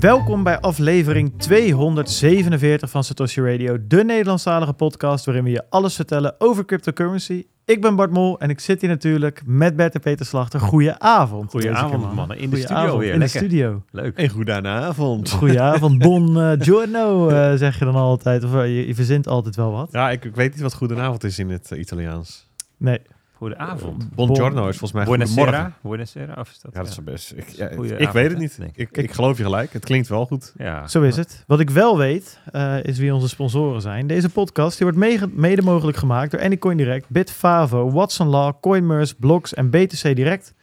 [0.00, 6.34] Welkom bij aflevering 247 van Satoshi Radio, de Nederlandstalige podcast waarin we je alles vertellen
[6.38, 7.46] over cryptocurrency.
[7.70, 10.60] Ik ben Bart Mol en ik zit hier natuurlijk met Bert en Peter Slachter.
[10.60, 11.50] Goedenavond.
[11.50, 12.38] Goedenavond, mannen.
[12.38, 13.12] In de studio Goedenavond, weer.
[13.12, 13.40] In de Lekker.
[13.40, 13.82] studio.
[13.90, 14.16] Leuk.
[14.16, 15.30] En goedenavond.
[15.30, 18.44] Goedenavond, bon eh, giorno eh, zeg je dan altijd.
[18.44, 19.88] Of eh, je, je verzint altijd wel wat.
[19.92, 22.48] Ja, ik, ik weet niet wat goedenavond is in het Italiaans.
[22.76, 23.00] Nee,
[23.40, 24.14] Goedenavond.
[24.14, 25.42] Buongiorno is volgens mij Buonasera.
[25.42, 25.74] goedemorgen.
[25.82, 26.34] Buonasera.
[26.40, 26.72] Of is dat?
[26.72, 27.32] Ja, dat is zo best.
[27.36, 28.58] Ik, ja, ik avond, weet het niet.
[28.74, 29.72] Ik, ik geloof je gelijk.
[29.72, 30.52] Het klinkt wel goed.
[30.56, 30.86] Ja.
[30.88, 31.44] zo is het.
[31.46, 34.06] Wat ik wel weet, eh, is wie onze sponsoren zijn.
[34.06, 39.14] Deze podcast die wordt mege- mede mogelijk gemaakt door Anycoin Direct, Bitfavo, Watson Law, Coinmerce,
[39.14, 40.54] Blocks en BTC Direct.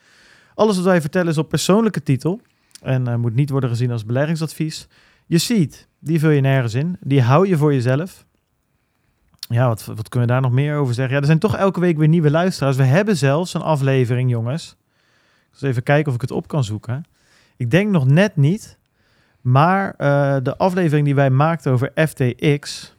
[0.55, 2.41] Alles wat wij vertellen is op persoonlijke titel
[2.82, 4.88] en eh, moet niet worden gezien als beleggingsadvies.
[5.26, 6.98] Je ziet, die vul je nergens in.
[6.99, 8.26] Die hou je voor jezelf.
[9.49, 11.13] Ja, wat, wat kunnen we daar nog meer over zeggen?
[11.13, 12.76] Ja, er zijn toch elke week weer nieuwe luisteraars.
[12.76, 14.76] We hebben zelfs een aflevering, jongens.
[15.51, 17.05] Ik zal even kijken of ik het op kan zoeken.
[17.57, 18.77] Ik denk nog net niet.
[19.41, 22.93] Maar eh, de aflevering die wij maakten over FTX,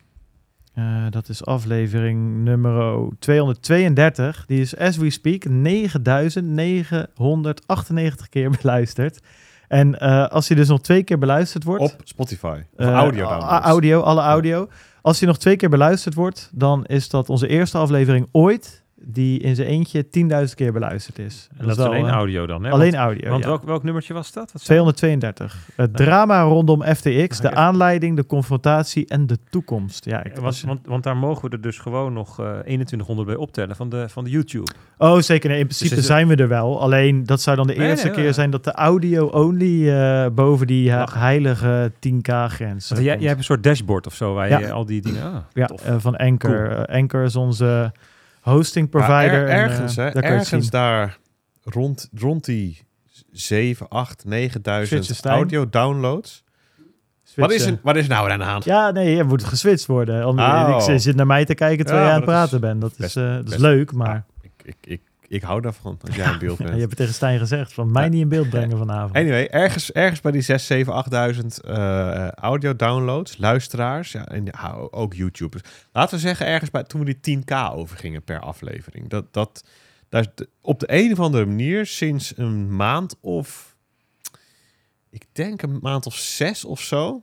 [0.74, 4.46] eh, dat is aflevering nummer 232.
[4.46, 9.20] Die is, as we speak, 9998 keer beluisterd.
[9.68, 11.82] En eh, als die dus nog twee keer beluisterd wordt...
[11.82, 12.60] Op Spotify.
[12.76, 13.64] Of eh, audio downloads.
[13.64, 14.68] audio, alle audio.
[15.02, 18.86] Als die nog twee keer beluisterd wordt, dan is dat onze eerste aflevering ooit...
[19.04, 20.04] die in zijn eentje
[20.48, 21.48] 10.000 keer beluisterd is.
[21.56, 22.70] En dat is alleen eh, audio dan, hè?
[22.70, 23.48] Alleen Want, audio, want ja.
[23.48, 24.52] welk, welk nummertje was dat?
[24.52, 24.92] Wat zei je?
[24.92, 25.68] 232.
[25.76, 30.04] Het drama rondom FTX, de aanleiding, de confrontatie en de toekomst.
[30.04, 33.28] Ja, ik, Eh, Want, want, want daar mogen we er dus gewoon nog eh 2100
[33.28, 34.70] bij optellen van de, van de YouTube.
[34.98, 35.48] oh, zeker.
[35.50, 36.80] Nee, in principe het- zijn we er wel.
[36.80, 38.32] Alleen dat zou dan de Nee, eerste nee, keer ja.
[38.32, 42.88] zijn dat de audio-only eh, boven die eh, heilige 10k-grens.
[42.88, 45.22] Want jij, jij hebt een soort dashboard of zo waar je al die dingen...
[45.22, 45.84] Ah, ja, tof.
[45.84, 46.68] eh, van Anchor.
[46.68, 46.84] Cool.
[46.84, 47.92] Eh, Anchor is onze
[48.48, 49.32] hosting Ja, provider.
[49.42, 51.18] er- en, ergens, eh, hè, daar ergens daar
[51.64, 52.80] rond, rond die
[53.32, 56.44] 7, 8, 9000 Switchen, audio downloads.
[57.36, 58.64] Wat is, er, wat is nou aan de hand?
[58.64, 60.24] Ja, nee, je moet geswitcht worden.
[60.24, 60.48] Anders-
[60.88, 60.94] Oh.
[60.94, 62.80] Ik zit- naar mij te kijken terwijl Ja, jij aan het praten bent.
[62.80, 64.24] Dat is, best- eh, dat is leuk, maar...
[64.42, 66.70] Ik, ik, ik, ik hou daarvan als jij in beeld bent.
[66.70, 69.16] je hebt het tegen Stijn gezegd, van mij niet in beeld brengen vanavond.
[69.16, 74.54] Anyway, ergens, ergens bij die 6, 7, 8000 eh audio downloads, luisteraars ja, en
[74.90, 75.62] ook YouTubers.
[75.92, 79.08] Laten we zeggen, ergens bij toen we die 10k overgingen per aflevering.
[79.08, 79.64] Dat, dat,
[80.08, 83.76] daar is de- op de een of andere manier sinds een maand of,
[85.10, 87.22] ik denk een maand of zes of zo,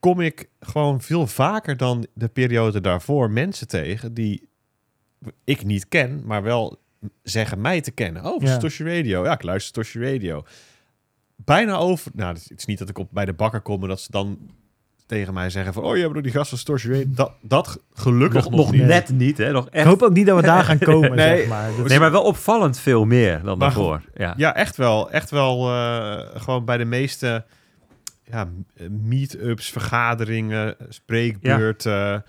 [0.00, 4.48] kom ik gewoon veel vaker dan de periode daarvoor mensen tegen die
[5.44, 6.78] ik niet ken, maar wel
[7.22, 8.24] zeggen mij te kennen.
[8.24, 8.58] Oh, Ja.
[8.78, 9.24] Radio.
[9.24, 10.44] Ja, ik luister Satoshi Radio.
[11.36, 12.10] Bijna over...
[12.14, 14.38] Nou, het is niet dat ik op, bij de bakker kom en dat ze dan
[15.06, 15.82] tegen mij zeggen van...
[15.82, 17.04] Oh, je hebt nog die gast van Satoshi Radio.
[17.08, 18.82] Dat, dat ge- gelukkig nog, nog, nog niet.
[18.82, 19.52] net niet, hè?
[19.52, 21.36] Nog Ik echt, hoop ook niet dat we daar gaan komen, Nee.
[21.38, 21.70] zeg maar.
[21.86, 24.02] Nee, maar wel opvallend veel meer dan Maar daarvoor.
[24.14, 24.34] Ja.
[24.36, 25.10] Ja, echt wel.
[25.10, 27.44] Echt wel eh, gewoon bij de meeste
[28.24, 28.48] ja,
[28.90, 32.24] meet-ups, vergaderingen, spreekbeurten,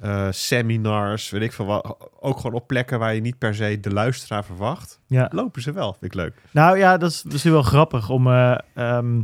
[0.00, 1.96] eh, seminars, weet ik veel wat.
[2.20, 5.00] Ook gewoon op plekken waar je niet per se de luisteraar verwacht.
[5.06, 5.28] ja.
[5.32, 6.34] Lopen ze wel, vind ik leuk.
[6.50, 8.26] Nou ja, dat is misschien wel grappig om.
[8.26, 9.22] eh, ehm,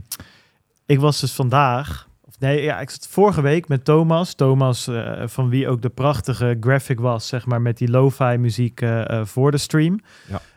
[0.87, 2.09] ik was dus vandaag.
[2.25, 4.35] Of nee, ja, ik zat vorige week met Thomas.
[4.35, 8.83] Thomas, eh, van wie ook de prachtige graphic was, zeg maar, met die lo-fi muziek
[9.23, 10.01] voor de stream.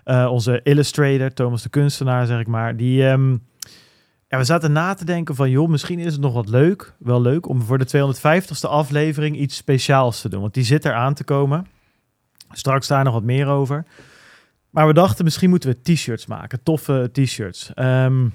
[0.05, 0.29] Ja.
[0.29, 2.75] Onze illustrator, Thomas de kunstenaar, zeg ik maar.
[2.77, 3.07] Die.
[3.07, 3.37] ehm,
[4.37, 7.47] we zaten na te denken van, joh, misschien is het nog wat leuk, wel leuk,
[7.47, 10.41] om voor de 250ste aflevering iets speciaals te doen.
[10.41, 11.67] Want die zit er aan te komen.
[12.51, 13.85] Straks daar nog wat meer over.
[14.69, 16.63] Maar we dachten, misschien moeten we t-shirts maken.
[16.63, 17.71] Toffe t-shirts.
[17.73, 18.27] Ehm,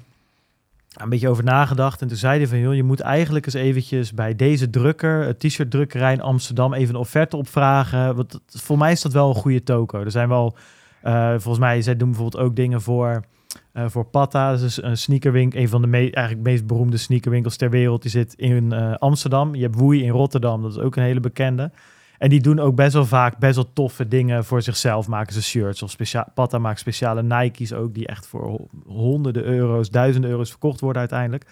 [0.93, 2.01] een beetje over nagedacht.
[2.01, 5.39] En toen zei hij van, joh, je moet eigenlijk eens eventjes bij deze drukker, het
[5.39, 8.15] t-shirt drukkerij in Amsterdam, even een offerte opvragen.
[8.15, 9.99] Want voor mij is dat wel een goede toko.
[9.99, 10.55] Er zijn wel,
[11.01, 13.23] eh, volgens mij, zij doen bijvoorbeeld ook dingen voor,
[13.71, 14.51] eh, voor Patta.
[14.51, 18.01] Dat is een sneakerwinkel, een van de eigenlijk meest beroemde sneakerwinkels ter wereld.
[18.01, 19.55] Die zit in eh, Amsterdam.
[19.55, 21.71] Je hebt Woei in Rotterdam, dat is ook een hele bekende.
[22.17, 25.07] En die doen ook best wel vaak best wel toffe dingen voor zichzelf.
[25.07, 26.25] Maken ze shirts of speciaal.
[26.33, 30.99] Patta maakt speciale Nike's ook, die echt voor ho- honderden euro's, duizenden euro's verkocht worden
[30.99, 31.45] uiteindelijk.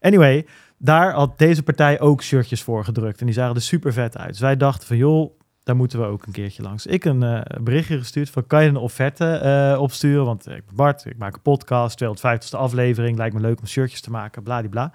[0.00, 0.46] Anyway,
[0.78, 3.20] daar had deze partij ook shirtjes voor gedrukt.
[3.20, 4.28] En die zagen er super vet uit.
[4.28, 5.39] Dus wij dachten van joh,
[5.70, 6.86] daar moeten we ook een keertje langs.
[6.86, 10.24] Ik een eh, berichtje gestuurd van kan je een offerte eh, opsturen?
[10.24, 13.16] Want ik ben Bart, ik maak een podcast, 250ste aflevering.
[13.18, 14.92] Lijkt me leuk om shirtjes te maken, bladibla.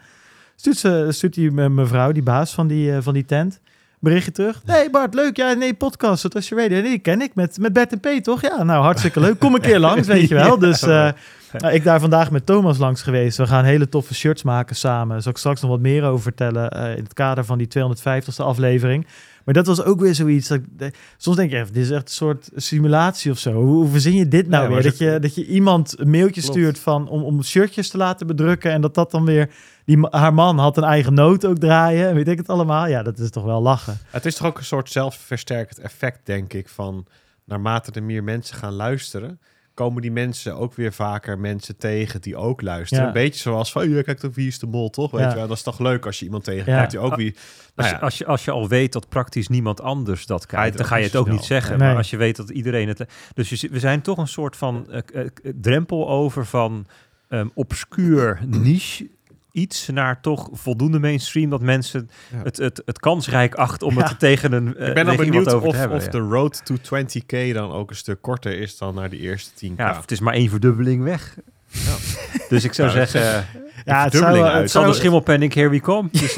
[0.55, 3.59] Stuurt, ze, stuurt die me- mevrouw, die baas van die, eh, van die tent.
[3.99, 4.61] Berichtje terug.
[4.65, 5.37] Nee, Bart, leuk.
[5.37, 6.81] Ja, nee, podcast, dat was je radio.
[6.81, 8.41] Nee, die ken ik met, met Bert en P, toch?
[8.41, 9.39] Ja, nou, hartstikke leuk.
[9.39, 10.59] Kom een keer langs, weet je wel.
[10.59, 11.09] Dus eh,
[11.57, 13.37] nou, ik daar vandaag met Thomas langs geweest.
[13.37, 15.21] We gaan hele toffe shirts maken samen.
[15.21, 18.43] Zal ik straks nog wat meer over vertellen eh, in het kader van die 250ste
[18.43, 19.07] aflevering.
[19.45, 20.47] Maar dat was ook weer zoiets.
[20.47, 23.53] Dat, ik- soms denk je, even, dit is echt een soort simulatie of zo.
[23.53, 24.83] Hoe, hoe verzin je dit nou Ja, weer?
[24.83, 26.57] Dat je, dat je iemand een mailtje Klopt.
[26.57, 28.71] stuurt van, om, om shirtjes te laten bedrukken.
[28.71, 29.49] En dat dat dan weer...
[29.85, 32.07] Die, haar man had een eigen noot ook draaien.
[32.09, 32.87] en Weet ik het allemaal?
[32.87, 33.97] Ja, dat is toch wel lachen.
[34.09, 37.05] Het is toch ook een soort zelfversterkend effect, denk ik, van
[37.43, 39.39] naarmate er meer mensen gaan luisteren,
[39.75, 43.03] komen die mensen ook weer vaker mensen tegen die ook luisteren.
[43.03, 43.09] Ja.
[43.09, 45.11] Een beetje zoals van, ja, kijk toch, wie is de mol, toch?
[45.11, 45.29] Weet Ja.
[45.29, 46.99] je wel, dat is toch leuk als je iemand tegenkrijgt Ja.
[46.99, 47.35] die ook wie...
[47.35, 47.43] Als,
[47.75, 50.47] Nou je, ja, als, je, als je al weet dat praktisch niemand anders dat je
[50.47, 51.35] kijkt, het dan ga je het ook snel.
[51.35, 51.77] niet zeggen.
[51.77, 51.87] Nee.
[51.87, 53.05] Maar als je weet dat iedereen het...
[53.33, 56.85] Dus je, we zijn toch een soort van eh, eh, drempel over van
[57.29, 59.09] ehm obscuur niche
[59.55, 62.37] iets naar toch voldoende mainstream dat mensen Ja.
[62.43, 65.43] het, het, het kansrijk achten om het tegen een eh, ik ben al tegen iemand
[65.45, 65.97] benieuwd over of, hebben.
[65.97, 69.51] of de road to 20k dan ook een stuk korter is dan naar die eerste
[69.65, 69.75] 10k.
[69.77, 71.37] Ja, het is maar één verdubbeling weg.
[71.67, 71.95] Ja.
[72.49, 73.45] Dus ik zou Nou, zeggen,
[73.85, 74.53] Ja, het zou, het uit.
[74.53, 76.09] zou- Sander Schimmelpenning, here we come.
[76.11, 76.35] Dus,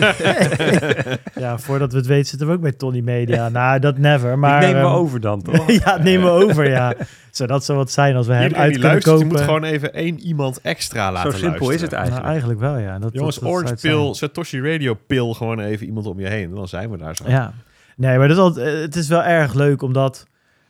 [1.43, 3.49] ja, voordat we het weten zitten we ook met Tony Media.
[3.59, 4.39] nou, dat never.
[4.39, 5.71] Maar, ik neem me ehm, over dan, toch?
[5.83, 6.93] ja, het nemen we over, ja.
[7.31, 9.27] Zo, dat zou wat zijn als we hem uit kunnen luistert, kopen.
[9.27, 12.23] die moet gewoon even één iemand extra laten Zo simpel is het luisteren.
[12.23, 12.23] eigenlijk.
[12.23, 12.99] Nou, eigenlijk wel, ja.
[12.99, 16.55] Dat, Jongens, dat, dat Orange Pill, Satoshi Radio Pill, gewoon even iemand om je heen.
[16.55, 17.23] Dan zijn we daar zo.
[17.27, 17.53] Ja.
[17.95, 20.25] Nee, maar dat is altijd, eh, het is wel erg leuk, omdat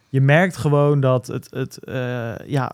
[0.09, 2.71] je merkt gewoon dat het, het eh, ja,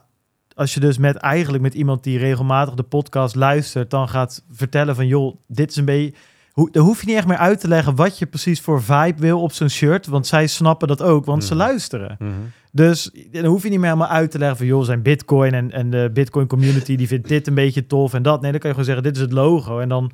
[0.56, 4.96] als je dus met eigenlijk met iemand die regelmatig de podcast luistert, dan gaat vertellen
[4.96, 6.14] van, joh, dit is een beetje...
[6.52, 9.14] Hoe, dan hoef je niet echt meer uit te leggen wat je precies voor vibe
[9.22, 11.64] wil op zo'n shirt, want zij snappen dat ook, want ze Mhm.
[11.64, 12.16] luisteren.
[12.20, 12.32] Mhm.
[12.72, 14.66] Dus dan hoef je niet meer helemaal uit te leggen van...
[14.66, 16.96] joh, zijn bitcoin en, en de bitcoin community...
[16.96, 18.42] die vindt dit een beetje tof en dat.
[18.42, 19.80] Nee, dan kan je gewoon zeggen, dit is het logo.
[19.80, 20.12] En dan...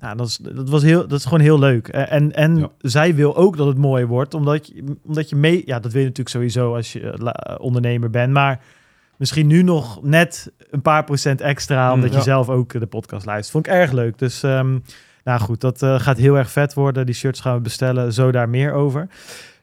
[0.00, 1.88] Nou, dat, is, dat, was heel, dat is gewoon heel leuk.
[1.88, 2.68] Eh, En, en Ja.
[2.78, 4.34] zij wil ook dat het mooi wordt.
[4.34, 5.62] Omdat je, omdat je mee...
[5.66, 8.32] Ja, dat wil je natuurlijk sowieso als je eh, la- ondernemer bent.
[8.32, 8.60] Maar
[9.20, 11.92] misschien nu nog net een paar procent extra...
[11.92, 13.50] omdat Mm, je zelf ook de podcast luistert.
[13.52, 14.18] Vond ik erg leuk.
[14.18, 14.42] Dus...
[14.42, 14.78] ehm,
[15.24, 17.06] nou goed, dat eh, gaat heel erg vet worden.
[17.06, 18.12] Die shirts gaan we bestellen.
[18.12, 19.08] Zo daar meer over.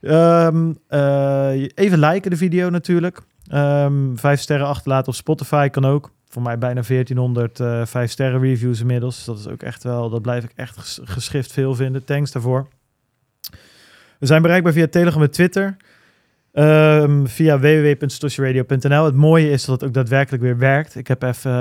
[0.02, 3.20] Ehm, eh, even liken de video natuurlijk.
[3.48, 6.12] Ehm, vijf sterren achterlaten op Spotify kan ook.
[6.30, 9.26] Voor mij bijna 1400 eh vijf sterren reviews inmiddels.
[9.26, 12.04] Dat is ook echt wel, dat blijf ik echt ges- geschift veel vinden.
[12.04, 12.68] Thanks daarvoor.
[14.20, 15.78] We zijn bereikbaar via Telegram en Twitter.
[16.58, 19.06] Ehm, via www.stosjeradio.nl.
[19.06, 20.96] Het mooie is dat het ook daadwerkelijk weer werkt.
[20.96, 21.52] Ik heb even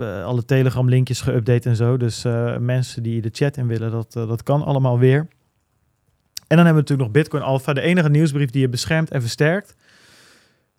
[0.00, 1.96] eh, alle Telegram linkjes geüpdate en zo.
[1.96, 5.18] Dus eh, mensen die de chat in willen, dat, eh, dat kan allemaal weer.
[6.46, 9.20] En dan hebben we natuurlijk nog Bitcoin Alpha, de enige nieuwsbrief die je beschermt en
[9.20, 9.74] versterkt.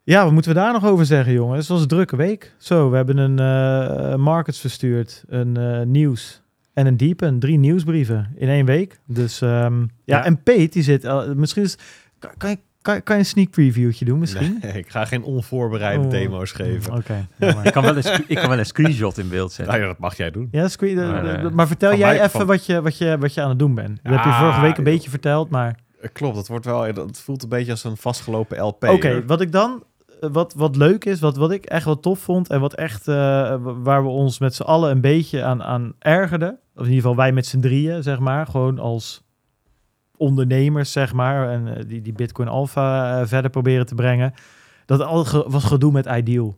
[0.04, 1.60] Ja, wat moeten we daar nog over zeggen, jongens?
[1.60, 2.54] Het was een drukke week.
[2.58, 6.42] Zo, we hebben een eh, markets verstuurd, een eh, nieuws
[6.74, 7.40] en een diepen.
[7.40, 9.00] Drie nieuwsbrieven in één week.
[9.08, 10.26] Dus ehm, ja, Ja.
[10.26, 11.36] en Pete, die zit...
[11.36, 11.78] misschien is,
[12.20, 14.58] kan, kan, je, kan, kan je een sneak previewtje doen misschien?
[14.62, 16.10] Nee, ik ga geen onvoorbereide Oh.
[16.10, 16.94] demo's geven.
[16.94, 17.28] Oké.
[17.38, 17.66] nou maar.
[17.66, 19.74] Ik kan, wel een, ik kan wel een screenshot in beeld zetten.
[19.74, 20.48] Nou ja, dat mag jij doen.
[20.52, 22.82] Ja, screen, Maar, de- eh, de- maar vertel van jij mij- even van- wat, je,
[22.82, 24.00] wat, je, wat je aan het doen bent.
[24.04, 25.80] Dat heb je Ja, vorige week een beetje verteld, maar...
[26.02, 28.84] Eh, Klopt, het wordt wel, het voelt een beetje als een vastgelopen LP.
[28.84, 29.84] Oké, wat ik dan,
[30.20, 33.16] wat, wat leuk is, wat, wat ik echt wel tof vond en wat echt, eh,
[33.16, 37.02] wa- waar we ons met z'n allen een beetje aan, aan ergerden, of in ieder
[37.02, 39.24] geval wij met z'n drieën, zeg maar, gewoon als
[40.22, 44.34] ondernemers, zeg maar, en eh, die, die Bitcoin Alpha eh, verder proberen te brengen,
[44.86, 46.56] dat al ge- was gedoe met Ideal.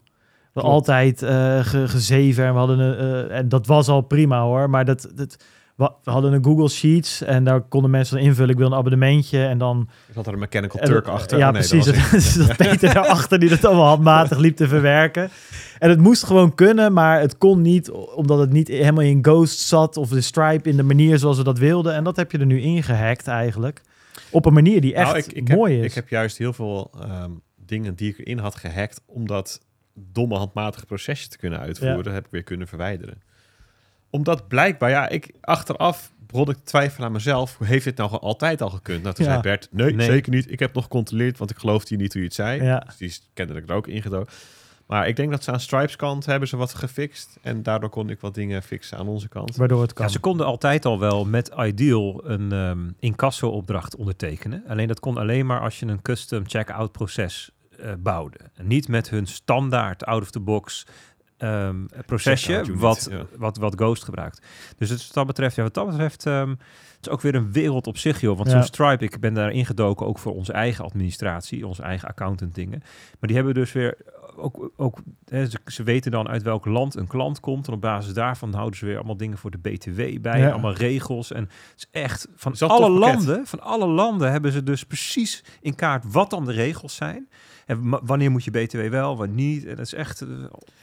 [0.53, 4.69] Altijd eh ge, gezeven en we hadden een, eh, en dat was al prima hoor,
[4.69, 5.45] maar dat, dat,
[5.75, 9.45] we hadden een Google Sheets en daar konden mensen dan invullen, ik wil een abonnementje
[9.45, 11.37] en dan zat er een Mechanical Turk achter.
[11.37, 11.85] Ja, Oh, nee, precies.
[11.85, 12.47] Dat Dat, was ik.
[12.47, 15.29] dat Peter daarachter die dat allemaal handmatig liep te verwerken.
[15.79, 19.59] En het moest gewoon kunnen, maar het kon niet omdat het niet helemaal in Ghost
[19.59, 21.93] zat of de Stripe in de manier zoals we dat wilden.
[21.93, 23.81] En dat heb je er nu ingehackt eigenlijk.
[24.31, 25.85] Op een manier die echt Nou, ik, ik heb, mooi is.
[25.85, 27.31] Ik heb juist heel veel ehm,
[27.65, 29.59] dingen die ik erin had gehackt om dat
[29.95, 32.11] domme handmatige procesje te kunnen uitvoeren, Ja.
[32.11, 33.21] heb ik weer kunnen verwijderen.
[34.13, 37.57] Omdat blijkbaar, ja, ik achteraf begon ik te twijfelen aan mezelf.
[37.57, 39.03] Hoe heeft dit nou gewoon altijd al gekund?
[39.03, 39.31] Nou, toen Ja.
[39.31, 40.05] zei Bert, nee, Nee.
[40.05, 40.51] zeker niet.
[40.51, 42.63] Ik heb nog gecontroleerd, want ik geloofde hier niet hoe je het zei.
[42.63, 42.79] Ja.
[42.79, 44.33] Dus die is kennelijk er ook ingedoken.
[44.85, 47.37] Maar ik denk dat ze aan Stripes kant hebben ze wat gefixt.
[47.41, 49.55] En daardoor kon ik wat dingen fixen aan onze kant.
[49.55, 50.05] Waardoor het kan.
[50.05, 54.63] Ja, ze konden altijd al wel met Ideal een ehm incasso-opdracht ondertekenen.
[54.67, 58.37] Alleen dat kon alleen maar als je een custom checkout proces eh, bouwde.
[58.55, 60.85] En niet met hun standaard out-of-the-box
[61.43, 63.25] ehm, procesje, unit, wat, ja.
[63.37, 64.41] wat, wat Ghost gebruikt.
[64.77, 66.57] Dus het, wat dat betreft, ja, wat dat betreft, ehm, het
[67.01, 68.37] is ook weer een wereld op zich, joh.
[68.37, 68.55] Want Ja.
[68.55, 72.79] zo'n Stripe, ik ben daar ingedoken ook voor onze eigen administratie, onze eigen accountant dingen.
[73.19, 73.97] Maar die hebben dus weer
[74.35, 77.67] ook, ook hè, ze, ze weten dan uit welk land een klant komt.
[77.67, 80.39] En op basis daarvan houden ze weer allemaal dingen voor de BTW bij.
[80.39, 80.51] Ja.
[80.51, 81.31] Allemaal regels.
[81.31, 85.43] En het is echt van Is alle landen, van alle landen hebben ze dus precies
[85.61, 87.27] in kaart wat dan de regels zijn.
[87.65, 89.65] En wa- wanneer moet je BTW wel, wanneer niet.
[89.65, 90.35] En dat is echt eh, Ja,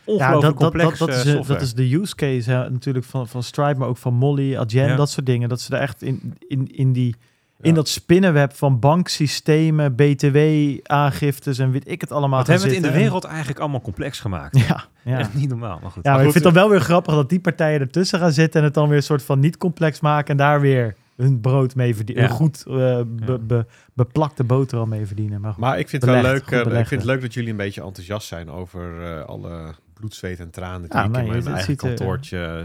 [0.05, 1.59] ongelooflijk dat, dat, complex dat, dat, is, eh, eh, software.
[1.59, 4.89] dat is de use case hè, natuurlijk van, van Stripe, maar ook van Molly, Adyen,
[4.89, 4.97] Ja.
[4.97, 5.49] dat soort dingen.
[5.49, 7.15] Dat ze er echt in, in, in, die,
[7.57, 7.65] Ja.
[7.69, 12.85] in dat spinnenweb van banksystemen, BTW-aangiftes en weet ik het allemaal gaan hebben we het
[12.85, 14.59] in de wereld eigenlijk allemaal complex gemaakt.
[14.69, 15.19] Ja, ja.
[15.19, 16.05] Echt niet normaal, maar goed.
[16.05, 18.33] Ja, maar ik goed, vind het dan wel weer grappig dat die partijen ertussen gaan
[18.33, 21.41] zitten en het dan weer een soort van niet complex maken en daar weer hun
[21.41, 22.25] brood mee verdienen.
[22.25, 22.31] Ja.
[22.31, 25.41] Een goed eh, be- be- beplakte boterham mee verdienen.
[25.41, 25.61] Maar, goed.
[25.61, 27.83] Maar ik vind het wel leuk, eh, ik vind het leuk dat jullie een beetje
[27.83, 31.45] enthousiast zijn over eh, alle bloed, zweet en tranen die Ja, ik nee, in mijn
[31.47, 32.65] eigen ziet kantoortje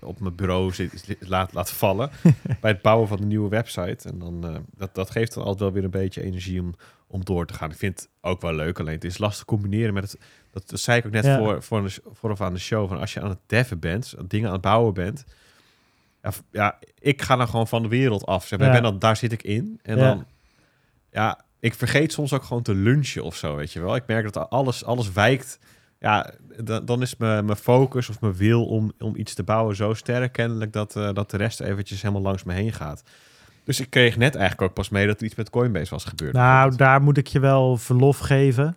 [0.00, 2.10] op mijn bureau zit, laat, laat vallen
[2.60, 4.08] bij het bouwen van de nieuwe website.
[4.08, 6.74] En dan, eh, dat, dat geeft dan altijd wel weer een beetje energie om,
[7.06, 7.70] om door te gaan.
[7.70, 10.80] Ik vind het ook wel leuk, alleen het is lastig combineren met het, dat, dat
[10.80, 11.38] zei ik ook net Ja.
[11.38, 14.46] voor, voor de, vooraf aan de show, van als je aan het deven bent, dingen
[14.46, 15.24] aan het bouwen bent,
[16.22, 18.46] ja, ja, ik ga dan gewoon van de wereld af.
[18.46, 18.68] Zeg, maar.
[18.68, 18.74] Ja.
[18.74, 19.80] ik ben dan, daar zit ik in.
[19.82, 20.26] En dan,
[21.10, 23.96] ja, ik vergeet soms ook gewoon te lunchen of zo, weet je wel.
[23.96, 25.58] Ik merk dat alles, alles wijkt.
[26.00, 26.30] Ja,
[26.62, 29.94] dan, dan is mijn, mijn focus of mijn wil om, om iets te bouwen zo
[29.94, 33.02] sterk kennelijk dat, eh, dat de rest eventjes helemaal langs me heen gaat.
[33.64, 36.32] Dus ik kreeg net eigenlijk ook pas mee dat er iets met Coinbase was gebeurd.
[36.32, 38.76] Nou, daar moet ik je wel verlof geven.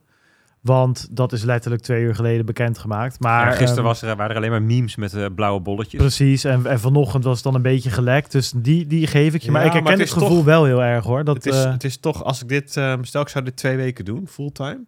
[0.61, 3.19] Want dat is letterlijk twee uur geleden bekendgemaakt.
[3.19, 5.99] Maar Ja, gisteren ehm, was er, waren er alleen maar memes met eh, blauwe bolletjes.
[6.01, 8.31] Precies, en, en vanochtend was het dan een beetje gelekt.
[8.31, 9.51] Dus die, die geef ik je.
[9.51, 11.23] Maar Ja, ik herken maar het, gevoel toch- wel heel erg hoor.
[11.23, 13.55] Dat, het, is, eh, het is toch, als ik dit, ehm, stel ik zou dit
[13.55, 14.79] twee weken doen, fulltime,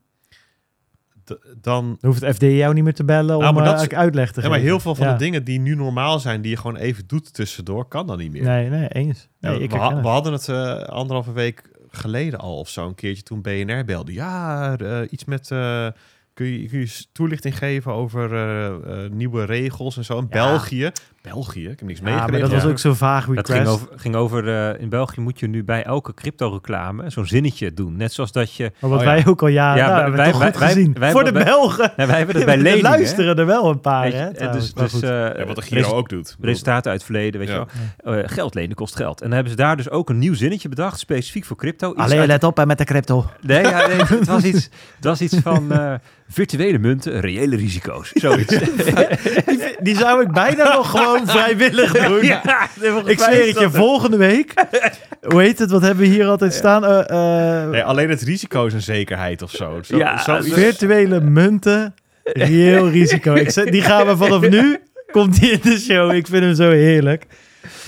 [1.25, 3.81] dan dan hoeft het FD jou niet meer te bellen om Nou, maar dat eh,
[3.81, 4.49] is- uitleg te Ja, geven.
[4.49, 5.11] maar heel veel van Ja.
[5.13, 8.31] de dingen die nu normaal zijn, die je gewoon even doet tussendoor, kan dan niet
[8.31, 8.43] meer.
[8.43, 9.27] Nee, nee, eens.
[9.39, 13.23] Nee, Ja, ik we, hadden het eh, anderhalve week geleden al of zo, een keertje
[13.23, 14.13] toen BNR belde.
[14.13, 15.51] Ja, eh, iets met.
[15.51, 15.87] eh,
[16.33, 20.27] kun, je, kun je toelichting geven over eh, nieuwe regels en zo in.
[20.29, 20.91] België?
[21.31, 21.61] België?
[21.69, 23.57] Ik heb niks Ja, maar dat was ook zo'n vaag Dat request.
[23.57, 27.73] ging over, ging over eh, in België moet je nu bij elke crypto-reclame zo'n zinnetje
[27.73, 27.95] doen.
[27.97, 28.71] Net zoals dat je...
[28.79, 29.11] Maar wat Oh, ja.
[29.13, 30.95] wij ook al jaren Ja, nou, wij- hebben toch wij- goed wij- gezien.
[30.99, 31.91] wij- Voor de Belgen.
[31.97, 32.85] Nee, wij hebben het bij leningen.
[32.85, 32.95] hè.
[32.97, 34.73] luisteren er wel een paar, je, hè, eh, trouwens.
[34.73, 36.35] dus dus eh, Ja, wat de Giro ook doet.
[36.41, 37.53] Resultaten uit het verleden, weet Ja.
[37.53, 37.65] je
[38.03, 38.13] wel.
[38.23, 39.17] Eh, geld lenen kost geld.
[39.21, 41.91] En dan hebben ze daar dus ook een nieuw zinnetje bedacht, specifiek voor crypto.
[41.91, 43.25] Iets Alleen uit- let op hè, met de crypto.
[43.41, 44.63] Nee, ja, nee, het, was iets,
[44.95, 45.93] het was iets van eh,
[46.29, 48.11] virtuele munten, reële risico's.
[48.13, 48.57] Zoiets.
[48.57, 52.23] Die, die zou ik bijna nog gewoon vrijwillig doen.
[52.23, 52.69] ja,
[53.05, 54.53] Ik zweer het je, volgende week.
[55.31, 55.71] Hoe heet het?
[55.71, 56.85] Wat hebben we hier altijd staan?
[56.85, 59.79] Eh, eh, nee, alleen het risico is een zekerheid of zo.
[59.81, 60.53] zo Ja, zoiets.
[60.53, 63.33] virtuele munten, reëel risico.
[63.33, 64.77] Ik die gaan we vanaf nu,
[65.11, 66.13] komt die in de show.
[66.13, 67.25] Ik vind hem zo heerlijk.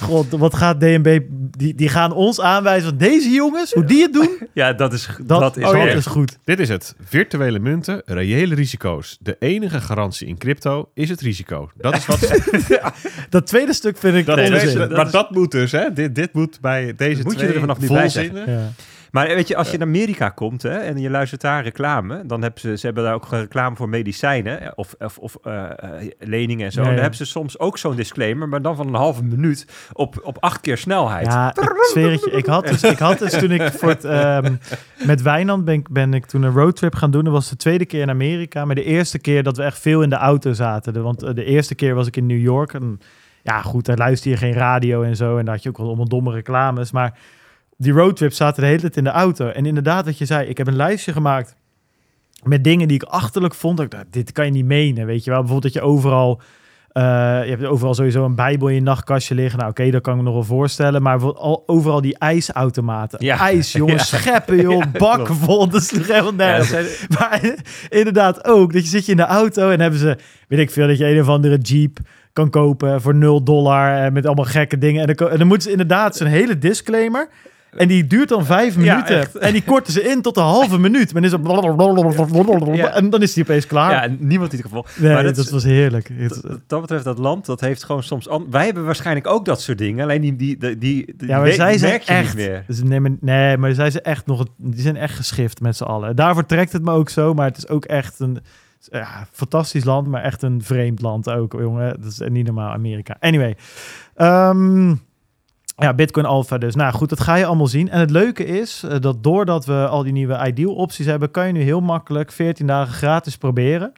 [0.02, 1.20] God, wat gaat DNB,
[1.58, 5.10] die, die gaan ons aanwijzen van deze jongens, hoe die het doen, Ja, dat is,
[5.24, 5.96] dat, dat is dat echt.
[5.98, 6.38] is goed.
[6.44, 6.96] Dit is het.
[7.06, 9.18] Virtuele munten, reële risico's.
[9.20, 11.70] De enige garantie in crypto is het risico.
[11.78, 12.20] Dat is wat.
[13.30, 14.82] Dat tweede stuk vind ik dat Nee, dat onzin.
[14.82, 15.94] is- maar dat moet dus, hè?
[15.94, 18.52] Dit, dit moet bij deze moet je twee er vanaf volzinnen.
[18.52, 18.72] Ja.
[19.16, 22.42] Maar weet je, als je in Amerika komt hè, en je luistert daar reclame, dan
[22.42, 26.66] hebben ze, ze hebben daar ook reclame voor medicijnen of, of, of eh, eh, leningen
[26.66, 26.80] en zo.
[26.82, 29.68] Ja, En dan hebben ze soms ook zo'n disclaimer, maar dan van een halve minuut
[29.94, 31.26] op, op acht keer snelheid.
[31.26, 31.54] Ja,
[32.32, 34.54] ik had dus, ik had dus toen ik voor het, ehm,
[35.06, 37.24] met Wijnand ben, ik- ben ik toen een roadtrip gaan doen.
[37.24, 38.66] Dat was de tweede keer in Amerika.
[38.66, 41.04] Maar de eerste keer dat we echt veel in de auto zaten.
[41.04, 42.74] Want eh, de eerste keer was ik in New York.
[42.74, 43.00] En
[43.44, 45.38] ja, goed, daar luister je geen radio en zo.
[45.38, 46.92] En daar had je ook wel allemaal domme reclames.
[46.92, 47.14] Maar
[47.78, 49.48] die roadtrips zaten de hele tijd in de auto.
[49.48, 51.56] En inderdaad, wat je zei, ik heb een lijstje gemaakt
[52.44, 53.80] met dingen die ik achterlijk vond.
[53.80, 55.40] Ik dacht, dit kan je niet menen, weet je wel.
[55.40, 56.42] Bijvoorbeeld dat je overal...
[56.92, 57.04] eh,
[57.44, 59.58] je hebt overal sowieso een bijbel in je nachtkastje liggen.
[59.60, 61.02] Nou, oké, dat kan ik me nog wel voorstellen.
[61.02, 63.26] Maar al, overal die ijsautomaten.
[63.26, 63.38] Ja.
[63.40, 64.18] IJs, jongens, Ja.
[64.18, 65.70] scheppen, joh, Ja, bakken vol.
[65.70, 66.70] Dat is helemaal nergens.
[66.72, 67.54] dat zijn- Maar
[68.00, 70.18] inderdaad ook, dat je zit je in de auto en hebben ze,
[70.48, 71.98] weet ik veel, dat je een of andere Jeep
[72.34, 75.08] kan kopen voor 0 dollar en met allemaal gekke dingen.
[75.08, 77.30] En dan, en dan moeten ze inderdaad zo'n hele disclaimer.
[77.76, 79.20] En die duurt dan vijf minuten.
[79.20, 79.36] echt.
[79.36, 81.14] en die korten ze in tot een halve minuut.
[81.14, 81.34] Dan is.
[82.94, 83.92] En dan is die opeens klaar.
[83.92, 84.86] ja, en niemand die het geval.
[84.98, 86.12] nee, maar dat, dat is- was heerlijk.
[86.18, 88.28] Wat dat betreft, dat land, dat heeft gewoon soms...
[88.50, 90.04] Wij hebben waarschijnlijk ook dat soort dingen.
[90.04, 92.36] Alleen die, die, die, ja, maar zij zijn echt.
[92.36, 92.64] meer.
[92.68, 94.46] Dus nee, maar, nee, maar zij zijn echt nog.
[94.58, 96.16] Die zijn echt geschift met z'n allen.
[96.16, 97.34] Daarvoor trekt het me ook zo.
[97.34, 98.38] Maar het is ook echt een
[98.92, 102.02] ja, fantastisch land, maar echt een vreemd land ook, jongen.
[102.02, 103.18] Dat is niet normaal, Amerika.
[103.20, 103.56] Anyway.
[104.16, 104.94] Ehm,
[105.76, 106.76] ja, Bitcoin Alpha dus.
[106.76, 107.90] Nou goed, dat ga je allemaal zien.
[107.90, 111.48] En het leuke is eh, dat doordat we al die nieuwe Ideal opties hebben, kan
[111.48, 113.94] je nu heel makkelijk 14 dagen gratis proberen.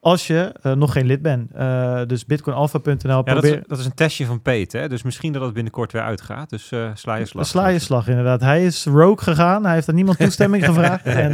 [0.00, 1.50] als je eh, nog geen lid bent.
[1.52, 2.96] Eh, dus bitcoinalpha.nl.
[3.02, 3.58] Ja, dat, probeer...
[3.58, 4.88] is, dat is een testje van Peter, hè?
[4.88, 6.50] dus misschien dat het binnenkort weer uitgaat.
[6.50, 7.46] Dus sla je slag.
[7.46, 8.40] Sla je slag, inderdaad.
[8.40, 9.64] Hij is rogue gegaan.
[9.64, 11.04] Hij heeft aan niemand toestemming gevraagd.
[11.04, 11.32] En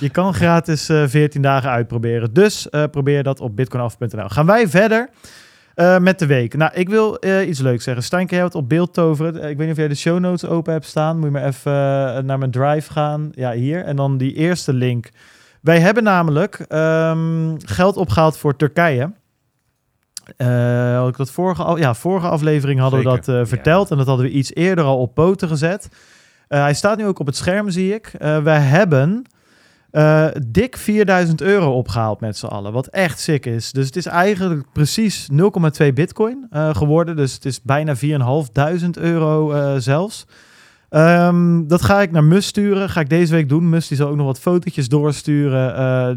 [0.00, 2.32] je kan gratis eh 14 dagen uitproberen.
[2.32, 4.28] Dus probeer dat op bitcoinalpha.nl.
[4.28, 5.10] Gaan wij verder
[5.74, 6.56] eh, met de week.
[6.56, 8.04] Nou, ik wil eh, iets leuks zeggen.
[8.04, 9.40] Stijn, kan jij wat op beeld toveren?
[9.42, 11.16] Eh, Ik weet niet of jij de show notes open hebt staan.
[11.16, 11.72] Moet je maar even
[12.26, 13.28] naar mijn drive gaan.
[13.34, 13.84] Ja, hier.
[13.84, 15.08] En dan die eerste link.
[15.60, 19.12] Wij hebben namelijk ehm, geld opgehaald voor Turkije.
[20.96, 23.90] Had ik dat vorige, ja, vorige aflevering hadden we dat verteld.
[23.90, 25.88] En dat hadden we iets eerder al op poten gezet.
[26.48, 28.10] Hij staat nu ook op het scherm, zie ik.
[28.18, 29.24] We hebben
[29.90, 32.72] eh, dik 4000 euro opgehaald met z'n allen.
[32.72, 33.72] Wat echt sick is.
[33.72, 35.28] Dus het is eigenlijk precies
[35.82, 37.16] 0,2 bitcoin eh, geworden.
[37.16, 40.26] Dus het is bijna 4.500 euro eh, zelfs.
[40.88, 42.90] Ehm, dat ga ik naar Mus sturen.
[42.90, 43.68] Ga ik deze week doen.
[43.68, 45.74] Mus die zal ook nog wat fotootjes doorsturen.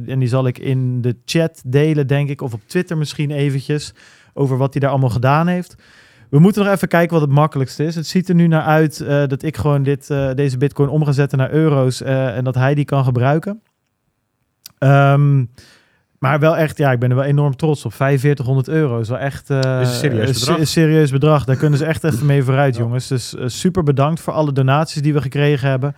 [0.08, 2.42] en die zal ik in de chat delen, denk ik.
[2.42, 3.94] Of op Twitter misschien eventjes.
[4.34, 5.76] Over wat hij daar allemaal gedaan heeft.
[6.34, 7.96] We moeten nog even kijken wat het makkelijkste is.
[7.96, 11.06] Het ziet er nu naar uit eh, dat ik gewoon dit, eh, deze bitcoin om
[11.06, 12.02] ga zetten naar euro's.
[12.02, 13.62] eh, en dat hij die kan gebruiken.
[14.78, 15.46] Ehm,
[16.20, 17.94] maar wel echt, ja, ik ben er wel enorm trots op.
[17.94, 20.60] 4500 euro is wel echt Is een serieus bedrag.
[20.60, 21.46] een serieus bedrag.
[21.46, 22.82] Daar kunnen ze echt even mee vooruit, Ja.
[22.82, 23.08] jongens.
[23.08, 25.96] Dus super bedankt voor alle donaties die we gekregen hebben.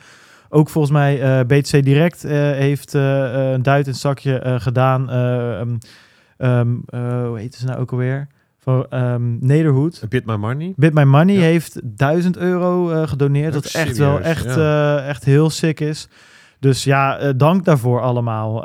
[0.50, 5.10] Ook volgens mij BTC Direct heeft een duit in het zakje gedaan.
[6.38, 6.62] Eh,
[7.28, 8.28] hoe heet ze nou ook alweer?
[8.66, 10.04] Van ehm Nederhoed.
[10.10, 10.74] Bit My Money.
[10.76, 11.42] Bit My Money Ja.
[11.42, 13.56] heeft 1000 euro eh, gedoneerd.
[13.56, 16.08] Ook Dat echt wel echt, eh, echt heel sick is.
[16.60, 18.62] Dus ja, eh, dank daarvoor allemaal.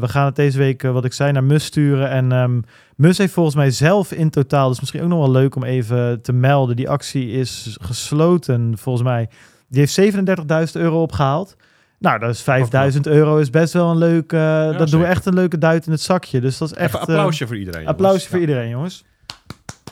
[0.00, 2.10] We gaan het deze week, wat ik zei, naar Mus sturen.
[2.10, 2.60] En ehm,
[2.96, 6.22] Mus heeft volgens mij zelf in totaal, dus misschien ook nog wel leuk om even
[6.22, 6.76] te melden.
[6.76, 9.28] Die actie is gesloten, volgens mij.
[9.68, 11.56] Die heeft 37.000 euro opgehaald.
[11.98, 13.36] Nou, dat is 5000 euro.
[13.38, 14.28] Is best wel een leuk.
[14.30, 15.04] dat doen we zeker.
[15.06, 16.40] echt een leuke duit in het zakje.
[16.40, 16.86] Dus dat is echt.
[16.88, 17.80] Even applausje voor iedereen.
[17.80, 17.98] jongens.
[17.98, 18.46] applausje voor Ja.
[18.46, 19.04] iedereen, jongens.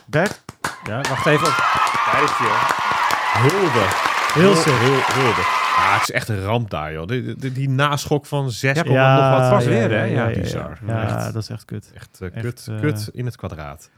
[0.06, 0.42] Bert,
[0.87, 1.49] Ja, wacht even.
[3.34, 3.87] Hulde.
[4.34, 4.73] heel sick.
[4.73, 5.40] Heel, hulde.
[5.76, 7.06] Ja, het is echt een ramp daar, joh.
[7.06, 9.49] Die, die, die naschok van 6, Ja, nog wat.
[9.49, 10.04] vast ja, weer, hè?
[10.04, 10.78] Ja, Ja, ja, bizar.
[10.87, 11.32] Ja, Echt.
[11.32, 11.90] dat is echt kut.
[11.94, 13.90] Echt, eh, Echt, kut, eh, kut in het kwadraat.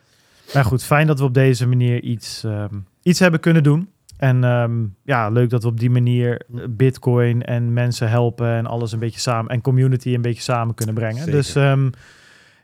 [0.54, 3.90] Maar goed, fijn dat we op deze manier iets, ehm, iets hebben kunnen doen.
[4.16, 4.72] En ehm,
[5.04, 8.98] ja, leuk dat we op die manier eh, Bitcoin en mensen helpen en alles een
[8.98, 11.16] beetje samen en community een beetje samen kunnen brengen.
[11.16, 11.32] Zeker.
[11.32, 11.90] Dus ehm,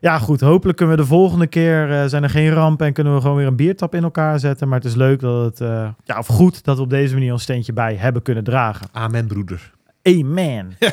[0.03, 0.41] ja, goed.
[0.41, 3.37] Hopelijk kunnen we de volgende keer eh, zijn er geen rampen en kunnen we gewoon
[3.37, 4.67] weer een biertap in elkaar zetten.
[4.67, 7.31] Maar het is leuk dat het, eh, ja, of goed dat we op deze manier
[7.31, 8.87] ons steentje bij hebben kunnen dragen.
[8.91, 9.71] Amen, broeder.
[10.03, 10.77] Amen.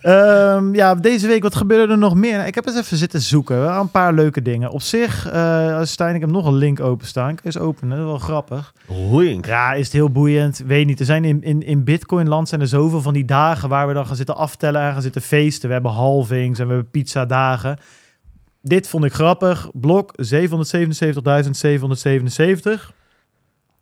[0.00, 2.36] Ehm, ja, deze week, wat gebeurde er nog meer?
[2.36, 3.60] Nou, ik heb eens even zitten zoeken.
[3.60, 4.70] Wel Een paar leuke dingen.
[4.70, 7.28] Op zich, eh Stijn, ik heb nog een link openstaan.
[7.28, 8.74] Ik kan eens openen, dat is wel grappig.
[9.10, 9.46] Link.
[9.46, 10.62] Ja, is het heel boeiend?
[10.66, 11.00] Weet niet.
[11.00, 14.06] Er zijn in, in, in Bitcoin-land zijn er zoveel van die dagen waar we dan
[14.06, 15.68] gaan zitten aftellen en gaan zitten feesten.
[15.68, 17.78] We hebben halvings en we hebben pizza-dagen.
[18.66, 19.70] Dit vond ik grappig.
[19.72, 20.24] Blok 777.777.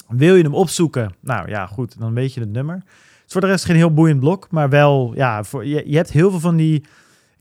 [0.08, 1.14] Wil je hem opzoeken?
[1.20, 1.98] Nou ja, goed.
[1.98, 2.74] Dan weet je het nummer.
[2.74, 2.84] Het
[3.26, 6.10] is voor de rest geen heel boeiend blok, maar wel, ja, voor, je, je hebt
[6.10, 6.84] heel veel van die.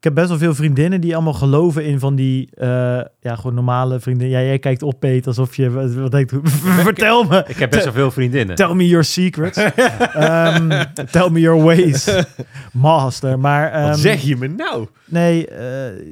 [0.04, 2.68] Ik heb best wel veel vriendinnen die allemaal geloven in van die, eh,
[3.20, 4.39] ja, gewoon normale vriendinnen.
[4.39, 6.34] Ja, jij kijkt op, Peet, alsof je, wat, denkt,
[6.89, 8.56] vertel me, Ik heb best wel veel vriendinnen.
[8.56, 9.58] tell me your secrets.
[10.13, 12.10] Ehm, tell me your ways,
[12.74, 13.39] master.
[13.39, 14.88] Maar Wat ehm, zeg je me nou?
[15.06, 15.58] Nee, eh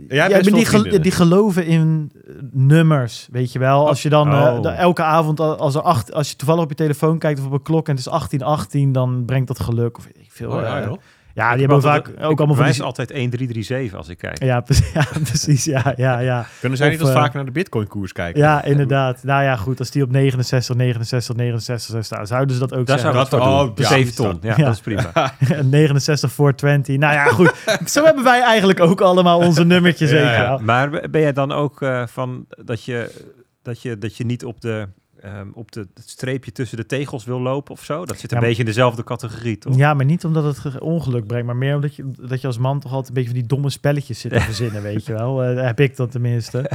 [0.09, 2.11] ja, maar wel die, gel- die geloven in
[2.51, 3.87] nummers, weet je wel.
[3.87, 4.79] Als je dan eh, Oh.
[4.79, 7.51] elke avond, al- als, er acht, als je toevallig op je telefoon kijkt of op
[7.51, 9.97] een klok en het is 1818, dan brengt dat geluk.
[9.97, 10.49] Of ik veel.
[10.51, 10.97] Oh, ja.
[11.41, 12.73] Ja, die hebben vaak ook allemaal van die...
[12.73, 14.43] is altijd 1337 als ik kijk.
[14.43, 15.63] Ja, precies, ja, precies.
[15.65, 16.45] Ja, ja, ja.
[16.59, 18.41] Kunnen zij Of, niet eens eh, vaker naar de Bitcoin-koers kijken?
[18.41, 19.23] Ja, inderdaad.
[19.23, 19.79] Nou ja, goed.
[19.79, 23.31] Als die op 69, 69, 69 zou staan, zouden ze dat ook Daar zou zeggen.
[23.31, 23.53] Dat- doen.
[23.69, 24.39] oh, De ja, 7 die staat- ton.
[24.41, 24.65] Ja, Ja.
[24.65, 25.33] dat is prima.
[25.69, 26.97] 69 voor 20.
[26.97, 27.53] Nou ja, goed.
[27.85, 30.11] Zo hebben wij eigenlijk ook allemaal onze nummertjes.
[30.11, 30.57] Ja.
[30.63, 33.25] Maar ben jij dan ook eh, van dat je,
[33.63, 34.87] dat, je, dat je niet op, de,
[35.21, 38.05] ehm, op de, het streepje tussen de tegels wil lopen of zo?
[38.05, 39.75] Dat zit een Ja, beetje in dezelfde categorie, toch?
[39.75, 42.57] Ja, maar niet omdat het ge- ongeluk brengt, maar meer omdat je, dat je als
[42.57, 45.43] man toch altijd een beetje van die domme spelletjes zit te verzinnen, weet je wel.
[45.43, 46.69] Eh, heb ik dan tenminste.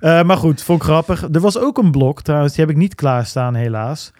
[0.00, 1.22] Eh, maar goed, vond ik grappig.
[1.32, 4.12] Er was ook een blok, trouwens, die heb ik niet klaarstaan helaas.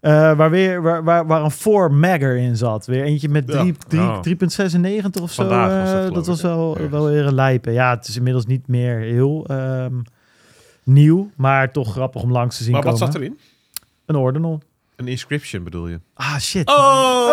[0.00, 2.86] Eh, waar, weer, waar, waar, waar een 4 magger in zat.
[2.86, 3.60] Weer eentje met Ja.
[3.60, 4.20] drie- drie- Oh.
[4.20, 5.42] 3,96 of zo.
[5.42, 7.70] Vandaag was dat, dat was wel, wel weer een lijpe.
[7.70, 9.94] Ja, het is inmiddels niet meer heel ehm,
[10.82, 13.12] nieuw, maar toch grappig om langs te zien Maar wat komen.
[13.12, 13.38] zat erin?
[14.06, 14.62] Een ordinal.
[14.96, 16.00] Een inscription bedoel je?
[16.14, 16.68] Ah, shit.
[16.68, 17.30] Oh!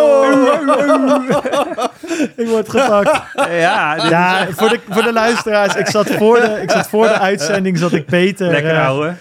[2.35, 3.21] ik word gepakt.
[3.49, 5.75] Ja, dit Ja, voor de, voor de luisteraars.
[5.75, 8.51] Ik zat voor de, ik zat voor de uitzending, zat ik Peter...
[8.51, 9.15] lekker eh, ouwe.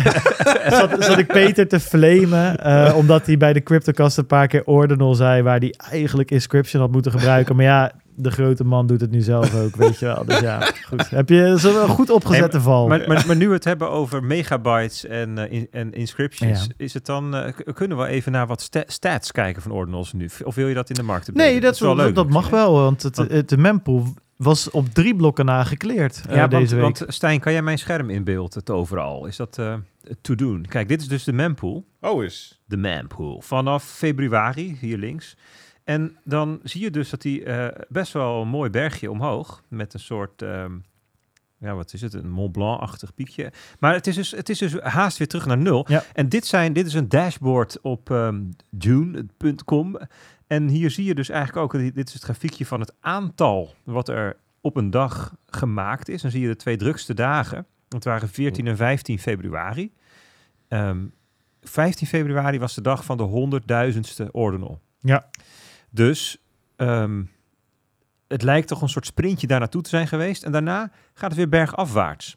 [0.78, 4.64] zat, zat ik Peter te flamen, eh, omdat hij bij de CryptoCast een paar keer
[4.64, 7.56] Ordinal zei, waar hij eigenlijk Inscription had moeten gebruiken.
[7.56, 7.92] Maar ja,
[8.22, 10.24] de grote man doet het nu zelf ook, weet je wel.
[10.24, 11.10] Dus ja, goed.
[11.10, 12.88] Heb je zo'n goed opgezette val.
[12.88, 16.72] Maar, maar, maar nu we het hebben over megabytes en, eh, in- en inscriptions, Ja.
[16.76, 20.28] is het dan, eh, kunnen we even naar wat sta- stats kijken van Ordinals nu?
[20.44, 22.14] Of wil je dat in de markt nee, dat, is wel leuk.
[22.14, 24.06] dat mag wel, want het, Want- de mempool
[24.36, 26.98] was op drie blokken na gekleerd eh, Ja, deze want, week.
[26.98, 29.26] want Stijn, kan jij mijn scherm in beeld het overal?
[29.26, 29.74] Is dat eh,
[30.20, 30.66] to doen?
[30.68, 31.84] Kijk, dit is dus de mempool.
[32.00, 32.60] Oh, is.
[32.64, 33.40] de mempool.
[33.44, 35.36] Vanaf februari, hier links.
[35.84, 39.62] En dan zie je dus dat die eh, best wel een mooi bergje omhoog.
[39.68, 40.72] Met een soort, ehm,
[41.58, 43.52] ja wat is het, een Mont Blanc-achtig piekje.
[43.78, 45.84] Maar het is, dus, het is dus haast weer terug naar nul.
[45.88, 46.04] Ja.
[46.12, 48.40] En dit, zijn, dit is een dashboard op ehm
[48.78, 49.98] June.com.
[50.46, 54.08] En hier zie je dus eigenlijk ook, dit is het grafiekje van het aantal wat
[54.08, 56.22] er op een dag gemaakt is.
[56.22, 57.66] Dan zie je de twee drukste dagen.
[57.88, 59.92] Dat waren 14 en 15 februari.
[60.68, 61.04] Ehm
[61.62, 64.80] 15 februari was de dag van de honderdduizendste ordinal.
[65.00, 65.28] Ja.
[65.94, 66.38] Dus
[66.76, 67.22] ehm,
[68.28, 70.42] het lijkt toch een soort sprintje daar naartoe te zijn geweest.
[70.42, 72.36] En daarna gaat het weer bergafwaarts.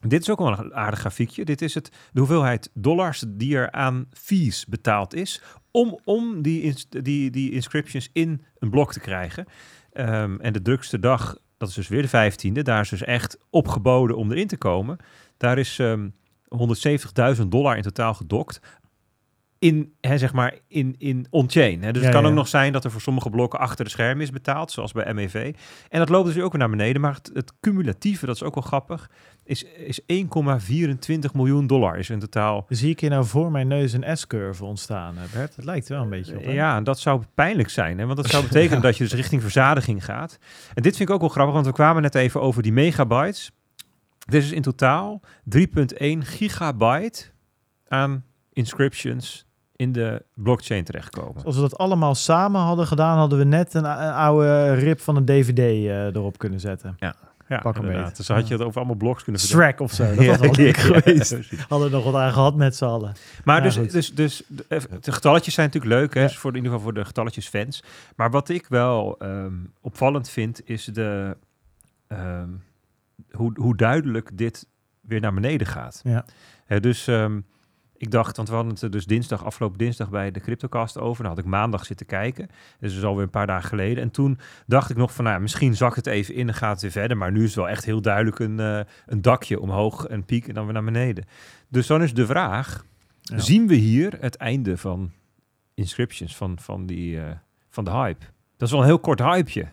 [0.00, 1.44] Dit is ook wel een aardig grafiekje.
[1.44, 5.42] Dit is het, de hoeveelheid dollars die er aan fees betaald is...
[5.70, 9.46] om, om die, die, die inscriptions in een blok te krijgen.
[9.92, 12.62] Ehm, en de drukste dag, dat is dus weer de 15e...
[12.62, 14.96] daar is dus echt opgeboden om erin te komen.
[15.36, 16.08] Daar is ehm
[17.36, 18.60] 170.000 dollar in totaal gedokt
[19.58, 21.82] in, hè, zeg maar, in, in on-chain.
[21.82, 21.92] Hè.
[21.92, 22.30] Dus Ja, het kan ja.
[22.30, 25.14] ook nog zijn dat er voor sommige blokken achter de scherm is betaald, zoals bij
[25.14, 25.54] MEV.
[25.88, 27.00] En dat loopt dus ook weer naar beneden.
[27.00, 29.10] Maar het, het cumulatieve, dat is ook wel grappig,
[29.44, 30.06] is, is 1,24
[31.32, 32.66] miljoen dollar is in totaal.
[32.68, 35.56] Zie ik hier nou voor mijn neus een S-curve ontstaan, eh, Bert?
[35.56, 36.44] Het lijkt wel een beetje op.
[36.44, 36.50] hè?
[36.50, 37.98] Ja, en dat zou pijnlijk zijn.
[37.98, 38.04] Hè?
[38.04, 40.38] Want dat zou betekenen dat je dus richting verzadiging gaat.
[40.74, 43.50] En dit vind ik ook wel grappig, want we kwamen net even over die megabytes.
[44.18, 45.20] Dit is in totaal
[45.56, 47.24] 3,1 gigabyte
[47.88, 49.46] aan inscriptions
[49.78, 51.44] in de blockchain terechtkomen.
[51.44, 55.16] Als we dat allemaal samen hadden gedaan, hadden we net een, een oude rip van
[55.16, 56.96] een DVD eh, erop kunnen zetten.
[56.98, 57.14] Ja,
[57.62, 58.06] Pak hem inderdaad.
[58.06, 58.16] beet.
[58.16, 59.64] Dus had je het over allemaal bloks kunnen vertellen.
[59.64, 60.14] Shrek of zo.
[60.14, 61.30] Dat was wel leuk geweest.
[61.68, 63.12] Hadden we nog wat aan gehad met z'n allen.
[63.44, 63.92] Maar Ja, dus, goed.
[63.92, 66.26] dus, dus de, getalletjes zijn natuurlijk leuk, hè, Ja.
[66.26, 67.82] dus voor, in ieder geval voor de getalletjes fans.
[68.16, 71.36] Maar wat ik wel ehm, opvallend vind, is de,
[72.06, 72.48] ehm,
[73.30, 74.66] hoe, hoe duidelijk dit
[75.00, 76.00] weer naar beneden gaat.
[76.04, 76.24] Ja.
[76.66, 77.40] Hè, dus ehm,
[77.98, 81.22] ik dacht, want we hadden het er dus dinsdag, afgelopen dinsdag bij de CryptoCast over.
[81.22, 82.46] Dan had ik maandag zitten kijken.
[82.80, 84.02] Dus dat is alweer een paar dagen geleden.
[84.02, 86.72] En toen dacht ik nog van, nou, ja, misschien zakt het even in en gaat
[86.72, 87.16] het weer verder.
[87.16, 90.48] Maar nu is het wel echt heel duidelijk een, eh, een dakje omhoog, een piek
[90.48, 91.24] en dan weer naar beneden.
[91.68, 92.84] Dus dan is de vraag,
[93.22, 93.38] Ja.
[93.38, 95.12] zien we hier het einde van
[95.74, 97.30] inscriptions, van, van, die, eh,
[97.70, 98.24] van de hype?
[98.56, 99.68] Dat is wel een heel kort hypeje.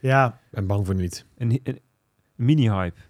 [0.00, 1.24] Ja, ben bang voor niet.
[1.38, 1.80] Een, een
[2.34, 3.00] mini-hype.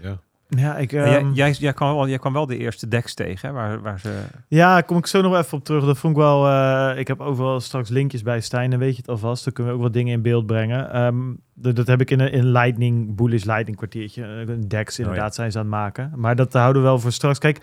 [0.00, 0.18] Ja.
[0.48, 0.90] Ja ik...
[0.90, 3.80] Jij, ehm, jij, jij, kwam wel, jij kwam wel de eerste decks tegen, hè, waar,
[3.80, 4.22] waar ze...
[4.48, 5.84] Ja, daar kom ik zo nog even op terug.
[5.84, 6.46] Dat vond ik wel.
[6.48, 8.70] eh, ik heb overal straks linkjes bij Stijn.
[8.70, 9.44] Dan weet je het alvast.
[9.44, 10.92] Dan kunnen we ook wat dingen in beeld brengen.
[10.92, 11.16] Ehm,
[11.54, 14.22] dat, dat heb ik in een in Lightning, Bullish Lightning kwartiertje.
[14.24, 16.12] eh, Een Dex inderdaad zijn ze aan het maken.
[16.16, 17.38] Maar dat houden we wel voor straks.
[17.38, 17.60] Kijk,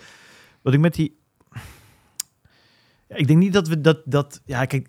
[0.62, 1.18] wat ik met die.
[3.08, 4.02] Ja, ik denk niet dat we dat.
[4.06, 4.88] dat ja, kijk.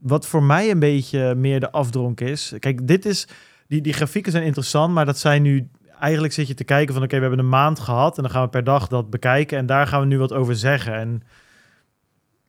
[0.00, 2.52] Wat voor mij een beetje meer de afdronk is.
[2.58, 3.28] Kijk, dit is.
[3.68, 5.68] Die, die grafieken zijn interessant, maar dat zijn nu.
[6.02, 8.42] Eigenlijk zit je te kijken van oké, we hebben een maand gehad en dan gaan
[8.42, 10.94] we per dag dat bekijken en daar gaan we nu wat over zeggen.
[10.94, 11.22] En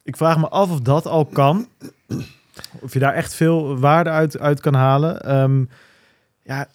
[0.04, 1.68] ik vraag me af of dat al kan.
[2.80, 5.22] Of je daar echt veel waarde uit, uit kan halen.
[5.22, 5.66] Ehm,
[6.44, 6.68] ja,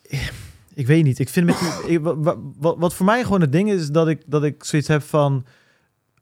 [0.75, 1.19] ik weet niet.
[1.19, 4.09] Ik vind met ik- wa- wa- wat, wat voor mij gewoon het ding is, dat
[4.09, 5.45] ik, dat ik zoiets heb van...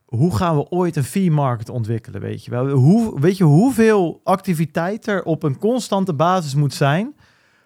[0.05, 2.69] Hoe gaan we ooit een fee-market ontwikkelen, weet je wel?
[2.69, 7.14] Hoe, weet je hoeveel activiteit er op een constante basis moet zijn...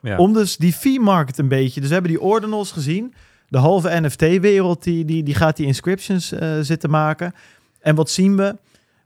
[0.02, 0.16] Ja.
[0.18, 1.78] Om dus die fee-market een beetje...
[1.80, 3.14] Dus we hebben die ordinals gezien.
[3.48, 7.34] De halve NFT-wereld die, die, die gaat die inscriptions eh, zitten maken.
[7.80, 8.56] En wat zien we?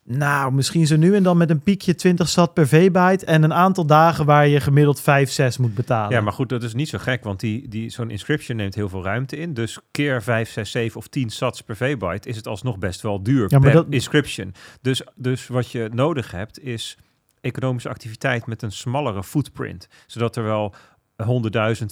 [0.06, 3.26] Nou, misschien zo nu en dan met een piekje 20 sat per V-byte...
[3.26, 6.12] en een aantal dagen waar je gemiddeld 5, 6 moet betalen.
[6.16, 8.88] Ja, maar goed, dat is niet zo gek, want die, die, zo'n inscription neemt heel
[8.88, 9.54] veel ruimte in.
[9.54, 13.22] Dus keer 5, 6, 7 of 10 sats per V-byte is het alsnog best wel
[13.22, 14.54] duur Ja, maar per dat- inscription.
[14.82, 16.96] Dus, dus wat je nodig hebt is
[17.44, 19.88] economische activiteit met een smallere footprint.
[20.06, 20.74] Zodat er wel
[21.22, 21.84] 100.000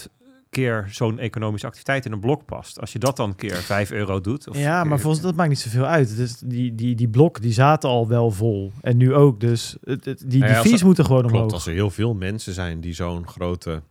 [0.50, 2.80] keer zo'n economische activiteit in een blok past.
[2.80, 4.48] Als je dat dan keer 5 euro doet.
[4.48, 6.16] Of ja, maar volgens dat maakt niet zoveel uit.
[6.16, 8.72] Dus die, die, die blok die zaten al wel vol.
[8.80, 9.40] En nu ook.
[9.40, 11.52] Dus het, het- die, die Nou ja, fees moeten gewoon omhoog.
[11.52, 13.82] Als er heel veel mensen zijn die zo'n grote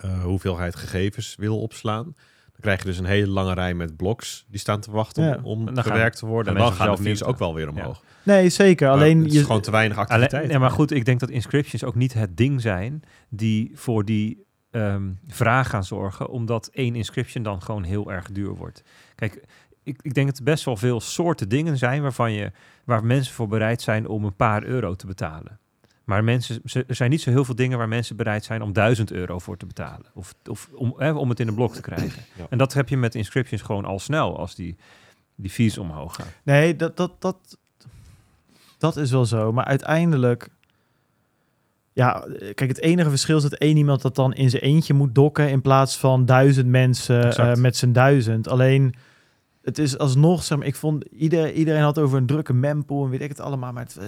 [0.00, 2.14] eh, hoeveelheid gegevens willen opslaan,
[2.56, 5.38] dan krijg je dus een hele lange rij met bloks die staan te wachten Ja.
[5.42, 6.52] om, verwerkt te worden.
[6.54, 8.02] En dan gaan de ook wel weer omhoog.
[8.22, 8.86] Nee, zeker.
[8.86, 10.48] Maar Alleen het is je, gewoon te weinig Alleen, activiteit.
[10.48, 14.44] nee, maar goed, ik denk dat inscriptions ook niet het ding zijn die voor die
[14.70, 18.82] ehm, vraag gaan zorgen, omdat één inscription dan gewoon heel erg duur wordt.
[19.14, 19.44] Kijk,
[19.82, 22.52] ik, ik denk dat er best wel veel soorten dingen zijn waarvan je,
[22.84, 25.58] waar mensen voor bereid zijn om een paar euro te betalen.
[26.06, 29.12] Maar mensen, er zijn niet zo heel veel dingen waar mensen bereid zijn om 1000
[29.12, 30.06] euro voor te betalen.
[30.14, 32.22] Of, of om, hè, om het in een blok te krijgen.
[32.36, 32.46] Ja.
[32.50, 34.76] En dat heb je met inscriptions gewoon al snel als die,
[35.34, 36.26] die fees omhoog gaan.
[36.42, 37.58] Nee, dat, dat, dat,
[38.78, 39.52] dat is wel zo.
[39.52, 40.48] Maar uiteindelijk...
[41.92, 45.14] Ja, kijk, het enige verschil is dat één iemand dat dan in zijn eentje moet
[45.14, 45.50] dokken...
[45.50, 48.48] in plaats van duizend mensen eh, met z'n duizend.
[48.48, 48.94] Alleen,
[49.62, 50.44] het is alsnog...
[50.44, 53.40] Zeg maar, ik vond, ieder, iedereen had over een drukke mempool en weet ik het
[53.40, 53.72] allemaal.
[53.72, 54.06] Maar het, eh,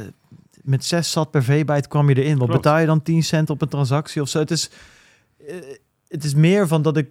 [0.69, 2.39] met zes zat per V-byte kwam je erin.
[2.39, 4.39] Wat betaal je dan 10 cent op een transactie of zo?
[4.39, 4.71] Het is,
[5.47, 5.55] eh,
[6.09, 7.09] het is meer van dat ik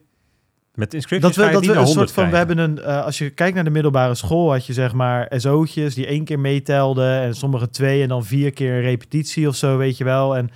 [0.74, 3.18] Met inscriptions dat we, dat we een soort 100 van, we hebben een, eh, als
[3.18, 7.22] je kijkt naar de middelbare school, had je zeg maar SO'tjes die één keer meetelden
[7.22, 10.36] en sommige twee en dan vier keer een repetitie of zo, weet je wel.
[10.36, 10.50] En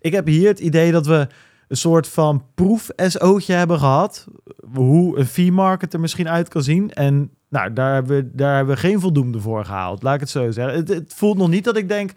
[0.00, 1.26] ik heb hier het idee dat we
[1.68, 4.26] een soort van proef-SO'tje hebben gehad,
[4.74, 6.92] hoe een fee market er misschien uit kan zien.
[6.92, 10.30] En nou, daar hebben we, daar hebben we geen voldoende voor gehaald, laat ik het
[10.30, 10.74] zo zeggen.
[10.74, 12.12] Het, het voelt nog niet dat ik denk,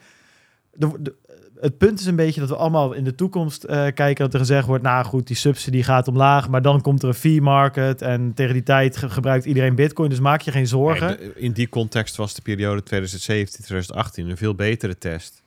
[0.79, 1.15] de, de-
[1.59, 4.39] het punt is een beetje dat we allemaal in de toekomst eh, kijken dat er
[4.39, 8.01] gezegd wordt, nou goed, die subsidie gaat omlaag, maar dan komt er een fee market
[8.01, 11.07] en tegen die tijd ge- gebruikt iedereen bitcoin, dus maak je geen zorgen.
[11.07, 15.43] Nee, de- in die context was de periode 2017-2018 een veel betere test.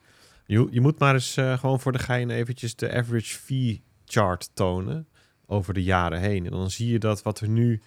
[0.47, 4.51] Je, je moet maar eens eh, gewoon voor de gein eventjes de average fee chart
[4.55, 5.07] tonen
[5.47, 6.45] over de jaren heen.
[6.45, 7.83] En dan zie je dat wat er nu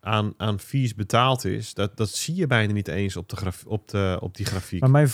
[0.00, 3.64] aan, aan fees betaald is, dat, dat zie je bijna niet eens op, de graf,
[3.66, 4.80] op, de, op die grafiek.
[4.80, 5.08] Maar mijn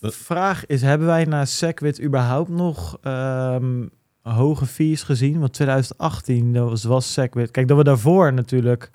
[0.00, 3.86] vraag is, hebben wij na Segwit überhaupt nog ehm,
[4.22, 5.38] hoge fees gezien?
[5.38, 7.50] Want 2018 dat was, was Segwit.
[7.50, 8.90] Kijk, dat we daarvoor natuurlijk...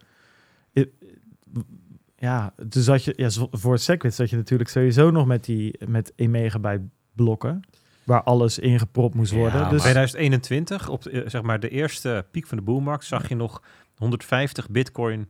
[2.18, 2.54] Ja,
[3.04, 7.62] je, ja, voor Segwit zat je natuurlijk sowieso nog met die met 1 megabyte blokken.
[8.04, 9.70] Waar alles ingepropt moest Ja, worden.
[9.70, 13.62] dus 2021, op eh, zeg maar de eerste piek van de boelmarkt, zag je nog
[13.98, 15.28] 150 bitcoin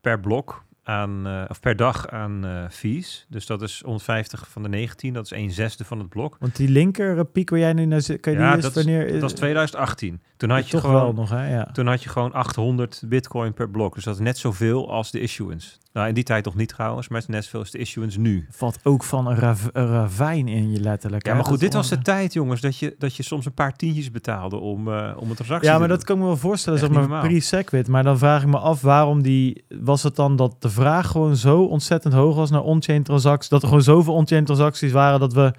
[0.00, 3.26] per blok aan, eh, of per dag aan eh, fees.
[3.28, 6.36] Dus dat is 150 van de 19, dat is 1 zesde van het blok.
[6.40, 8.76] Want die linker eh, piek waar jij nu naar zit, kan je Ja, die dat
[8.76, 9.20] is- wanneer...
[9.20, 10.20] Dat is 2018.
[10.36, 11.54] Toen had je toch gewoon wel nog, hè?
[11.54, 11.64] Ja.
[11.72, 13.94] Toen had je gewoon 800 bitcoin per blok.
[13.94, 15.70] Dus dat is net zoveel als de issuance.
[15.92, 18.20] Nou, in die tijd nog niet trouwens, maar het is net zoveel als de issuance
[18.20, 18.46] nu.
[18.50, 21.24] Valt ook van een, rav- een ravijn in je letterlijk.
[21.24, 21.36] Ja, hè?
[21.36, 23.76] maar goed, Dat dit was de tijd, jongens, dat je, dat je soms een paar
[23.76, 26.36] tientjes betaalde om, eh om een transactie Ja, te maar dat kan ik me wel
[26.36, 27.88] voorstellen, Echt zeg maar, pre-Segwit.
[27.88, 29.64] Maar dan vraag ik me af, waarom die...
[29.80, 33.48] Was het dan dat de vraag gewoon zo ontzettend hoog was naar on-chain transacties?
[33.48, 35.54] Dat er gewoon zoveel on-chain transacties waren dat we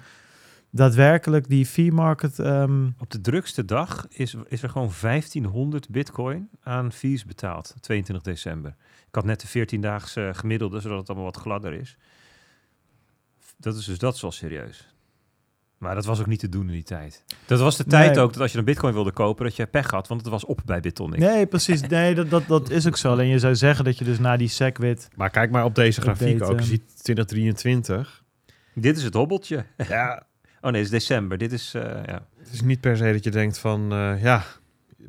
[0.70, 2.38] daadwerkelijk die fee market...
[2.38, 7.74] ehm, Op de drukste dag is, is er gewoon 1500 bitcoin aan fees betaald.
[7.80, 8.76] 22 december.
[9.08, 11.96] Ik had net de 14-daagse gemiddelde, zodat het allemaal wat gladder is.
[13.56, 14.93] Dat is dus dat wel serieus.
[15.84, 17.24] Maar dat was ook niet te doen in die tijd.
[17.46, 18.24] Dat was de tijd Nee.
[18.24, 20.44] ook dat als je een bitcoin wilde kopen, dat je pech had, want het was
[20.44, 21.18] op bij Bitonic.
[21.18, 21.80] Nee, precies.
[21.88, 23.10] Nee, dat, dat, dat is ook zo.
[23.10, 25.08] Alleen je zou zeggen dat je dus na die Segwit...
[25.16, 26.58] Maar kijk maar op deze grafiek Update, ook.
[26.58, 26.68] Je ehm.
[26.68, 28.22] ziet 2023.
[28.74, 29.64] Dit is het hobbeltje.
[29.88, 30.22] Ja,
[30.64, 31.38] Oh nee, het is december.
[31.38, 32.26] Dit is, eh, ja.
[32.38, 34.44] het is niet per se dat je denkt van, eh, ja,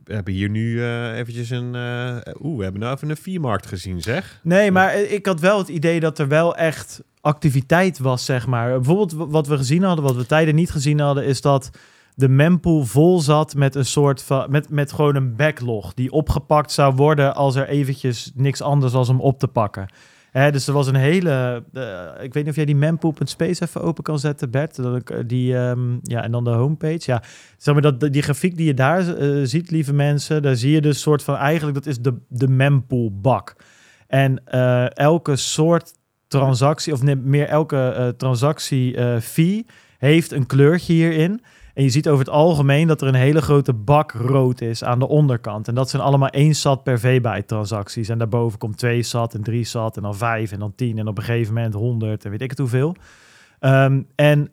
[0.04, 3.66] we hebben hier nu eh, eventjes een, eh oeh, we hebben nou even een fee-markt
[3.66, 4.40] gezien, zeg.
[4.44, 8.48] Nee, maar eh, ik had wel het idee dat er wel echt activiteit was, zeg
[8.48, 8.74] maar.
[8.74, 11.70] Bijvoorbeeld wat we gezien hadden, wat we tijden niet gezien hadden, is dat
[12.16, 16.72] de mempool vol zat met een soort van, met, met gewoon een backlog die opgepakt
[16.72, 19.88] zou worden als er eventjes niks anders was om op te pakken.
[20.36, 23.82] Hè, dus er was een hele, eh, ik weet niet of jij die mempool.space even
[23.82, 24.80] open kan zetten, Bert.
[24.80, 24.96] Eh,
[25.26, 27.02] die, ehm, ja, en dan de homepage.
[27.06, 27.24] Ja,
[27.58, 30.82] zeg maar dat die grafiek die je daar eh, ziet, lieve mensen, daar zie je
[30.82, 33.56] dus soort van eigenlijk dat is de de mempool bak.
[34.08, 34.46] En
[34.94, 35.94] elke soort
[36.28, 39.66] transactie, of meer elke transactie fee,
[39.98, 41.42] heeft een kleurtje hierin.
[41.76, 45.00] En je ziet over het algemeen dat er een hele grote bak rood is aan
[45.00, 45.68] de onderkant.
[45.68, 48.10] En dat zijn allemaal 1 sat per V-byte transacties.
[48.10, 51.08] En daarboven komt 2 sat en 3 sat en dan 5 en dan 10 en
[51.08, 52.96] op een gegeven moment 100 en weet ik het hoeveel.
[53.60, 54.50] Ehm, en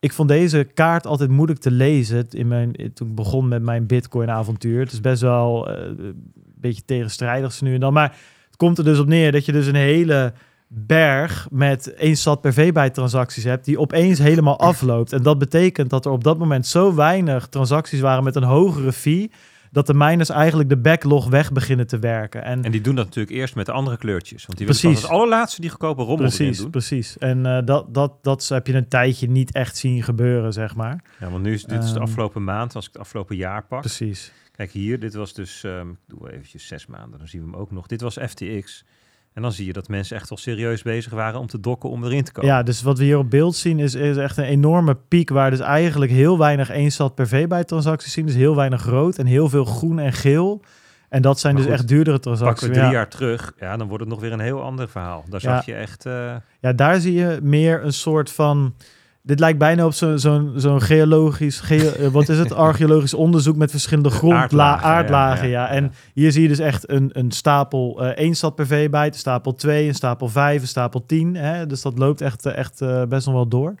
[0.00, 3.86] ik vond deze kaart altijd moeilijk te lezen in mijn, toen ik begon met mijn
[3.86, 4.80] Bitcoin-avontuur.
[4.80, 7.92] Het is best wel eh, een beetje tegenstrijdig nu en dan.
[7.92, 10.32] Maar het komt er dus op neer dat je dus een hele
[10.74, 15.12] berg met één sat per V-byte transacties hebt, die opeens helemaal afloopt.
[15.12, 18.92] En dat betekent dat er op dat moment zo weinig transacties waren met een hogere
[18.92, 19.30] fee,
[19.70, 22.44] dat de miners eigenlijk de backlog weg beginnen te werken.
[22.44, 24.46] En, En die doen dat natuurlijk eerst met de andere kleurtjes.
[24.46, 25.00] Want die willen Precies.
[25.00, 26.70] pas als allerlaatste die goedkope rommel precies, doen.
[26.70, 27.18] precies.
[27.18, 31.04] En eh, dat, dat, dat heb je een tijdje niet echt zien gebeuren, zeg maar.
[31.20, 32.02] Ja, want nu is dit is de Ehm.
[32.02, 33.80] afgelopen maand, als ik het afgelopen jaar pak.
[33.80, 34.32] Precies.
[34.56, 37.70] Kijk hier, dit was dus, ik doe eventjes zes maanden, dan zien we hem ook
[37.70, 37.86] nog.
[37.86, 38.84] Dit was FTX.
[39.34, 42.04] En dan zie je dat mensen echt wel serieus bezig waren om te dokken om
[42.04, 42.50] erin te komen.
[42.50, 45.50] Ja, dus wat we hier op beeld zien is, is echt een enorme piek waar
[45.50, 48.26] dus eigenlijk heel weinig 1 sat per V-byte transacties zien.
[48.26, 50.62] Dus heel weinig rood en heel veel groen en geel.
[51.08, 52.68] En dat zijn Maar dus goed, echt duurdere Pakken transacties.
[52.68, 52.92] we drie ja.
[52.92, 55.24] jaar terug, ja, dan wordt het nog weer een heel ander verhaal.
[55.28, 55.56] Daar Ja.
[55.56, 56.06] zag je echt...
[56.06, 58.74] eh, ja, daar zie je meer een soort van...
[59.22, 64.10] dit lijkt bijna op zo'n geologisch, geo, eh, wat is het, archeologisch onderzoek met verschillende
[64.10, 65.48] grondla Aardlagen, aardlagen.
[65.48, 65.90] ja, Ja, ja, En ja.
[66.14, 69.54] hier zie je dus echt een, een stapel eh 1 stad per veebijt, een stapel
[69.54, 71.34] 2, een stapel 5, een stapel 10.
[71.34, 71.66] Hè?
[71.66, 73.74] Dus dat loopt echt, eh, echt best nog wel door.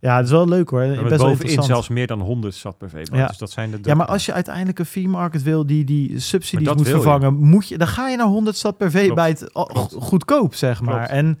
[0.00, 0.86] Ja, het is wel leuk hoor.
[0.86, 3.20] Maar best bovenin zelfs meer dan 100 sat per veeband.
[3.20, 3.26] Ja.
[3.26, 6.18] Dus dat zijn de Ja, maar als je uiteindelijk een fee market wil die die
[6.18, 6.92] subsidies dat moet je.
[6.92, 9.94] vervangen, moet je, dan ga je naar 100 stad per veebijt Klopt.
[9.98, 10.94] goedkoop, zeg maar.
[10.96, 11.10] Klopt.
[11.10, 11.38] En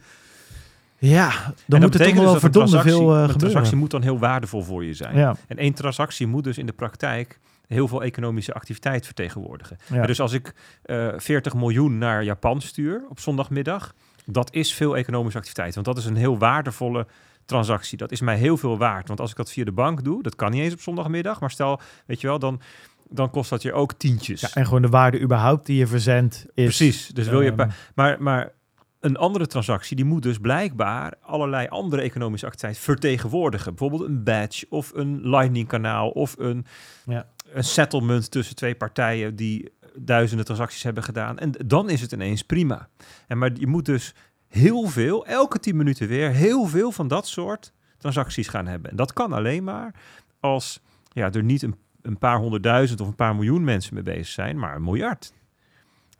[1.00, 1.30] ja,
[1.66, 2.32] dan moet er toch wel
[2.64, 5.16] dus veel eh Een transactie moet dan heel waardevol voor je zijn.
[5.16, 9.76] Ja, En één transactie moet dus in de praktijk heel veel economische activiteit vertegenwoordigen.
[9.92, 10.06] ja.
[10.06, 15.38] Dus als ik eh 40 miljoen naar Japan stuur op zondagmiddag, dat is veel economische
[15.38, 15.74] activiteit.
[15.74, 17.06] Want dat is een heel waardevolle
[17.44, 17.98] transactie.
[17.98, 19.08] Dat is mij heel veel waard.
[19.08, 21.50] Want als ik dat via de bank doe, dat kan niet eens op zondagmiddag, maar
[21.50, 22.60] stel, weet je wel, dan,
[23.08, 24.40] dan kost dat je ook tientjes.
[24.40, 26.64] Ja, en gewoon de waarde überhaupt die je verzendt is...
[26.64, 27.08] Precies.
[27.08, 27.52] Dus wil je.
[27.52, 28.52] ehm, Maar, maar
[29.00, 33.74] een andere transactie, die moet dus blijkbaar allerlei andere economische activiteit vertegenwoordigen.
[33.74, 36.66] Bijvoorbeeld een badge of een lightning kanaal of een,
[37.04, 37.26] Ja.
[37.52, 41.38] een settlement tussen twee partijen die duizenden transacties hebben gedaan.
[41.38, 42.88] En dan is het ineens prima.
[43.26, 44.14] En maar je moet dus
[44.48, 48.90] heel veel, elke 10 minuten weer, heel veel van dat soort transacties gaan hebben.
[48.90, 49.94] En dat kan alleen maar
[50.40, 50.80] als
[51.12, 54.58] ja, er niet een, een paar honderdduizend of een paar miljoen mensen mee bezig zijn,
[54.58, 55.32] maar een miljard.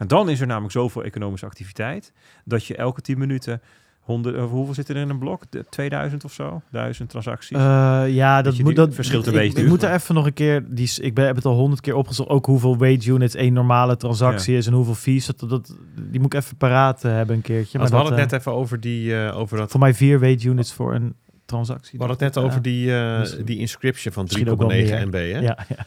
[0.00, 2.12] En dan is er namelijk zoveel economische activiteit
[2.44, 3.60] dat je elke 10 minuten
[4.00, 5.42] honderd, of hoeveel zit er in een blok?
[5.50, 6.62] De 2000 of zo?
[6.70, 7.56] 1000 transacties.
[7.56, 10.26] Eh, ja, dat je, moet dat verschilt een ik, beetje Ik moet er even nog
[10.26, 12.28] een keer die ik ben, heb het al honderd keer opgezocht.
[12.28, 15.26] Ook hoeveel wage units één normale transactie is en hoeveel fees.
[15.26, 15.76] Dat, dat,
[16.10, 17.78] die moet ik even paraat eh, hebben een keertje.
[17.78, 19.70] Maar we dat, hadden het eh, net even over die, eh, over dat.
[19.70, 21.98] voor mij vier wage units voor een transactie.
[21.98, 22.50] We hadden het net Ja.
[22.50, 25.06] over die, eh, die inscription van 3,9 Misschien ook wel meer.
[25.06, 25.32] MB.
[25.32, 25.38] Hè?
[25.38, 25.86] Ja, ja.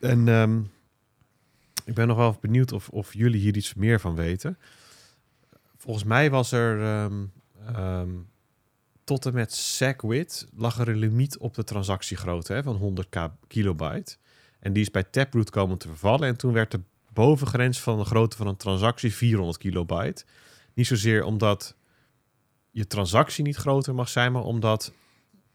[0.00, 0.58] En ehm,
[1.86, 4.58] ik ben nog wel benieuwd of, of jullie hier iets meer van weten.
[5.76, 7.24] Volgens mij was er ehm,
[7.66, 8.10] ehm,
[9.04, 14.16] tot en met SegWit lag er een limiet op de transactiegrootte van 100 k kilobyte.
[14.58, 16.28] En die is bij Taproot komen te vervallen.
[16.28, 16.80] En toen werd de
[17.12, 20.24] bovengrens van de grootte van een transactie 400 kilobyte.
[20.74, 21.76] Niet zozeer omdat
[22.70, 24.92] je transactie niet groter mag zijn, maar omdat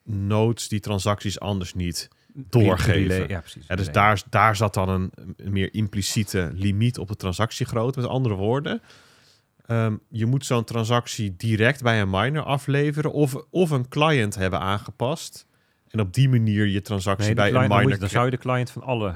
[0.04, 2.94] nodes die transacties anders niet doorgeven.
[3.08, 3.66] Relay, Ja, precies.
[3.68, 4.04] ja, dus Relay.
[4.04, 8.00] daar, daar zat dan een, een meer impliciete limiet op de transactiegrootte.
[8.00, 8.82] Met andere woorden,
[9.66, 14.60] ehm, je moet zo'n transactie direct bij een miner afleveren of, of een client hebben
[14.60, 15.46] aangepast.
[15.90, 17.94] En op die manier je transactie Nee, bij client- een dan, miner...
[17.96, 19.16] je- dan zou je de client van alle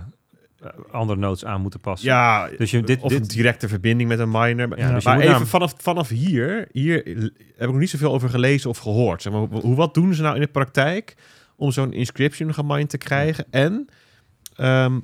[0.59, 2.09] eh, andere nodes aan moeten passen.
[2.09, 4.67] ja, Dus je, dit, of dit, een directe verbinding met een miner.
[4.67, 8.29] Maar, Ja, dus maar even vanaf, vanaf hier, hier heb ik nog niet zoveel over
[8.29, 9.21] gelezen of gehoord.
[9.21, 11.15] Zeg maar, hoe, wat doen ze nou in de praktijk
[11.55, 13.45] om zo'n inscription gemined te krijgen?
[13.49, 13.87] En
[14.55, 14.99] ehm,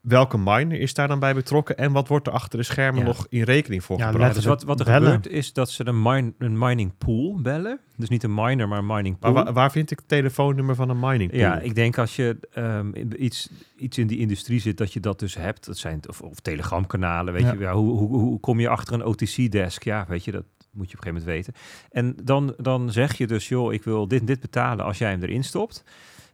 [0.00, 1.76] welke miner is daar dan bij betrokken?
[1.76, 3.06] En wat wordt er achter de schermen Ja.
[3.06, 4.34] nog in rekening voor Ja, gebracht?
[4.34, 5.02] dus wat, wat er Bellen.
[5.12, 7.78] gebeurt is dat ze een, mine, een mining pool bellen.
[7.96, 9.32] Dus niet een miner, maar een mining pool.
[9.32, 11.40] wa- waar vind ik het telefoonnummer van een mining pool?
[11.40, 15.18] Ja, ik denk als je ehm, iets, iets in die industrie zit, dat je dat
[15.18, 15.66] dus hebt.
[15.66, 17.52] Dat zijn of, of telegramkanalen, weet Ja.
[17.52, 17.58] je.
[17.58, 19.82] Ja, hoe, hoe, hoe kom je achter een OTC-desk?
[19.84, 21.54] Ja, weet je, dat moet je op een gegeven moment weten.
[21.90, 25.22] En dan, dan zeg je dus, joh, ik wil dit dit betalen als jij hem
[25.22, 25.84] erin stopt.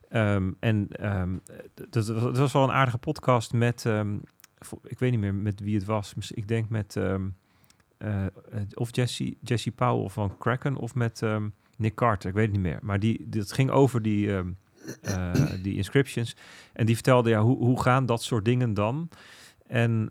[0.08, 1.36] Ehm, en ehm,
[1.90, 4.14] dat, was- wel een aardige podcast met, ehm,
[4.82, 6.14] ik weet niet meer met wie het was.
[6.34, 7.14] Ik denk met eh,
[7.98, 8.26] eh,
[8.74, 11.22] of Jesse, Jesse Powell van Kraken of met
[11.76, 12.78] Nick Carter, ik weet het niet meer.
[12.82, 16.36] Maar die, dat ging over die, eh, die inscriptions.
[16.72, 19.08] En die vertelde, ja, hoe, hoe gaan dat soort dingen dan?
[19.66, 20.10] En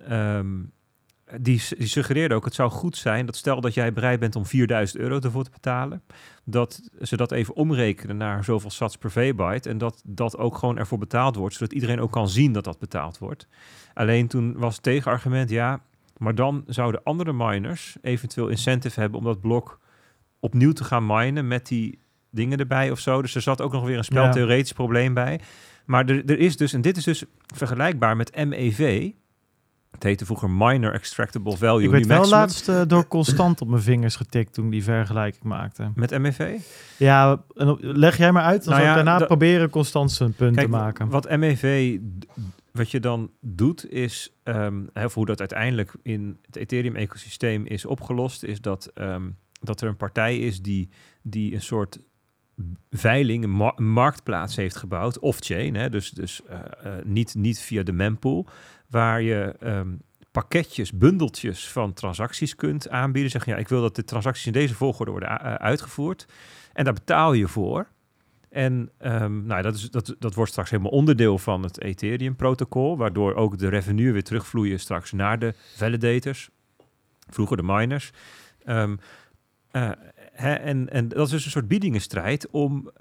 [1.37, 4.45] die, die suggereerde ook, het zou goed zijn dat stel dat jij bereid bent om
[4.45, 6.03] 4000 euro ervoor te betalen,
[6.43, 10.77] dat ze dat even omrekenen naar zoveel sats per V-byte en dat dat ook gewoon
[10.77, 13.47] ervoor betaald wordt, zodat iedereen ook kan zien dat dat betaald wordt.
[13.93, 15.81] Alleen toen was het tegenargument, ja,
[16.17, 19.79] maar dan zouden andere miners eventueel incentive hebben om dat blok
[20.39, 23.21] opnieuw te gaan minen met die dingen erbij of zo.
[23.21, 25.39] Dus er zat ook nog weer een speltheoretisch probleem bij.
[25.85, 27.23] Maar er, er is dus, en dit is dus
[27.55, 29.11] vergelijkbaar met MEV.
[29.91, 31.83] Het heette vroeger Miner Extractable Value.
[31.83, 32.39] Ik nu werd wel maximum.
[32.39, 35.91] laatst eh, door constant op mijn vingers getikt toen ik die vergelijking maakte.
[35.95, 36.59] Met MEV?
[36.97, 37.43] Ja,
[37.79, 38.63] leg jij maar uit.
[38.63, 41.09] Dan Nou zal ik ja, daarna proberen constant zijn punt Kijk, te maken.
[41.09, 41.97] wat MEV,
[42.71, 48.43] wat je dan doet, is, ehm, of hoe dat uiteindelijk in het Ethereum-ecosysteem is opgelost,
[48.43, 49.29] is dat, ehm,
[49.61, 50.89] dat er een partij is die,
[51.21, 51.99] die een soort
[52.89, 57.59] veiling, een, ma- een marktplaats heeft gebouwd, off-chain, hè, dus, dus eh, eh, niet, niet
[57.59, 58.47] via de mempool,
[58.89, 59.95] waar je ehm,
[60.31, 63.31] pakketjes, bundeltjes van transacties kunt aanbieden.
[63.31, 66.27] Zeg ja, ik wil dat de transacties in deze volgorde worden eh, uitgevoerd.
[66.73, 67.87] En daar betaal je voor.
[68.49, 73.33] En ehm, nou, dat, is, dat, dat wordt straks helemaal onderdeel van het Ethereum-protocol, waardoor
[73.33, 76.49] ook de revenue weer terugvloeien straks naar de validators,
[77.29, 78.11] vroeger de miners.
[78.63, 78.95] Ehm,
[79.71, 79.91] eh,
[80.33, 82.91] Hè, en, en dat is dus een soort biedingenstrijd om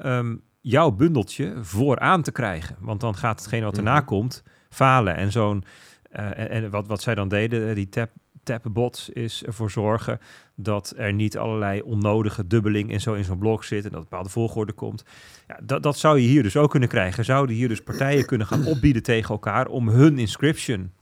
[0.60, 2.76] jouw bundeltje vooraan te krijgen.
[2.80, 4.04] Want dan gaat hetgeen wat erna Mhm.
[4.04, 5.16] komt falen.
[5.16, 5.64] En zo'n
[6.10, 8.10] eh, en, en wat, wat zij dan deden, eh, die tap,
[8.42, 10.20] tapbots, is ervoor zorgen
[10.54, 14.06] dat er niet allerlei onnodige dubbeling en zo in zo'n blok zit en dat een
[14.08, 15.04] bepaalde volgorde komt.
[15.48, 17.24] Ja, dat, dat zou je hier dus ook kunnen krijgen.
[17.24, 20.92] Zouden hier dus partijen kunnen gaan opbieden tegen elkaar om hun inscription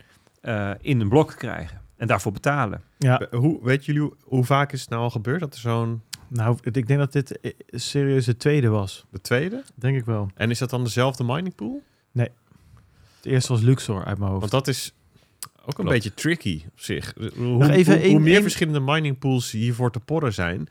[0.41, 2.83] eh, in een blok te krijgen en daarvoor betalen.
[2.99, 6.03] Ja, Hoe, weet jullie hoe, vaak is het nou al gebeurd dat er zo'n...
[6.29, 9.07] nou, ik denk dat dit serieus de tweede was.
[9.11, 9.63] De tweede?
[9.75, 10.31] Denk ik wel.
[10.35, 11.83] En is dat dan dezelfde mining pool?
[13.27, 14.41] Het eerste was Luxor uit mijn hoofd.
[14.41, 14.93] Want dat is
[15.65, 17.15] ook een beetje tricky op zich.
[17.37, 20.69] Hoe, Nog even hoe, hoe meer verschillende mining pools hiervoor te porren zijn,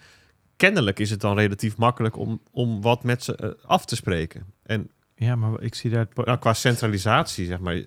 [0.56, 4.46] kennelijk is het dan relatief makkelijk om, om wat met ze eh, af te spreken.
[4.64, 6.08] En Ja, maar ik zie daar...
[6.14, 7.84] nou, qua centralisatie, zeg maar,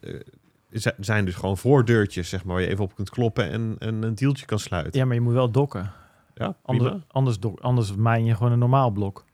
[0.70, 4.02] zi- zijn dus gewoon voordeurtjes, zeg maar, waar je even op kunt kloppen en, en
[4.02, 5.00] een dealtje kan sluiten.
[5.00, 5.92] Ja, maar je moet wel dokken.
[6.34, 9.24] Ja, Anders, anders, do- anders mijn je gewoon een normaal blok.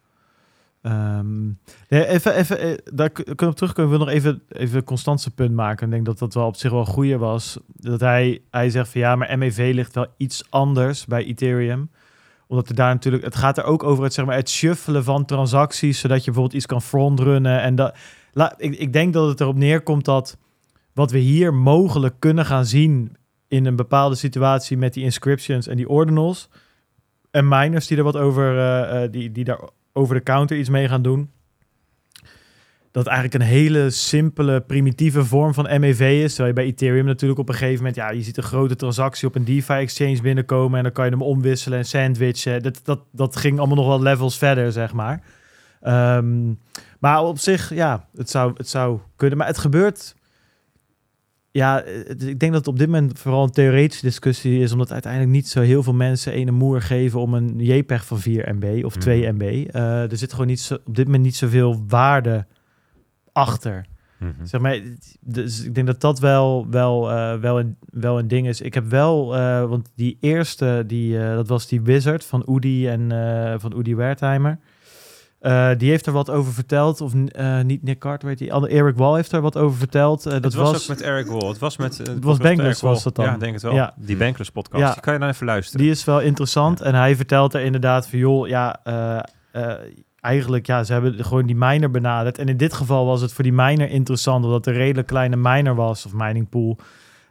[0.84, 1.50] Ehm,
[1.88, 3.90] even, even, eh, daar kunnen we op terugkomen.
[3.90, 5.86] Wil nog even, even Constantse punt maken.
[5.86, 7.58] Ik denk dat dat wel op zich wel een goede was.
[7.66, 11.90] Dat hij, hij zegt van ja, maar MEV ligt wel iets anders bij Ethereum.
[12.46, 15.24] Omdat er daar natuurlijk, het gaat er ook over het, zeg maar, het shuffelen van
[15.24, 17.60] transacties, zodat je bijvoorbeeld iets kan frontrunnen.
[17.60, 17.94] En dat,
[18.56, 20.36] ik, ik denk dat het erop neerkomt dat
[20.92, 23.16] wat we hier mogelijk kunnen gaan zien
[23.48, 26.48] in een bepaalde situatie met die inscriptions en die ordinals
[27.30, 29.60] en miners die er wat over, eh, eh, die, die daar
[29.94, 31.30] over de counter iets mee gaan doen.
[32.90, 36.34] Dat eigenlijk een hele simpele, primitieve vorm van MEV is.
[36.34, 39.28] Terwijl je bij Ethereum natuurlijk op een gegeven moment, ja, je ziet een grote transactie
[39.28, 42.62] op een DeFi-exchange binnenkomen en dan kan je hem omwisselen en sandwichen.
[42.62, 45.22] Dat, dat, dat ging allemaal nog wel levels verder, zeg maar.
[45.80, 46.52] Ehm,
[46.98, 49.38] maar op zich, ja, het zou, het zou kunnen.
[49.38, 50.14] Maar het gebeurt.
[51.56, 54.92] Ja, het- ik denk dat het op dit moment vooral een theoretische discussie is, omdat
[54.92, 58.84] uiteindelijk niet zo heel veel mensen ene moer geven om een JPEG van 4 MB
[58.84, 59.34] of 2 Mhm.
[59.34, 59.42] MB.
[59.70, 62.46] Eh, er zit gewoon niet zo, op dit moment niet zoveel waarde
[63.32, 63.86] achter.
[64.18, 64.44] Mhm.
[64.44, 64.80] Zeg maar,
[65.20, 68.60] dus ik denk dat dat wel, wel, eh, wel, een, wel een ding is.
[68.60, 72.88] Ik heb wel, eh, want die eerste, die, eh, dat was die Wizard van Udi
[72.88, 74.58] en eh, van Udi Wertheimer.
[75.44, 78.96] Eh, die heeft er wat over verteld, of eh, niet Nick Carter, weet andere Eric
[78.96, 80.26] Wall heeft er wat over verteld.
[80.26, 81.48] Eh, dat het was, ook met Eric Wall.
[81.48, 81.98] Het was met...
[81.98, 83.24] was Uh, podcast Bankless was dat dan.
[83.24, 83.74] Ja, denk het wel.
[83.74, 83.94] Ja.
[83.96, 84.82] Die Bankless podcast.
[84.82, 84.92] Ja.
[84.92, 85.80] Die kan je dan even luisteren.
[85.80, 86.80] Die is wel interessant.
[86.80, 88.80] En hij vertelt er inderdaad van, joh, ja,
[90.20, 92.38] eigenlijk, ja, ze hebben gewoon die miner benaderd.
[92.38, 95.36] En in dit geval was het voor die miner interessant, omdat het een redelijk kleine
[95.36, 96.78] miner was, of mining pool.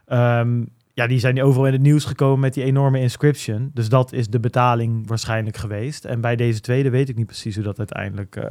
[0.06, 0.62] Ehm,
[0.94, 3.70] ja, die zijn overal in het nieuws gekomen met die enorme inscription.
[3.74, 6.04] Dus dat is de betaling waarschijnlijk geweest.
[6.04, 8.44] En bij deze tweede weet ik niet precies hoe dat uiteindelijk uh,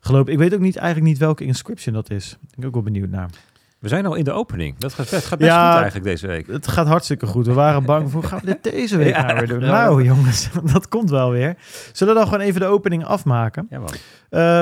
[0.00, 0.32] gelopen.
[0.32, 2.38] Ik weet ook niet, eigenlijk niet welke inscription dat is.
[2.42, 3.30] Ik ben ook wel benieuwd naar.
[3.78, 4.78] We zijn al in de opening.
[4.78, 6.46] Dat gaat best, gaat best Ja, goed eigenlijk deze week.
[6.46, 7.46] Het gaat hartstikke goed.
[7.46, 9.22] We waren bang voor, gaan we dit deze week Ja.
[9.26, 9.60] nou weer doen?
[9.60, 11.56] Nou jongens, dat komt wel weer.
[11.92, 13.66] Zullen we dan gewoon even de opening afmaken?
[13.70, 13.78] Ja.
[13.78, 13.86] Uh,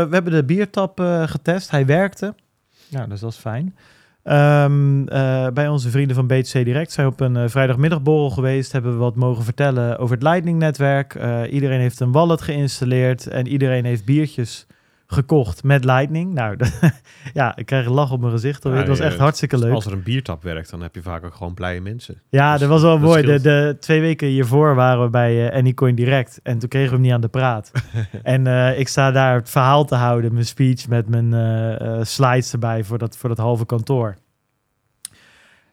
[0.08, 1.70] we hebben de biertap uh, getest.
[1.70, 2.34] Hij werkte.
[2.88, 3.76] Nou, dus dat is fijn.
[4.26, 8.72] Um, uh, bij onze vrienden van BTC Direct zijn we op een uh, vrijdagmiddagborrel geweest.
[8.72, 11.14] Hebben we wat mogen vertellen over het Lightning-netwerk.
[11.14, 14.66] Uh, iedereen heeft een wallet geïnstalleerd en iedereen heeft biertjes
[15.14, 16.34] gekocht met Lightning.
[16.34, 16.56] Nou,
[17.32, 18.64] ja, ik krijg een lach op mijn gezicht.
[18.64, 18.80] alweer.
[18.80, 19.72] Ja, het was echt hartstikke leuk.
[19.72, 22.22] Als er een biertap werkt, dan heb je vaak ook gewoon blije mensen.
[22.28, 23.22] Ja, Dus dat was wel dat mooi.
[23.22, 26.40] De, de twee weken hiervoor waren we bij uh, Anycoin Direct.
[26.42, 27.72] En toen kregen we hem niet aan de praat.
[28.22, 31.32] en uh, ik sta daar het verhaal te houden, mijn speech met mijn
[31.82, 34.14] uh, slides erbij voor dat, voor dat halve kantoor.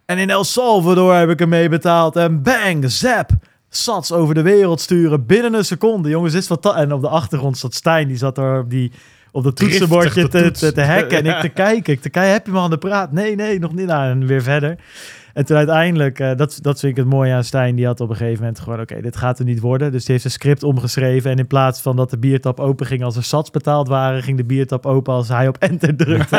[0.05, 2.15] En in El Salvador heb ik hem mee betaald.
[2.15, 3.31] En bang, zap,
[3.69, 6.09] sats over de wereld sturen binnen een seconde.
[6.09, 8.91] Jongens, is wat En op de achtergrond zat Stijn, die zat er op die
[9.31, 11.17] op dat toetsenbordje te, te, te hacken.
[11.17, 11.93] En ik te kijken.
[11.93, 13.11] Ik te kijken, heb je me aan de praat?
[13.11, 13.85] Nee, nee, nog niet.
[13.85, 14.77] Nou, en weer verder.
[15.33, 18.09] En toen uiteindelijk, uh, dat, dat vind ik het mooie aan Stijn, die had op
[18.09, 19.91] een gegeven moment gewoon, oké, okay, dit gaat er niet worden.
[19.91, 23.03] Dus die heeft een script omgeschreven en in plaats van dat de biertap open ging
[23.03, 26.35] als er sats betaald waren, ging de biertap open als hij op enter drukte.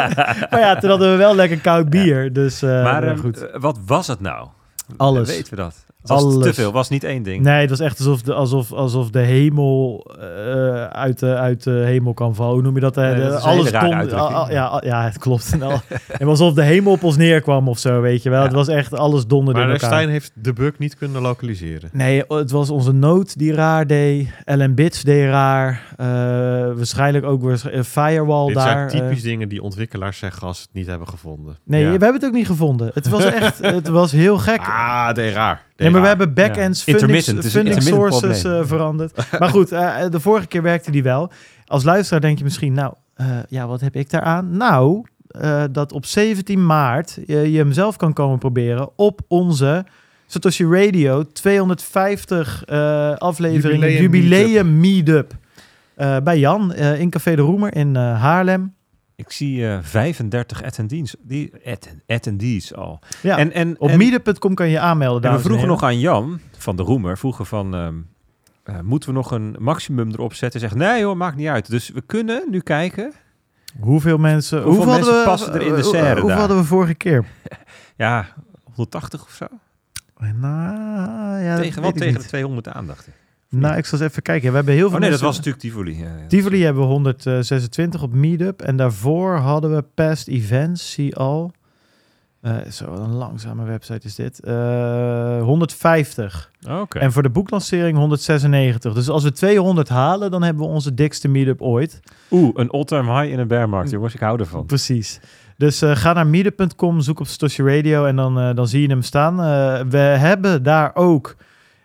[0.50, 3.48] maar ja, toen hadden we wel lekker koud bier, dus uh, maar um, goed.
[3.52, 4.48] wat was het nou?
[4.96, 5.28] Alles.
[5.28, 5.86] Weten we dat?
[6.02, 6.44] Het was Alles.
[6.44, 7.42] te veel, was niet één ding.
[7.44, 11.70] Nee, het was echt alsof de, alsof, alsof de hemel uh, uit, de, uit de
[11.70, 12.52] hemel kan vallen.
[12.52, 12.94] Hoe noem je dat?
[12.94, 13.88] Nee, de, dat is alles kon.
[13.88, 15.50] ja, ja, ja, het klopt.
[15.52, 18.38] het was alsof de hemel op ons neerkwam of zo, weet je wel.
[18.38, 18.44] Ja.
[18.44, 19.90] Het was echt alles donderde maar in elkaar.
[19.90, 21.90] Stijn heeft de bug niet kunnen lokaliseren.
[21.92, 24.28] Nee, het was onze nood die raar deed.
[24.44, 25.82] LM Bits deed raar.
[26.00, 26.06] Uh,
[26.76, 28.90] waarschijnlijk ook weer Firewall Dit daar.
[28.90, 31.58] zijn typisch uh, dingen die ontwikkelaars zeggen als ze het niet hebben gevonden.
[31.64, 31.86] Nee, ja.
[31.86, 32.90] we hebben het ook niet gevonden.
[32.94, 34.60] Het was echt, het was heel gek.
[34.60, 35.70] Ah, deed raar.
[35.82, 36.98] Nee, maar we hebben backends ja.
[36.98, 39.26] funding, funding sources uh, veranderd.
[39.38, 41.30] maar goed, uh, de vorige keer werkte die wel.
[41.66, 44.56] Als luisteraar denk je misschien, nou, uh, ja, wat heb ik daaraan?
[44.56, 45.04] Nou,
[45.70, 49.84] dat op 17 maart je, je hem zelf kan komen proberen op onze
[50.26, 55.34] Satoshi Radio, 250 eh afleveringen, Jubileum jubileum meetup.
[55.94, 58.74] Eh, bij Jan eh, in Café de Roemer in eh, Haarlem.
[59.16, 63.00] Ik zie eh 35 attendees, die, atten- attendees al.
[63.22, 65.22] Ja, En, en, op meetup.com kan je je aanmelden.
[65.22, 67.94] en we en vroegen nog aan Jan van de Roemer, vroegen van, ehm,
[68.64, 70.60] eh, moeten we nog een maximum erop zetten?
[70.60, 71.70] Zegt, nee hoor, maakt niet uit.
[71.70, 73.12] Dus we kunnen nu kijken.
[73.80, 76.38] Hoeveel mensen, Hoeveel mensen we, passen er in de eh, serre Hoeveel daar?
[76.38, 77.24] hadden we vorige keer?
[77.96, 78.26] Ja,
[78.74, 79.46] 180 of zo.
[80.16, 83.12] Nou, ja, tegen wat tegen de 200 aan, dacht ik.
[83.60, 84.48] Nou, ik zal eens even kijken.
[84.50, 85.98] We hebben heel veel Oh nee, dat was natuurlijk Tivoli.
[85.98, 86.26] Ja, ja.
[86.28, 88.62] Tivoli hebben we 126 op Meetup.
[88.62, 91.52] En daarvoor hadden we Past Events, zie al.
[92.40, 94.40] Eh, zo, een langzame website is dit.
[94.40, 96.50] Eh, 150.
[96.68, 96.98] Oké.
[96.98, 98.94] En voor de boeklancering 196.
[98.94, 102.00] Dus als we 200 halen, dan hebben we onze dikste Meetup ooit.
[102.30, 104.14] Oeh, een all-time high in een bearmarkt, jongens.
[104.14, 104.66] Ik hou ervan.
[104.66, 105.20] Precies.
[105.56, 108.88] Dus eh, ga naar meetup.com, zoek op Satoshi Radio en dan, eh, dan zie je
[108.88, 109.40] hem staan.
[109.40, 111.36] Eh, we hebben daar ook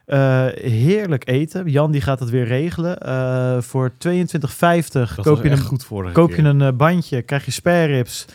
[0.08, 1.70] eh, heerlijk eten.
[1.70, 2.98] Jan die gaat het weer regelen.
[2.98, 6.44] Eh, voor 22,50 Dat koop je een goed vorige Koop keer.
[6.44, 8.26] je een eh, bandje, krijg je spare ribs,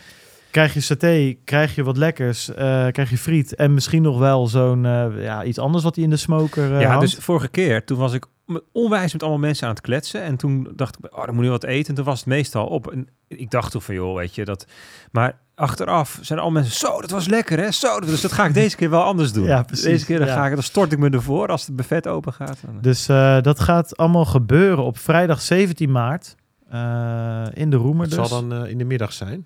[0.51, 4.47] krijg je saté, krijg je wat lekkers, eh, krijg je friet en misschien nog wel
[4.47, 7.01] zo'n eh, ja, iets anders wat hij in de smoker eh ja, hangt.
[7.01, 8.25] dus vorige keer, toen was ik
[8.71, 10.21] onwijs met allemaal mensen aan het kletsen.
[10.21, 11.89] En toen dacht ik, oh, dan moet je wat eten.
[11.89, 12.91] En toen was het meestal op.
[12.91, 14.65] En ik dacht toen van, joh, weet je, dat...
[15.11, 17.71] Maar achteraf zijn al mensen, zo, dat was lekker, hè?
[17.71, 19.45] Zo, dus dat ga ik deze keer wel anders doen.
[19.45, 20.33] Ja, precies, Deze keer dan, ja.
[20.33, 22.57] ga ik, dan stort ik me ervoor als het buffet open gaat.
[22.65, 26.35] Dan- Dus eh, dat gaat allemaal gebeuren op vrijdag 17 maart
[26.69, 28.29] eh, in de Roemer Het dus.
[28.29, 29.45] zal dan eh, in de middag zijn.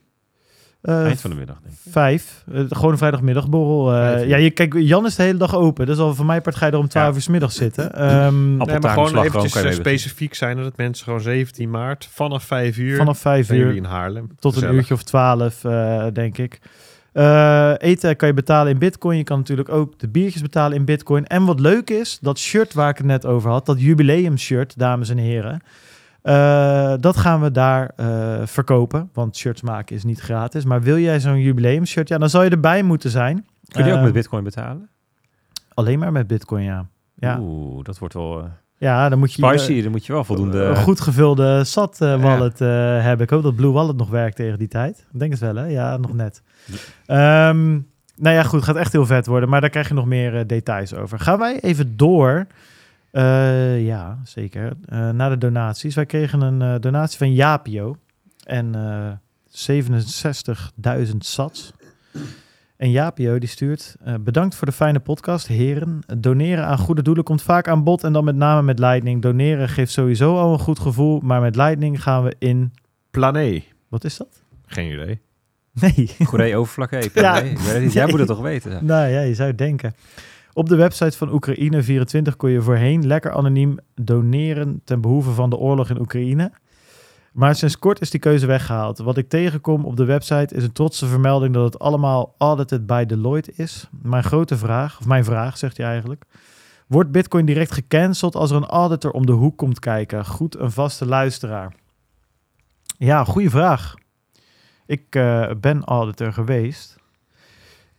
[0.81, 1.91] Eh, Eind van de middag, denk ik.
[1.91, 2.43] Vijf.
[2.53, 3.93] Eh, gewoon een vrijdagmiddagborrel.
[3.93, 5.85] eh Vijf ja, je, kijk, Jan is de hele dag open.
[5.85, 7.15] Dus al van mijn part ga je er om 12 Ja.
[7.15, 7.93] uur 's middags zitten.
[7.93, 12.07] Ehm, Appeltaart Nee, maar en gewoon eventjes specifiek zijn dat het mensen gewoon 17 maart
[12.11, 14.29] vanaf 5 uur vanaf 5 zijn jullie uur in Haarlem.
[14.39, 16.59] tot een uurtje of 12, eh, denk ik.
[17.13, 19.17] Eh, eten kan je betalen in bitcoin.
[19.17, 21.25] Je kan natuurlijk ook de biertjes betalen in bitcoin.
[21.27, 24.77] En wat leuk is, dat shirt waar ik het net over had, dat jubileum shirt,
[24.79, 25.61] dames en heren.
[26.27, 28.07] Eh, dat gaan we daar eh,
[28.45, 29.09] verkopen.
[29.13, 30.65] Want shirts maken is niet gratis.
[30.65, 33.45] Maar wil jij zo'n jubileum shirt, ja, dan zal je erbij moeten zijn.
[33.67, 34.89] Kun je ook Eh, met bitcoin betalen?
[35.73, 36.85] Alleen maar met bitcoin, ja.
[37.15, 38.39] Ja, Oeh, dat wordt wel...
[38.39, 38.45] eh,
[38.77, 39.45] ja dan moet je...
[39.45, 40.63] spicy, dan moet je wel voldoende...
[40.63, 42.17] Een goed gevulde SAT eh, Ja.
[42.19, 42.67] wallet eh,
[43.01, 43.25] hebben.
[43.25, 45.05] Ik hoop dat Blue Wallet nog werkt tegen die tijd.
[45.13, 45.65] Ik denk het wel, hè?
[45.65, 46.41] Ja, nog net.
[47.05, 47.71] Ehm,
[48.15, 48.59] nou ja, goed.
[48.59, 49.49] Het gaat echt heel vet worden.
[49.49, 51.19] Maar daar krijg je nog meer eh, details over.
[51.19, 52.47] Gaan wij even door.
[53.17, 54.73] Eh, ja, zeker.
[54.85, 55.95] Eh, naar de donaties.
[55.95, 57.95] Wij kregen een eh, donatie van Japio.
[58.43, 59.11] En eh
[61.07, 61.71] 67.000 sats.
[62.77, 63.95] En Japio die stuurt...
[64.03, 65.99] eh, bedankt voor de fijne podcast, heren.
[66.17, 68.03] Doneren aan goede doelen komt vaak aan bod.
[68.03, 69.21] En dan met name met Lightning.
[69.21, 71.19] Doneren geeft sowieso al een goed gevoel.
[71.19, 72.73] Maar met Lightning gaan we in...
[73.11, 73.63] Plané.
[73.87, 74.41] Wat is dat?
[74.65, 75.21] Geen idee.
[75.81, 76.09] Nee.
[76.25, 76.97] Goeree overvlakke.
[76.97, 77.39] Ik, Ja.
[77.39, 77.93] nee, ik weet het niet.
[77.93, 78.85] Jij moet het toch weten?
[78.85, 79.93] Nou ja, je zou denken.
[80.57, 85.49] Op de website van Oekraïne 24 kon je voorheen lekker anoniem doneren ten behoeve van
[85.49, 86.51] de oorlog in Oekraïne.
[87.33, 88.97] Maar sinds kort is die keuze weggehaald.
[88.97, 93.05] Wat ik tegenkom op de website is een trotse vermelding dat het allemaal audited by
[93.05, 93.89] Deloitte is.
[94.01, 96.25] Mijn grote vraag, of mijn vraag zegt hij eigenlijk.
[96.87, 100.25] Wordt Bitcoin direct gecanceld als er een auditor om de hoek komt kijken?
[100.25, 101.73] Goed, een vaste luisteraar.
[102.97, 103.93] Ja, goede vraag.
[104.85, 106.96] Ik eh, ben auditor geweest.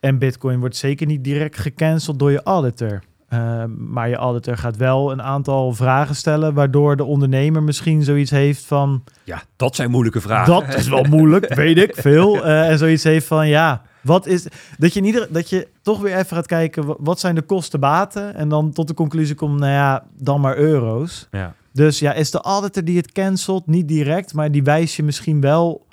[0.00, 3.02] En Bitcoin wordt zeker niet direct gecanceld door je auditor.
[3.32, 8.30] Uh, maar je auditor gaat wel een aantal vragen stellen, waardoor de ondernemer misschien zoiets
[8.30, 9.04] heeft van.
[9.24, 10.52] Ja, dat zijn moeilijke vragen.
[10.52, 12.36] Dat is wel moeilijk, weet ik veel.
[12.36, 14.46] Uh, en zoiets heeft van ja, wat is.
[14.78, 18.34] Dat je, in ieder, dat je toch weer even gaat kijken, wat zijn de kosten-baten?
[18.34, 21.28] En dan tot de conclusie komt, nou ja, dan maar euro's.
[21.30, 21.54] Ja.
[21.72, 25.40] Dus ja, is de auditor die het cancelt, niet direct, maar die wijst je misschien
[25.40, 25.86] wel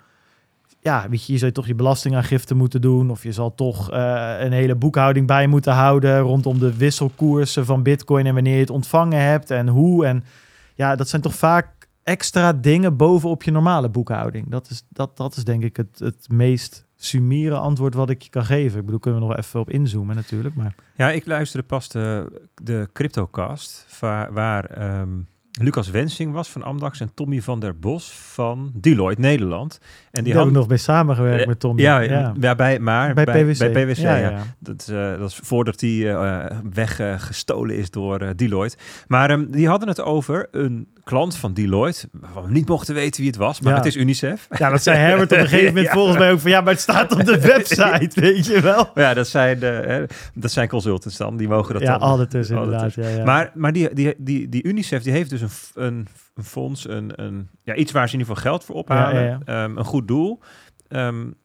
[0.85, 3.09] ja, weet je, je zou toch je belastingaangifte moeten doen.
[3.09, 7.83] Of je zal toch uh, een hele boekhouding bij moeten houden rondom de wisselkoersen van
[7.83, 10.05] Bitcoin en wanneer je het ontvangen hebt en hoe.
[10.05, 10.23] En
[10.75, 14.49] ja, dat zijn toch vaak extra dingen bovenop je normale boekhouding.
[14.49, 18.29] Dat is, dat, dat is denk ik het, het meest sumiere antwoord wat ik je
[18.29, 18.79] kan geven.
[18.79, 20.55] Ik bedoel, kunnen we nog even op inzoomen natuurlijk.
[20.55, 20.75] Maar...
[20.95, 22.31] Ja, ik luisterde pas de,
[22.61, 23.99] de CryptoCast,
[24.31, 25.27] waar, um,
[25.61, 29.79] Lucas Wensing was van Amdax en Tommy van der Bos van Deloitte Nederland.
[30.11, 31.81] En die hebben nog mee samengewerkt uh, met Tommy.
[31.81, 32.33] Ja, ja.
[32.39, 33.57] ja bij, maar bij, bij PwC.
[33.57, 34.43] Bij PwC ja.
[34.59, 38.77] Dat, uh, dat is voordat die uh, weggestolen is door Deloitte.
[39.07, 43.21] Maar um, die hadden het over een klant van Deloitte, waarvan we niet mochten weten
[43.21, 44.47] wie het was, maar het is UNICEF.
[44.57, 46.81] Ja, dat zei Herbert op een gegeven moment volgens mij ook van, ja, maar het
[46.81, 48.89] staat op de website, weet je wel.
[48.95, 52.07] Ja, dat zijn, de, dat zijn consultants dan, die mogen dat ja, dan.
[52.07, 52.93] auditors inderdaad.
[52.93, 53.23] Ja, ja.
[53.23, 57.23] Maar, maar die, die, die, die UNICEF, die heeft dus een, een, een fonds, een,
[57.23, 60.07] een, ja, iets waar ze in ieder geval geld voor ophalen, Ja, um, een goed
[60.07, 60.39] doel,
[60.89, 61.35] um,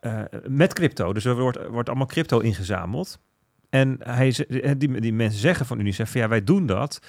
[0.00, 1.12] uh, met crypto.
[1.12, 3.20] Dus er wordt, wordt allemaal crypto ingezameld.
[3.70, 7.00] En hij, eh, die, die mensen zeggen van UNICEF, van, ja, wij doen dat.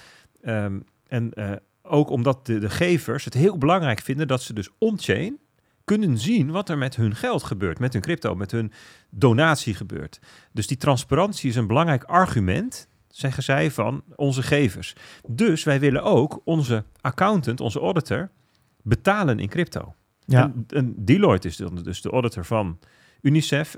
[0.42, 4.70] Ehm, en eh, ook omdat de, de gevers het heel belangrijk vinden dat ze dus
[4.78, 5.40] on-chain
[5.84, 8.72] kunnen zien wat er met hun geld gebeurt, met hun crypto, met hun
[9.10, 10.20] donatie gebeurt.
[10.52, 14.96] Dus die transparantie is een belangrijk argument, zeggen zij, van onze gevers.
[15.28, 18.30] Dus wij willen ook onze accountant, onze auditor,
[18.84, 19.94] betalen in crypto.
[20.26, 20.44] Ja.
[20.44, 22.80] En, en Deloitte is dus de auditor van
[23.22, 23.76] UNICEF.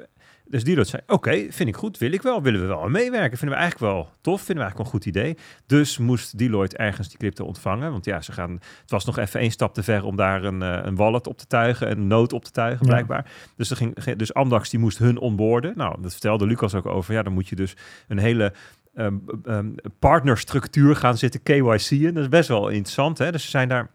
[0.48, 3.38] Dus Deloitte zei, oké, vind ik goed, wil ik wel, willen we wel aan meewerken.
[3.38, 5.38] Vinden we eigenlijk wel tof, vinden we eigenlijk wel een goed idee.
[5.66, 7.92] Dus moest Deloitte ergens die crypto ontvangen.
[7.92, 10.62] Want ja, ze gaan, het was nog even één stap te ver om daar een,
[10.62, 12.92] eh, een wallet op te tuigen, een nood op te tuigen, Ja.
[12.92, 13.32] blijkbaar.
[13.56, 15.74] Dus, er ging, dus Amdax die moest hun onboorden.
[15.76, 17.14] Nou, dat vertelde Lucas ook over.
[17.14, 17.76] Ja, dan moet je dus
[18.08, 18.54] een hele
[18.94, 19.70] ehm,
[20.00, 22.14] partnerstructuur gaan zitten KYC'en.
[22.14, 23.32] Dat is best wel interessant, hè?
[23.32, 23.90] Dus ze zijn daar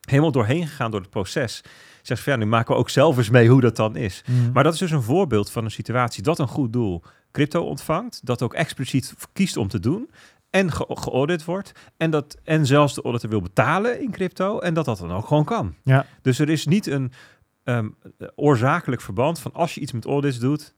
[0.00, 1.62] helemaal doorheen gegaan door het proces.
[2.02, 4.24] Zegt van ja, nu maken we ook zelf eens mee hoe dat dan is.
[4.26, 4.50] Mm.
[4.52, 8.20] Maar dat is dus een voorbeeld van een situatie dat een goed doel crypto ontvangt,
[8.26, 10.10] dat ook expliciet kiest om te doen
[10.50, 14.74] en ge geaudit wordt en dat en zelfs de auditor wil betalen in crypto en
[14.74, 15.74] dat dat dan ook gewoon kan.
[15.84, 16.06] Ja.
[16.22, 17.12] Dus er is niet een
[17.64, 17.88] ehm,
[18.34, 20.74] oorzakelijk verband van als je iets met audits doet,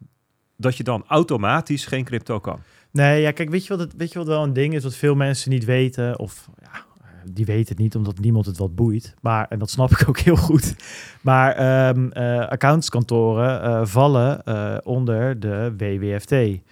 [0.56, 2.60] dat je dan automatisch geen crypto kan.
[2.92, 4.94] Nee, ja, kijk, weet je, wat het, weet je wat wel een ding is wat
[4.94, 6.18] veel mensen niet weten?
[6.18, 6.84] Of ja,
[7.24, 9.14] die weten het niet omdat niemand het wat boeit.
[9.20, 10.74] Maar, en dat snap ik ook heel goed.
[11.20, 16.62] Maar eh, accountskantoren eh, vallen eh, onder de WWFT.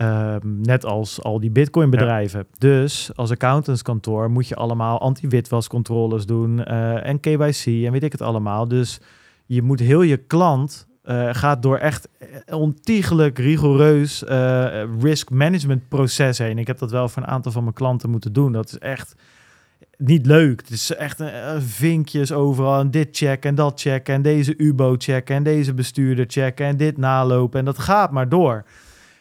[0.00, 2.46] Ehm, net als al die bitcoin bedrijven.
[2.58, 8.22] Dus als accountantskantoor moet je allemaal anti-witwascontroles doen eh, en KYC en weet ik het
[8.22, 8.68] allemaal.
[8.68, 9.00] Dus
[9.46, 15.88] je moet heel je klant eh, gaat door echt eh, ontiegelijk rigoureus eh, risk management
[15.88, 16.58] proces heen.
[16.58, 18.52] Ik heb dat wel voor een aantal van mijn klanten moeten doen.
[18.52, 19.14] Dat is echt
[19.96, 20.60] niet leuk.
[20.60, 21.22] Het is echt
[21.58, 26.24] vinkjes overal en dit checken en dat checken en deze UBO checken en deze bestuurder
[26.28, 28.64] checken en dit nalopen en dat gaat maar door.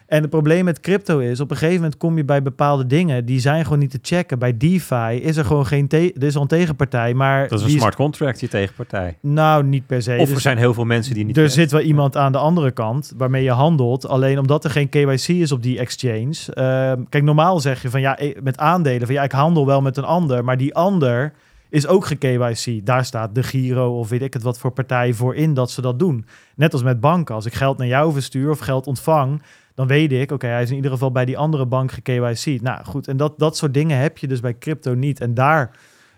[0.10, 3.26] En het probleem met crypto is, op een gegeven moment kom je bij bepaalde dingen,
[3.26, 4.40] die zijn gewoon niet te checken.
[4.40, 7.66] Bij DeFi is er gewoon geen, te- er is al een tegenpartij, maar Dat is
[7.66, 9.18] die een smart contract, je tegenpartij.
[9.22, 10.12] nou, niet per se.
[10.20, 12.38] Of Dus- er zijn heel veel mensen die niet er zit wel iemand aan de
[12.38, 14.08] andere kant waarmee je handelt.
[14.08, 16.36] Alleen omdat er geen KYC is op die exchange.
[16.54, 19.98] ehm, kijk, normaal zeg je van ja, met aandelen van ja, ik handel wel met
[19.98, 20.44] een ander.
[20.44, 21.34] Maar die ander
[21.70, 22.86] is ook ge-KYC.
[22.86, 25.82] Daar staat de Giro of weet ik het wat voor partij voor in dat ze
[25.82, 26.26] dat doen.
[26.56, 27.36] Net als met banken.
[27.36, 29.42] Als ik geld naar jou verstuur of geld ontvang,
[29.80, 32.62] dan weet ik, oké, hij is in ieder geval bij die andere bank ge-KYC.
[32.62, 35.20] Nou goed, en dat, dat soort dingen heb je dus bij crypto niet.
[35.22, 35.72] En daar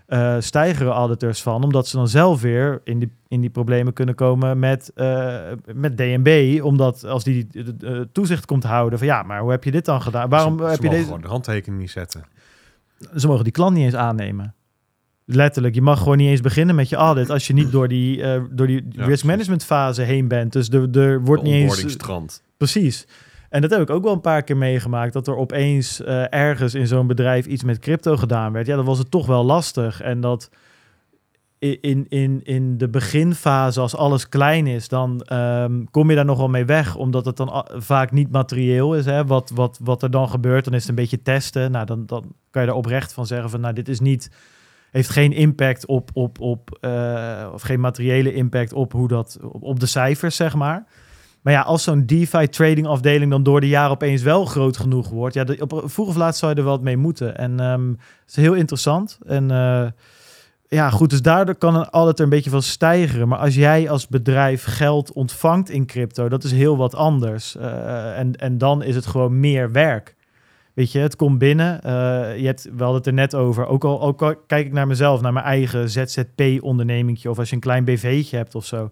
[0.06, 4.16] eh stijgeren auditors van, omdat ze dan zelf weer in die, in die problemen kunnen
[4.16, 5.40] komen met, eh,
[5.74, 6.60] met DNB.
[6.64, 7.48] Omdat als die
[7.80, 10.30] eh, toezicht komt houden van ja, maar hoe heb je dit dan gedaan?
[10.30, 11.04] Waarom ze, ze heb je deze...
[11.04, 12.24] gewoon de handtekening niet zetten.
[13.16, 14.56] Ze mogen die klant niet eens aannemen.
[15.26, 18.24] Letterlijk, je mag gewoon niet eens beginnen met je audit als je niet door die,
[18.52, 20.54] door die risk management fase heen bent.
[20.54, 21.76] Dus er, er wordt de niet eens...
[22.58, 23.08] Precies.
[23.52, 25.14] En dat heb ik ook wel een paar keer meegemaakt.
[25.14, 28.68] Dat er opeens eh, ergens in zo'n bedrijf iets met crypto gedaan werd.
[28.68, 30.02] Ja, dan was het toch wel lastig.
[30.02, 30.50] En dat
[31.60, 36.38] in, in, in de beginfase, als alles klein is, dan ehm, kom je daar nog
[36.38, 36.96] wel mee weg.
[36.96, 39.06] Omdat het dan vaak niet materieel is.
[39.06, 39.26] Hè?
[39.26, 41.72] Wat, wat, wat er dan gebeurt, dan is het een beetje testen.
[41.72, 44.32] Nou, dan, dan kan je er oprecht van zeggen van, nou, dit is niet...
[44.92, 49.80] Heeft geen impact op, op, op eh, of geen materiële impact op hoe dat, op
[49.80, 50.86] de cijfers, zeg maar.
[51.42, 55.10] Maar ja, als zo'n DeFi trading afdeling dan door de jaren opeens wel groot genoeg
[55.10, 57.38] wordt, ja, op, vroeg of laat zou je er wel mee moeten.
[57.38, 59.20] En ehm, het is heel interessant.
[59.26, 59.88] En eh,
[60.68, 63.28] ja, goed, dus daardoor kan een auditor een beetje van stijgeren.
[63.28, 67.56] Maar als jij als bedrijf geld ontvangt in crypto, dat is heel wat anders.
[67.56, 70.16] Eh, en, en dan is het gewoon meer werk.
[70.74, 71.82] Weet je, het komt binnen.
[71.82, 73.66] eh, je hebt, we hadden het er net over.
[73.66, 77.30] Ook al, ook kijk ik naar mezelf, naar mijn eigen ZZP-ondernemingje.
[77.30, 78.90] Of als je een klein BV'tje hebt of zo.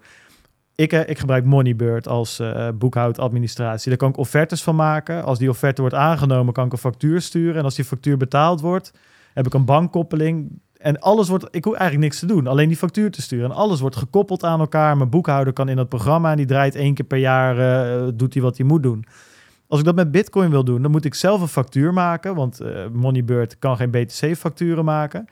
[0.79, 3.89] Ik, eh, ik gebruik Moneybird als eh boekhoudadministratie.
[3.89, 5.23] Daar kan ik offertes van maken.
[5.23, 7.55] Als die offerte wordt aangenomen, kan ik een factuur sturen.
[7.55, 8.93] En als die factuur betaald wordt,
[9.33, 10.59] heb ik een bankkoppeling.
[10.77, 13.45] En alles wordt, ik hoef eigenlijk niks te doen, alleen die factuur te sturen.
[13.49, 14.97] En alles wordt gekoppeld aan elkaar.
[14.97, 18.33] Mijn boekhouder kan in dat programma en die draait één keer per jaar, eh, doet
[18.33, 19.05] hij wat hij moet doen.
[19.67, 22.59] Als ik dat met Bitcoin wil doen, dan moet ik zelf een factuur maken, want
[22.59, 25.25] eh, Moneybird kan geen BTC-facturen maken.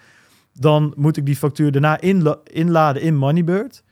[0.53, 3.83] Dan moet ik die factuur daarna inla- inladen in Moneybird.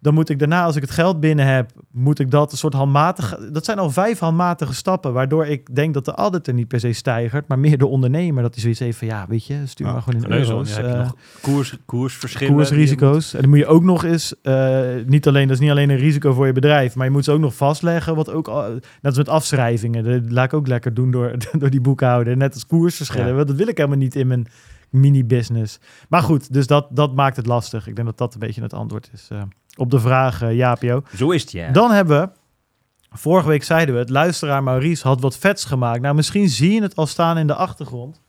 [0.00, 2.74] Dan moet ik daarna, als ik het geld binnen heb, moet ik dat een soort
[2.74, 3.50] handmatige...
[3.52, 6.92] Dat zijn al vijf handmatige stappen, waardoor ik denk dat de auditor niet per se
[6.92, 8.42] stijgert, maar meer de ondernemer.
[8.42, 10.78] Dat hij zoiets van, ja, weet je, stuur maar gewoon in euro's.
[10.78, 12.54] nog koers, koersverschillen.
[12.54, 13.34] koersrisico's.
[13.34, 15.96] En dan moet je ook nog eens, eh, niet alleen, dat is niet alleen een
[15.96, 18.82] risico voor je bedrijf, maar je moet ze ook nog vastleggen, wat ook, al- net
[19.02, 22.66] als met afschrijvingen, dat laat ik ook lekker doen door, door die boekhouder, net als
[22.66, 23.36] koersverschillen.
[23.36, 23.44] Ja.
[23.44, 24.46] Dat wil ik helemaal niet in mijn
[24.90, 25.78] mini-business.
[26.08, 27.86] Maar goed, dus dat, dat maakt het lastig.
[27.86, 29.42] Ik denk dat dat een beetje het antwoord is eh,
[29.78, 31.02] op de vraag, eh Jaapio.
[31.16, 31.70] Zo is het, ja.
[31.70, 32.28] Dan hebben we
[33.10, 36.00] Vorige week zeiden we het, luisteraar Maurice had wat vets gemaakt.
[36.00, 38.20] Nou, misschien zie je het al staan in de achtergrond.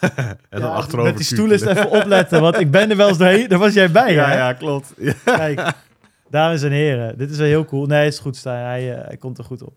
[0.00, 1.10] En dan Ja, achterover.
[1.10, 3.48] Met die stoel is even opletten, want ik ben er wel eens doorheen.
[3.48, 4.34] Daar was jij bij, Ja, hè?
[4.36, 4.94] ja, klopt.
[4.98, 5.12] Ja.
[5.24, 5.72] Kijk,
[6.30, 7.86] dames en heren, dit is wel heel cool.
[7.86, 8.64] Nee, is goed, Stijn.
[8.64, 9.74] Hij, eh, hij komt er goed op.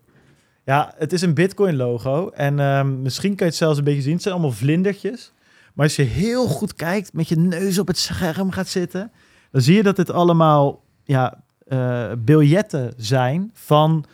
[0.64, 2.28] Ja, het is een Bitcoin-logo.
[2.28, 4.12] En ehm, misschien kan je het zelfs een beetje zien.
[4.12, 5.32] Het zijn allemaal vlindertjes.
[5.74, 9.12] Maar als je heel goed kijkt, met je neus op het scherm gaat zitten...
[9.50, 14.04] dan zie je dat dit allemaal ja, eh, biljetten zijn van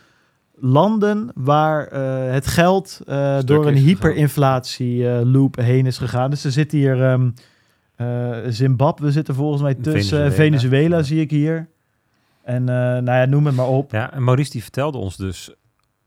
[0.55, 3.87] landen waar eh, het geld eh, door een is gegaan.
[3.87, 6.29] hyperinflatie-loop heen is gegaan.
[6.29, 7.03] Dus er zit hier...
[7.03, 7.29] ehm,
[7.95, 10.01] eh, Zimbabwe zit er volgens mij tussen.
[10.01, 10.31] Venezuela.
[10.31, 11.69] Venezuela, zie ik hier.
[12.43, 13.91] En nou ja, noem het maar op.
[13.91, 15.53] Ja, en Maurice die vertelde ons dus,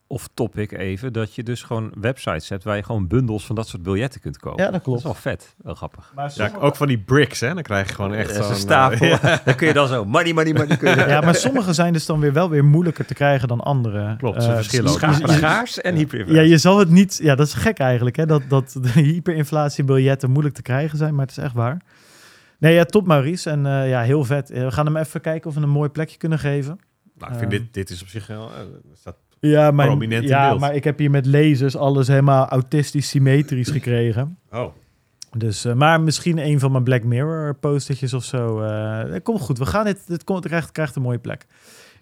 [0.09, 3.69] of topic even, dat je dus gewoon websites hebt waar je gewoon bundels van dat
[3.69, 4.65] soort biljetten kunt kopen.
[4.65, 5.03] Ja, dat klopt.
[5.03, 6.13] Dat is wel vet, wel grappig.
[6.15, 7.55] Maar Ja, sommige, ook van die bricks, hè?
[7.55, 8.51] Dan krijg je gewoon echt Dat is zo'n...
[8.55, 9.07] een stapel.
[9.07, 9.41] eh, ja.
[9.45, 10.77] Dan kun je dan zo, money, money, money.
[10.77, 13.61] Kun je ja, maar sommige zijn dus dan weer wel weer moeilijker te krijgen dan
[13.61, 14.17] andere.
[14.17, 14.99] Klopt, ze Eh, verschillen ook.
[15.29, 16.49] Schaars, en Ja, hyperinflatie.
[16.49, 17.19] je zal het niet...
[17.23, 18.27] Ja, dat is gek eigenlijk, hè?
[18.27, 21.81] Dat, dat de hyperinflatiebiljetten moeilijk te krijgen zijn, maar het is echt waar.
[22.59, 23.51] Nee, ja, top Maurice.
[23.51, 24.51] En eh, ja, heel vet.
[24.51, 26.79] Eh, We gaan hem even kijken of we een mooi plekje kunnen geven.
[27.19, 28.51] Nou, ik vind dit, dit is op zich wel...
[28.51, 28.61] eh,
[28.95, 30.61] staat Ja, Prominent ja beeld.
[30.61, 34.39] maar ik heb hier met lasers alles helemaal autistisch symmetrisch gekregen.
[34.53, 34.67] Oh,
[35.37, 38.61] Dus, eh, maar misschien een van mijn Black Mirror postertjes of zo.
[38.63, 39.59] eh komt goed.
[39.59, 40.07] We gaan dit.
[40.07, 41.47] Dit komt, het krijgt, krijgt een mooie plek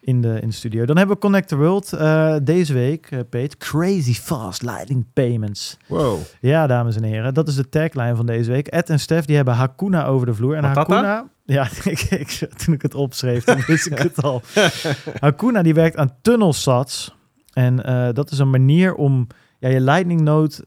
[0.00, 0.84] in de, in de studio.
[0.84, 3.56] Dan hebben we Connect the World eh, deze week, Peet.
[3.56, 5.76] Crazy fast lightning payments.
[5.86, 6.18] wow.
[6.40, 7.34] Ja, dames en heren.
[7.34, 8.66] Dat is de tagline van deze week.
[8.66, 10.54] Ed en Stef die hebben Hakuna over de vloer.
[10.56, 10.64] En?
[10.64, 11.32] Hakuna...
[11.46, 14.42] Ja, ik, ik, toen ik het opschreef, toen wist ik het al.
[15.20, 17.14] Hakuna die werkt aan tunnelsats.
[17.54, 19.26] En eh, dat is een manier om
[19.58, 20.64] ja, je lightning node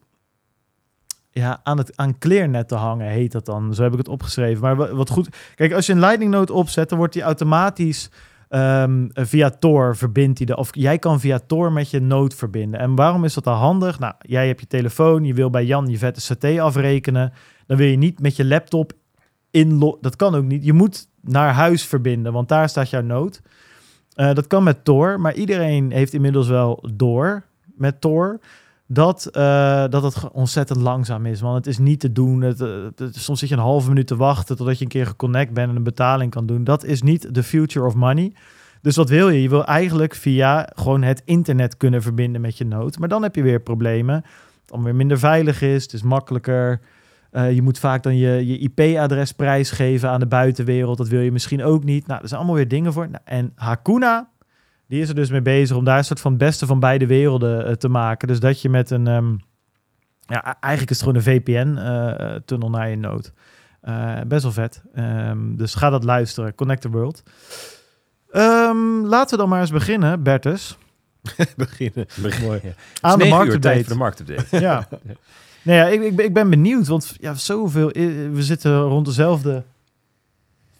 [1.31, 3.73] ja, aan het aan clearnet te hangen, heet dat dan.
[3.73, 4.61] Zo heb ik het opgeschreven.
[4.61, 5.29] Maar wa- wat goed.
[5.55, 8.09] Kijk, als je een lightning node opzet, dan wordt die automatisch
[8.49, 10.55] ehm, via Tor verbindt de.
[10.55, 12.79] Of jij kan via Tor met je node verbinden.
[12.79, 13.99] En waarom is dat dan handig?
[13.99, 17.33] Nou, jij hebt je telefoon, je wil bij Jan je vette CT afrekenen.
[17.65, 18.93] Dan wil je niet met je laptop
[19.51, 19.79] in.
[20.01, 20.65] Dat kan ook niet.
[20.65, 23.37] Je moet naar huis verbinden, want daar staat jouw node.
[24.17, 27.43] Eh, dat kan met Tor, maar iedereen heeft inmiddels wel door
[27.75, 28.39] met Tor
[28.87, 31.41] dat, eh, dat het ontzettend langzaam is.
[31.41, 32.43] Want het is niet te doen.
[32.43, 32.49] Eh,
[32.95, 35.69] het- soms zit je een halve minuut te wachten totdat je een keer geconnect bent
[35.69, 36.63] en een betaling kan doen.
[36.63, 38.33] Dat is niet the future of money.
[38.81, 39.41] Dus wat wil je?
[39.41, 42.99] Je wil eigenlijk via gewoon het internet kunnen verbinden met je node.
[42.99, 44.15] Maar dan heb je weer problemen.
[44.15, 44.23] Het
[44.65, 45.83] dan weer minder veilig is.
[45.83, 46.79] Het is makkelijker.
[47.37, 50.97] Eh, je moet vaak dan je, je IP-adres prijsgeven aan de buitenwereld.
[50.97, 52.07] Dat wil je misschien ook niet.
[52.07, 53.09] Nou, er zijn allemaal weer dingen voor.
[53.09, 54.29] Nou, en Hakuna,
[54.87, 57.07] die is er dus mee bezig om daar een soort van het beste van beide
[57.07, 58.27] werelden eh, te maken.
[58.27, 59.07] Dus dat je met een...
[59.07, 59.31] ehm,
[60.21, 63.21] ja, e- eigenlijk is het gewoon een VPN-tunnel naar je.
[63.81, 64.81] Eh, best wel vet.
[64.93, 66.55] Ehm, dus ga dat luisteren.
[66.55, 67.23] Connect the World.
[68.31, 70.77] Ehm, laten we dan maar eens beginnen, Bertus.
[71.57, 72.05] Beginnen.
[72.41, 72.61] Mooi.
[73.01, 73.83] Aan de marktupdate.
[73.83, 74.59] voor de marktupdate.
[74.59, 74.87] Ja.
[75.67, 77.97] Nee, ja, ik, ik, ben- ik ben benieuwd, want ja, zoveel.
[77.97, 79.63] i- We zitten rond dezelfde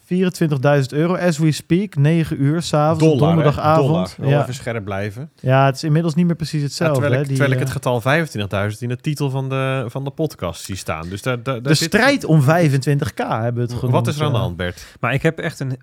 [0.06, 1.96] 24.000 euro as we speak.
[1.96, 3.88] 9 uur s'avonds, donderdagavond.
[4.18, 4.32] Dollar.
[4.34, 4.42] Ja.
[4.42, 5.30] even scherp blijven.
[5.40, 6.94] ja, het is inmiddels niet meer precies Ja, hetzelfde.
[7.00, 9.86] terwijl ik, hè, die, terwijl ik eh, het getal 25.000 in de titel van de,
[9.88, 11.10] van de podcast zie staan.
[11.10, 13.92] Dus daar, daar, daar de zit- strijd om 25k hebben we het genoemd.
[13.92, 14.44] Wat is er aan de ja.
[14.44, 14.86] hand, Bert?
[15.00, 15.78] Maar ik heb echt een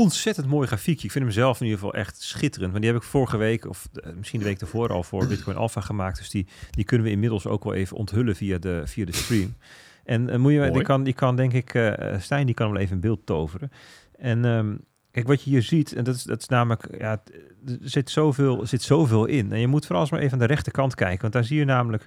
[0.00, 1.06] ontzettend mooi grafiekje.
[1.06, 2.72] Ik vind hem zelf in ieder geval echt schitterend.
[2.72, 5.56] Maar die heb ik vorige week, of eh, misschien de week ervoor al voor Bitcoin
[5.56, 6.18] Alpha gemaakt.
[6.18, 9.54] Dus die, die kunnen we inmiddels ook wel even onthullen via de, via de stream.
[10.04, 12.74] En eh, moet je, die, kan, die kan denk ik, eh, Stijn die kan hem
[12.74, 13.70] wel even in beeld toveren.
[14.18, 14.74] En ehm,
[15.10, 17.22] kijk, wat je hier ziet, en dat is, dat is namelijk, ja,
[17.66, 19.52] er zit zoveel, zit zoveel in.
[19.52, 21.20] En je moet vooral eens maar even aan de rechterkant kijken.
[21.20, 22.06] Want daar zie je namelijk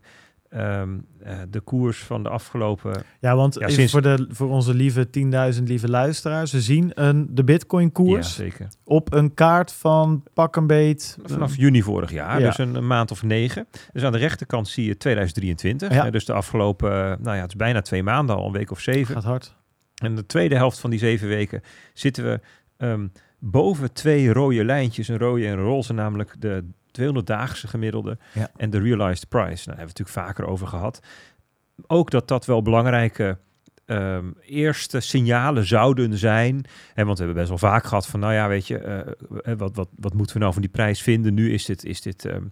[0.49, 0.89] ehm,
[1.19, 4.73] eh, de koers van de afgelopen Ja, want Ja, even sinds- voor, de, voor onze
[4.73, 5.09] lieve
[5.57, 6.51] 10.000 lieve luisteraars.
[6.51, 8.45] We zien een, de Bitcoin-koers Ja,
[8.83, 11.17] op een kaart van pak een beet.
[11.23, 12.45] Vanaf juni vorig jaar, Ja.
[12.47, 13.67] dus een, een maand of negen.
[13.93, 15.93] Dus aan de rechterkant zie je 2023.
[15.93, 16.03] Ja.
[16.03, 18.71] hè, dus de afgelopen, eh, nou ja, het is bijna twee maanden al, een week
[18.71, 19.15] of zeven.
[19.15, 19.55] gaat hard.
[19.97, 21.61] En de tweede helft van die zeven weken
[21.93, 22.39] zitten we
[22.77, 23.07] ehm,
[23.39, 25.07] boven twee rode lijntjes.
[25.07, 26.63] Een rode en een roze, namelijk de
[27.01, 28.49] 200-daagse gemiddelde Ja.
[28.57, 29.45] en de realized price.
[29.45, 30.99] Nou, daar hebben we het natuurlijk vaker over gehad.
[31.87, 33.37] Ook dat dat wel belangrijke
[33.85, 36.65] ehm, eerste signalen zouden zijn.
[36.93, 38.99] Hè, want we hebben best wel vaak gehad van, nou ja, weet je, eh,
[39.51, 41.33] eh, wat, wat, wat moeten we nou van die prijs vinden?
[41.33, 42.43] Nu is dit, is dit ehm,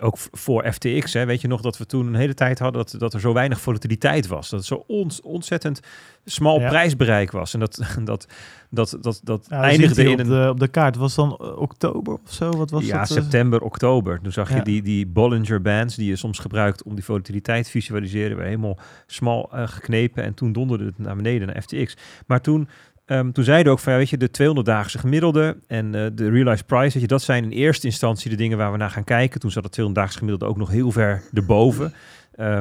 [0.00, 3.00] ook voor FTX, hè, weet je nog dat we toen een hele tijd hadden dat,
[3.00, 4.48] dat er zo weinig volatiliteit was.
[4.50, 4.84] Dat het zo
[5.22, 5.80] ontzettend
[6.24, 6.68] smal Ja.
[6.68, 7.54] prijsbereik was.
[7.54, 8.26] En dat, dat,
[8.70, 10.96] dat, dat, dat Ja, eindigde in op de, op de kaart.
[10.96, 12.50] Was dan eh, oktober of zo?
[12.50, 13.10] Wat was ja, dat?
[13.10, 13.16] eh?
[13.22, 14.20] september, oktober.
[14.22, 17.70] Toen zag je die, die Bollinger Bands die je soms gebruikt om die volatiliteit te
[17.70, 20.24] visualiseren, weer helemaal smal eh, geknepen.
[20.24, 21.96] En toen donderde het naar beneden naar FTX.
[22.26, 22.68] Maar toen
[23.10, 26.66] Ehm, toen zeiden ook van, ja, weet je, de 200-daagse gemiddelde en eh, de realized
[26.66, 29.40] price, weet je, dat zijn in eerste instantie de dingen waar we naar gaan kijken.
[29.40, 31.94] Toen zat het 200-daagse gemiddelde ook nog heel ver erboven.
[32.32, 32.60] Eh,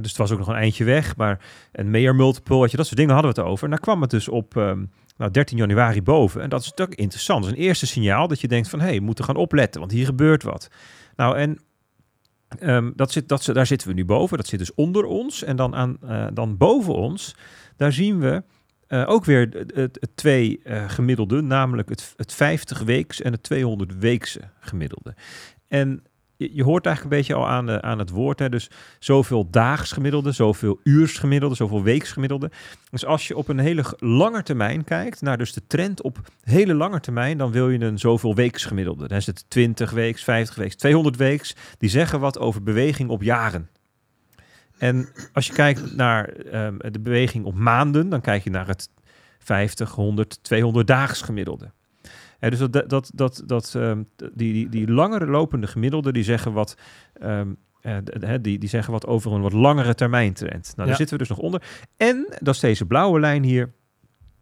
[0.00, 1.16] dus het was ook nog een eindje weg.
[1.16, 1.38] Maar
[1.72, 3.64] een meer multiple, je, dat soort dingen hadden we het over.
[3.64, 4.84] En daar kwam het dus op ehm,
[5.16, 6.42] nou, 13 januari boven.
[6.42, 7.42] En dat is natuurlijk interessant.
[7.42, 9.80] Dat is een eerste signaal dat je denkt van, hé, hey, we moeten gaan opletten,
[9.80, 10.70] want hier gebeurt wat.
[11.16, 11.58] Nou, en
[12.96, 14.36] dat zit, dat, daar zitten we nu boven.
[14.36, 15.42] Dat zit dus onder ons.
[15.42, 17.36] En dan, aan, uh, dan boven ons,
[17.76, 18.42] daar zien we
[18.90, 23.42] uh, ook weer het, het, twee uh, gemiddelde, namelijk het, het 50 weeks en het
[23.42, 25.14] 200 weekse gemiddelde.
[25.68, 26.02] En
[26.36, 28.38] je, je, hoort eigenlijk een beetje al aan, de, aan het woord.
[28.38, 28.48] Hè?
[28.48, 32.50] Dus zoveel daags gemiddelde, zoveel uurs gemiddelde, zoveel weeks gemiddelde.
[32.90, 36.74] Dus als je op een hele lange termijn kijkt, naar dus de trend op hele
[36.74, 39.08] lange termijn, dan wil je een zoveel weeks gemiddelde.
[39.08, 41.56] Dan is het 20 weeks, 50 weeks, 200 weeks.
[41.78, 43.68] Die zeggen wat over beweging op jaren.
[44.80, 48.90] En als je kijkt naar um, de beweging op maanden, dan kijk je naar het
[49.38, 51.70] 50, 100, 200 daags gemiddelde.
[52.38, 56.76] Dus dat, dat, dat, dat, um, die, die, die langere lopende gemiddelden, die zeggen wat.
[57.22, 57.96] Um, uh,
[58.40, 60.62] die, die zeggen wat over een wat langere termijn trend.
[60.64, 60.94] Nou, daar ja.
[60.94, 61.62] zitten we dus nog onder.
[61.96, 63.72] En dat is deze blauwe lijn hier.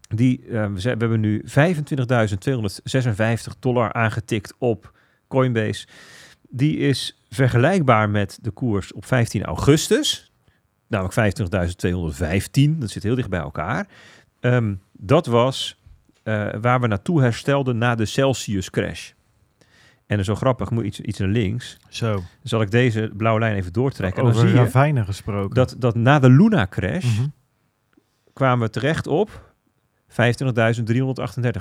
[0.09, 1.53] Die, uh, we, we hebben nu 25.256
[3.59, 5.87] dollar aangetikt op Coinbase.
[6.49, 10.28] Die is vergelijkbaar met de koers op 15 augustus.
[10.89, 12.77] Namelijk 25.215.
[12.77, 13.87] Dat zit heel dicht bij elkaar.
[14.39, 15.81] Um, dat was
[16.23, 19.11] uh, waar we naartoe herstelden na de Celsius crash.
[20.05, 21.77] En zo grappig, moet iets, iets naar links.
[21.89, 22.23] Zo.
[22.43, 24.23] Zal ik deze blauwe lijn even doortrekken.
[24.23, 25.55] Over dan zie ravijnen gesproken.
[25.55, 27.33] Dat, dat na de Luna crash mm -hmm.
[28.33, 29.53] kwamen we terecht op
[30.09, 30.15] 25.338.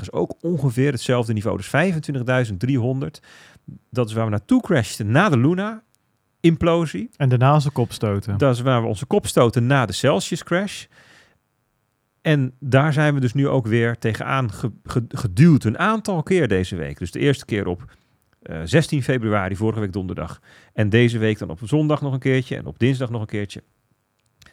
[0.01, 1.57] is ook ongeveer hetzelfde niveau.
[1.57, 3.21] Dus 25.300.
[3.91, 5.83] Dat is waar we naartoe crashten na de Luna
[6.41, 7.11] implosie.
[7.17, 8.39] En daarna onze kop stoten.
[8.39, 10.85] Dat is waar we onze kop stoten na de Celsius crash.
[12.21, 16.49] En daar zijn we dus nu ook weer tegenaan ge, ge, geduwd een aantal keer
[16.49, 16.99] deze week.
[16.99, 17.97] Dus de eerste keer op
[18.43, 20.41] uh, 16 februari, vorige week donderdag.
[20.73, 23.63] En deze week dan op zondag nog een keertje en op dinsdag nog een keertje.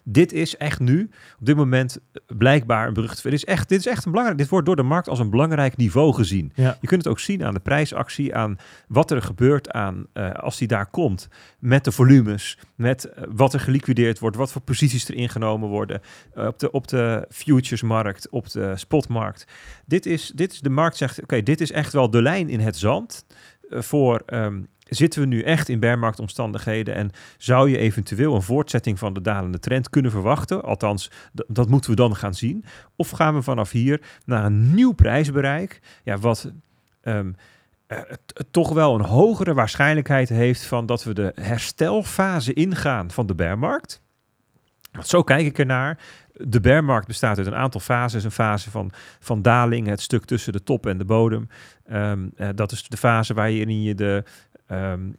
[0.07, 3.23] Dit is echt nu, op dit moment, blijkbaar een berucht.
[3.23, 4.39] Dit is echt, dit is echt een belangrijk.
[4.39, 6.51] Dit wordt door de markt als een belangrijk niveau gezien.
[6.55, 6.77] Ja.
[6.81, 10.57] Je kunt het ook zien aan de prijsactie, aan wat er gebeurt aan uh, als
[10.57, 11.27] die daar komt,
[11.59, 16.01] met de volumes, met uh, wat er geliquideerd wordt, wat voor posities er ingenomen worden
[16.35, 19.47] uh, op de op de futuresmarkt, op de spotmarkt.
[19.85, 22.49] Dit is, dit is de markt zegt, oké, okay, dit is echt wel de lijn
[22.49, 23.25] in het zand
[23.69, 24.23] voor.
[24.27, 29.21] Um, zitten we nu echt in bearmarktomstandigheden en zou je eventueel een voortzetting van de
[29.21, 30.63] dalende trend kunnen verwachten?
[30.63, 31.11] Althans,
[31.47, 32.65] dat moeten we dan gaan zien.
[32.95, 36.51] Of gaan we vanaf hier naar een nieuw prijsbereik, ja, wat
[37.03, 37.35] um,
[37.87, 37.99] uh,
[38.51, 44.03] toch wel een hogere waarschijnlijkheid heeft van dat we de herstelfase ingaan van de bearmarkt?
[44.91, 45.99] Want zo kijk ik ernaar.
[46.33, 48.23] De bearmarkt bestaat uit een aantal fases.
[48.23, 51.47] Een fase van, van daling, het stuk tussen de top en de bodem.
[51.91, 54.23] Um, uh, dat is de fase waarin je de
[54.71, 55.15] um,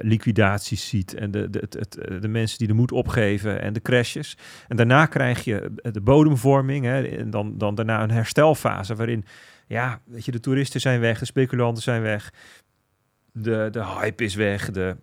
[0.00, 4.36] liquidaties ziet en de, de, het, de mensen die de moed opgeven en de crashes.
[4.68, 9.24] En daarna krijg je de bodemvorming hè, en dan, dan daarna een herstelfase waarin,
[9.66, 12.32] ja, weet je, de toeristen zijn weg, de speculanten zijn weg,
[13.32, 14.96] de, de hype is weg, de,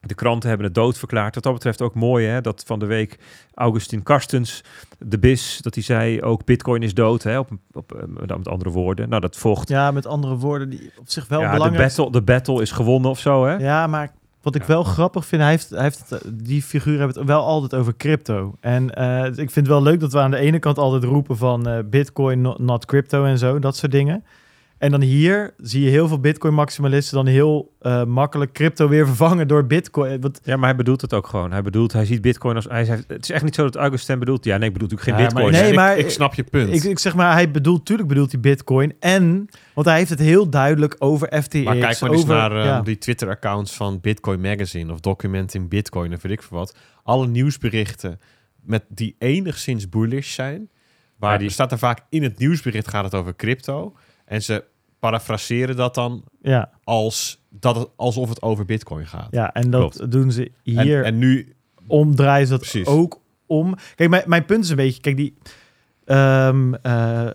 [0.00, 1.34] de kranten hebben het dood verklaard.
[1.34, 3.18] Wat dat betreft ook mooi, hè, dat van de week
[3.54, 4.64] Augustin Karstens,
[4.98, 8.70] de BIS, dat hij zei ook Bitcoin is dood, hè, op, op, op, met andere
[8.70, 9.08] woorden.
[9.08, 9.68] Nou, dat vocht.
[9.68, 11.88] Ja, met andere woorden, die op zich wel ja, belangrijk.
[11.88, 13.54] De battle, de battle is gewonnen of zo, hè?
[13.54, 14.66] Ja, maar wat ik ja.
[14.66, 17.96] wel grappig vind, hij heeft, hij heeft het, die figuur hebben het wel altijd over
[17.96, 18.54] crypto.
[18.60, 21.36] En uh, ik vind het wel leuk dat we aan de ene kant altijd roepen
[21.36, 24.24] van uh, Bitcoin, not, not crypto en zo, dat soort dingen.
[24.80, 29.48] En dan hier zie je heel veel Bitcoin-maximalisten dan heel uh, makkelijk crypto weer vervangen
[29.48, 30.20] door Bitcoin.
[30.20, 30.40] Wat...
[30.44, 31.52] Ja, maar hij bedoelt het ook gewoon.
[31.52, 32.64] Hij bedoelt, hij ziet Bitcoin als.
[32.64, 34.44] Hij zegt, het is echt niet zo dat Augustin bedoelt.
[34.44, 35.52] Ja, nee, ik bedoel natuurlijk geen ja, Bitcoin.
[35.52, 36.74] Maar, nee, maar ik, ik, snap je punt.
[36.74, 38.94] Ik, ik, zeg maar, hij bedoelt, tuurlijk bedoelt hij Bitcoin.
[39.00, 41.64] En, want hij heeft het heel duidelijk over FTX.
[41.64, 42.80] Maar kijk maar over, eens naar uh, ja.
[42.80, 46.76] die Twitter-accounts van Bitcoin Magazine of Documenting Bitcoin of weet ik veel wat.
[47.02, 48.20] Alle nieuwsberichten
[48.62, 50.70] met die enigszins bullish zijn.
[51.16, 51.50] Waar ja, die...
[51.50, 53.94] staat er vaak in het nieuwsbericht gaat het over crypto.
[54.30, 54.64] En ze
[55.00, 56.70] parafraseren dat dan ja.
[56.84, 59.28] als dat het, alsof het over Bitcoin gaat.
[59.30, 60.10] Ja, en dat Klopt.
[60.10, 60.98] doen ze hier.
[60.98, 61.54] En, en nu
[61.86, 62.86] omdraaien ze dat Precies.
[62.86, 63.74] ook om.
[63.94, 65.36] Kijk, mijn, mijn punt is een beetje, kijk, die.
[66.04, 67.30] Um, uh,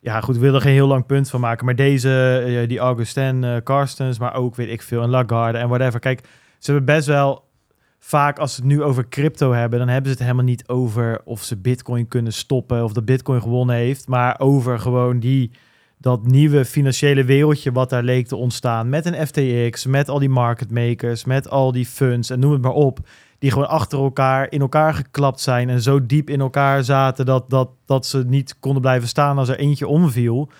[0.00, 1.64] ja, goed, ik wil er geen heel lang punt van maken.
[1.64, 5.68] Maar deze, uh, die Augustin uh, Carstens, maar ook weet ik veel, en Lagarde en
[5.68, 6.00] whatever.
[6.00, 6.20] Kijk,
[6.58, 7.44] ze hebben best wel
[7.98, 11.20] vaak als ze het nu over crypto hebben, dan hebben ze het helemaal niet over
[11.24, 15.50] of ze Bitcoin kunnen stoppen of dat Bitcoin gewonnen heeft, maar over gewoon die
[15.98, 20.28] dat nieuwe financiële wereldje wat daar leek te ontstaan met een FTX, met al die
[20.28, 22.98] market makers, met al die funds en noem het maar op,
[23.38, 27.50] die gewoon achter elkaar in elkaar geklapt zijn en zo diep in elkaar zaten dat,
[27.50, 30.50] dat, dat ze niet konden blijven staan als er eentje omviel.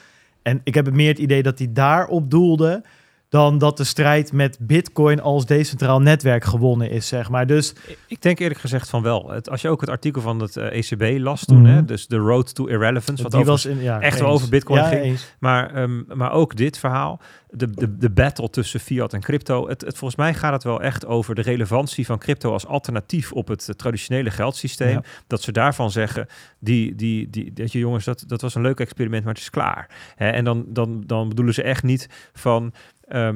[0.43, 2.83] En ik heb meer het idee dat hij daarop doelde
[3.29, 7.47] dan dat de strijd met Bitcoin als decentraal netwerk gewonnen is, zeg maar.
[7.47, 7.75] Dus
[8.07, 9.31] Ik denk eerlijk gezegd van wel.
[9.31, 11.73] Het, als je ook het artikel van het eh, ECB las toen, Mhm.
[11.73, 14.81] hè, dus de Road to Irrelevance, wat die was in, ja, echt wel over Bitcoin
[14.81, 15.03] ja, ging.
[15.03, 15.35] Eens.
[15.39, 17.21] Maar, ehm, maar ook dit verhaal,
[17.51, 19.69] de, de, de battle tussen fiat en crypto.
[19.69, 23.33] Het, het, volgens mij gaat het wel echt over de relevantie van crypto als alternatief
[23.33, 24.89] op het eh, traditionele geldsysteem.
[24.91, 25.03] Ja.
[25.27, 26.27] Dat ze daarvan zeggen,
[26.59, 29.51] die, die, die, dat je jongens, dat, dat was een leuk experiment, maar het is
[29.51, 29.91] klaar.
[30.17, 32.73] Hè, en dan, dan, dan bedoelen ze echt niet van
[33.09, 33.31] eh,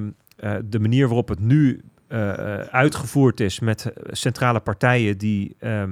[0.65, 5.83] de manier waarop het nu eh, eh, uitgevoerd is met centrale partijen die eh,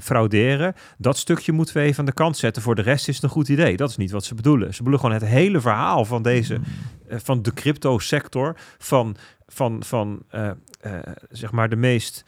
[0.00, 0.74] frauderen.
[0.98, 2.62] Dat stukje moeten we even aan de kant zetten.
[2.62, 3.76] Voor de rest is het een goed idee.
[3.76, 4.74] Dat is niet wat ze bedoelen.
[4.74, 6.60] Ze bedoelen gewoon het hele verhaal van deze,
[7.08, 10.22] eh, van de crypto sector, van, van, van
[11.30, 12.24] zeg maar de meest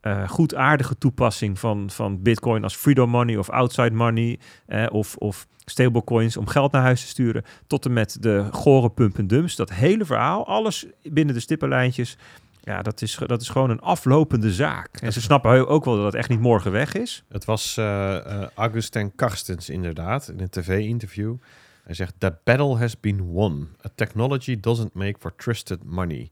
[0.00, 5.46] eh goedaardige toepassing van, van Bitcoin als freedom money of outside money eh, of, of
[5.64, 9.56] stablecoins om geld naar huis te sturen, tot en met de gore pump en dumps.
[9.56, 12.16] Dat hele verhaal, alles binnen de stippenlijntjes.
[12.60, 14.96] Ja, dat is, dat is gewoon een aflopende zaak.
[15.00, 17.24] En ze snappen ook wel dat het echt niet morgen weg is.
[17.28, 21.36] Het was eh, Augustin Karstens inderdaad, in een tv-interview.
[21.84, 23.68] Hij zegt, that battle has been won.
[23.86, 26.30] A technology doesn't make for trusted money.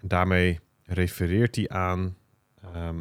[0.00, 2.16] En daarmee refereert hij aan
[2.74, 3.00] ehm,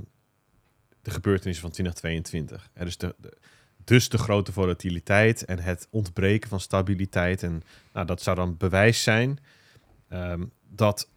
[1.02, 2.70] de gebeurtenissen van 2022.
[2.74, 3.38] Er is de, de-
[3.84, 7.44] dus de grote volatiliteit en het ontbreken van stabiliteit.
[7.44, 7.64] En
[7.94, 9.40] nou, dat zou dan bewijs zijn
[10.08, 11.10] ehm, dat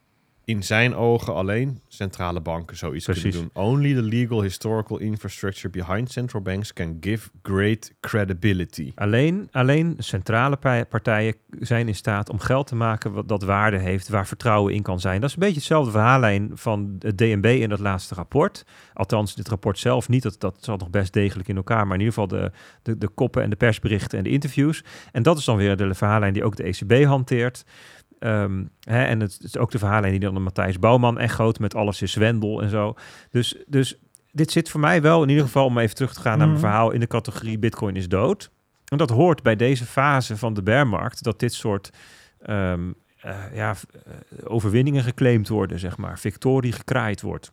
[0.51, 3.23] in zijn ogen alleen centrale banken zoiets Precies.
[3.23, 3.65] kunnen doen.
[3.65, 8.93] Only the legal historical infrastructure behind central banks can give great credibility.
[8.95, 13.79] Alleen, alleen centrale pa- partijen zijn in staat om geld te maken wat dat waarde
[13.79, 15.21] heeft, waar vertrouwen in kan zijn.
[15.21, 18.65] Dat is een beetje hetzelfde verhaallijn van het DNB in dat laatste rapport.
[18.95, 22.05] Althans, dit rapport zelf niet, dat, dat zat nog best degelijk in elkaar, maar in
[22.05, 22.51] ieder geval de,
[22.83, 24.85] de, de koppen en de persberichten en de interviews.
[25.13, 27.65] En dat is dan weer de verhaallijn die ook de ECB hanteert.
[28.21, 31.75] Ehm, hè, en het is ook de verhaallijn die dan de Matthijs Bouwman echoot met
[31.75, 32.95] alles is zwendel en zo.
[33.31, 33.97] Dus, dus
[34.33, 36.61] dit zit voor mij wel in ieder geval, om even terug te gaan naar mijn
[36.61, 36.69] Mhm.
[36.69, 38.51] verhaal, in de categorie Bitcoin is dood.
[38.85, 41.91] En dat hoort bij deze fase van de bearmarkt, dat dit soort
[42.43, 44.01] ehm, eh, ja, eh,
[44.45, 46.19] overwinningen geclaimd worden, zeg maar.
[46.19, 47.53] Victorie gekraaid wordt.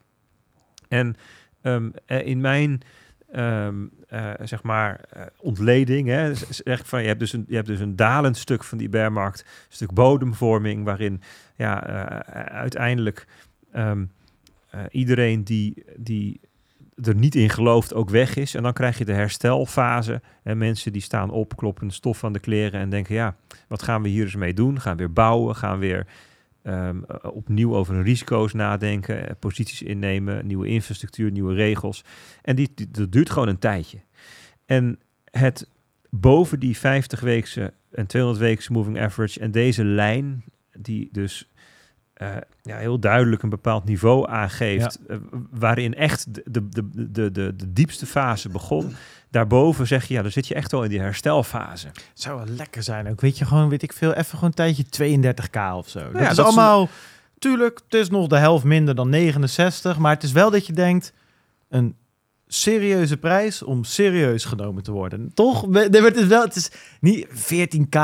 [0.88, 1.16] En
[1.62, 2.82] ehm, eh, in mijn,
[3.32, 6.32] ehm, eh, zeg maar, eh, ontleding, hè,
[6.64, 9.40] ik van, je hebt, dus een, je hebt dus een dalend stuk van die bearmarkt,
[9.40, 11.22] een stuk bodemvorming, waarin
[11.56, 13.28] ja, eh, uiteindelijk
[13.72, 14.06] ehm,
[14.70, 16.40] eh, iedereen die, die
[17.04, 18.56] er niet in gelooft ook weg is.
[18.56, 20.22] En dan krijg je de herstelfase.
[20.44, 23.36] En mensen die staan op, kloppen stof van de kleren en denken, ja,
[23.68, 24.82] wat gaan we hier eens mee doen?
[24.82, 26.08] Gaan weer bouwen, gaan weer
[26.68, 32.04] ehm, eh, opnieuw over risico's nadenken, eh, posities innemen, nieuwe infrastructuur, nieuwe regels.
[32.42, 33.98] En die, die- dat duurt gewoon een tijdje.
[34.66, 35.00] En
[35.32, 35.70] het
[36.10, 40.44] boven die 50-weekse en 200-weekse moving average en deze lijn,
[40.80, 41.50] die dus
[42.18, 45.18] eh, ja, heel duidelijk een bepaald niveau aangeeft, eh,
[45.52, 48.96] waarin echt de, de, de, de, de, diepste fase begon.
[49.30, 51.88] Daarboven zeg je, ja, dan zit je echt wel in die herstelfase.
[51.88, 53.22] Het zou wel lekker zijn ook.
[53.22, 56.00] Weet je, gewoon, weet ik veel, even gewoon een tijdje 32k of zo.
[56.00, 56.90] dat Nou ja, is dat is allemaal,
[57.40, 60.74] tuurlijk, het is nog de helft minder dan 69, maar het is wel dat je
[60.74, 61.14] denkt,
[61.70, 61.96] een
[62.48, 65.32] serieuze prijs om serieus genomen te worden.
[65.34, 65.66] Toch?
[65.72, 68.00] Het is wel, het is niet 14k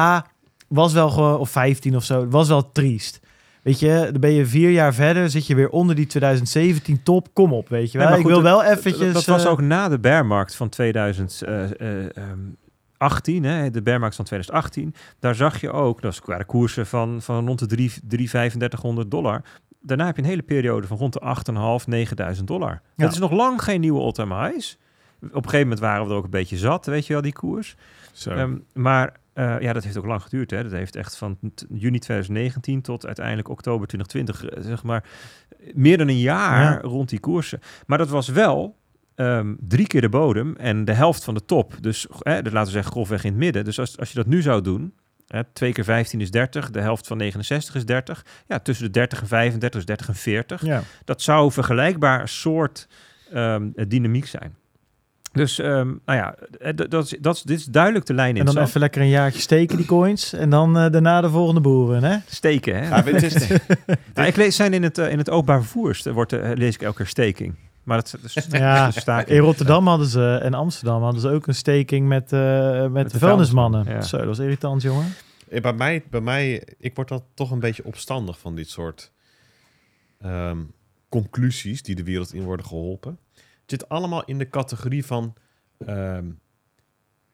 [0.67, 3.19] was wel gewoon, of 15 of zo, het was wel triest.
[3.63, 7.27] Weet je, dan ben je vier jaar verder, zit je weer onder die 2017 top.
[7.33, 8.07] Kom op, weet je wel.
[8.07, 9.13] Ja, ik wil wel eventjes...
[9.13, 14.95] Dat was eh, ook na de bearmarkt van 2018, hè, de bearmarkt van 2018.
[15.19, 19.41] Daar zag je ook, dat waren koersen van, van rond de 3, 3 3500 dollar.
[19.81, 21.21] Daarna heb je een hele periode van rond de
[21.81, 22.69] 8.500, 9000 dollar.
[22.69, 22.81] Ja.
[22.95, 24.77] Dat is nog lang geen nieuwe all-time highs.
[25.21, 27.33] Op een gegeven moment waren we er ook een beetje zat, weet je wel, die
[27.33, 27.75] koers.
[28.11, 28.29] Zo.
[28.29, 30.51] Ehm, maar eh, ja, dat heeft ook lang geduurd.
[30.51, 30.63] Hè.
[30.63, 31.37] Dat heeft echt van
[31.73, 35.03] juni 2019 tot uiteindelijk oktober 2020, eh, zeg maar,
[35.73, 36.79] meer dan een jaar Ja.
[36.81, 37.59] rond die koersen.
[37.85, 38.81] Maar dat was wel
[39.15, 41.73] ehm, drie keer de bodem en de helft van de top.
[41.81, 43.63] Dus eh, dat laten we zeggen grofweg in het midden.
[43.65, 44.93] Dus als, als je dat nu zou doen,
[45.27, 48.25] hè, 2 keer 15 is 30, de helft van 69 is 30.
[48.47, 50.81] Ja, tussen de 30 en 35 is 30 en 40 ja.
[51.05, 52.87] dat zou vergelijkbaar soort
[53.31, 53.55] eh,
[53.87, 54.55] dynamiek zijn.
[55.33, 58.47] Dus, ehm, nou ja, eh, dat is, dat is, dit is duidelijk de lijn in
[58.47, 60.33] En dan even lekker een jaartje steken, die coins.
[60.33, 62.17] En dan eh, daarna de volgende boeren, hè?
[62.25, 62.75] steken.
[62.75, 62.87] Hè?
[62.87, 63.47] Ja, het is,
[64.13, 66.97] Nou, ik lees zijn in het, eh, in het openbaar vervoer, wordt, lees ik elke
[66.97, 67.55] keer staking.
[67.83, 69.25] Maar dat is Ja.
[69.25, 73.11] In Rotterdam hadden ze en Amsterdam hadden ze ook een staking met, eh, met, de
[73.11, 73.85] de vuilnismannen.
[73.85, 74.01] ja.
[74.01, 75.13] Zo, dat was irritant, jongen.
[75.61, 79.11] Bij, mij, bij mij, ik word dan toch een beetje opstandig van dit soort
[80.21, 80.57] ehm,
[81.09, 83.17] conclusies die de wereld in worden geholpen.
[83.79, 85.33] Zit allemaal in de categorie van...
[85.85, 86.25] ehm,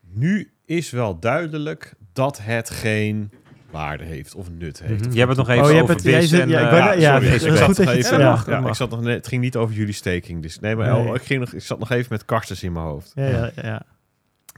[0.01, 3.31] nu is wel duidelijk dat het geen
[3.71, 4.99] waarde heeft of nut heeft.
[4.99, 5.07] Mhm.
[5.09, 6.49] Of Jij hebt het nog even Oh, je hebt over het- jij WIS zit- en,
[6.49, 7.91] ja, ik wou ja, net- ja, sorry, dat ik is zat goed nog dat je
[7.91, 10.41] even- het ja, ja, ik zat nog net, het ging niet over jullie staking.
[10.41, 11.07] Dus nee, maar Nee.
[11.07, 13.11] oh, ik, ging nog, ik zat nog even met karstens in mijn hoofd.
[13.15, 13.81] Ja, ja, ja.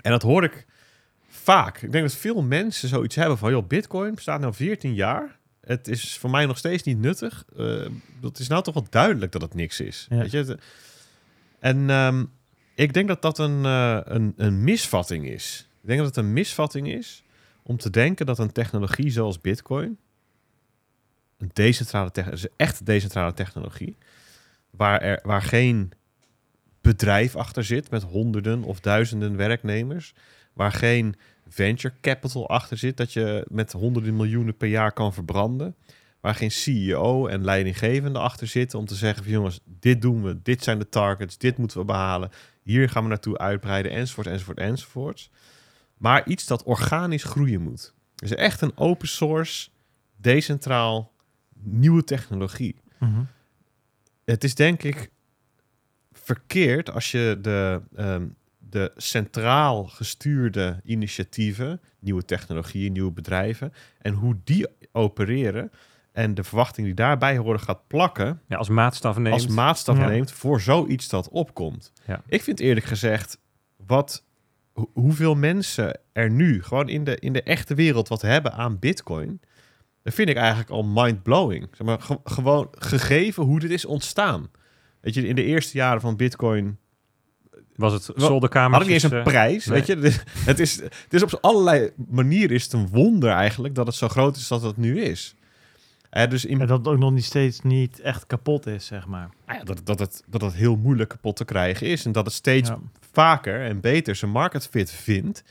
[0.02, 0.66] En dat hoor ik
[1.30, 1.82] vaak.
[1.82, 3.52] Ik denk dat veel mensen zoiets hebben van...
[3.52, 5.40] joh, bitcoin bestaat nu 14 jaar.
[5.62, 7.46] Het is voor mij nog steeds niet nuttig.
[7.58, 7.86] Eh
[8.22, 10.08] het is nou toch wel duidelijk dat het niks is.
[10.10, 10.18] Ja.
[10.18, 10.38] Weet je?
[10.38, 10.62] Het-
[11.62, 12.26] En ehm,
[12.76, 15.68] ik denk dat dat een, eh, een, een misvatting is.
[15.82, 17.24] Ik denk dat het een misvatting is...
[17.64, 19.98] om te denken dat een technologie zoals bitcoin...
[21.38, 23.98] een decentrale technologie, echt decentrale technologie...
[24.70, 25.92] Waar, er, waar geen
[26.82, 30.14] bedrijf achter zit met honderden of duizenden werknemers,
[30.54, 31.16] waar geen
[31.48, 35.76] venture capital achter zit dat je met honderden miljoenen per jaar kan verbranden,
[36.22, 40.42] waar geen CEO en leidinggevende achter zitten om te zeggen van jongens, dit doen we,
[40.42, 42.30] dit zijn de targets, dit moeten we behalen,
[42.64, 45.30] hier gaan we naartoe uitbreiden, enzovoort, enzovoort, enzovoort.
[45.98, 47.94] Maar iets dat organisch groeien moet.
[48.16, 49.70] Dus echt een open source,
[50.18, 51.12] decentraal,
[51.64, 53.24] nieuwe technologie Mhm.
[54.26, 55.12] het is denk ik
[56.12, 64.38] verkeerd als je de, ehm, de centraal gestuurde initiatieven, nieuwe technologieën, nieuwe bedrijven en hoe
[64.44, 65.72] die opereren
[66.12, 69.34] en de verwachting die daarbij horen gaat plakken Ja, als maatstaf neemt.
[69.34, 70.08] als maatstaf Ja.
[70.08, 71.92] neemt voor zoiets dat opkomt.
[72.08, 72.22] Ja.
[72.28, 73.38] Ik vind eerlijk gezegd
[73.86, 74.24] wat
[74.74, 78.80] ho- hoeveel mensen er nu gewoon in de, in de echte wereld wat hebben aan
[78.80, 79.42] bitcoin,
[80.04, 81.68] dat vind ik eigenlijk al mind-blowing.
[81.72, 84.50] Zeg maar, ge- gewoon gegeven hoe dit is ontstaan.
[85.02, 86.78] Weet je, in de eerste jaren van bitcoin
[87.76, 88.72] was het zolderkamer.
[88.72, 89.78] had ik niet eens een prijs, nee.
[89.78, 89.96] weet je.
[89.96, 93.88] Het is, het is, het is op allerlei manieren is het een wonder eigenlijk dat
[93.88, 95.36] het zo groot is dat het nu is.
[96.12, 99.08] Eh, dus in, En dat het ook nog niet steeds niet echt kapot is, zeg
[99.08, 99.30] maar.
[99.46, 102.06] nou ja, dat, dat, het, dat het heel moeilijk kapot te krijgen is.
[102.06, 102.78] En dat het steeds Ja.
[103.12, 105.44] vaker en beter zijn market fit vindt.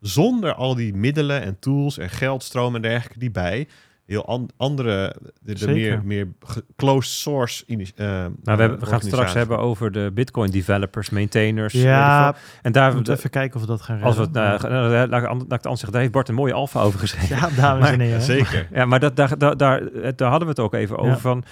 [0.00, 3.68] Zonder al die middelen en tools en geldstromen en dergelijke die bij
[4.06, 6.28] heel an- andere, de, meer, meer
[6.76, 7.76] closed source eh,
[8.06, 11.72] Nou, we, hebben, we gaan het straks hebben over de Bitcoin developers, maintainers.
[11.72, 14.68] Ja, en daar, we moeten even kijken of we dat gaan als we het, nou,
[14.68, 16.98] nou, laat ik laat ik het anders zeggen, daar heeft Bart een mooie alfa over
[16.98, 17.36] geschreven.
[17.36, 18.18] ja, dames en heren.
[18.18, 18.68] Ja, zeker.
[18.72, 21.18] Ja, maar dat, daar, daar, daar, eh, daar hadden we het ook even over Ja.
[21.18, 21.44] van...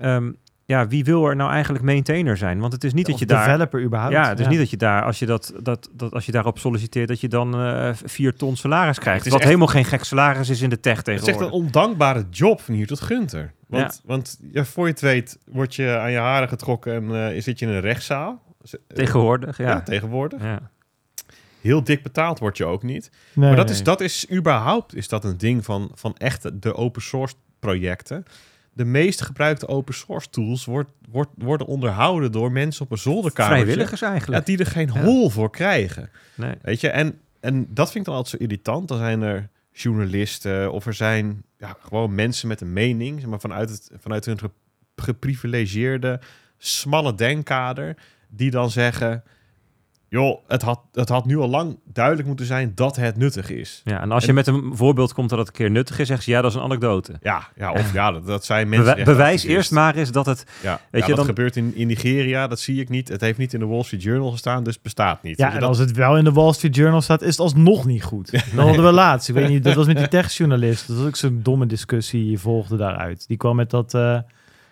[0.00, 0.30] ehm,
[0.70, 2.60] ja, wie wil er nou eigenlijk maintainer zijn?
[2.60, 3.44] Want het is niet dat je daar...
[3.46, 4.14] developer überhaupt.
[4.14, 6.58] Ja, het is niet dat je daar, als je, dat, dat, dat, als je daarop
[6.58, 9.24] solliciteert, dat je dan eh vier ton salaris krijgt.
[9.24, 11.58] is Wat echt- helemaal geen gek salaris is in de tech Het is echt tegenwoordig.
[11.58, 13.52] een ondankbare job van hier tot Gunter.
[13.66, 14.08] Want, Ja.
[14.08, 17.58] want ja, voor je het weet word je aan je haren getrokken en eh, zit
[17.58, 18.42] je in een rechtszaal.
[18.62, 19.68] Eh, Tegenwoordig, ja.
[19.68, 19.82] ja.
[19.82, 20.42] tegenwoordig.
[20.42, 20.70] ja.
[21.60, 23.10] Heel dik betaald word je ook niet.
[23.34, 23.74] Nee, maar dat, nee.
[23.74, 28.24] is, dat is überhaupt is dat een ding van, van echt de open source projecten.
[28.80, 33.52] De meest gebruikte open source tools wordt, wordt, worden onderhouden door mensen op een zolderkamer.
[33.58, 34.46] Vrijwilligers Ja, eigenlijk.
[34.46, 35.02] die er geen Ja.
[35.02, 36.10] hol voor krijgen.
[36.34, 36.54] Nee.
[36.62, 38.88] Weet je, en, en dat vind ik dan altijd zo irritant.
[38.88, 43.40] Dan zijn er journalisten of er zijn ja, gewoon mensen met een mening, zeg maar
[43.40, 44.50] vanuit, het, vanuit hun ge-
[44.96, 46.20] geprivilegeerde,
[46.58, 47.96] smalle denkkader,
[48.28, 49.22] die dan zeggen:
[50.10, 53.80] joh, het had, het had nu al lang duidelijk moeten zijn dat het nuttig is.
[53.84, 56.24] Ja, en als je met een voorbeeld komt dat het een keer nuttig is, zeggen
[56.24, 57.12] ze ja, dat is een anekdote.
[57.22, 58.94] Ja, ja of ja, dat, dat zijn mensen.
[58.94, 60.44] Bewe- bewijs eerst maar eens dat het...
[60.62, 63.08] Ja, Weet ja, je, dat dan- gebeurt in, in Nigeria, dat zie ik niet.
[63.08, 65.38] Het heeft niet in de Wall Street Journal gestaan, dus het bestaat niet.
[65.38, 67.86] Ja, en dat- als het wel in de Wall Street Journal staat, is het alsnog
[67.86, 68.30] niet goed.
[68.32, 69.28] Dat hadden we laatst.
[69.28, 70.86] Ik weet niet, dat was met die techjournalist.
[70.88, 73.24] Dat was ook zo'n domme discussie, die volgde daaruit.
[73.28, 74.18] Die kwam met dat eh,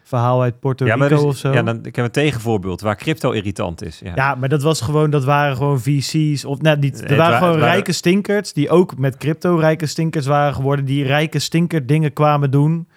[0.09, 1.53] verhaal uit Puerto Ja, Rico is- of zo.
[1.53, 4.01] ja, dan, ik heb een tegenvoorbeeld waar crypto irritant is.
[4.05, 4.13] Ja.
[4.15, 6.45] Ja, maar dat was gewoon, dat waren gewoon VC's.
[6.45, 7.01] Of net niet.
[7.01, 10.55] Nee, Er waren wa- gewoon waren- rijke stinkers die ook met crypto rijke stinkers waren
[10.55, 10.85] geworden.
[10.85, 12.89] Die rijke stinker dingen kwamen doen.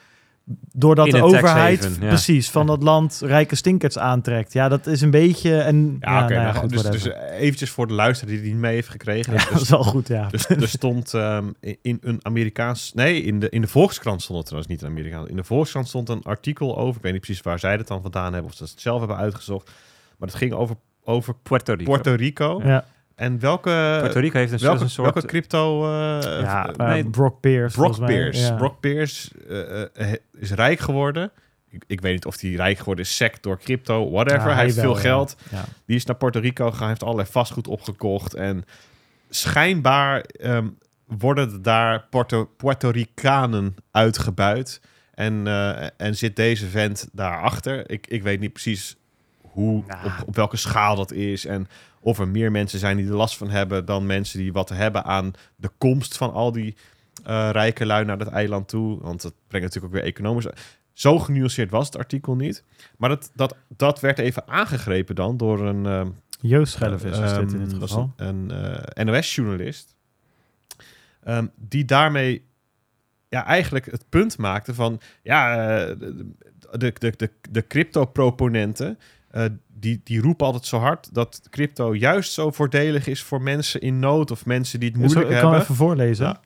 [0.73, 2.07] Doordat In de een overheid haven, ja.
[2.07, 4.53] precies van dat land rijke stinkers aantrekt.
[4.53, 5.57] Ja, dat is een beetje.
[5.57, 6.33] En, ja, Ja, oké.
[6.33, 8.89] nou ja, nou, goed, dus, dus eventjes voor de luisteraar die die niet mee heeft
[8.89, 9.33] gekregen.
[9.33, 10.27] ja, Dus- dat is wel goed, ja.
[10.29, 12.91] Dus er stond ehm, in- in een Amerikaans...
[12.93, 15.29] Nee, in de, in de Volkskrant stond het trouwens, niet in Amerikaans.
[15.29, 16.95] In de Volkskrant stond een artikel over...
[16.95, 18.51] Ik weet niet precies waar zij het dan vandaan hebben...
[18.51, 19.71] of ze het zelf hebben uitgezocht.
[20.17, 21.91] Maar het ging over, over Puerto Rico.
[21.91, 22.61] Puerto Rico.
[22.63, 22.85] ja,
[23.21, 25.13] En welke, Puerto Rico heeft een, welke, een soort...
[25.13, 25.85] welke crypto...
[25.85, 27.77] eh, ja nee, Brock Pierce.
[27.77, 28.41] Brock Pierce.
[28.41, 28.55] ja.
[28.55, 29.31] Brock Pierce
[30.33, 31.31] is rijk geworden.
[31.69, 34.47] Ik, ik weet niet of hij rijk geworden is sec door crypto, whatever.
[34.49, 35.01] Ja, hij heeft wel, veel ja.
[35.01, 35.35] geld.
[35.51, 35.63] Ja.
[35.85, 38.33] Die is naar Puerto Rico gegaan, heeft allerlei vastgoed opgekocht.
[38.33, 38.65] En
[39.29, 40.67] schijnbaar ehm,
[41.05, 44.81] worden daar Puerto, Puerto Ricanen uitgebuit.
[45.13, 47.89] En, eh, en zit deze vent daarachter.
[47.89, 48.95] Ik, ik weet niet precies
[49.41, 50.01] hoe, Ja.
[50.05, 51.45] op, op welke schaal dat is.
[51.45, 51.67] En
[52.01, 55.03] of er meer mensen zijn die er last van hebben dan mensen die wat hebben
[55.03, 56.75] aan de komst van al die
[57.23, 59.01] eh, rijke lui naar dat eiland toe.
[59.01, 60.45] Want dat brengt natuurlijk ook weer economisch.
[60.93, 62.63] zo genuanceerd was het artikel niet.
[62.97, 66.15] Maar dat, dat, dat werd even aangegrepen dan door een...
[66.41, 68.13] Joost Schellevis is dit in dit was geval.
[68.15, 69.95] Een, een eh, NOS-journalist.
[71.23, 72.45] ehm, die daarmee
[73.29, 75.01] ja, eigenlijk het punt maakte van...
[75.23, 75.95] Ja, eh,
[76.71, 78.99] de, de, de, de crypto-proponenten...
[79.31, 83.81] eh, die, die roepen altijd zo hard dat crypto juist zo voordelig is voor mensen
[83.81, 85.61] in nood of mensen die het moeilijk ik kan hebben.
[85.61, 86.25] even voorlezen.
[86.25, 86.39] Ja.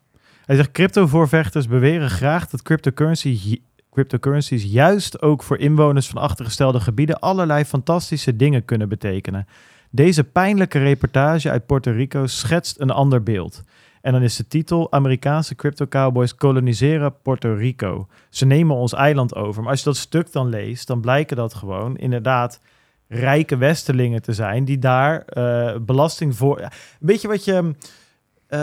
[0.45, 7.19] Hij zegt, crypto-voorvechters beweren graag dat cryptocurrency, cryptocurrencies juist ook voor inwoners van achtergestelde gebieden
[7.19, 9.47] allerlei fantastische dingen kunnen betekenen.
[9.89, 13.63] Deze pijnlijke reportage uit Puerto Rico schetst een ander beeld.
[14.01, 18.07] En dan is de titel Amerikaanse crypto cowboys koloniseren Puerto Rico.
[18.29, 19.61] Ze nemen ons eiland over.
[19.61, 22.59] Maar als je dat stuk dan leest, dan blijken dat gewoon inderdaad
[23.07, 26.59] rijke westerlingen te zijn die daar eh, belasting voor.
[26.59, 27.73] Ja, Weet je wat je.
[28.47, 28.59] eh,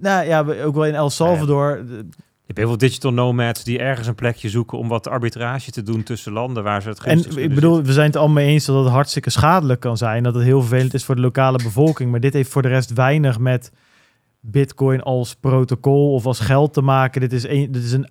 [0.00, 1.82] nou ja, ook wel in El Salvador.
[1.86, 2.06] de-
[2.40, 5.82] Je hebt heel veel digital nomads die ergens een plekje zoeken om wat arbitrage te
[5.82, 8.64] doen tussen landen waar ze het En ik bedoel, we zijn het allemaal mee eens
[8.64, 10.22] dat het hartstikke schadelijk kan zijn.
[10.22, 12.10] Dat het heel vervelend is voor de lokale bevolking.
[12.10, 13.72] Maar dit heeft voor de rest weinig met
[14.40, 17.20] Bitcoin als protocol of als geld te maken.
[17.20, 18.08] Dit is een, dit is een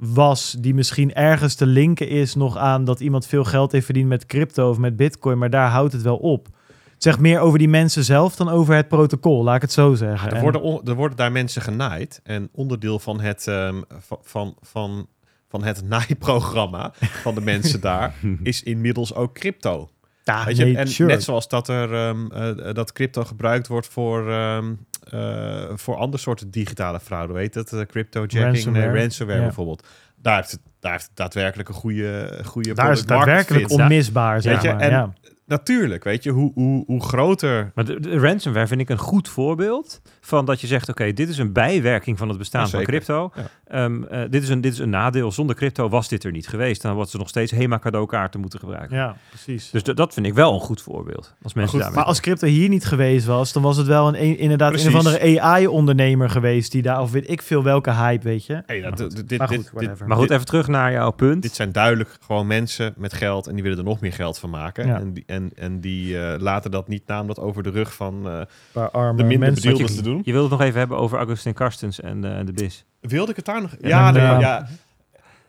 [0.00, 4.08] uitwas die misschien ergens te linken is nog aan dat iemand veel geld heeft verdiend
[4.08, 5.38] met crypto of met Bitcoin.
[5.38, 6.46] Maar daar houdt het wel op.
[6.92, 9.94] Het zegt meer over die mensen zelf dan over het protocol, laat ik het zo
[9.94, 10.28] zeggen.
[10.30, 12.20] er, En- worden, on- er worden daar mensen genaaid.
[12.24, 13.42] En onderdeel van het,
[13.88, 15.06] va- van, van,
[15.48, 16.92] van het naaiprogramma
[17.22, 19.88] van de mensen daar is inmiddels ook crypto.
[20.24, 21.10] Ja, Weet je, nee, en sure.
[21.12, 24.72] net zoals dat er ehm, eh, dat crypto gebruikt wordt voor, ehm,
[25.10, 27.32] eh, voor andere soorten digitale fraude.
[27.32, 27.86] Weet het?
[27.86, 28.98] crypto jacking, Ransomware.
[29.00, 29.44] ransomware, Ja.
[29.44, 29.86] bijvoorbeeld.
[30.16, 33.80] Daar heeft het, daar heeft het daadwerkelijk een goede, goede daar is het daadwerkelijk fit.
[33.80, 34.78] onmisbaar, zeg maar.
[34.80, 35.12] en- ja.
[35.46, 39.28] Natuurlijk, weet je, hoe, hoe, hoe groter Maar de, de ransomware vind ik een goed
[39.28, 42.82] voorbeeld van dat je zegt, oké, dit is een bijwerking van het bestaan Ja, van
[42.82, 43.32] crypto.
[43.34, 43.42] Ja.
[43.66, 45.32] Ehm, eh, dit, is een, dit is een nadeel.
[45.32, 46.82] Zonder crypto was dit er niet geweest.
[46.82, 48.96] Dan hadden ze nog steeds HEMA cadeaukaarten moeten gebruiken.
[48.96, 49.70] ja, precies.
[49.70, 51.34] Dus dat vind ik wel een goed voorbeeld.
[51.42, 51.98] Als mensen goed, daarmee...
[51.98, 54.86] Maar als crypto hier niet geweest was, dan was het wel een, een- inderdaad een
[54.88, 58.62] of andere AI-ondernemer geweest die daar, of weet ik veel welke hype, weet je.
[58.66, 59.16] Hey, dat, Maar goed.
[59.16, 60.06] dit, dit, Maar goed, dit, whatever.
[60.06, 61.42] Maar goed, dit- even terug naar jouw punt.
[61.42, 64.50] dit zijn duidelijk gewoon mensen met geld en die willen er nog meer geld van
[64.50, 64.86] maken.
[64.86, 64.98] Ja.
[64.98, 67.94] En die, en, en die eh, laten dat niet na om dat over de rug
[67.94, 68.28] van
[68.74, 69.70] eh, arme de minder mensen.
[69.70, 70.13] bedeelden je- te doen.
[70.22, 72.84] Je wilde het nog even hebben over Augustin Karstens en eh, de BIS.
[73.00, 73.76] Wilde ik het daar nog?
[73.80, 74.68] Ja, Ja, dan, nee, ja,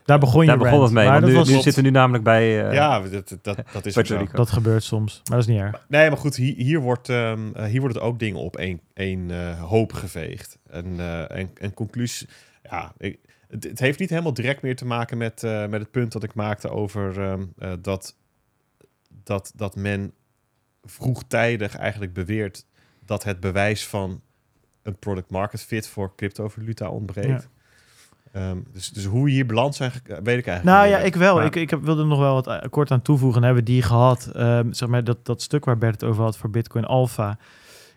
[0.04, 1.04] Daar begon je Daar begon het mee.
[1.04, 2.68] maar Want dat, nu, was, nu zitten we nu namelijk bij...
[2.68, 3.94] eh, ja dat, dat, dat, is
[4.32, 5.84] dat gebeurt soms, maar dat is niet erg.
[5.88, 9.30] Nee, maar goed, hier, hier, wordt, ehm, eh, hier worden ook dingen op één, één
[9.30, 10.58] eh, hoop geveegd.
[10.70, 12.28] En, eh, en, en conclusie,
[12.62, 13.18] ja, ik,
[13.48, 16.22] het, het heeft niet helemaal direct meer te maken met, eh, met het punt dat
[16.22, 18.16] ik maakte over ehm, eh, dat,
[19.24, 20.12] dat, dat men
[20.82, 22.66] vroegtijdig eigenlijk beweert
[23.04, 24.22] dat het bewijs van
[24.86, 27.26] een product market fit voor cryptovaluta ontbreekt.
[27.28, 27.40] Ja.
[28.50, 31.04] Ehm, dus, dus hoe we hier beland zijn, ge- weet ik eigenlijk Nou niet ja,
[31.04, 31.34] ik wel.
[31.36, 33.42] Maar- Ik, ik heb, wilde er nog wel wat eh, kort aan toevoegen.
[33.42, 34.30] Hebben we die gehad.
[34.34, 37.38] Ehm, zeg maar dat, dat stuk waar Bert het over had voor Bitcoin Alpha.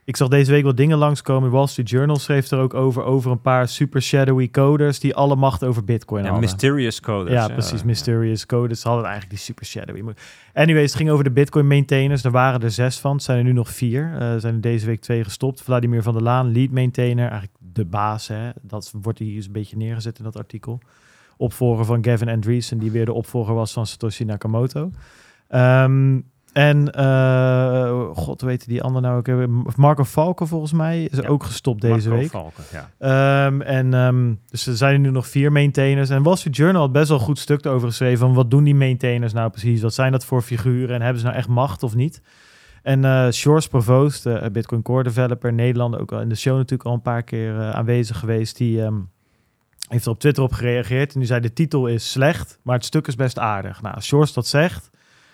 [0.10, 1.52] Ik zag deze week wat dingen langskomen.
[1.52, 3.04] Wall Street Journal schreef er ook over.
[3.04, 6.50] Over een paar super shadowy coders die alle macht over Bitcoin Ja, hadden.
[6.50, 7.34] mysterious coders.
[7.36, 7.84] Ja, precies.
[7.84, 8.82] Mysterious coders.
[8.82, 10.04] Ze hadden eigenlijk die super shadowy.
[10.54, 12.24] Anyways, het ging over de Bitcoin maintainers.
[12.24, 13.14] Er waren er zes van.
[13.14, 14.14] Het zijn er nu nog vier.
[14.14, 15.62] Er zijn er deze week twee gestopt.
[15.62, 17.24] Vladimir van der Laan, lead maintainer.
[17.30, 18.28] Eigenlijk de baas.
[18.28, 18.50] Hè.
[18.62, 20.80] Dat wordt hier eens een beetje neergezet in dat artikel.
[21.38, 24.92] Opvolger van Gavin Andreessen, die weer de opvolger was van Satoshi Nakamoto.
[25.48, 26.20] Ehm,
[26.68, 29.48] en, eh, god, weet die ander nou ook?
[29.78, 31.28] Marco Falken volgens mij is Ja.
[31.28, 32.32] ook gestopt deze Marco week.
[32.32, 32.90] Valken, ja.
[33.46, 36.10] Ehm, en ehm, dus er zijn er nu nog vier maintainers.
[36.10, 38.18] En Wall Street Journal had best wel een goed stuk over geschreven.
[38.18, 39.82] Van wat doen die maintainers nou precies?
[39.82, 40.96] Wat zijn dat voor figuren?
[40.96, 42.22] En hebben ze nou echt macht of niet?
[42.84, 46.90] En eh Shores Provost, eh, Bitcoin Core developer, Nederland, ook al in de show natuurlijk
[46.90, 48.58] al een paar keer aanwezig geweest.
[48.58, 48.96] Die ehm,
[49.88, 51.14] heeft er op Twitter op gereageerd.
[51.14, 53.82] En die zei: De titel is slecht, maar het stuk is best aardig.
[53.82, 54.89] Nou, als Shores dat zegt.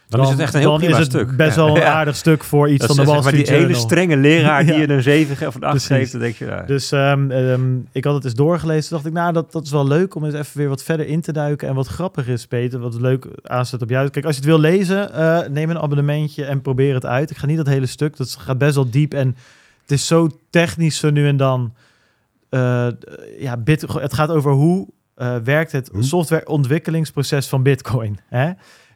[0.10, 1.36] Dan, is het echt een heel prima stuk.
[1.38, 1.94] best wel een Ja.
[1.94, 3.82] aardig stuk voor iets Dat van de Wall Street die hele Journal.
[3.82, 4.80] strenge leraar die Ja.
[4.80, 5.88] je een 7 ge- of een 8 Precies.
[5.98, 6.12] geeft.
[6.12, 6.62] Dan denk je, ja.
[6.62, 8.92] Dus ehm, ehm, ik had het eens doorgelezen.
[8.94, 11.22] dacht ik, nou, dat, dat is wel leuk om eens even weer wat verder in
[11.22, 11.68] te duiken.
[11.68, 14.10] En wat grappig is, Peter, wat leuk aanzet op jou.
[14.10, 17.30] Kijk, als je het wil lezen, eh, neem een abonnementje en probeer het uit.
[17.32, 19.14] Ik ga niet dat hele stuk, dat gaat best wel diep.
[19.14, 19.28] En
[19.82, 21.74] het is zo technisch zo nu en dan.
[22.50, 22.88] Eh,
[23.40, 28.20] ja, bit, het gaat over hoe eh, werkt het softwareontwikkelingsproces van Bitcoin.
[28.30, 28.52] Hè?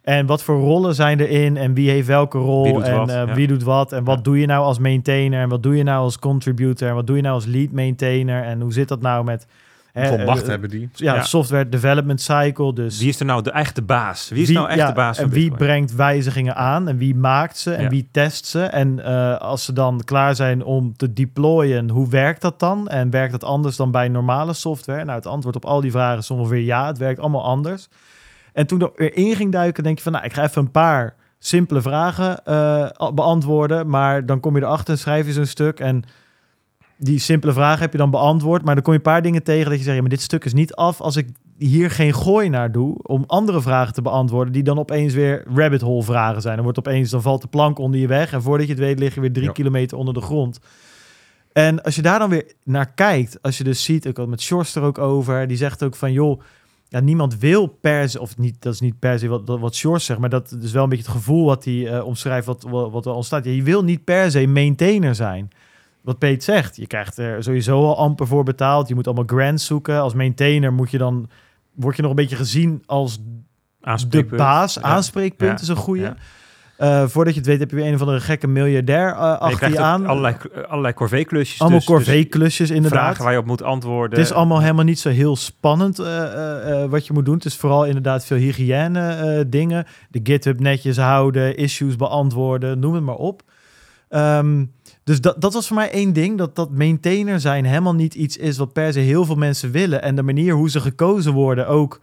[0.10, 3.16] En wat voor rollen zijn erin en wie heeft welke rol Wie en wat, eh,
[3.16, 3.34] ja.
[3.34, 4.22] wie doet wat en wat Ja.
[4.24, 7.16] doe je nou als maintainer en wat doe je nou als contributor en wat doe
[7.16, 9.46] je nou als lead maintainer en hoe zit dat nou met
[9.94, 10.90] Hoeveel macht eh, hebben die?
[10.94, 11.22] ja, Ja.
[11.22, 14.30] software development cycle dus Wie is er nou de echte baas?
[14.30, 15.68] Wie is nou echt ja, de baas van en wie Bitcoin?
[15.68, 17.90] brengt wijzigingen aan en wie maakt ze en Ja.
[17.90, 22.42] wie test ze en eh, als ze dan klaar zijn om te deployen hoe werkt
[22.42, 25.82] dat dan en werkt dat anders dan bij normale software nou het antwoord op al
[25.82, 27.88] die vragen is ongeveer ja het werkt allemaal anders
[28.54, 31.16] En toen ik erin ging duiken, denk je van, nou, ik ga even een paar
[31.40, 33.90] simpele vragen uh, beantwoorden.
[33.90, 35.80] Maar dan kom je erachter en schrijf je zo'n stuk.
[35.80, 36.04] En
[36.98, 38.66] die simpele vragen heb je dan beantwoord.
[38.66, 40.46] Maar dan kom je een paar dingen tegen dat je zegt, ja, maar dit stuk
[40.46, 41.28] is niet af als ik
[41.58, 45.82] hier geen gooi naar doe om andere vragen te beantwoorden die dan opeens weer rabbit
[45.82, 46.56] hole vragen zijn.
[46.56, 49.00] Dan wordt opeens, dan valt de plank onder je weg en voordat je het weet
[49.00, 50.60] lig je weer drie kilometer onder de grond.
[51.54, 54.42] En als je daar dan weer naar kijkt, als je dus ziet, ik had met
[54.42, 56.42] Shorts er ook over, die zegt ook van joh,
[56.90, 60.06] ja, niemand wil per se, of niet, dat is niet per se wat, wat Shorts
[60.06, 62.92] zegt, maar dat is wel een beetje het gevoel wat hij uh, omschrijft, wat, wat,
[62.92, 63.46] wat er ontstaat.
[63.46, 65.52] Ja, je wil niet per se maintainer zijn
[66.02, 68.88] wat Peet zegt, je krijgt er sowieso al amper voor betaald.
[68.88, 70.02] Je moet allemaal grants zoeken.
[70.02, 71.30] Als maintainer moet je dan,
[71.74, 73.20] word je nog een beetje gezien als
[74.10, 74.82] de baas.
[74.82, 76.16] Aanspreekpunt is een goede.
[76.82, 79.70] Uh, voordat je het weet heb je weer een of andere gekke miljardair uh, achter
[79.70, 80.06] je, aan.
[80.06, 80.36] Allerlei,
[80.68, 81.60] allerlei corvée-klusjes.
[81.60, 83.04] Allemaal dus, corvée-klusjes, dus inderdaad.
[83.04, 84.20] Vragen waar je op moet antwoorden.
[84.20, 87.36] Het is allemaal helemaal niet zo heel spannend uh, wat je moet doen.
[87.36, 89.86] Het is vooral inderdaad veel hygiëne dingen.
[90.10, 93.42] De GitHub netjes houden, issues beantwoorden, noem het maar op.
[94.10, 94.72] Um,
[95.04, 96.38] dus dat, dat was voor mij één ding.
[96.38, 100.02] Dat, dat maintainer zijn helemaal niet iets is wat per se heel veel mensen willen.
[100.02, 102.00] En de manier hoe ze gekozen worden ook.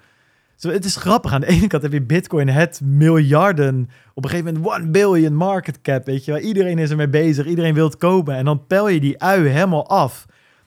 [0.56, 1.32] Zo, het is grappig.
[1.32, 3.90] Aan de ene kant heb je Bitcoin, het miljarden.
[4.14, 6.06] Op een gegeven moment 1 billion market cap.
[6.06, 6.40] Weet je wel.
[6.40, 7.46] Iedereen is ermee bezig.
[7.46, 8.34] Iedereen wil het kopen.
[8.34, 10.26] En dan pel je die ui helemaal af.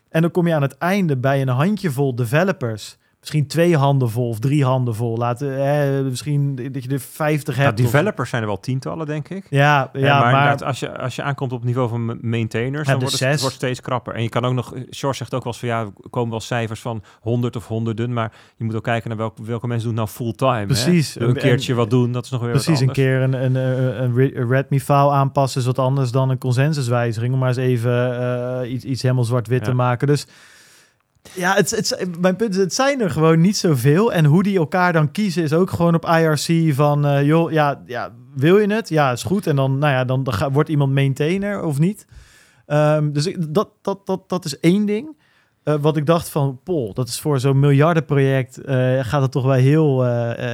[0.10, 4.30] En dan kom je aan het einde bij een handjevol developers misschien twee handen vol
[4.30, 5.18] of drie handen vol.
[5.18, 7.78] Laten, hè, misschien dat je er 50 hebt.
[7.78, 9.46] developers zijn er wel tientallen, denk ik.
[9.50, 13.00] Ja, ja, maar, maar als, je, als je aankomt op het niveau van maintainers, dan
[13.00, 14.14] wordt het, wordt steeds krapper.
[14.14, 16.40] En je kan ook nog, George zegt ook wel eens van ja, er komen wel
[16.40, 19.96] cijfers van 100 of honderden, maar je moet ook kijken naar welke, welke mensen doen
[19.96, 20.66] nou fulltime.
[20.66, 21.14] Precies.
[21.14, 21.26] Hè?
[21.26, 24.50] Een keertje wat doen, dat is nog weer Precies, een keer een, een, een, een
[24.50, 29.02] Redmi-file aanpassen is wat anders dan een consensuswijziging, om maar eens even uh, iets, iets
[29.02, 30.08] helemaal zwart-wit te maken.
[30.08, 30.28] Dus
[31.36, 34.14] ja, het, het, mijn punt is, het zijn er gewoon niet zoveel.
[34.14, 37.06] En hoe die elkaar dan kiezen is ook gewoon op IRC van...
[37.06, 38.90] Uh, joh, ja, ja, wil je het?
[38.90, 39.48] Ja, is goed.
[39.48, 42.06] En dan, nou ja, dan, dan wordt iemand maintainer of niet.
[42.68, 45.18] Um, dus ik, dat, dat, dat, dat is één ding.
[45.64, 48.60] Uh, wat ik dacht van, pol, dat is voor zo'n miljardenproject...
[48.66, 50.06] Uh, gaat het toch wel heel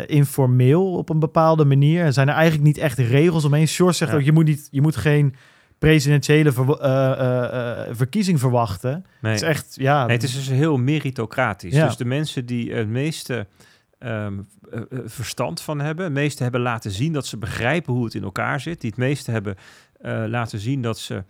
[0.06, 2.03] informeel op een bepaalde manier.
[2.03, 3.68] En zijn er eigenlijk niet echt regels omheen.
[3.68, 5.35] Short zegt ook, je moet, niet, je moet geen
[5.77, 6.77] presidentiële ver, uh,
[7.89, 9.06] uh, verkiezing verwachten.
[9.22, 9.31] Nee.
[9.31, 10.06] Het is echt, ja...
[10.06, 11.73] Nee, het is dus heel meritocratisch.
[11.73, 11.85] Ja.
[11.85, 13.47] Dus de mensen die het meeste
[13.99, 14.47] um,
[15.06, 18.60] verstand van hebben, het meeste hebben laten zien dat ze begrijpen hoe het in elkaar
[18.60, 19.56] zit, die het meeste hebben
[20.30, 21.23] laten zien dat ze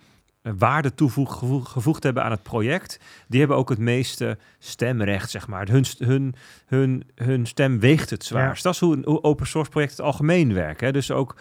[0.58, 5.70] waarde toegevoegd hebben aan het project, die hebben ook het meeste stemrecht, zeg maar.
[5.70, 6.36] Hun, hun,
[6.66, 8.64] hun, hun stem weegt het zwaarst.
[8.64, 10.82] Dat is hoe een open source project het algemeen werkt.
[10.82, 10.92] Hè.
[10.92, 11.36] Dus ook,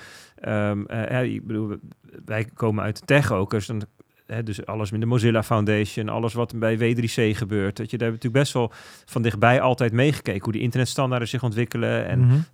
[0.48, 1.76] um, uh, ik bedoel,
[2.24, 3.82] wij komen uit de tech ook, dus dan
[4.26, 7.76] Hè, dus alles met de Mozilla Foundation, alles wat bij W3C gebeurt.
[7.76, 8.72] Dat je daar natuurlijk best wel
[9.04, 12.44] van dichtbij altijd meegekeken hoe die internetstandaarden zich ontwikkelen en mm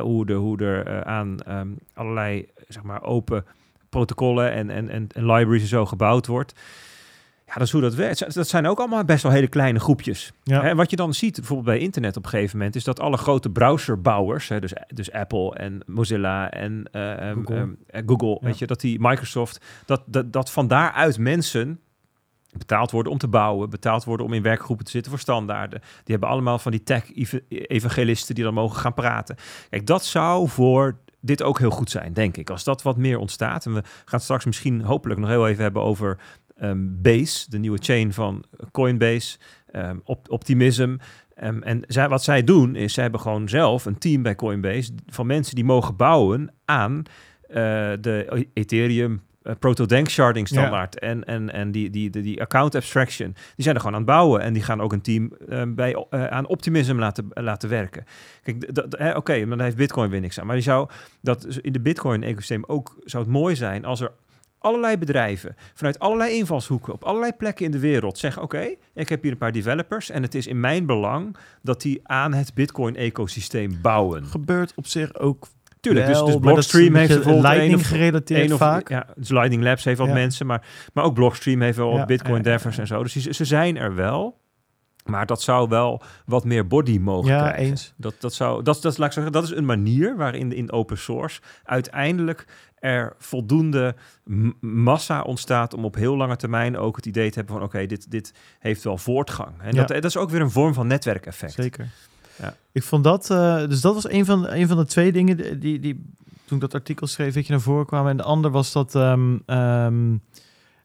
[0.00, 3.44] hoe, de, hoe er uh, aan um, allerlei zeg maar open
[3.88, 6.54] protocollen en, en, en, en libraries en zo gebouwd wordt.
[7.46, 8.34] Ja, dat is hoe dat werkt.
[8.34, 10.32] Dat zijn ook allemaal best wel hele kleine groepjes.
[10.42, 10.62] Ja.
[10.62, 13.16] En wat je dan ziet, bijvoorbeeld bij internet op een gegeven moment, is dat alle
[13.16, 18.66] grote browserbouwers, hè, dus, dus Apple en Mozilla en uh, Google, um, Google weet je,
[18.66, 21.80] dat die Microsoft, dat, dat, dat van daaruit mensen
[22.58, 25.80] betaald worden om te bouwen, betaald worden om in werkgroepen te zitten voor standaarden.
[25.80, 29.36] Die hebben allemaal van die tech-evangelisten die dan mogen gaan praten.
[29.70, 32.50] Kijk, dat zou voor dit ook heel goed zijn, denk ik.
[32.50, 33.66] Als dat wat meer ontstaat.
[33.66, 36.18] En we gaan straks misschien hopelijk nog heel even hebben over
[36.62, 39.38] um, Base, de nieuwe chain van Coinbase,
[39.72, 40.96] um, op, Optimism.
[41.42, 44.92] Um, en zij, wat zij doen is, zij hebben gewoon zelf een team bij Coinbase
[45.06, 47.02] van mensen die mogen bouwen aan
[47.48, 47.54] uh,
[48.00, 53.32] de Ethereum uh, proto-dank sharding standaard en, en, en die, die, die, die, account abstraction,
[53.32, 56.06] die zijn er gewoon aan het bouwen en die gaan ook een team uh, bij,
[56.10, 58.04] uh, aan Optimism laten, laten werken.
[58.42, 60.88] Kijk, oké, okay, dan heeft Bitcoin weer niks aan, maar die zou
[61.20, 64.12] dat in de Bitcoin-ecosysteem ook zou het mooi zijn als er
[64.66, 69.22] allerlei bedrijven vanuit allerlei invalshoeken op allerlei plekken in de wereld zeggen: Oké, ik heb
[69.22, 73.78] hier een paar developers en het is in mijn belang dat die aan het Bitcoin-ecosysteem
[73.82, 74.26] bouwen.
[74.26, 75.46] Gebeurt op zich ook.
[75.80, 78.88] Tuurlijk, dus, dus Blockstream heeft bijvoorbeeld Lightning gerelateerd of, vaak.
[78.88, 82.42] Ja, dus Lightning Labs heeft wat mensen, maar, maar ook Blockstream heeft wel ja, Bitcoin
[82.42, 83.02] Devers en zo.
[83.02, 84.44] Dus ze zijn er wel.
[85.06, 87.64] Maar dat zou wel wat meer body mogen ja, krijgen.
[87.64, 87.94] Eens.
[87.96, 90.98] Dat, dat, zou, dat, dat, laat ik zeggen, dat is een manier waarin in open
[90.98, 92.46] source uiteindelijk
[92.86, 93.94] er voldoende
[94.60, 98.10] massa ontstaat om op heel lange termijn ook het idee te hebben van oké, dit,
[98.10, 99.52] dit heeft wel voortgang.
[99.60, 101.52] En dat, dat is ook weer een vorm van netwerkeffect.
[101.52, 101.88] Zeker.
[102.38, 102.54] Ja.
[102.72, 105.80] Ik vond dat, uh, dus dat was een van, een van de twee dingen die,
[105.80, 106.04] die
[106.44, 108.08] toen ik dat artikel schreef, dat je naar voren kwam.
[108.08, 110.22] En de ander was dat um, um,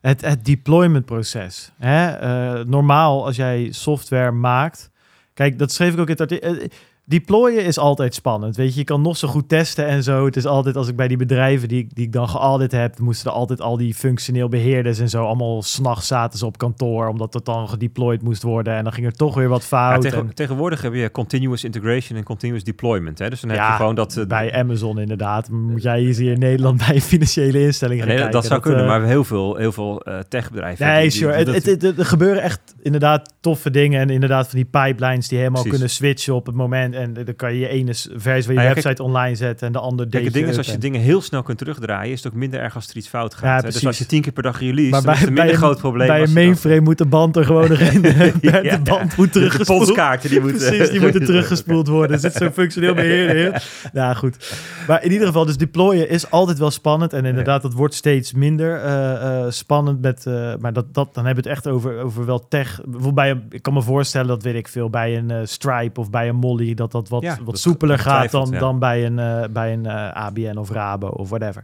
[0.01, 1.71] het, het deployment proces.
[1.77, 2.21] Hè?
[2.59, 4.89] Uh, normaal als jij software maakt,
[5.33, 6.55] kijk, dat schreef ik ook in het artikel.
[6.55, 6.67] Uh,
[7.05, 8.55] deployen is altijd spannend.
[8.55, 10.25] Weet je, je kan nog zo goed testen en zo.
[10.25, 12.99] Het is altijd als ik bij die bedrijven die, ik- die ik dan geaudit heb,
[12.99, 17.07] moesten er altijd al die functioneel beheerders en zo allemaal s'nachts zaten ze op kantoor
[17.07, 20.01] omdat het dan gedeployed moest worden en dan ging er toch weer wat Ja, fout.
[20.01, 23.19] tegen- en tegenwoordig heb je continuous integration en continuous deployment.
[23.19, 23.29] Hè?
[23.29, 24.17] Dus dan heb Ja, je gewoon dat...
[24.17, 25.49] eh, bij Amazon inderdaad.
[25.49, 28.33] Moet jij hier in Nederland bij een financiële instelling gaan nee, kijken?
[28.35, 30.85] dat zou kunnen, eh, maar heel veel, heel veel eh, techbedrijven...
[30.87, 31.29] Nee, die- sure.
[31.45, 33.99] die Het, dat- het, het- er gebeuren echt inderdaad toffe dingen.
[34.01, 35.79] En inderdaad van die pipelines die helemaal Precies.
[35.79, 36.90] kunnen switchen op het moment.
[36.93, 39.67] En dan kan je je ene s- versie van je Nou ja, website online zetten
[39.67, 41.57] en de andere Kijk, het deze ding is, als je en- dingen heel snel kunt
[41.57, 43.63] terugdraaien, is het ook minder erg als er iets fout gaat.
[43.63, 43.69] Ja?
[43.69, 45.61] Dus als je tien keer per dag release, Maar bij, is het bij minder een,
[45.61, 46.07] groot probleem.
[46.07, 48.01] bij een je dan- mainframe moet de band er gewoon nog in.
[48.01, 50.67] De, Ja, de band moet de teruggespoeld postkaarten die moeten...
[50.67, 52.15] Precies, die moeten teruggespoeld worden.
[52.15, 53.53] Er zit zo'n functioneel beheerder in.
[53.93, 54.55] Nou goed.
[54.87, 57.13] Maar in ieder geval, dus deployen is altijd wel spannend.
[57.13, 60.01] En inderdaad, dat wordt steeds minder eh, eh, spannend.
[60.01, 62.79] Met, eh, maar dat, dat, dan hebben we het echt over, over wel tech.
[62.83, 65.99] Bijvoorbeeld bij een, ik kan me voorstellen, dat weet ik veel, bij een eh, Stripe
[65.99, 68.59] of bij een Molly, dat dat wat, Ja, wat dat soepeler gaat dan, ja.
[68.59, 71.63] dan bij een, eh, bij een eh, ABN of Rabo of whatever.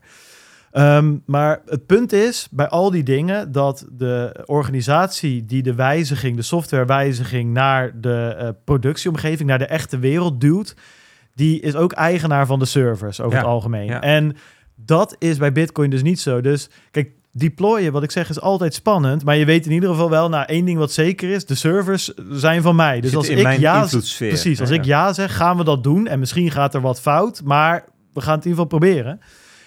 [0.72, 6.36] Ehm, maar het punt is bij al die dingen dat de organisatie die de wijziging,
[6.36, 10.76] de softwarewijziging naar de eh, productieomgeving, naar de echte wereld duwt,
[11.36, 13.90] die is ook eigenaar van de servers over Ja, het algemeen.
[13.90, 14.36] En
[14.76, 16.42] dat is bij Bitcoin dus niet zo.
[16.42, 19.24] Dus kijk, deployen, wat ik zeg, is altijd spannend.
[19.24, 22.14] Maar je weet in ieder geval wel, nou, één ding wat zeker is, de servers
[22.32, 23.02] zijn van mij.
[23.02, 25.84] Dus Zit als ik mijn ja, precies, als Ja, ik ja zeg, gaan we dat
[25.84, 26.08] doen.
[26.08, 29.20] En misschien gaat er wat fout, maar we gaan het in ieder geval proberen.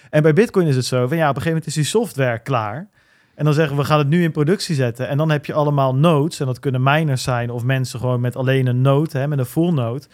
[0.09, 2.39] En bij Bitcoin is het zo van ja, op een gegeven moment is die software
[2.39, 2.89] klaar.
[3.35, 5.07] En dan zeggen we, we gaan het nu in productie zetten.
[5.07, 6.39] En dan heb je allemaal nodes.
[6.39, 9.45] En dat kunnen miners zijn of mensen gewoon met alleen een node, hè, met een
[9.45, 10.05] full node.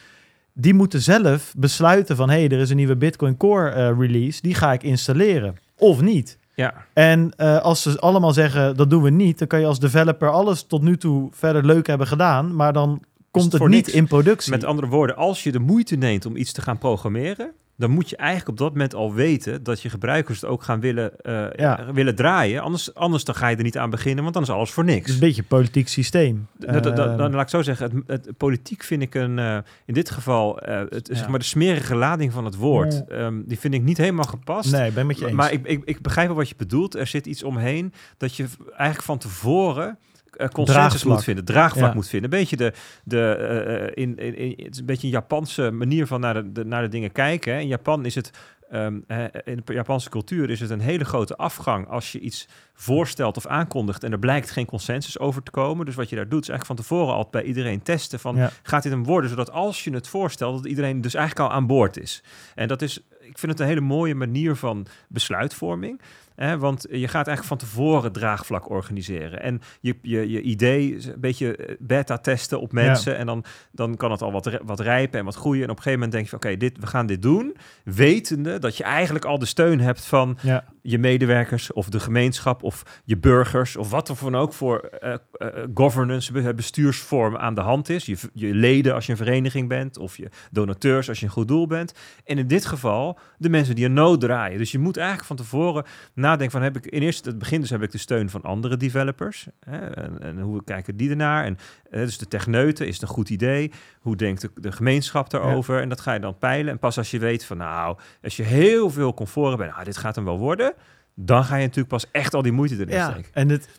[0.54, 4.42] Die moeten zelf besluiten van, hé, hey, er is een nieuwe Bitcoin Core eh, release.
[4.42, 5.56] Die ga ik installeren.
[5.78, 6.37] Of niet.
[6.58, 9.40] Ja, En eh, als ze allemaal zeggen, dat doen we niet.
[9.40, 12.56] Dan kan je als developer alles tot nu toe verder leuk hebben gedaan.
[12.56, 13.90] Maar dan komt het niet niks.
[13.90, 14.52] in productie.
[14.52, 18.10] Met andere woorden, als je de moeite neemt om iets te gaan programmeren, dan moet
[18.10, 21.46] je eigenlijk op dat moment al weten dat je gebruikers het ook gaan willen, eh,
[21.56, 21.94] Ja.
[21.94, 22.62] willen draaien.
[22.62, 24.92] Anders, anders dan ga je er niet aan beginnen, want dan is alles voor Het
[24.92, 25.12] is niks.
[25.14, 26.48] een beetje een politiek systeem.
[26.60, 30.10] Eh, dan laat ik zo zeggen, het, het, politiek vind ik een, eh, in dit
[30.10, 30.60] geval,
[30.90, 34.26] het, zeg maar de smerige lading van het woord, ehm, die vind ik niet helemaal
[34.26, 34.72] gepast.
[34.72, 35.36] nee, ben met je eens.
[35.36, 36.96] Maar ik, ik, ik begrijp wel wat je bedoelt.
[36.96, 39.98] Er zit iets omheen dat je eigenlijk van tevoren
[40.38, 41.14] consensus Draagvlak.
[41.14, 41.94] moet vinden, draagvlak Ja.
[41.96, 42.32] moet vinden.
[42.34, 42.74] Een beetje de,
[43.04, 46.34] de eh, eh, in, in, in- het is een beetje een Japanse manier van naar
[46.34, 47.54] de, de- naar de dingen kijken.
[47.54, 47.60] Hè.
[47.60, 48.32] In Japan is het
[48.72, 52.48] ehm, eh, in de Japanse cultuur is het een hele grote afgang als je iets
[52.74, 55.86] voorstelt of aankondigt en er blijkt geen consensus over te komen.
[55.86, 58.50] Dus wat je daar doet is eigenlijk van tevoren al bij iedereen testen van Ja.
[58.64, 61.68] gaat dit hem worden, zodat als je het voorstelt dat iedereen dus eigenlijk al aan
[61.68, 62.24] boord is.
[62.56, 66.02] En dat is, ik vind het een hele mooie manier van besluitvorming.
[66.38, 69.42] Hè, want je gaat eigenlijk van tevoren draagvlak organiseren.
[69.42, 73.18] En je, je, je idee een beetje eh, beta testen op mensen.
[73.18, 75.64] En dan, dan kan het al wat, wat rijpen en wat groeien.
[75.64, 77.56] En op een gegeven moment denk je van oké, dit we gaan dit doen.
[77.84, 80.64] Wetende dat je eigenlijk al de steun hebt van ja.
[80.82, 85.14] je medewerkers of de gemeenschap of je burgers of wat er van ook voor eh,
[85.14, 88.06] eh, governance, be- bestuursvorm aan de hand is.
[88.06, 91.48] Je, je leden als je een vereniging bent of je donateurs als je een goed
[91.48, 91.94] doel bent.
[92.26, 94.58] En in dit geval de mensen die een nood draaien.
[94.58, 95.84] Dus je moet eigenlijk van tevoren
[96.28, 98.78] nadenken van heb ik in eerste het begin dus heb ik de steun van andere
[98.78, 101.58] developers hè, en, en hoe kijken die ernaar en
[101.90, 103.72] eh, dus de techneuten is het een goed idee.
[104.00, 105.82] Hoe denkt de, de gemeenschap daarover?
[105.82, 106.72] En dat ga je dan peilen.
[106.72, 109.98] En pas als je weet van nou, als je heel veel comfort hebt, nou, dit
[109.98, 110.74] gaat hem wel worden,
[111.16, 113.12] dan ga je natuurlijk pas echt al die moeite erin ja.
[113.12, 113.32] steken.
[113.34, 113.70] En het,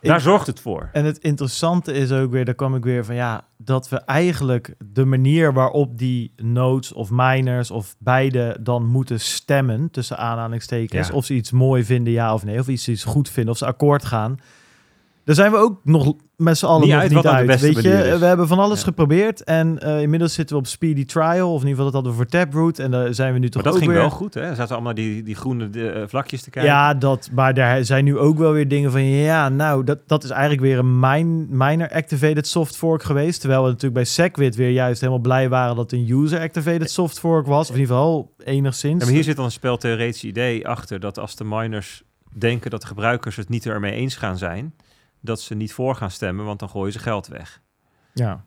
[0.00, 0.88] Daar zorgt het voor.
[0.92, 4.74] En het interessante is ook weer, daar kwam ik weer van ja, dat we eigenlijk
[4.92, 11.14] de manier waarop die nodes of miners of beide dan moeten stemmen, tussen aanhalingstekens, Ja.
[11.14, 13.66] of ze iets mooi vinden, ja of nee, of iets, iets goed vinden, of ze
[13.66, 14.38] akkoord gaan.
[15.28, 17.52] Daar zijn we ook nog met z'n allen Niet nog uit niet wat nou de
[17.52, 17.60] uit.
[17.60, 18.84] Weet je, we hebben van alles Ja.
[18.84, 22.10] geprobeerd en eh, inmiddels zitten we op speedy trial, of in ieder geval dat hadden
[22.10, 24.00] we voor Taproot en daar zijn we nu toch Maar dat ook ging weer...
[24.00, 24.40] wel goed, hè?
[24.40, 26.72] Er zaten allemaal die, die groene de, eh, vlakjes te kijken.
[26.72, 30.24] Ja, dat, maar daar zijn nu ook wel weer dingen van, ja, nou, dat, dat
[30.24, 33.40] is eigenlijk weer een min, minor activated soft fork geweest.
[33.40, 37.18] Terwijl we natuurlijk bij Segwit weer juist helemaal blij waren dat een user activated soft
[37.18, 37.68] fork was.
[37.68, 38.98] Of in ieder geval enigszins.
[38.98, 42.02] Ja, maar hier zit dan een speltheoretisch idee achter dat als de miners
[42.38, 44.74] denken dat de gebruikers het niet ermee eens gaan zijn,
[45.20, 47.60] dat ze niet voor gaan stemmen, want dan gooien ze geld weg.
[48.14, 48.44] Ja.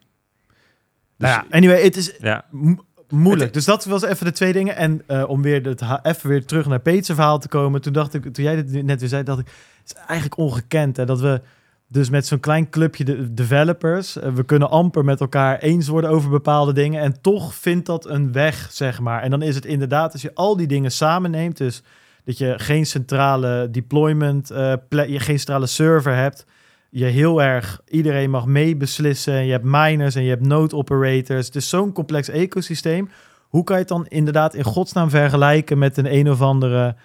[1.17, 3.43] Dus, nou ja, anyway, het is ja, mo- moeilijk.
[3.43, 4.75] Het- Dus dat was even de twee dingen.
[4.75, 7.81] En eh, om weer het, even weer terug naar Peter's verhaal te komen.
[7.81, 9.45] Toen dacht ik, toen jij dit net weer zei, dacht ik,
[9.81, 11.41] het is eigenlijk ongekend hè, dat we
[11.87, 16.09] dus met zo'n klein clubje de developers, eh, we kunnen amper met elkaar eens worden
[16.09, 17.01] over bepaalde dingen.
[17.01, 19.21] En toch vindt dat een weg, zeg maar.
[19.21, 21.81] En dan is het inderdaad, als je al die dingen samenneemt, dus
[22.23, 26.45] dat je geen centrale deployment, eh, geen centrale server hebt.
[26.93, 29.33] Je heel erg, iedereen mag meebeslissen.
[29.33, 31.45] en Je hebt miners en je hebt node operators.
[31.45, 33.09] Het is zo'n complex ecosysteem.
[33.47, 36.95] Hoe kan je het dan inderdaad in godsnaam vergelijken met een een of andere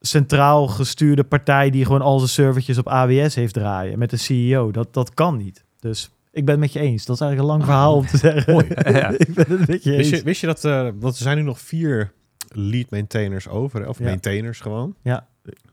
[0.00, 4.70] centraal gestuurde partij die gewoon al zijn servertjes op AWS heeft draaien met de CEO?
[4.70, 5.64] Dat, dat kan niet.
[5.80, 7.04] Dus ik ben het met je eens.
[7.04, 8.52] Dat is eigenlijk een lang verhaal om te zeggen.
[8.52, 8.66] mooi.
[9.00, 9.08] Ja.
[9.16, 10.08] ik ben het met je eens.
[10.10, 10.62] Wist je, wist je dat,
[11.00, 12.12] want er zijn nu nog vier
[12.48, 14.04] lead maintainers over, of Ja.
[14.04, 14.94] maintainers gewoon.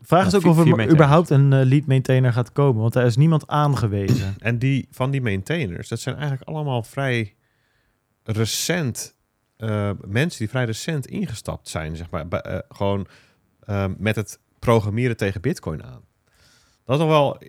[0.02, 3.16] Vraag is ook of er überhaupt een eh, lead maintainer gaat komen, want daar is
[3.16, 4.34] niemand aangewezen.
[4.38, 7.34] En die van die maintainers, dat zijn eigenlijk allemaal vrij
[8.22, 9.16] recent
[9.56, 13.06] eh, mensen die vrij recent ingestapt zijn, zeg maar, bij, eh, gewoon
[13.98, 16.04] met het programmeren tegen Bitcoin aan.
[16.84, 17.42] Dat is nog wel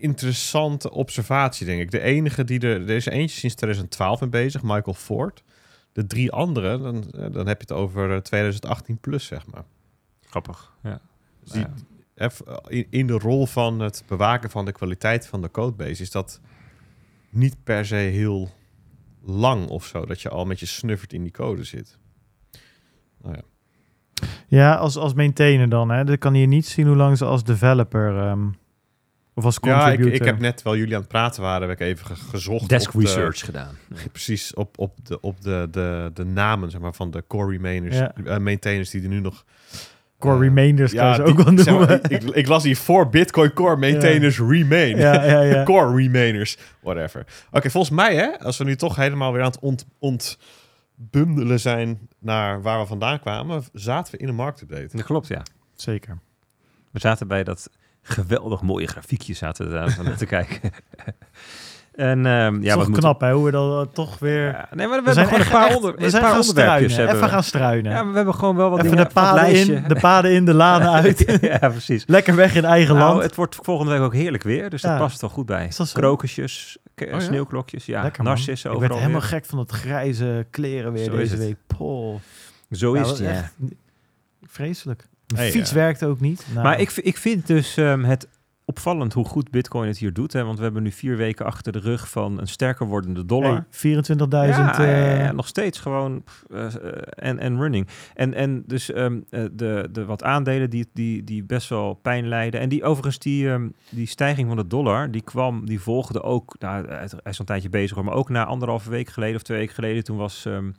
[0.00, 1.90] interessante observatie, denk ik.
[1.90, 5.42] De enige die er, er is eentje sinds 2012 mee bezig, Michael Ford.
[5.92, 9.64] De drie anderen, dan, dan heb je het over eh, 2018 plus, zeg maar.
[10.26, 10.72] Grappig.
[10.82, 11.00] Ja.
[11.52, 11.70] Die- Ja.
[12.14, 16.10] Eff- in, in de rol van het bewaken van de kwaliteit van de codebase is
[16.10, 16.40] dat
[17.30, 18.50] niet per se heel
[19.22, 21.98] lang of zo, dat je al met je snuffert in die code zit.
[23.22, 23.42] Nou ja.
[24.48, 25.90] Ja, als, als maintainer dan.
[25.90, 26.04] Hè.
[26.04, 28.48] Dan kan je niet zien hoe lang ze als developer ehm,
[29.34, 30.14] of als Ja, ik, contributor.
[30.20, 32.68] ik heb net, terwijl jullie aan het praten waren, heb ik even ge- gezocht.
[32.68, 33.74] Desk op de- research gedaan.
[34.12, 37.96] precies, op, op, de, op de, de, de namen zeg maar, van de core remainers,
[37.96, 38.14] Ja.
[38.14, 39.44] eh, maintainers die er nu nog...
[40.18, 42.10] Core remainders kan je ze die- ook wel zeg maar, noemen.
[42.10, 44.96] ik, ik las hier voor Bitcoin Core maintainers remain.
[44.96, 45.62] ja, ja, ja.
[45.70, 47.26] Core remainers, whatever.
[47.50, 52.08] Oké, volgens mij, hè, als we nu toch helemaal weer aan het ont, ontbundelen zijn
[52.18, 54.96] naar waar we vandaan kwamen, zaten we in een marktupdate.
[54.96, 55.42] Dat klopt, ja.
[55.74, 56.18] Zeker.
[56.90, 57.70] We zaten bij dat
[58.02, 60.70] geweldig mooie grafiekje zaten we daar van te kijken.
[61.98, 64.46] En ehm, Ja, toch wat knap hè, hoe we dat eh, toch weer...
[64.46, 66.92] Ja, nee, maar we, we zijn gewoon echt, een paar, onder, we zijn paar onderwerpjes.
[66.92, 67.14] struinen.
[67.14, 67.32] Even we.
[67.34, 67.92] gaan struinen.
[67.92, 70.54] Ja, we hebben gewoon wel wat Even dingen de paden, in, de paden in, de
[70.54, 71.38] lanen uit.
[71.40, 72.04] ja, precies.
[72.06, 73.22] Lekker weg in eigen Nou, land.
[73.22, 74.88] het wordt volgende week ook heerlijk weer, dus Ja.
[74.90, 75.70] dat past wel goed bij.
[75.76, 75.92] Dat?
[75.92, 77.20] Krokusjes, ja?
[77.20, 79.38] sneeuwklokjes, ja, Lekker narcissen Ik overal werd helemaal weer.
[79.40, 81.56] gek van het grijze kleren weer Zo deze week.
[81.66, 82.14] Poh.
[82.70, 83.54] Zo is dat het, echt
[84.46, 85.06] Vreselijk.
[85.34, 85.76] Mijn fiets ja.
[85.76, 86.46] werkte ook niet.
[86.52, 88.28] Nou, Maar ik, v- ik vind dus ehm, het
[88.68, 90.32] opvallend hoe goed Bitcoin het hier doet.
[90.32, 90.44] Hè?
[90.44, 93.66] Want we hebben nu vier weken achter de rug van een sterker wordende dollar.
[93.80, 94.28] hey, 24.000.
[94.28, 96.66] ja, eh, ja, nog steeds gewoon eh,
[97.08, 97.88] en en running.
[98.14, 102.28] En, en dus ehm, eh, de, de wat aandelen die, die, die best wel pijn
[102.28, 102.60] lijden.
[102.60, 106.56] En die overigens, die, ehm, die stijging van de dollar, die kwam, die volgde ook,
[106.58, 109.58] nou, hij is een tijdje bezig, hoor, maar ook na anderhalve week geleden of twee
[109.58, 110.70] weken geleden, toen was ehm,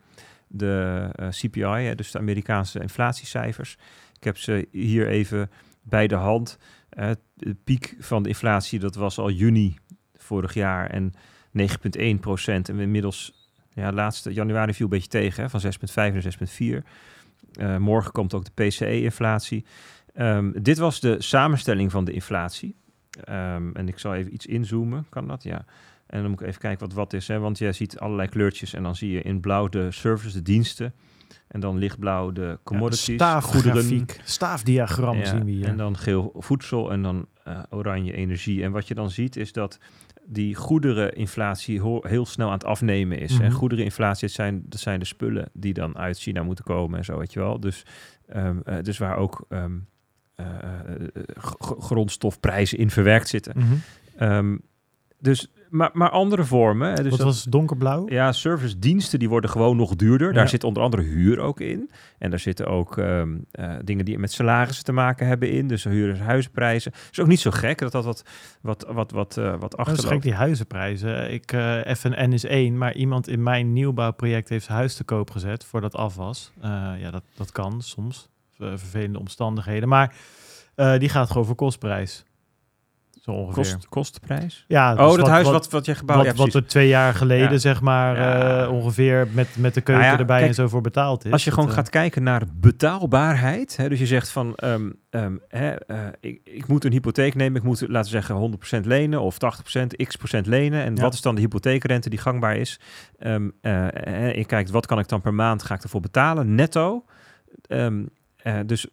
[0.47, 3.77] de CPI, dus de Amerikaanse inflatiecijfers.
[4.15, 5.49] Ik heb ze hier even
[5.89, 6.57] bij de hand.
[6.89, 9.77] Eh, de piek van de inflatie, dat was al juni
[10.15, 11.13] vorig jaar en
[11.51, 12.69] 9,1 procent.
[12.69, 16.83] En inmiddels, ja, laatste januari viel een beetje tegen, hè, van 6,5 naar 6,4.
[17.53, 19.65] Eh, morgen komt ook de PCE-inflatie.
[20.13, 22.75] Ehm, dit was de samenstelling van de inflatie.
[23.23, 25.43] Ehm, en ik zal even iets inzoomen, kan dat?
[25.43, 25.65] Ja.
[26.07, 27.39] En dan moet ik even kijken wat wat is, hè?
[27.39, 30.93] want je ziet allerlei kleurtjes en dan zie je in blauw de services, de diensten.
[31.47, 35.65] En dan lichtblauw de ja, commodities, staafgrafiek, Staafdiagram ja, zien we hier.
[35.65, 38.63] En dan geel voedsel en dan eh, oranje energie.
[38.63, 39.79] En wat je dan ziet is dat
[40.25, 43.39] die goedereninflatie heel snel aan het afnemen is.
[43.39, 43.51] En Mhm.
[43.51, 47.17] goedereninflatie, dat zijn, dat zijn de spullen die dan uit China moeten komen en zo,
[47.17, 47.59] weet je wel.
[47.59, 47.85] Dus,
[48.27, 49.77] ehm, eh, dus waar ook ehm,
[50.35, 50.45] eh,
[51.79, 53.53] grondstofprijzen in verwerkt zitten.
[53.57, 53.73] Mhm.
[54.17, 54.57] Ehm,
[55.19, 56.95] dus, maar, maar andere vormen.
[56.95, 58.09] Dus Wat dat- was donkerblauw?
[58.09, 60.33] ja, servicediensten die worden gewoon nog duurder.
[60.33, 61.89] Daar zit onder andere huur ook in.
[62.17, 65.67] En daar zitten ook ehm, eh, dingen die met salarissen te maken hebben in.
[65.67, 66.91] Dus huur- en huisprijzen.
[67.11, 68.23] is ook niet zo gek dat dat wat,
[68.61, 70.23] wat, wat, wat, eh, wat Dat is gek, achterloopt.
[70.23, 71.33] die huizenprijzen.
[71.33, 75.31] Ik, eh FNN is één, maar iemand in mijn nieuwbouwproject heeft zijn huis te koop
[75.31, 76.51] gezet voordat af was.
[76.99, 78.29] Ja, dat, dat kan soms.
[78.57, 79.89] Vervelende omstandigheden.
[79.89, 80.13] Maar
[80.97, 82.23] die gaat gewoon voor kostprijs.
[83.21, 83.63] Zo ongeveer.
[83.73, 84.65] Kost, kostprijs?
[84.67, 86.37] Ja, oh, dus dat huis wat, wat, je gebouwd wat, hebt.
[86.37, 87.57] wat er twee jaar geleden, Ja.
[87.57, 88.63] zeg maar, Ja.
[88.63, 91.31] eh, ongeveer met, met de keuken Nou ja, erbij kijk, en zo voor betaald is.
[91.31, 94.89] Als je Dat, gewoon eh, gaat kijken naar betaalbaarheid, hè, dus je zegt van, ehm,
[95.09, 98.85] ehm, hè, eh, ik, ik moet een hypotheek nemen, ik moet, laten we zeggen, 100%
[98.85, 100.83] lenen of 80%, x procent lenen.
[100.83, 101.01] En Ja.
[101.01, 102.79] wat is dan de hypotheekrente die gangbaar is?
[103.19, 106.55] Ehm eh, hè, je kijkt, wat kan ik dan per maand, ga ik ervoor betalen,
[106.55, 107.05] netto?
[107.67, 108.03] Ehm,
[108.57, 108.87] eh, dus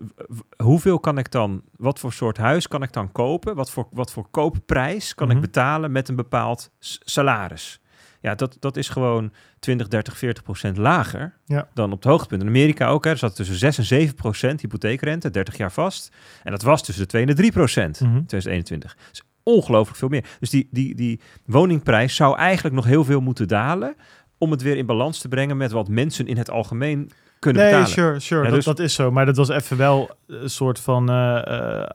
[0.62, 3.54] hoeveel kan ik dan, wat voor soort huis kan ik dan kopen?
[3.54, 5.36] Wat voor, wat voor koopprijs kan Mhm.
[5.36, 6.70] ik betalen met een bepaald
[7.04, 7.80] salaris?
[8.20, 11.68] Ja, dat, dat is gewoon 20, 30, 40 procent lager Ja.
[11.74, 12.42] dan op het hoogtepunt.
[12.42, 16.12] In Amerika ook, hè, er zat tussen 6 en 7 procent hypotheekrente, 30 jaar vast.
[16.42, 18.10] En dat was tussen de 2 en de 3 procent mhm.
[18.24, 18.94] 2021.
[18.96, 20.24] Dat is ongelooflijk veel meer.
[20.40, 23.94] Dus die, die, die woningprijs zou eigenlijk nog heel veel moeten dalen
[24.38, 27.10] om het weer in balans te brengen met wat mensen in het algemeen
[27.52, 28.42] nee, sure, sure.
[28.42, 29.10] Dat, dus- dat, is zo.
[29.10, 31.36] Maar dat was even wel een soort van eh,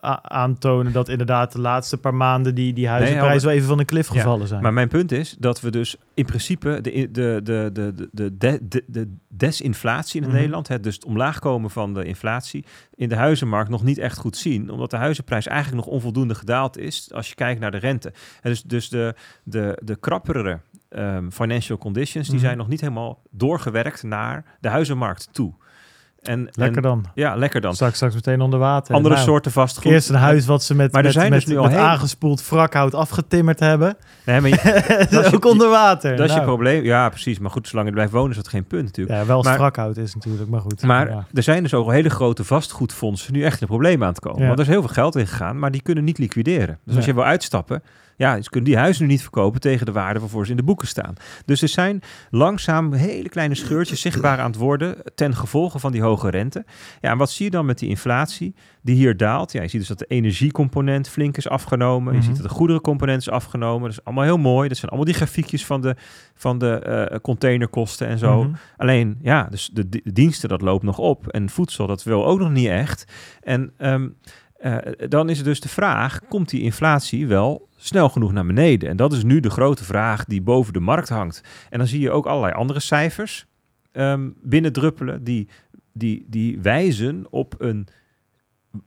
[0.01, 3.85] eh, aantonen dat inderdaad de laatste paar maanden die, die huizenprijzen wel even van de
[3.85, 4.61] klif gevallen zijn.
[4.61, 8.83] Maar mijn punt is dat we dus in principe de, de, de, de, de, de,
[8.87, 10.27] de desinflatie in.
[10.27, 10.35] Mhm.
[10.35, 12.65] Nederland, dus het omlaag komen van de inflatie,
[12.95, 14.69] in de huizenmarkt nog niet echt goed zien.
[14.69, 18.13] Omdat de huizenprijs eigenlijk nog onvoldoende gedaald is als je kijkt naar de rente.
[18.41, 20.59] En dus, dus de, de, de krappere
[20.91, 22.45] ehm, financial conditions, die Mhm.
[22.45, 25.53] zijn nog niet helemaal doorgewerkt naar de huizenmarkt toe.
[26.21, 27.05] En, Lekker en- dan.
[27.13, 27.73] Ja, lekker dan.
[27.73, 28.95] Straks, straks meteen onder water.
[28.95, 29.91] Andere Nou, soorten vastgoed.
[29.91, 31.71] Eerst een huis wat ze met, Maar er met, zijn met, dus nu al met
[31.71, 33.97] hele- aangespoeld wrakhout afgetimmerd hebben.
[34.25, 36.15] Nee, maar je- Dat is je- ook onder water.
[36.15, 36.47] dat is je Nou.
[36.49, 36.83] probleem.
[36.83, 37.39] Ja, precies.
[37.39, 39.19] Maar goed, zolang je er blijft wonen is dat geen punt natuurlijk.
[39.19, 40.81] Ja, wel Maar- wrakhout is natuurlijk, maar goed.
[40.83, 41.25] Maar ja.
[41.33, 44.39] er zijn dus ook al hele grote vastgoedfondsen nu echt een probleem aan het komen.
[44.41, 44.45] Ja.
[44.47, 46.79] Want er is heel veel geld in gegaan, maar die kunnen niet liquideren.
[46.85, 47.83] Dus als je wil uitstappen,
[48.21, 50.63] ja, ze kunnen die huizen nu niet verkopen tegen de waarde waarvoor ze in de
[50.63, 51.13] boeken staan.
[51.45, 56.01] Dus er zijn langzaam hele kleine scheurtjes zichtbaar aan het worden ten gevolge van die
[56.01, 56.65] hoge rente.
[57.01, 59.51] Ja, en wat zie je dan met die inflatie die hier daalt?
[59.51, 62.13] Ja, je ziet dus dat de energiecomponent flink is afgenomen.
[62.13, 62.27] Je Mhm.
[62.27, 63.81] ziet dat de goederencomponent is afgenomen.
[63.89, 64.67] Dat is allemaal heel mooi.
[64.67, 65.95] Dat zijn allemaal die grafiekjes van de,
[66.35, 68.43] van de eh, containerkosten en zo.
[68.43, 68.53] Mhm.
[68.77, 71.27] Alleen, ja, dus de, di- diensten, dat loopt nog op.
[71.27, 73.11] En voedsel, dat wil ook nog niet echt.
[73.41, 74.07] En ehm,
[74.61, 78.89] eh, dan is dus de vraag, komt die inflatie wel snel genoeg naar beneden?
[78.89, 81.43] En dat is nu de grote vraag die boven de markt hangt.
[81.69, 83.45] En dan zie je ook allerlei andere cijfers
[83.91, 85.49] ehm binnendruppelen die,
[85.93, 87.87] die, die wijzen op een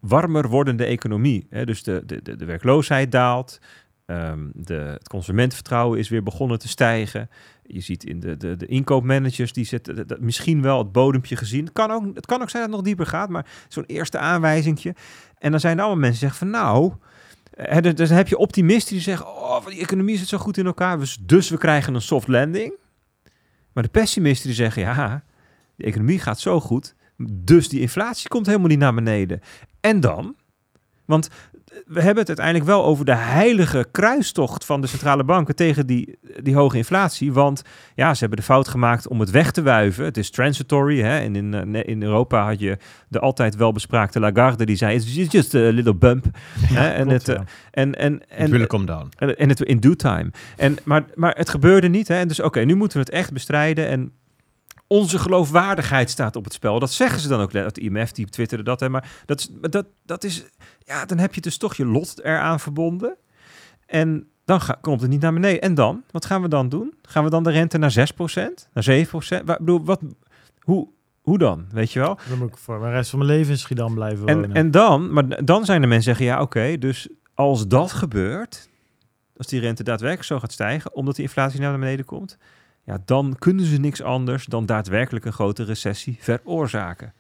[0.01, 1.47] warmer wordende economie.
[1.65, 3.61] Dus de, de, de, werkloosheid daalt.
[4.07, 7.29] ehm, de, het consumentenvertrouwen is weer begonnen te stijgen.
[7.63, 11.65] Je ziet in de, de, de inkoopmanagers, die zetten misschien wel het bodempje gezien.
[11.65, 14.19] Het kan ook, het kan ook zijn dat het nog dieper gaat, maar zo'n eerste
[14.19, 14.95] aanwijzingje.
[15.45, 16.93] En dan zijn er allemaal mensen die zeggen van nou...
[17.51, 19.27] eh, dus dus dan heb je optimisten die zeggen...
[19.27, 22.75] oh, die economie zit zo goed in elkaar, dus, dus we krijgen een soft landing.
[23.73, 24.83] Maar de pessimisten die zeggen...
[24.83, 25.25] ja,
[25.77, 26.95] de economie gaat zo goed,
[27.33, 29.41] dus die inflatie komt helemaal niet naar beneden.
[29.81, 30.37] En dan?
[31.05, 31.29] Want
[31.87, 36.19] we hebben het uiteindelijk wel over de heilige kruistocht van de centrale banken tegen die,
[36.43, 37.33] die hoge inflatie.
[37.33, 37.63] Want
[37.95, 40.05] ja, ze hebben de fout gemaakt om het weg te wuiven.
[40.05, 41.01] Het is transitory.
[41.01, 41.19] Hè?
[41.19, 42.79] En in, eh, in Europa had je
[43.09, 46.25] de altijd welbespraakte Lagarde die zei: It's just a little bump.
[46.59, 46.89] hè?
[46.89, 47.45] En, Klopt, het, eh, ja.
[47.71, 49.13] en, en, En, en, will come down.
[49.19, 50.31] en, en het in due time.
[50.57, 52.09] En, maar, maar het gebeurde niet.
[52.09, 52.15] Hè?
[52.19, 53.89] En dus oké, nu moeten we het echt bestrijden.
[53.89, 54.13] En
[54.87, 56.79] onze geloofwaardigheid staat op het spel.
[56.79, 57.53] Dat zeggen ze dan ook.
[57.53, 58.81] Het IMF die twitterde dat.
[58.81, 58.89] Hè?
[58.89, 60.45] Maar dat, is- dat, dat is...
[60.79, 63.17] Ja, dan heb je dus toch je lot eraan verbonden.
[63.87, 65.61] En dan ga- komt het niet naar beneden.
[65.61, 66.03] En dan?
[66.11, 66.95] Wat gaan we dan doen?
[67.03, 68.69] Gaan we dan de rente naar 6%?
[68.73, 69.45] Naar 7%?
[69.45, 70.01] Wa- bedoel, wat,
[70.61, 70.89] hoe,
[71.21, 71.67] hoe dan?
[71.73, 72.19] Weet je wel?
[72.29, 74.53] Dan moet ik voor de rest van mijn leven in Schiedam blijven En, wonen.
[74.57, 78.69] en dan, maar dan zijn er mensen die zeggen, ja oké, dus als dat gebeurt,
[79.37, 82.39] als die rente daadwerkelijk zo gaat stijgen, omdat die inflatie naar beneden komt,
[82.85, 87.13] ja, dan kunnen ze niks anders dan daadwerkelijk een grote recessie veroorzaken.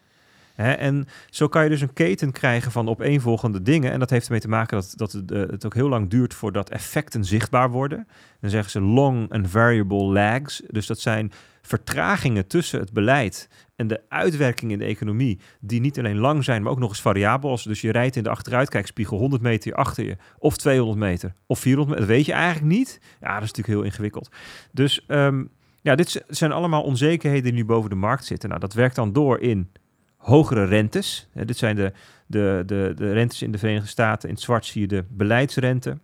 [0.55, 3.93] En zo kan je dus een keten krijgen van opeenvolgende dingen.
[3.93, 6.35] En dat heeft ermee te maken dat, dat het, eh, het ook heel lang duurt
[6.35, 8.09] voordat effecten zichtbaar worden.
[8.41, 10.63] Dan zeggen ze long and variable lags.
[10.69, 11.33] Dus dat zijn
[11.67, 16.63] vertragingen tussen het beleid en de uitwerking in de economie, die niet alleen lang zijn,
[16.63, 17.61] maar ook nog eens variabel.
[17.65, 21.99] Dus je rijdt in de achteruitkijkspiegel 100 meter achter je, of 200 meter, of 400
[21.99, 23.01] meter, dat weet je eigenlijk niet.
[23.21, 24.29] Ja, dat is natuurlijk heel ingewikkeld.
[24.73, 25.45] Dus ehm,
[25.81, 28.49] ja, dit zijn allemaal onzekerheden die nu boven de markt zitten.
[28.49, 29.71] Nou, dat werkt dan door in
[30.17, 31.29] hogere rentes.
[31.33, 31.93] Dit zijn de,
[32.27, 34.29] de, de, de rentes in de Verenigde Staten.
[34.29, 35.99] In het zwart zie je de beleidsrente.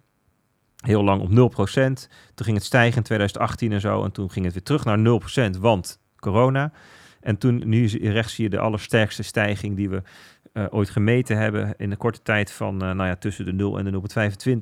[0.81, 1.32] Heel lang op 0%.
[2.35, 4.05] Toen ging het stijgen in 2018 en zo.
[4.05, 5.20] En toen ging het weer terug naar
[5.57, 6.73] 0%, want corona.
[7.20, 10.02] En toen, nu rechts zie je de allersterkste stijging die we
[10.52, 11.74] eh, ooit gemeten hebben.
[11.77, 14.01] In de korte tijd van eh, nou ja, tussen de 0 en de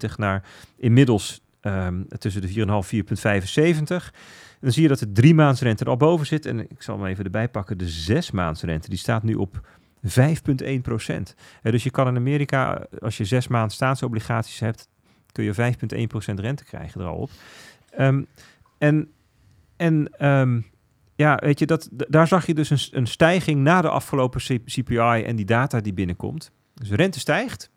[0.09, 0.45] 0,25 naar
[0.77, 2.55] inmiddels ehm, tussen de 4,5
[4.11, 4.15] 4,75.
[4.61, 6.47] Dan zie je dat de drie maandsrente er al boven zit.
[6.47, 7.79] En ik zal hem even erbij pakken.
[7.79, 9.61] De zes maandsrente die staat nu op
[10.07, 11.35] 5,1 procent.
[11.63, 14.89] dus je kan in Amerika, als je zes maand staatsobligaties hebt,
[15.33, 17.31] kun je 5,1 procent rente krijgen er al op.
[17.91, 18.23] Ehm,
[18.79, 19.13] en
[19.79, 20.61] en ehm,
[21.15, 25.23] ja, weet je, dat, daar zag je dus een, een stijging na de afgelopen CPI
[25.25, 26.53] en die data die binnenkomt.
[26.75, 27.71] Dus de rente stijgt,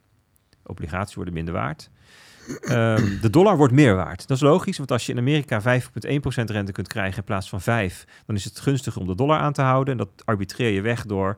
[0.66, 1.90] obligaties worden minder waard.
[2.62, 4.28] Ehm, de dollar wordt meer waard.
[4.28, 7.62] Dat is logisch, want als je in Amerika 5,1% rente kunt krijgen in plaats van
[7.62, 9.92] 5, dan is het gunstiger om de dollar aan te houden.
[9.92, 11.38] En dat arbitreer je weg door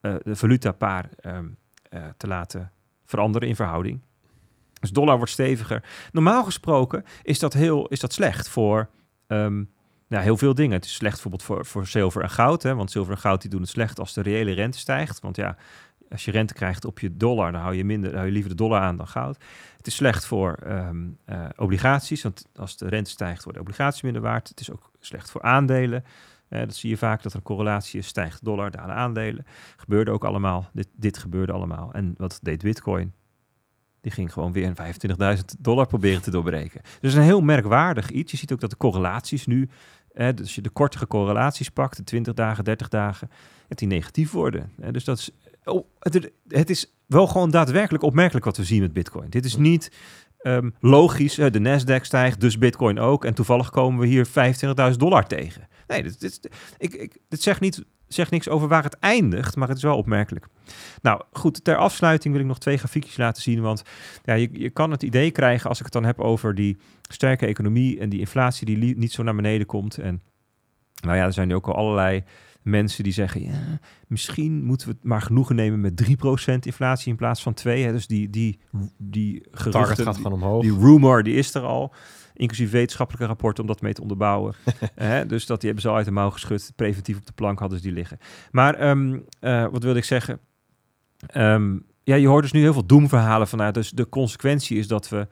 [0.00, 1.46] eh, de valutapaar ehm,
[1.88, 2.72] eh, te laten
[3.04, 4.00] veranderen in verhouding.
[4.82, 5.82] Dus dollar wordt steviger.
[6.12, 8.88] Normaal gesproken is dat, heel, is dat slecht voor
[9.26, 9.64] ehm,
[10.08, 10.76] heel veel dingen.
[10.76, 12.62] Het is slecht bijvoorbeeld voor, voor zilver en goud.
[12.62, 15.20] Hè, want zilver en goud die doen het slecht als de reële rente stijgt.
[15.20, 15.56] Want ja,
[16.10, 18.56] als je rente krijgt op je dollar, dan hou je, minder, hou je liever de
[18.56, 19.36] dollar aan dan goud.
[19.76, 24.22] Het is slecht voor ehm, eh, obligaties, want als de rente stijgt, worden obligaties minder
[24.22, 24.48] waard.
[24.48, 26.04] Het is ook slecht voor aandelen.
[26.48, 29.46] Uh, dat zie je vaak, dat er een correlatie is, stijgt dollar, dalen aandelen.
[29.76, 31.92] Gebeurde ook allemaal, dit, dit gebeurde allemaal.
[31.92, 33.12] En wat deed Bitcoin?
[34.02, 34.72] Die ging gewoon weer
[35.36, 36.80] 25.000 dollar proberen te doorbreken.
[37.00, 38.30] Dus een heel merkwaardig iets.
[38.30, 39.68] Je ziet ook dat de correlaties nu,
[40.14, 43.30] dus als je de kortere correlaties pakt, de 20 dagen, 30 dagen,
[43.68, 44.72] dat die negatief worden.
[44.90, 45.30] dus dat is,
[45.64, 49.30] oh, het, het, is wel gewoon daadwerkelijk opmerkelijk wat we zien met Bitcoin.
[49.30, 49.92] Dit is niet
[50.42, 53.24] um, logisch, de Nasdaq stijgt, dus Bitcoin ook.
[53.24, 54.26] En toevallig komen we hier
[54.92, 55.68] 25.000 dollar tegen.
[55.86, 56.48] Nee, dit, dit,
[56.78, 57.84] ik, ik, dit zegt, niet,
[58.14, 60.46] zegt niks over waar het eindigt, maar het is wel opmerkelijk.
[61.02, 63.60] Nou goed, ter afsluiting wil ik nog twee grafiekjes laten zien.
[63.60, 63.82] Want
[64.24, 67.46] ja, je, je kan het idee krijgen als ik het dan heb over die sterke
[67.46, 69.98] economie en die inflatie die niet zo naar beneden komt.
[69.98, 70.22] En
[71.02, 72.24] nou ja, er zijn nu ook al allerlei
[72.62, 77.16] mensen die zeggen, ja, misschien moeten we het maar genoegen nemen met 3% inflatie in
[77.16, 77.84] plaats van 2.
[77.84, 77.92] Hè.
[77.92, 78.58] Dus die, die,
[78.96, 80.62] die geruchten, gaat gewoon omhoog.
[80.62, 81.94] Die rumor, die is er al.
[82.34, 84.54] Inclusief wetenschappelijke rapporten om dat mee te onderbouwen.
[85.26, 86.72] dus dat die hebben ze al uit de mouw geschud.
[86.76, 88.18] Preventief op de plank hadden ze die liggen.
[88.50, 90.38] Maar ehm, eh, wat wilde ik zeggen?
[91.26, 93.74] Ehm, ja, je hoort dus nu heel veel doemverhalen vanuit.
[93.74, 95.28] Dus de consequentie is dat we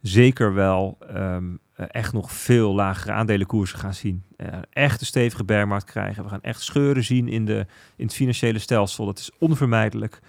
[0.00, 4.22] zeker wel ehm, echt nog veel lagere aandelenkoersen gaan zien.
[4.36, 6.22] Uh, echt een stevige bearmarkt krijgen.
[6.22, 7.66] We gaan echt scheuren zien in, de,
[7.96, 9.06] in het financiële stelsel.
[9.06, 10.20] Dat is onvermijdelijk.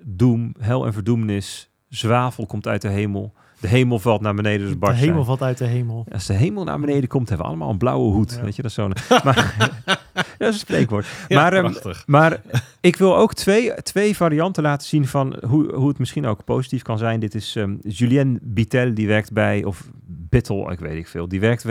[0.00, 1.70] Doem, hel en verdoemenis.
[1.88, 3.34] Zwavel komt uit de hemel.
[3.64, 6.06] De hemel valt naar beneden, dus De hemel valt uit de hemel.
[6.12, 8.40] Als de hemel naar beneden komt, hebben we allemaal een blauwe hoed.
[8.40, 8.92] Weet je, dat is zo'n...
[9.24, 9.54] maar,
[10.38, 11.06] dat is een spreekwoord.
[11.28, 11.74] maar, um,
[12.06, 12.40] maar
[12.80, 16.82] ik wil ook twee, twee varianten laten zien van hoe, hoe het misschien ook positief
[16.82, 17.20] kan zijn.
[17.20, 21.28] Dit is um, Julien Bittel, die werkt bij, of Bittel, ik weet niet veel.
[21.28, 21.64] Die werkt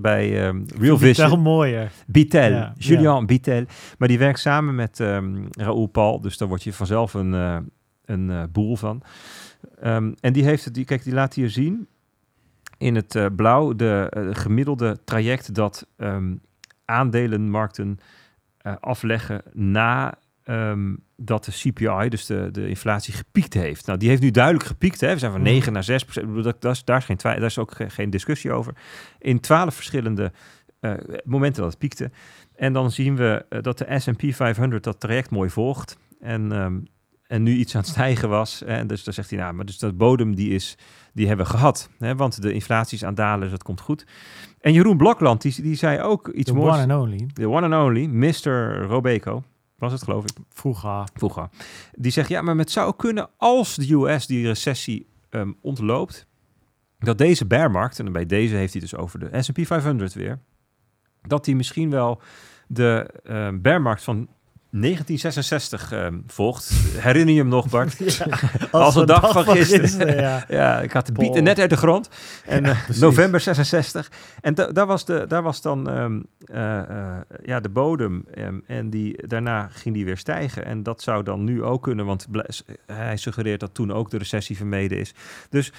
[0.00, 1.28] bij, um, Real Vision.
[1.28, 1.90] Bittel mooier.
[2.06, 3.26] Bittel, ja, Julien.
[3.26, 3.64] Bittel.
[3.98, 4.98] Maar die werkt samen met
[5.50, 7.56] Raoul Paul, dus daar word je vanzelf een, uh,
[8.04, 9.02] een uh, boel van.
[9.84, 11.88] Um, en die heeft het, die, kijk, die laat hier zien
[12.78, 16.40] in het uh, blauw de uh, gemiddelde traject dat um,
[16.84, 17.98] aandelenmarkten
[18.62, 23.86] uh, afleggen na um, dat de CPI, dus de, de inflatie, gepiekt heeft.
[23.86, 25.00] Nou, die heeft nu duidelijk gepiekt.
[25.00, 25.12] Hè?
[25.12, 26.44] We zijn van 9 naar 6 procent.
[26.44, 28.74] Dat, dat is, daar, is geen daar is ook geen discussie over.
[29.18, 30.32] In 12 verschillende
[31.24, 32.10] momenten dat het piekte.
[32.54, 35.98] En dan zien we dat de S&P 500 dat traject mooi volgt.
[36.20, 36.52] En
[37.26, 38.62] en nu iets aan het stijgen was.
[38.62, 40.76] En dus dan zegt hij, nou, maar dus dat bodem die is,
[41.12, 41.88] die hebben we gehad.
[41.98, 44.06] Hè, want de inflatie is aan dalen, dus dat komt goed.
[44.60, 46.74] En Jeroen Blokland, die, die zei ook iets The moois.
[46.82, 47.26] one and only.
[47.32, 48.82] The one and only, Mr.
[48.82, 49.42] Robeco.
[49.78, 50.30] Was het, geloof ik?
[50.50, 51.04] Vroeger.
[51.14, 51.48] Vroeger.
[51.92, 56.26] Die zegt, ja, maar het zou kunnen als de US die recessie um, ontloopt,
[56.98, 60.38] dat deze bearmarkt, en bij deze heeft hij dus over de S&P 500 weer,
[61.22, 62.20] dat die misschien wel
[62.66, 64.28] de um, bearmarkt van
[64.80, 66.70] 1966 um, volgt.
[66.96, 67.96] Herinner je hem nog, Bart?
[68.18, 68.24] ja,
[68.70, 69.80] als, als de dag, dag van gisteren.
[69.80, 70.44] gisteren ja.
[70.58, 70.80] ja.
[70.80, 72.08] ik had de bieten net uit de grond.
[72.44, 74.10] En ja, uh, november 66.
[74.40, 76.56] En daar was, de, daar was dan um, uh,
[76.90, 78.24] uh, ja, de bodem.
[78.38, 80.64] Um, en die, daarna ging die weer stijgen.
[80.64, 82.26] En dat zou dan nu ook kunnen, want
[82.86, 85.14] hij suggereert dat toen ook de recessie vermeden is.
[85.50, 85.72] Dus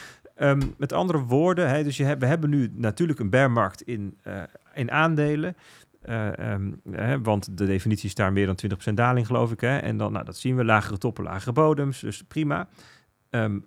[0.78, 4.18] met andere woorden, hè, dus je we hebben nu natuurlijk een bearmarkt in,
[4.74, 5.56] in aandelen.
[6.10, 8.58] Uh, um, hè, want de definitie is daar meer dan
[8.90, 9.62] 20% daling, geloof ik.
[9.62, 9.78] Hè?
[9.78, 12.68] En dan, nou, dat zien we, lagere toppen, lagere bodems, dus prima.
[13.30, 13.66] Um,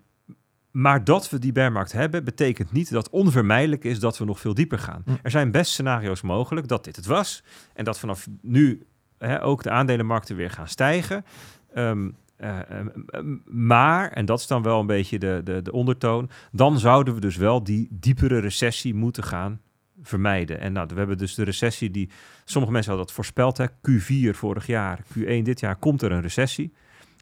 [0.71, 4.55] maar dat we die bearmarkt hebben, betekent niet dat onvermijdelijk is dat we nog veel
[4.55, 5.03] dieper gaan.
[5.05, 5.15] Hm.
[5.23, 7.43] Er zijn best scenario's mogelijk dat dit het was.
[7.75, 8.87] En dat vanaf nu
[9.19, 11.25] hè, ook de aandelenmarkten weer gaan stijgen.
[11.75, 12.59] Um, uh,
[13.45, 17.21] maar, en dat is dan wel een beetje de, de, de ondertoon, dan zouden we
[17.21, 19.61] dus wel die diepere recessie moeten gaan
[20.03, 20.61] vermijden.
[20.61, 22.09] En nou, we hebben dus de recessie die
[22.45, 23.57] sommige mensen hadden dat voorspeld.
[23.57, 23.67] Hè.
[23.67, 26.73] Q4 vorig jaar, Q1 dit jaar komt er een recessie.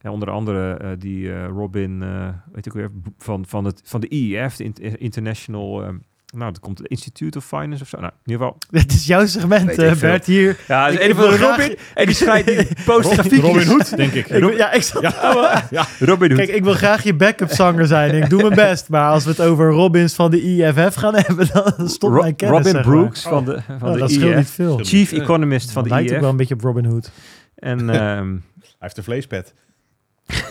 [0.02, 4.08] Onder andere uh, die uh, Robin, uh, weet ik weer, van, van, het, van de
[4.08, 6.02] IEF, de International um,
[6.36, 8.00] nou, dat komt het Institute of Finance of zo.
[8.00, 8.58] Nou, in ieder geval.
[8.80, 10.58] Het is jouw segment, uh, Bert, hier.
[10.68, 11.76] Ja, is een van de Robin.
[11.94, 13.42] En die schrijft die postgrafiek.
[13.42, 14.28] Robin Hood, denk ik.
[14.28, 15.64] ik ja, ik zal, ja.
[15.70, 15.86] ja.
[15.98, 16.38] Robin Hood.
[16.38, 18.14] Kijk, ik wil graag je backup zanger zijn.
[18.22, 18.88] Ik doe mijn best.
[18.88, 22.36] Maar als we het over Robins van de IFF gaan hebben, dan stopt Ro mijn
[22.36, 22.66] kennis.
[22.66, 24.36] Robin Brooks van de, van oh, de dat IEF.
[24.36, 24.78] niet veel.
[24.82, 26.14] Chief Economist van de lijkt IEF.
[26.14, 27.10] ook wel een beetje op Robin Hood.
[27.54, 27.78] En...
[27.78, 29.54] Um, Hij heeft een vleespet.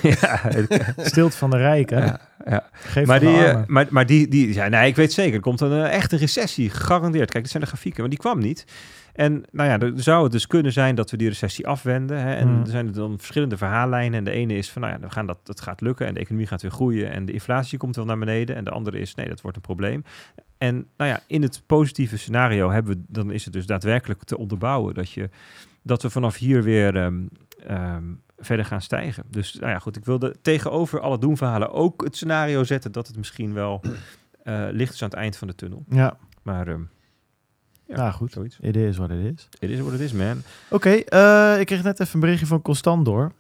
[0.02, 0.42] Ja,
[0.98, 1.98] Stilt van de rijken.
[2.06, 2.70] Ja, ja.
[2.72, 5.62] Geef maar, die, uh, maar, maar die, die ja, nee, ik weet zeker, er komt
[5.62, 7.30] een uh, echte recessie, gegarandeerd.
[7.30, 8.66] Kijk, dit zijn de grafieken, maar die kwam niet.
[9.14, 12.22] En nou ja, er zou het dus kunnen zijn dat we die recessie afwenden.
[12.22, 12.34] Hè?
[12.36, 12.62] En Mm.
[12.62, 14.18] er zijn er dan verschillende verhaallijnen.
[14.18, 16.20] En de ene is van, nou ja, we gaan dat, dat gaat lukken en de
[16.20, 18.56] economie gaat weer groeien en de inflatie komt wel naar beneden.
[18.56, 20.04] En de andere is, nee, dat wordt een probleem.
[20.58, 24.38] En nou ja, in het positieve scenario hebben we, dan is het dus daadwerkelijk te
[24.38, 25.30] onderbouwen dat je
[25.82, 27.30] dat we vanaf hier weer um,
[27.70, 29.24] um, verder gaan stijgen.
[29.30, 33.18] Dus nou ja, goed, ik wilde tegenover alle doemverhalen ook het scenario zetten dat het
[33.18, 33.82] misschien wel
[34.44, 35.84] eh, licht is aan het eind van de tunnel.
[35.90, 36.82] Ja, Maar ehm
[37.88, 38.32] ja, nou goed.
[38.32, 38.58] zoiets.
[38.62, 39.48] It is what it is.
[39.60, 40.42] Het is wat het is, man.
[40.70, 43.32] Oké, eh, ik kreeg net even een berichtje van Constant door.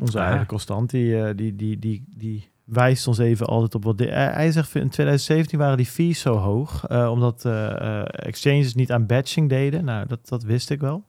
[0.00, 0.26] Onze Ah.
[0.26, 3.98] eigen Constant, die, eh, die, die, die, die wijst ons even altijd op wat...
[3.98, 7.44] di- hij zegt, in 2017 waren die fees zo hoog, omdat
[8.10, 9.84] exchanges niet aan batching deden.
[9.84, 11.04] Nou, dat, dat wist ik wel.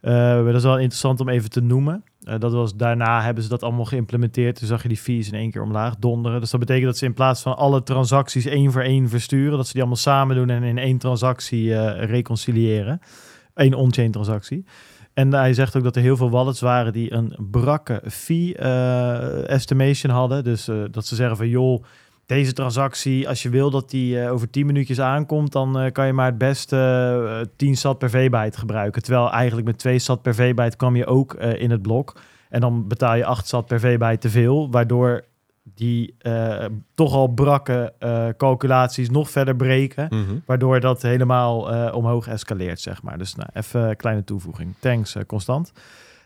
[0.00, 2.04] Dat is wel interessant om even te noemen.
[2.28, 4.58] Eh, dat was, daarna hebben ze dat allemaal geïmplementeerd.
[4.58, 6.40] Toen zag je die fees in één keer omlaag donderen.
[6.40, 9.66] Dus dat betekent dat ze in plaats van alle transacties één voor één versturen, dat
[9.66, 13.00] ze die allemaal samen doen en in één transactie eh, reconciliëren.
[13.54, 14.64] Eén on-chain transactie.
[15.18, 19.48] En hij zegt ook dat er heel veel wallets waren die een brakke fee eh,
[19.48, 20.44] estimation hadden.
[20.44, 21.84] Dus eh, dat ze zeggen van joh,
[22.28, 26.06] deze transactie, als je wil dat die eh, over 10 minuutjes aankomt, dan eh, kan
[26.06, 26.76] je maar het beste
[27.40, 29.02] eh 10 sat per V-byte gebruiken.
[29.02, 32.20] Terwijl eigenlijk met 2 sat per V-byte kwam je ook in het blok.
[32.48, 35.24] En dan betaal je 8 sat per V-byte te veel, waardoor
[35.62, 36.16] die
[36.94, 37.92] toch al brakke
[38.36, 40.06] calculaties nog verder breken.
[40.10, 40.38] Mhm.
[40.46, 41.60] Waardoor dat helemaal
[41.92, 43.18] omhoog escaleert, zeg maar.
[43.18, 44.74] Dus nou, even een kleine toevoeging.
[44.78, 45.72] Thanks, Constant.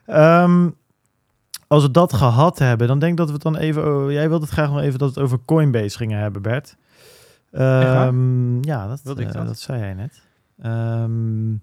[0.06, 0.68] Ehm,
[1.72, 3.86] als we dat gehad hebben, dan denk ik dat we het dan even...
[3.86, 6.76] oh, jij wilde het graag nog even dat we het over Coinbase gingen hebben, Bert.
[7.50, 9.46] Ehm, ja, dat, eh, dat?
[9.46, 10.22] dat zei jij net.
[10.62, 11.54] Ehm,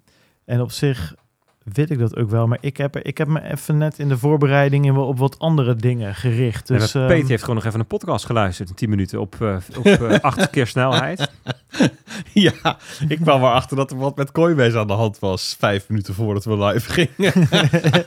[0.45, 1.15] en op zich
[1.64, 2.48] weet ik dat ook wel.
[2.48, 6.15] Maar ik heb, ik heb me even net in de voorbereidingen op wat andere dingen
[6.15, 6.68] gericht.
[6.68, 9.57] Dus, ehm, Peter heeft gewoon nog even een podcast geluisterd in 10 minuten op, eh,
[9.77, 11.27] op eh, acht keer snelheid.
[12.34, 12.77] Ja,
[13.07, 15.56] ik kwam erachter dat er wat met Coinbase aan de hand was.
[15.60, 17.48] Vijf minuten voordat we live gingen.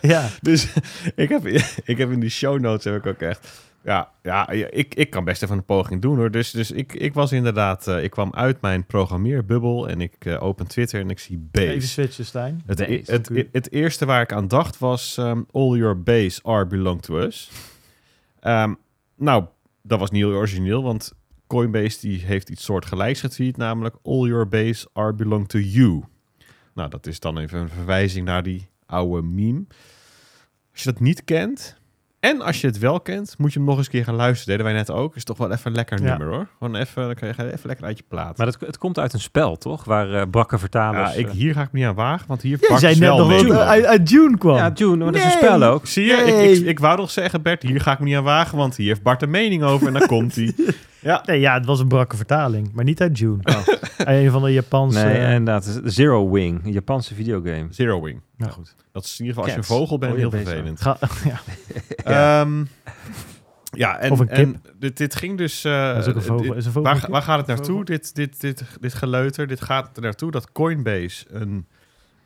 [0.15, 0.73] ja, Dus
[1.15, 1.47] ik heb,
[1.85, 3.49] ik heb in die show notes heb ik ook echt...
[3.85, 6.31] Ja, ja ik, ik kan best even een poging doen hoor.
[6.31, 7.89] Dus, dus ik, ik was inderdaad...
[7.89, 11.69] eh, ik kwam uit mijn programmeerbubbel en ik eh, open Twitter en ik zie even
[11.75, 11.89] base.
[11.89, 12.63] switchen, Stijn.
[12.67, 15.17] Het, Base, het, het, het eerste waar ik aan dacht was...
[15.19, 17.51] ehm, all your base are belong to us.
[18.41, 18.75] Ehm,
[19.17, 19.45] nou,
[19.83, 21.13] dat was niet heel origineel, want
[21.47, 26.03] Coinbase die heeft iets soortgelijks getweet, namelijk all your base are belong to you.
[26.75, 29.65] Nou, dat is dan even een verwijzing naar die oude meme.
[30.73, 31.81] Als je dat niet kent,
[32.23, 34.47] en als je het wel kent, moet je hem nog eens een keer gaan luisteren.
[34.57, 35.17] Deden wij net ook.
[35.17, 36.09] Is toch wel even een lekker Ja.
[36.09, 36.47] nummer hoor.
[36.59, 38.37] Gewoon even, dan kan je even lekker uit je plaat.
[38.37, 39.85] Maar het, het komt uit een spel, toch?
[39.85, 41.15] Waar eh brakke ja, vertalers...
[41.15, 43.41] ik, eh, hier ga ik me niet aan wagen, want hier zei dus net nog
[43.43, 44.57] het uit, uit June kwam.
[44.57, 45.39] ja, June, maar dat is een Nee.
[45.39, 45.87] spel ook.
[45.87, 46.51] Zie je, Nee.
[46.51, 48.77] ik, ik, ik wou nog zeggen, Bert, hier ga ik me niet aan wagen, want
[48.77, 50.55] hier heeft Bart een mening over en dan komt hij.
[51.03, 53.39] Ja, Nee, ja, het was een brakke vertaling, maar niet uit June.
[53.97, 55.05] Een van de Japanse...
[55.05, 55.81] Nee, inderdaad.
[55.85, 57.67] Zero Wing, een Japanse videogame.
[57.71, 58.21] Zero Wing.
[58.37, 58.75] nou goed.
[58.93, 60.81] Dat is in ieder geval, als je een vogel bent, Oh, heel vervelend.
[60.81, 60.97] Ga,
[61.31, 61.41] ja.
[62.05, 62.47] Ja,
[63.71, 65.65] ja en, Of een en dit, dit ging dus...
[65.65, 66.47] eh, Dat is ook een vogel.
[66.47, 69.47] dit- Is een vogel waar, waar gaat het naartoe, dit, dit, dit, dit geleuter?
[69.47, 71.67] Dit gaat er naartoe dat Coinbase een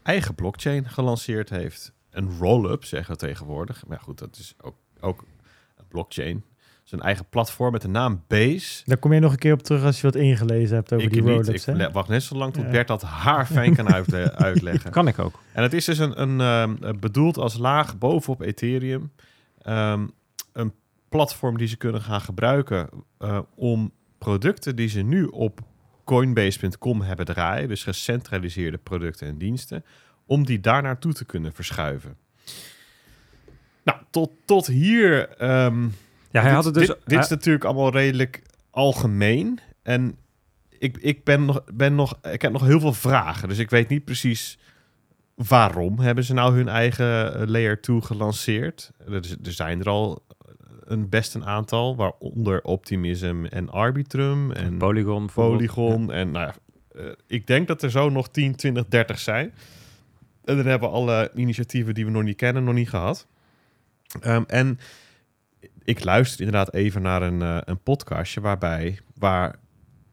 [0.02, 1.92] eigen blockchain gelanceerd heeft.
[2.10, 3.86] Een roll-up, zeggen we tegenwoordig.
[3.86, 5.24] Maar ja, goed, dat is ook, ook
[5.76, 6.44] een blockchain.
[6.86, 8.82] Zijn eigen platform met de naam Base.
[8.84, 11.12] Daar kom je nog een keer op terug als je wat ingelezen hebt over ik
[11.12, 11.30] die niet.
[11.30, 11.66] roll-ups.
[11.66, 11.90] Ik hè?
[11.90, 12.70] wacht net zo lang tot Ja.
[12.70, 14.90] Bert dat haar fijn kan uitle- uitleggen.
[14.90, 15.38] Kan ik ook.
[15.52, 19.12] En het is dus een, een ehm, bedoeld als laag bovenop Ethereum.
[19.62, 20.06] Ehm,
[20.52, 20.72] een
[21.08, 22.88] platform die ze kunnen gaan gebruiken
[23.18, 25.60] eh, om producten die ze nu op
[26.04, 29.84] Coinbase.com hebben draaien, dus gecentraliseerde producten en diensten,
[30.26, 32.16] om die daar naartoe te kunnen verschuiven.
[33.84, 35.28] Nou, tot, tot hier.
[35.28, 35.86] ehm,
[36.36, 36.86] Ja, hij dit, had het dus...
[36.86, 39.60] dit, dit is natuurlijk allemaal redelijk algemeen.
[39.82, 40.16] En
[40.78, 43.48] ik, ik, ben nog, ben nog, ik heb nog heel veel vragen.
[43.48, 44.58] Dus ik weet niet precies
[45.34, 48.90] waarom hebben ze nou hun eigen eh, layer 2 gelanceerd.
[49.06, 49.14] Er,
[49.44, 50.24] er zijn er al
[50.84, 55.30] een best een aantal, waaronder Optimism en Arbitrum en Polygon.
[55.34, 56.12] Polygon.
[56.12, 56.54] En nou ja,
[57.00, 59.54] eh, ik denk dat er zo nog 10, 20, 30 zijn.
[60.44, 63.26] En dan hebben we alle initiatieven die we nog niet kennen, nog niet gehad.
[64.20, 64.78] Ehm, en
[65.86, 69.58] ik luister inderdaad even naar een, eh, een podcastje waarbij waar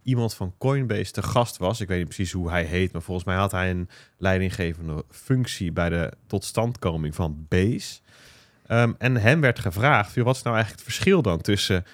[0.03, 1.81] iemand van Coinbase te gast was.
[1.81, 5.71] Ik weet niet precies hoe hij heet, maar volgens mij had hij een leidinggevende functie
[5.71, 7.99] bij de totstandkoming van Base.
[8.65, 11.85] Ehm, en hem werd gevraagd, wat is nou eigenlijk het verschil dan tussen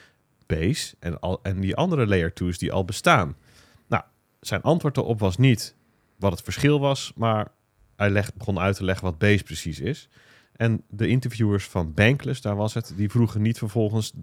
[0.45, 3.35] Base en, al, en die andere layer 2's die al bestaan?
[3.87, 4.03] Nou,
[4.39, 5.75] zijn antwoord erop was niet
[6.15, 7.47] wat het verschil was, maar
[7.95, 10.09] hij begon uit te leggen wat Base precies is.
[10.59, 14.13] En de interviewers van Bankless, daar was het, die vroegen niet vervolgens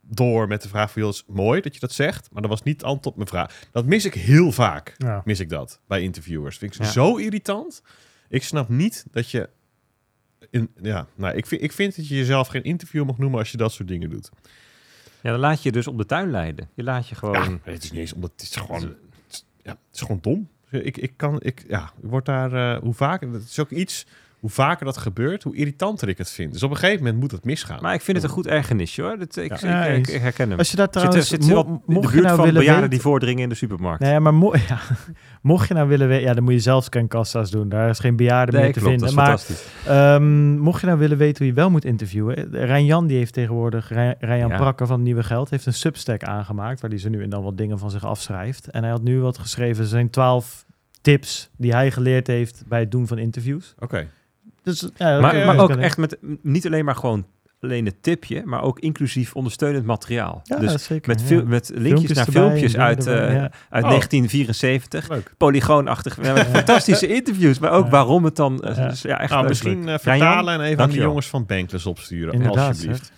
[0.00, 2.50] door met de vraag van, joh, het is mooi dat je dat zegt, maar dat
[2.50, 3.68] was niet het antwoord op mijn vraag.
[3.72, 5.22] Dat mis ik heel vaak, Ja.
[5.24, 6.58] mis ik dat, bij interviewers.
[6.58, 6.90] Vind ik Ja.
[6.90, 7.82] zo irritant.
[8.28, 9.48] Ik snap niet dat je...
[10.50, 13.50] In, ja, nou, ik, vind, ik vind dat je jezelf geen interview mag noemen als
[13.50, 14.30] je dat soort dingen doet.
[15.22, 16.68] Ja, dan laat je dus op de tuin leiden.
[16.74, 17.60] Je laat je gewoon...
[17.64, 18.96] Ja, het is niet eens omdat het is gewoon, het
[19.30, 20.48] is, ja, het is gewoon dom.
[20.70, 24.06] Ik, ik kan, ik, ja, ik word daar, eh, hoe vaak, het is ook iets
[24.40, 26.52] hoe vaker dat gebeurt, hoe irritanter ik het vind.
[26.52, 27.78] Dus op een gegeven moment moet het misgaan.
[27.82, 29.18] Maar ik vind het een goed ergernisje hoor.
[29.18, 30.58] Dat, ik, Ja, ik, ik herken hem.
[30.58, 31.28] Als je dat Zit, er- trouwens...
[31.28, 32.90] zit er mo- in de mocht je buurt nou van willen bejaarden weten...
[32.90, 34.00] die voordringen in de supermarkt.
[34.02, 34.78] Nee, maar mo ja,
[35.42, 36.24] mocht je nou willen weten...
[36.26, 37.68] Ja, dan moet je zelf scankassa's doen.
[37.68, 39.14] Daar is geen bejaarde Nee, meer te klopt, vinden.
[39.14, 39.66] Maar fantastisch.
[39.86, 43.32] Ehm, mocht je nou willen weten hoe je wel moet interviewen, Rijn Jan die heeft
[43.32, 44.56] tegenwoordig, Rijn Rijn Jan Ja.
[44.56, 47.56] Prakker van Nieuwe Geld, heeft een Substack aangemaakt waar hij ze nu en dan wat
[47.58, 48.68] dingen van zich afschrijft.
[48.70, 50.64] En hij had nu wat geschreven, er zijn twaalf
[51.00, 53.74] tips die hij geleerd heeft bij het doen van interviews.
[53.78, 54.06] Oké.
[54.62, 57.26] Dus, ja, Maar, ook echt met niet alleen maar gewoon
[57.60, 60.40] alleen het tipje, maar ook inclusief ondersteunend materiaal.
[60.44, 61.08] Ja, dus zeker.
[61.08, 61.42] met, ja.
[61.44, 63.50] met linkjes Filmpjes naar erbij filmpjes uit, erbij, eh, ja.
[63.70, 63.88] uit Oh.
[63.90, 65.08] 1974.
[65.08, 65.32] Leuk.
[65.36, 66.14] Polygoonachtig.
[66.14, 67.90] We hebben fantastische interviews, maar ook Ja.
[67.90, 68.62] waarom het dan...
[68.62, 68.88] eh, Ja.
[68.88, 72.34] dus ja, echt Nou, misschien eh, vertalen en even aan de jongens van Bankless opsturen,
[72.34, 73.12] Inderdaad, alsjeblieft.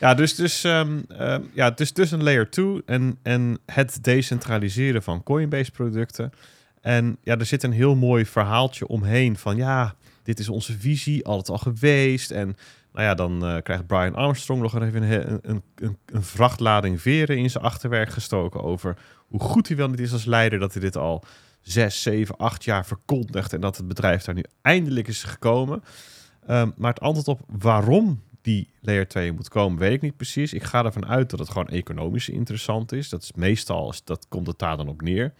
[0.00, 5.02] Ja, dus, dus, ehm, ehm, ja, dus, dus een layer 2 en, en het decentraliseren
[5.02, 6.32] van Coinbase-producten.
[6.80, 11.24] En ja, er zit een heel mooi verhaaltje omheen van ja, dit is onze visie,
[11.24, 12.30] altijd al geweest.
[12.30, 12.56] En
[12.92, 17.50] nou ja, dan eh, krijgt Brian Armstrong nog even een, een, een, vrachtlading veren in
[17.50, 18.96] zijn achterwerk gestoken over
[19.28, 21.24] hoe goed hij wel niet is als leider, dat hij dit al
[21.60, 25.82] zes, zeven, acht jaar verkondigt en dat het bedrijf daar nu eindelijk is gekomen.
[26.46, 30.52] Ehm, maar het antwoord op waarom die layer 2 moet komen, weet ik niet precies.
[30.52, 33.08] Ik ga ervan uit dat het gewoon economisch interessant is.
[33.08, 35.32] Dat is meestal, dat komt het daar dan op neer.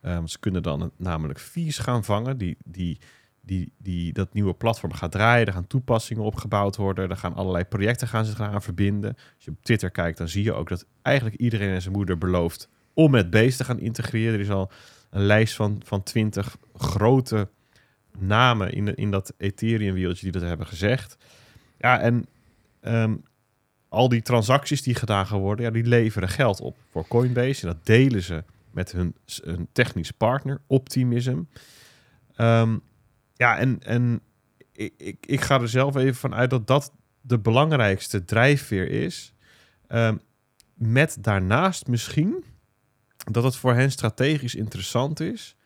[0.00, 2.98] Ehm, ze kunnen dan namelijk fees gaan vangen die, die,
[3.44, 5.46] die, die dat nieuwe platform gaat draaien.
[5.46, 7.10] Er gaan toepassingen opgebouwd worden.
[7.10, 9.14] Er gaan allerlei projecten gaan zich eraan verbinden.
[9.14, 12.18] Als je op Twitter kijkt, dan zie je ook dat eigenlijk iedereen en zijn moeder
[12.18, 14.34] belooft om met Base te gaan integreren.
[14.34, 14.70] Er is al
[15.10, 17.48] een lijst van, van 20 grote
[18.18, 21.16] namen in, in dat Ethereum-wereldje die dat hebben gezegd.
[21.78, 22.26] Ja, en
[22.80, 23.14] ehm,
[23.88, 27.66] al die transacties die gedaan gaan worden, ja, die leveren geld op voor Coinbase.
[27.66, 31.42] En dat delen ze met hun, hun technische partner, Optimism.
[32.36, 32.76] Ehm,
[33.42, 34.20] ja, en, en
[34.72, 39.34] ik, ik, ik ga er zelf even van uit dat dat de belangrijkste drijfveer is.
[39.86, 40.16] Ehm,
[40.74, 42.44] met daarnaast misschien
[43.16, 45.56] dat het voor hen strategisch interessant is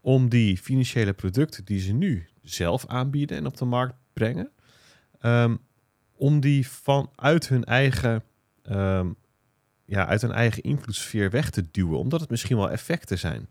[0.00, 4.50] om die financiële producten die ze nu zelf aanbieden en op de markt brengen,
[5.20, 5.56] ehm,
[6.16, 8.22] om die vanuit hun eigen,
[8.62, 9.08] ehm,
[9.84, 13.48] ja, uit hun eigen invloedssfeer weg te duwen, omdat het misschien wel effecten zijn.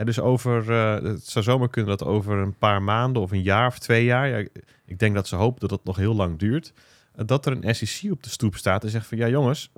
[0.00, 3.42] En dus over, eh, het zou zomaar kunnen dat over een paar maanden of een
[3.42, 4.48] jaar of twee jaar, ja,
[4.86, 6.72] ik denk dat ze hopen dat het nog heel lang duurt,
[7.14, 9.70] eh, dat er een SEC op de stoep staat en zegt van ja jongens,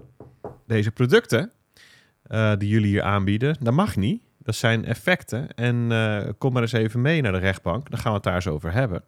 [0.66, 1.53] deze producten
[2.23, 4.23] eh, die jullie hier aanbieden, dat mag niet.
[4.39, 5.55] Dat zijn effecten.
[5.55, 5.89] En
[6.39, 7.90] kom maar eens even mee naar de rechtbank.
[7.90, 9.05] Dan gaan we het daar eens over hebben.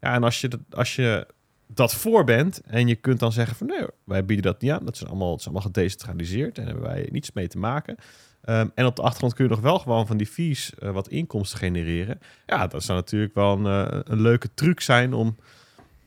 [0.00, 1.26] Ja, en als je, dat, als je
[1.66, 4.84] dat voor bent en je kunt dan zeggen van nee, wij bieden dat niet aan.
[4.84, 7.96] Dat is allemaal, allemaal gedecentraliseerd en hebben wij niets mee te maken.
[8.44, 11.08] Ehm, en op de achtergrond kun je nog wel gewoon van die fees eh, wat
[11.08, 12.20] inkomsten genereren.
[12.46, 15.36] Ja, dat zou natuurlijk wel een, eh, een leuke truc zijn om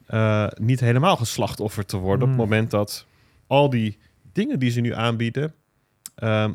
[0.05, 2.23] eh, niet helemaal geslachtofferd te worden.
[2.23, 3.05] Op het moment dat
[3.47, 3.97] al die
[4.33, 5.53] dingen die ze nu aanbieden
[6.15, 6.53] ehm,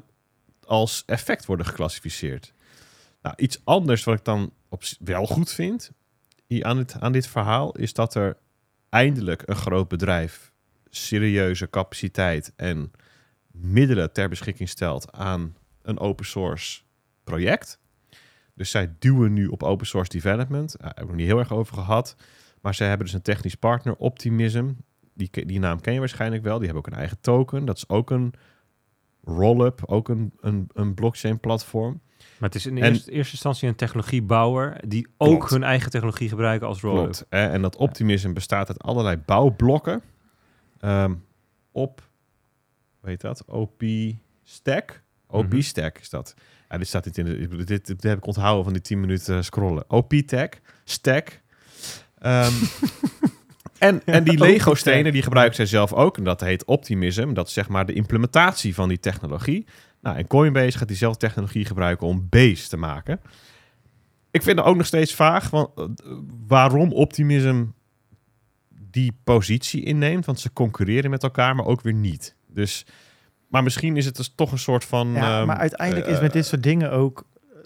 [0.64, 2.52] als effect worden geclassificeerd.
[3.22, 5.90] Nou, iets anders wat ik dan op, wel goed vind
[6.60, 8.36] aan, dit, aan dit verhaal is dat er
[8.88, 10.52] eindelijk een groot bedrijf
[10.90, 12.92] serieuze capaciteit en
[13.50, 16.80] middelen ter beschikking stelt aan een open source
[17.24, 17.80] project.
[18.54, 20.74] Dus zij duwen nu op open source development.
[20.78, 22.16] Daar hebben we nog niet heel erg over gehad.
[22.60, 24.70] Maar zij hebben dus een technisch partner, Optimism.
[25.14, 26.56] Die, die naam ken je waarschijnlijk wel.
[26.58, 27.64] Die hebben ook een eigen token.
[27.64, 28.32] Dat is ook een
[29.24, 32.00] roll-up, ook een, een, een blockchain platform.
[32.38, 35.50] Maar het is in En- eerste, eerste instantie een technologiebouwer die ook Klopt.
[35.50, 37.02] hun eigen technologie gebruiken als roll-up.
[37.02, 37.26] Klopt.
[37.28, 40.02] En dat optimisme bestaat uit allerlei bouwblokken
[40.80, 41.14] ehm,
[41.72, 42.08] op,
[43.02, 43.44] heet dat?
[43.44, 43.82] OP
[44.42, 45.01] Stack.
[45.32, 45.60] OP Mhm.
[45.60, 46.34] Stack is dat.
[46.68, 49.00] Ja, dit staat niet in de, dit, dit, dit heb ik onthouden van die 10
[49.00, 49.84] minuten scrollen.
[49.90, 50.48] OP Tech,
[50.84, 51.40] Stack.
[52.18, 52.52] Ehm,
[53.78, 55.12] en, en die OP Lego stenen Tech.
[55.12, 56.16] die gebruiken zij zelf ook.
[56.16, 57.32] En dat heet Optimism.
[57.32, 59.66] Dat is zeg maar de implementatie van die technologie.
[60.00, 63.20] Nou, en Coinbase gaat diezelfde technologie gebruiken om Base te maken.
[64.30, 65.86] Ik vind het ook nog steeds vaag want, eh,
[66.46, 67.64] waarom Optimism
[68.90, 70.24] die positie inneemt.
[70.24, 72.34] Want ze concurreren met elkaar, maar ook weer niet.
[72.46, 72.86] Dus,
[73.52, 75.12] maar misschien is het dus toch een soort van...
[75.12, 77.24] Ja, ehm, maar uiteindelijk is eh, met dit soort dingen ook...
[77.52, 77.58] eh,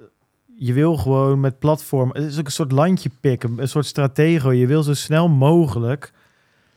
[0.58, 2.10] Je wil gewoon met platform...
[2.12, 4.52] Het is ook een soort landje pikken, een soort stratego.
[4.52, 6.12] Je wil zo snel mogelijk...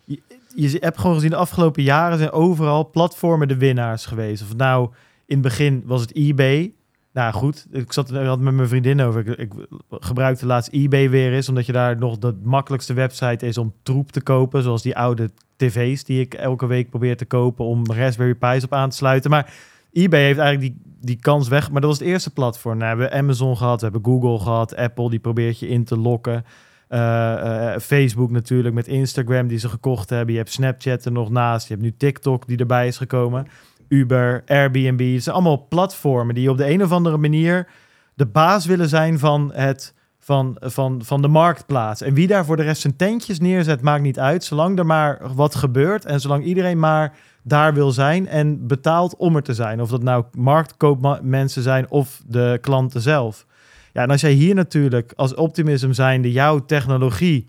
[0.06, 0.22] Je,
[0.56, 4.42] je hebt gewoon gezien de afgelopen jaren zijn overal platformen de winnaars geweest.
[4.42, 4.90] Of nou,
[5.26, 6.74] in het begin was het eBay.
[7.14, 9.28] Nou goed, ik zat had met mijn vriendin over.
[9.28, 9.52] Ik, ik
[9.90, 14.12] gebruikte laatst eBay weer eens, omdat je daar nog de makkelijkste website is om troep
[14.12, 14.64] te kopen.
[14.64, 18.74] Zoals die oude tv's die ik elke week probeer te kopen om Raspberry Pi's op
[18.74, 19.30] aan te sluiten.
[19.30, 19.54] Maar
[19.92, 21.72] eBay heeft eigenlijk die, die kans weg.
[21.72, 22.78] Maar dat was het eerste platform.
[22.78, 25.98] Nou, we hebben Amazon gehad, we hebben Google gehad, Apple die probeert je in te
[25.98, 26.46] lokken.
[26.88, 30.32] Eh, eh, Facebook natuurlijk met Instagram die ze gekocht hebben.
[30.34, 31.68] Je hebt Snapchat er nog naast.
[31.68, 33.48] Je hebt nu TikTok die erbij is gekomen.
[33.90, 35.14] Uber, Airbnb.
[35.14, 37.68] Het zijn allemaal platformen die op de een of andere manier
[38.14, 42.02] de baas willen zijn van, het, van, van, van de marktplaats.
[42.02, 44.44] En wie daar voor de rest zijn tentjes neerzet, maakt niet uit.
[44.44, 49.36] Zolang er maar wat gebeurt en zolang iedereen maar daar wil zijn en betaalt om
[49.36, 49.82] er te zijn.
[49.82, 53.46] Of dat nou marktkoopmensen zijn of de klanten zelf.
[53.94, 57.46] Ja, en als jij hier natuurlijk als optimism zijnde jouw technologie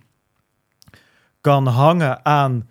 [1.41, 2.69] kan hangen aan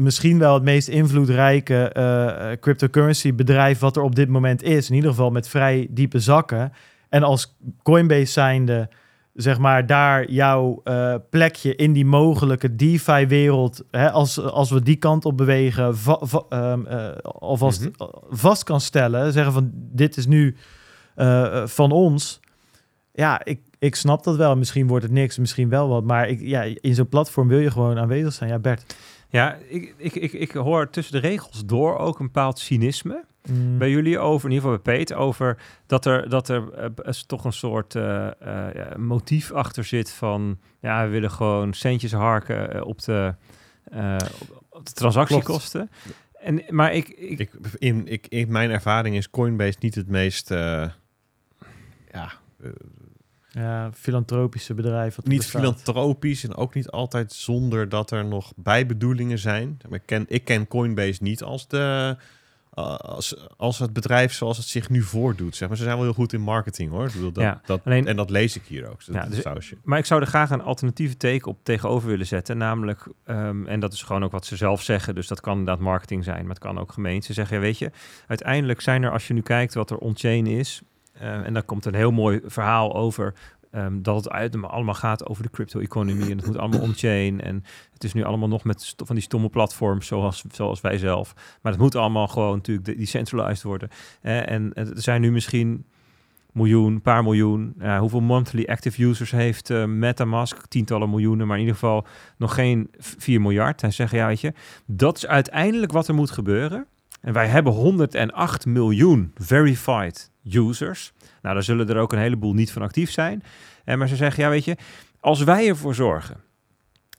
[0.00, 4.88] misschien wel het meest invloedrijke eh, cryptocurrency bedrijf wat er op dit moment is.
[4.88, 6.72] In ieder geval met vrij diepe zakken.
[7.08, 8.88] En als Coinbase zijnde,
[9.34, 15.24] zeg maar, daar jouw eh, plekje in die mogelijke DeFi-wereld, als, als we die kant
[15.24, 18.08] op bewegen, va, va, um, uh, alvast mm -hmm.
[18.30, 19.32] vast kan stellen.
[19.32, 20.56] Zeggen van, dit is nu
[21.64, 22.40] van ons.
[23.12, 24.56] Ja, ik, ik snap dat wel.
[24.56, 26.04] Misschien wordt het niks, misschien wel wat.
[26.04, 28.50] Maar ik, ja, in zo'n platform wil je gewoon aanwezig zijn.
[28.50, 28.94] Ja, Bert.
[29.30, 33.24] Ja, ik, ik, ik, ik hoor tussen de regels door ook een bepaald cynisme.
[33.50, 33.78] Mm.
[33.78, 37.44] Bij jullie over, in ieder geval bij Peet, over dat er, dat er uh, toch
[37.44, 42.84] een soort uh, uh, ja, motief achter zit van, ja, we willen gewoon centjes harken
[42.84, 43.34] op de,
[44.68, 45.90] op de transactiekosten.
[46.40, 50.48] En, maar ik, ik, ik, in, ik, in mijn ervaring is Coinbase niet het meest,
[50.48, 52.32] ja,
[53.50, 55.16] ja, filantropische bedrijf.
[55.16, 55.60] Wat niet bestaat.
[55.60, 59.78] filantropisch en ook niet altijd zonder dat er nog bijbedoelingen zijn.
[59.90, 62.16] Ik ken, ik ken Coinbase niet als de
[62.74, 65.56] uh, als, als het bedrijf zoals het zich nu voordoet.
[65.56, 65.76] Zeg maar.
[65.76, 67.06] Ze zijn wel heel goed in marketing hoor.
[67.06, 69.04] Ik bedoel, dat, ja, dat, alleen, en dat lees ik hier ook.
[69.06, 69.76] Dat ja, dus, sausje.
[69.82, 72.58] Maar ik zou er graag een alternatieve teken op tegenover willen zetten.
[72.58, 75.14] Namelijk, um, en dat is gewoon ook wat ze zelf zeggen.
[75.14, 77.26] Dus dat kan inderdaad marketing zijn, maar het kan ook gemeente.
[77.26, 77.90] Ze zeggen, ja, weet je,
[78.26, 80.82] uiteindelijk zijn er, als je nu kijkt wat er on-chain is.
[81.20, 83.34] Uh, en daar komt een heel mooi verhaal over
[83.74, 87.40] Um, dat het uit, allemaal gaat over de crypto-economie en het moet allemaal on-chain.
[87.40, 91.34] En het is nu allemaal nog met van die stomme platforms zoals, zoals wij zelf.
[91.62, 93.88] Maar het moet allemaal gewoon natuurlijk decentralized worden.
[94.20, 95.84] Eh, en er zijn nu misschien
[96.52, 97.74] miljoen, paar miljoen.
[97.98, 100.66] Hoeveel monthly active users heeft uh, MetaMask?
[100.66, 102.06] Tientallen miljoenen, maar in ieder geval
[102.36, 103.82] nog geen 4 miljard.
[103.82, 104.52] En zeggen, ja, je,
[104.86, 106.86] dat is uiteindelijk wat er moet gebeuren.
[107.20, 111.12] En wij hebben 108 miljoen verified users.
[111.42, 113.42] Nou, daar zullen er ook een heleboel niet van actief zijn.
[113.84, 114.76] En maar ze zeggen, ja, weet je,
[115.20, 116.40] als wij ervoor zorgen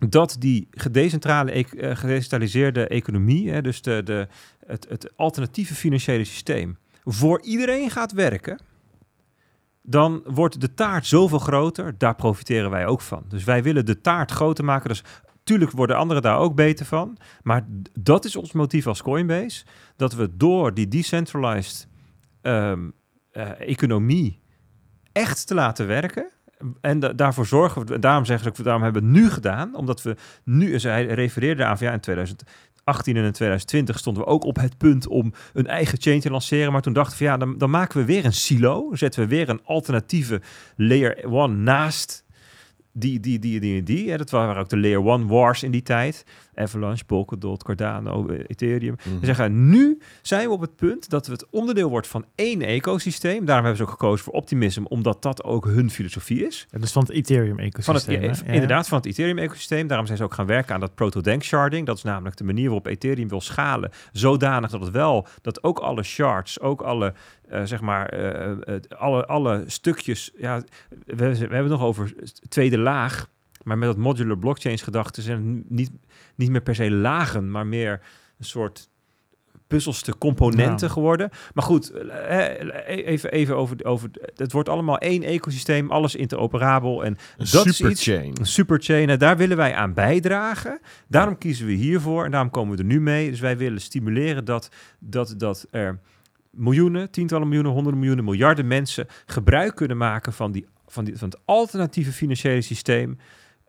[0.09, 4.27] dat die gedecentrale, e gedecentraliseerde economie, hè, dus de, de,
[4.65, 8.59] het, het alternatieve financiële systeem, voor iedereen gaat werken,
[9.81, 11.97] dan wordt de taart zoveel groter.
[11.97, 13.23] Daar profiteren wij ook van.
[13.27, 14.89] Dus wij willen de taart groter maken.
[14.89, 15.03] Dus
[15.51, 17.17] tuurlijk worden anderen daar ook beter van.
[17.43, 17.65] Maar
[17.99, 19.65] dat is ons motief als Coinbase.
[19.95, 21.87] Dat we door die decentralized
[22.41, 22.93] um,
[23.33, 24.39] uh, economie
[25.11, 26.31] echt te laten werken.
[26.81, 30.01] En da daarvoor zorgen we, daarom zeggen ze, daarom hebben we het nu gedaan, omdat
[30.01, 34.55] we nu, zij refereerde aan ja, in 2018 en in 2020 stonden we ook op
[34.55, 36.71] het punt om een eigen chain te lanceren.
[36.71, 38.95] Maar toen dachten we, ja, dan, dan maken we weer een silo.
[38.95, 40.41] Zetten we weer een alternatieve
[40.75, 42.20] layer one naast
[42.93, 44.05] die, die, die, die, die.
[44.05, 46.25] Ja, dat waren ook de Layer One Wars in die tijd.
[46.55, 48.95] Avalanche, Polkadot, Cardano, eh, Ethereum.
[49.03, 49.19] Mm.
[49.19, 52.61] Ze zeggen, nu zijn we op het punt dat we het onderdeel wordt van één
[52.61, 53.45] ecosysteem.
[53.45, 56.67] Daarom hebben ze ook gekozen voor Optimism, omdat dat ook hun filosofie is.
[56.71, 58.21] Ja, dus van het Ethereum-ecosysteem.
[58.21, 59.87] Ja, inderdaad, van het Ethereum-ecosysteem.
[59.87, 61.85] Daarom zijn ze ook gaan werken aan dat proto-dank sharding.
[61.85, 63.91] Dat is namelijk de manier waarop Ethereum wil schalen.
[64.11, 67.13] Zodanig dat het wel, dat ook alle shards, ook alle
[67.51, 70.31] uh, zeg maar, uh, uh, alle, alle stukjes.
[70.37, 70.61] Ja,
[71.05, 72.13] we, we, hebben het nog over
[72.49, 73.29] tweede laag.
[73.63, 75.91] Maar met dat modular blockchains gedachten zijn niet,
[76.41, 78.01] niet meer per se lagen, maar meer
[78.37, 78.89] een soort
[79.71, 80.93] puzzelstuk componenten ja.
[80.93, 81.29] geworden.
[81.53, 81.93] Maar goed,
[82.85, 84.09] even, even over, over...
[84.35, 87.05] Het wordt allemaal één ecosysteem, alles interoperabel.
[87.05, 88.23] En een dat superchain.
[88.23, 89.09] is iets, een superchain.
[89.09, 90.79] En daar willen wij aan bijdragen.
[91.07, 93.29] Daarom kiezen we hiervoor en daarom komen we er nu mee.
[93.29, 94.69] Dus wij willen stimuleren dat,
[94.99, 95.99] dat, dat er
[96.49, 101.29] miljoenen, tientallen miljoenen, honderden miljoenen, miljarden mensen gebruik kunnen maken van, die, van, die, van
[101.29, 103.17] het alternatieve financiële systeem.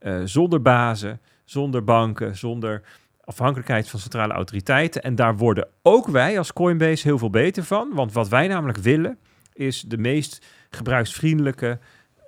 [0.00, 1.20] Uh, zonder bazen,
[1.52, 2.82] zonder banken, zonder
[3.24, 5.02] afhankelijkheid van centrale autoriteiten.
[5.02, 7.90] En daar worden ook wij als Coinbase heel veel beter van.
[7.94, 9.18] Want wat wij namelijk willen,
[9.52, 11.78] is de meest gebruiksvriendelijke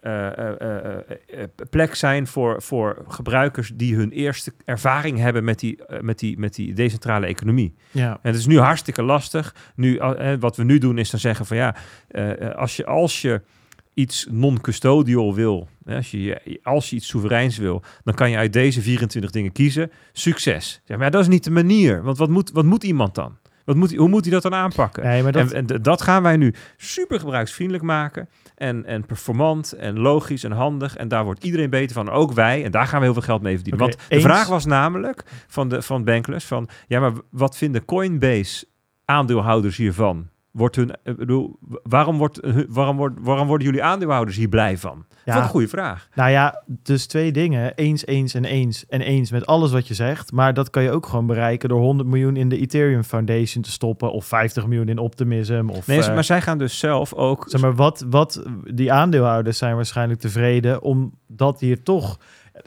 [0.02, 6.18] uh, uh, plek zijn voor, voor gebruikers die hun eerste ervaring hebben met die, met
[6.18, 7.74] die, met die decentrale economie.
[7.90, 8.10] Ja.
[8.10, 9.54] En het is nu hartstikke lastig.
[9.74, 10.00] Nu,
[10.40, 11.74] wat we nu doen is dan zeggen van ja,
[12.54, 13.40] als je, als je
[13.94, 18.82] iets non-custodial wil, als je, als je iets soevereins wil, dan kan je uit deze
[18.82, 19.90] 24 dingen kiezen.
[20.12, 20.80] Succes.
[20.84, 22.02] Zeg maar, ja, dat is niet de manier.
[22.02, 23.36] Want wat moet, wat moet iemand dan?
[23.64, 25.04] Wat moet, hoe moet hij dat dan aanpakken?
[25.04, 28.28] Nee, maar dat, En, en dat gaan wij nu super gebruiksvriendelijk maken.
[28.54, 30.96] En, en performant en logisch en handig.
[30.96, 32.10] En daar wordt iedereen beter van.
[32.10, 32.64] Ook wij.
[32.64, 33.82] En daar gaan we heel veel geld mee verdienen.
[33.82, 36.68] Want de vraag was namelijk van, de, van Bankless van...
[36.86, 38.66] Ja, maar wat vinden Coinbase
[39.04, 40.28] aandeelhouders hiervan?
[40.54, 44.78] Wordt hun, ik bedoel, waarom, wordt, hun- waarom, wordt, waarom worden jullie aandeelhouders hier blij
[44.78, 45.04] van?
[45.08, 46.08] Wat ja, een goede vraag.
[46.14, 47.74] nou ja, dus twee dingen.
[47.74, 48.86] Eens, eens en eens.
[48.86, 50.32] En eens met alles wat je zegt.
[50.32, 53.70] Maar dat kan je ook gewoon bereiken door 100 miljoen in de Ethereum Foundation te
[53.70, 54.12] stoppen.
[54.12, 55.68] Of 50 miljoen in Optimism.
[55.68, 57.44] Of, Nee, eh, maar zij gaan dus zelf ook...
[57.48, 58.42] Zeg maar, wat, wat,
[58.74, 62.18] die aandeelhouders zijn waarschijnlijk tevreden omdat hier toch...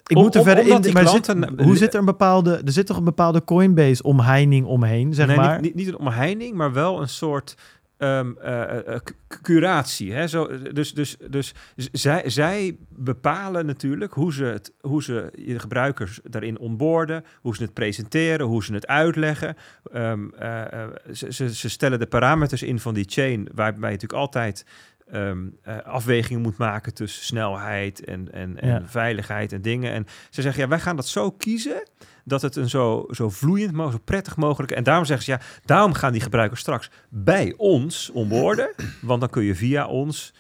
[0.08, 2.62] Ik Om- moet er om- verder in, maar klanten- zit, hoe zit er een bepaalde...
[2.66, 5.54] Er zit toch een bepaalde Coinbase-omheining omheen, zeg nee, maar?
[5.54, 7.56] niet, niet, niet een omheining, maar wel een soort
[7.98, 10.14] ehm, eh, eh, cu- curatie.
[10.14, 10.28] Hè?
[10.28, 11.54] Zo, dus dus, dus
[11.92, 17.64] zij, zij bepalen natuurlijk hoe ze, het, hoe ze de gebruikers daarin onboorden, hoe ze
[17.64, 19.56] het presenteren, hoe ze het uitleggen.
[19.92, 23.96] Ehm, eh, eh, ze, ze, ze stellen de parameters in van die chain, waarbij je
[23.96, 24.66] natuurlijk altijd
[25.12, 28.82] ehm, eh, afwegingen moet maken tussen snelheid en, en, en Ja.
[28.86, 29.92] veiligheid en dingen.
[29.92, 31.84] En ze zeggen, ja, wij gaan dat zo kiezen
[32.28, 34.72] dat het een zo, zo vloeiend mogelijk, zo prettig mogelijk.
[34.72, 38.74] En daarom zeggen ze, ja, daarom gaan die gebruikers straks bij ons onboorden.
[39.02, 40.34] Want dan kun je via ons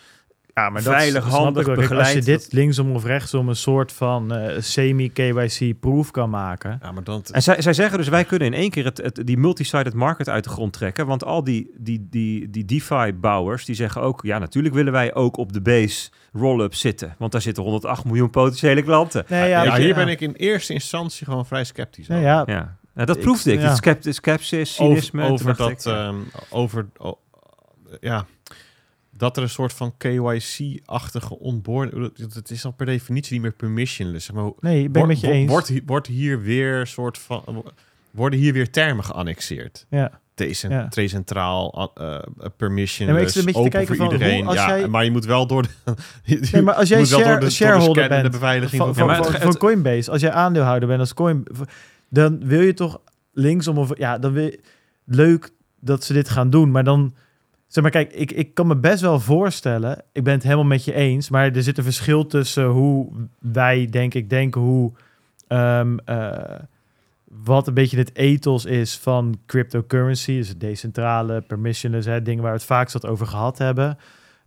[0.58, 4.62] Ja, maar Veilig, ik handig, Als je dit linksom of rechtsom een soort van eh,
[4.62, 6.80] semi-KYC-proof kan maken...
[6.82, 7.24] Ja, maar dan...
[7.32, 10.30] En zij, zij zeggen dus, wij kunnen in één keer het, het, die multi-sided market
[10.30, 11.06] uit de grond trekken.
[11.06, 14.22] Want al die, die, die, die DeFi-bouwers, die zeggen ook...
[14.24, 17.16] ja, natuurlijk willen wij ook op de base roll-up zitten.
[17.18, 19.26] Want daar zitten 108 miljoen potentiële klanten.
[19.28, 19.96] Nee, ja, hier ja.
[19.96, 22.30] ben ik in eerste instantie gewoon vrij sceptisch Nee, over.
[22.30, 22.76] ja, Ja.
[22.94, 23.60] Nou, dat Ik- proefde ik.
[23.60, 23.76] ja.
[23.76, 25.24] Skept, skepsis, cynisme.
[25.30, 26.08] over, dat, ik, ja.
[26.08, 26.16] ehm,
[26.50, 26.88] over,
[28.00, 28.26] ja,
[29.18, 33.52] dat er een soort van KYC-achtige onboarding, dat- het is al per definitie niet meer
[33.53, 34.26] permissionless.
[34.26, 35.49] Zeg maar, nee, ik ben het met je eens.
[35.49, 37.64] Wordt, hier- wordt hier weer soort van,
[38.11, 39.85] worden hier weer termen geannexeerd?
[39.89, 40.19] ja.
[40.35, 40.88] Decent, Ja.
[40.89, 44.38] Decentraal, uh, Nee, maar een beetje te open kijken voor van iedereen.
[44.39, 45.69] hoe- als ja, jij- maar je moet wel door de,
[46.23, 48.95] je Nee, maar als jij share- door de, door de shareholder de bent beveiliging van,
[48.95, 51.44] van, van, Coinbase, als jij aandeelhouder bent als Coin,
[52.10, 53.02] dan wil je toch
[53.34, 54.60] linksom of ja, dan wil je,
[55.06, 55.49] leuk
[55.80, 57.15] dat ze dit gaan doen, maar dan
[57.68, 60.85] zeg maar, kijk, ik, ik kan me best wel voorstellen, ik ben het helemaal met
[60.85, 64.91] je eens, maar er zit een verschil tussen hoe wij denk ik denken hoe
[65.48, 66.60] ehm, eh,
[67.23, 72.52] wat een beetje het ethos is van cryptocurrency, dus het decentrale, permissionless, hè, dingen waar
[72.52, 73.98] we het vaakst wat over gehad hebben.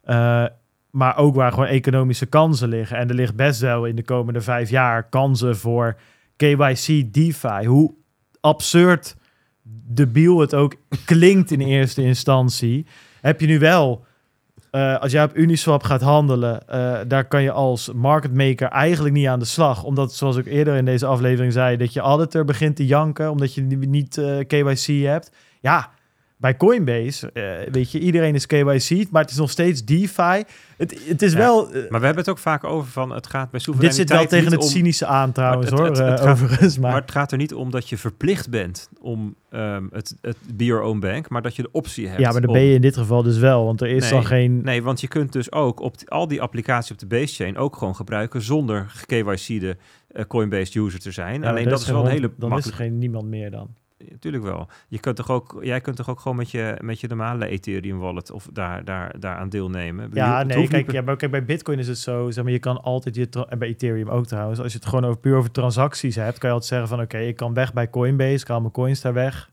[0.03, 0.45] Eh,
[0.91, 2.97] maar ook waar gewoon economische kansen liggen.
[2.97, 5.97] En er ligt best wel in de komende vijf jaar kansen voor
[6.37, 7.67] KYC DeFi.
[7.67, 7.95] Hoe
[8.41, 9.17] absurd
[9.87, 10.75] debiel het ook
[11.05, 12.87] klinkt in eerste instantie,
[13.21, 14.05] heb je nu wel.
[14.71, 19.15] eh, als jij op Uniswap gaat handelen, eh, daar kan je als market maker eigenlijk
[19.15, 19.85] niet aan de slag.
[19.85, 23.55] Omdat, zoals ik eerder in deze aflevering zei, dat je auditor begint te janken omdat
[23.55, 25.33] je niet eh, KYC hebt.
[25.61, 25.91] Ja,
[26.41, 30.43] bij Coinbase, eh, weet je, iedereen is KYC, maar het is nog steeds DeFi.
[30.77, 31.67] Het, het is Ja, wel...
[31.67, 34.19] eh, Maar we hebben het ook vaak over van, het gaat bij dit soevereiniteit zit
[34.19, 36.79] wel tegen het om- cynische aan trouwens, Maar het- hoor, het- eh, gaat- overigens.
[36.79, 40.37] Maar, Maar het gaat er niet om dat je verplicht bent om ehm, het, het
[40.55, 42.21] be your own bank, maar dat je de optie hebt.
[42.21, 44.11] ja, maar dat om- ben je in dit geval dus wel, want er is Nee,
[44.11, 44.63] dan geen...
[44.65, 47.77] Nee, want je kunt dus ook op al die applicaties op de base chain ook
[47.77, 49.77] gewoon gebruiken zonder KYC'de
[50.13, 51.43] uh, Coinbase user te zijn.
[51.43, 53.69] Ja, Alleen dat is wel een hele Dan is er geen niemand meer dan.
[54.09, 54.69] Natuurlijk wel.
[54.89, 57.99] Je kunt toch ook, jij kunt toch ook gewoon met je, met je normale Ethereum
[57.99, 60.11] wallet of daar, daar, daar aan deelnemen.
[60.13, 62.59] Ja, nee, kijk, niet ja, maar kijk, bij Bitcoin is het zo, zeg maar, je
[62.59, 65.51] kan altijd je, en bij Ethereum ook trouwens, als je het gewoon over, puur over
[65.51, 68.61] transacties hebt, kan je altijd zeggen van, oké, ik kan weg bij Coinbase, ik haal
[68.61, 69.51] mijn coins daar weg.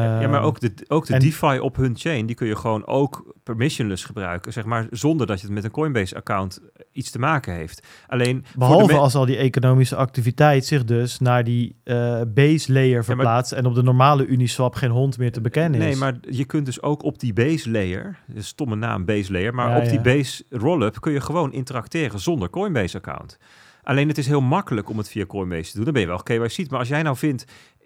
[0.00, 2.56] Ja, maar Ehm, ook de, ook de en- DeFi op hun chain, die kun je
[2.56, 6.60] gewoon ook permissionless gebruiken, zeg maar, zonder dat je het met een Coinbase-account
[6.92, 7.86] iets te maken heeft.
[8.06, 13.52] Alleen Behalve als al die economische activiteit zich dus naar die eh, base layer verplaatst
[13.52, 15.86] en op de normale Uniswap geen hond meer te bekennen is.
[15.86, 19.70] Nee, maar je kunt dus ook op die base layer, stomme naam base layer, maar
[19.70, 23.38] Ja, op die base roll-up kun je gewoon interacteren zonder Coinbase account.
[23.82, 25.84] Alleen het is heel makkelijk om het via Coinbase te doen.
[25.84, 26.70] Dan ben je wel KYC.
[26.70, 27.44] Maar als jij nou vindt,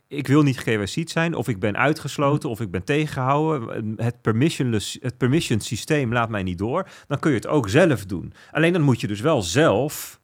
[0.08, 4.98] ik wil niet KYC zijn, of ik ben uitgesloten, of ik ben tegengehouden, het permissionless,
[5.00, 8.32] het permission systeem laat mij niet door, dan kun je het ook zelf doen.
[8.50, 10.20] Alleen dan moet je dus wel zelf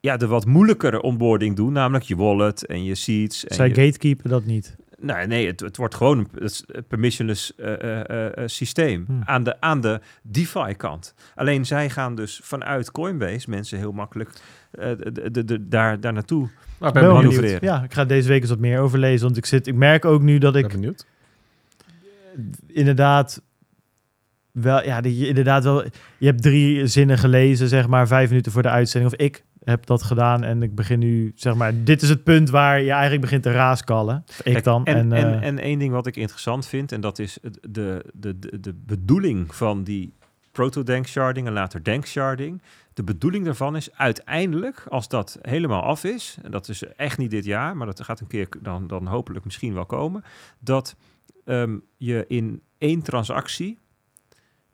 [0.00, 3.46] ja, de wat moeilijkere onboarding doen, namelijk je wallet en je seeds.
[3.46, 4.76] En Zij je, gatekeeper dat niet.
[5.02, 6.50] Nee, nee het, het wordt gewoon een
[6.88, 9.22] permissionless eh, eh, eh, systeem Hmm.
[9.24, 11.14] aan, de, aan de DeFi-kant.
[11.34, 14.30] Alleen zij gaan dus vanuit Coinbase mensen heel makkelijk
[14.70, 16.48] eh, de, de, de, daar, daar naartoe.
[16.78, 17.58] Nou, ik Ben manoeuvreren.
[17.62, 20.22] Ja, ik ga deze week eens wat meer overlezen, want ik zit, ik merk ook
[20.22, 21.06] nu dat Ik ik ben benieuwd.
[22.66, 23.42] inderdaad
[24.52, 25.84] wel, ja, je inderdaad wel,
[26.18, 29.12] je hebt drie zinnen gelezen, zeg maar, vijf minuten voor de uitzending.
[29.12, 32.50] Of ik heb dat gedaan en ik begin nu, zeg maar, dit is het punt
[32.50, 34.24] waar je eigenlijk begint te raaskallen.
[34.42, 34.84] Ik dan.
[34.84, 38.04] En, En, en, eh, en, één ding wat ik interessant vind, en dat is de,
[38.14, 40.12] de, de, de bedoeling van die
[40.52, 42.62] proto-dank sharding en later dank sharding.
[42.94, 47.30] De bedoeling daarvan is uiteindelijk, als dat helemaal af is, en dat is echt niet
[47.30, 50.24] dit jaar, maar dat gaat een keer dan, dan hopelijk misschien wel komen,
[50.58, 50.96] dat
[51.44, 53.78] ehm, je in één transactie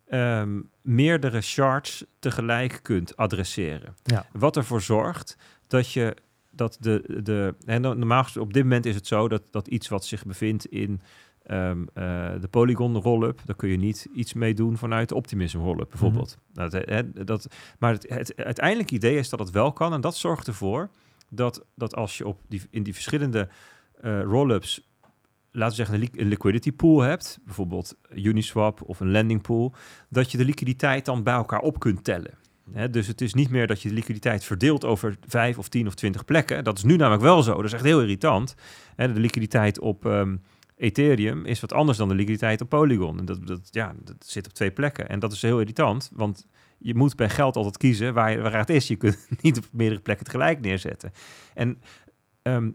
[0.09, 3.95] ehm, meerdere shards tegelijk kunt adresseren.
[4.03, 4.27] Ja.
[4.33, 5.37] Wat ervoor zorgt
[5.67, 6.17] dat je
[6.51, 9.89] dat de, de en no- normaal op dit moment is het zo dat, dat iets
[9.89, 11.01] wat zich bevindt in
[11.43, 15.59] ehm, eh, de Polygon rollup, daar kun je niet iets mee doen vanuit de Optimism
[15.59, 16.39] rollup bijvoorbeeld.
[16.53, 17.47] nou, dat, hè, dat,
[17.79, 20.91] maar het, het uiteindelijke idee is dat het wel kan en dat zorgt ervoor
[21.29, 23.49] dat, dat als je op die, in die verschillende
[24.01, 24.88] eh rollups
[25.59, 29.75] laten we zeggen, een, li- een liquidity pool hebt, bijvoorbeeld Uniswap of een lending pool,
[30.09, 32.35] dat je de liquiditeit dan bij elkaar op kunt tellen.
[32.73, 35.87] Hè, dus het is niet meer dat je de liquiditeit verdeelt over vijf of tien
[35.87, 36.65] of twintig plekken.
[36.65, 37.55] Dat is nu namelijk wel zo.
[37.55, 38.55] Dat is echt heel irritant.
[38.97, 40.37] Hè, de liquiditeit op ehm,
[40.77, 43.19] Ethereum is wat anders dan de liquiditeit op Polygon.
[43.19, 45.09] En dat, dat, ja, dat zit op twee plekken.
[45.09, 46.47] En dat is heel irritant, want
[46.79, 48.89] je moet bij geld altijd kiezen waar, waar het is.
[48.89, 51.13] Je kunt niet op meerdere plekken tegelijk neerzetten.
[51.55, 51.79] En
[52.55, 52.71] ehm,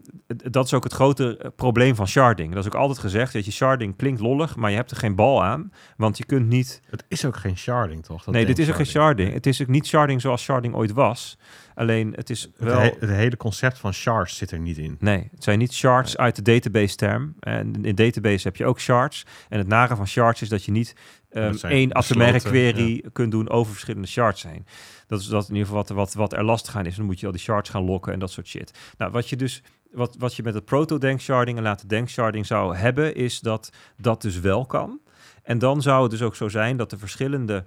[0.50, 2.48] dat is ook het grote eh, probleem van sharding.
[2.54, 5.14] Dat is ook altijd gezegd, dat je sharding klinkt lollig, maar je hebt er geen
[5.14, 5.72] bal aan.
[5.96, 8.24] Want je kunt niet Het is ook geen sharding, toch?
[8.24, 9.32] Dat nee, dit is ook geen sharding.
[9.32, 11.38] Het is ook niet sharding zoals sharding ooit was.
[11.74, 12.78] Alleen het is Het, wel...
[12.78, 14.96] he- het hele concept van shards zit er niet in.
[14.98, 17.34] Nee, het zijn niet shards uit de database-term.
[17.40, 19.26] En in database heb je ook shards.
[19.48, 20.94] En het nare van shards is dat je niet
[21.30, 24.66] zijn één atomaire query kunt doen over verschillende shards heen.
[25.06, 26.96] Dat is dat in ieder geval wat, wat, wat er lastig aan is.
[26.96, 28.78] Dan moet je al die shards gaan lokken en dat soort shit.
[28.98, 29.62] Nou, wat je dus...
[29.90, 33.70] Wat, wat je met het proto-dank sharding en later dank sharding zou hebben, is dat
[33.96, 35.00] dat dus wel kan.
[35.42, 37.66] En dan zou het dus ook zo zijn dat de verschillende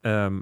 [0.00, 0.40] ehm,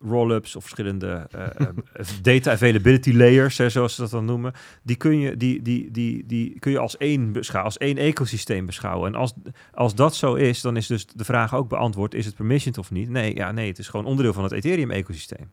[0.00, 1.46] roll-ups of verschillende eh,
[1.92, 4.52] eh, data availability layers, hè, zoals ze dat dan noemen,
[4.82, 8.66] die kun je, die, die, die, die kun je als één beschouwen, als één ecosysteem
[8.66, 9.12] beschouwen.
[9.12, 9.32] En als,
[9.72, 12.90] als dat zo is, dan is dus de vraag ook beantwoord, is het permissioned of
[12.90, 13.08] niet?
[13.08, 15.50] Nee, ja, nee, het is gewoon onderdeel van het Ethereum-ecosysteem.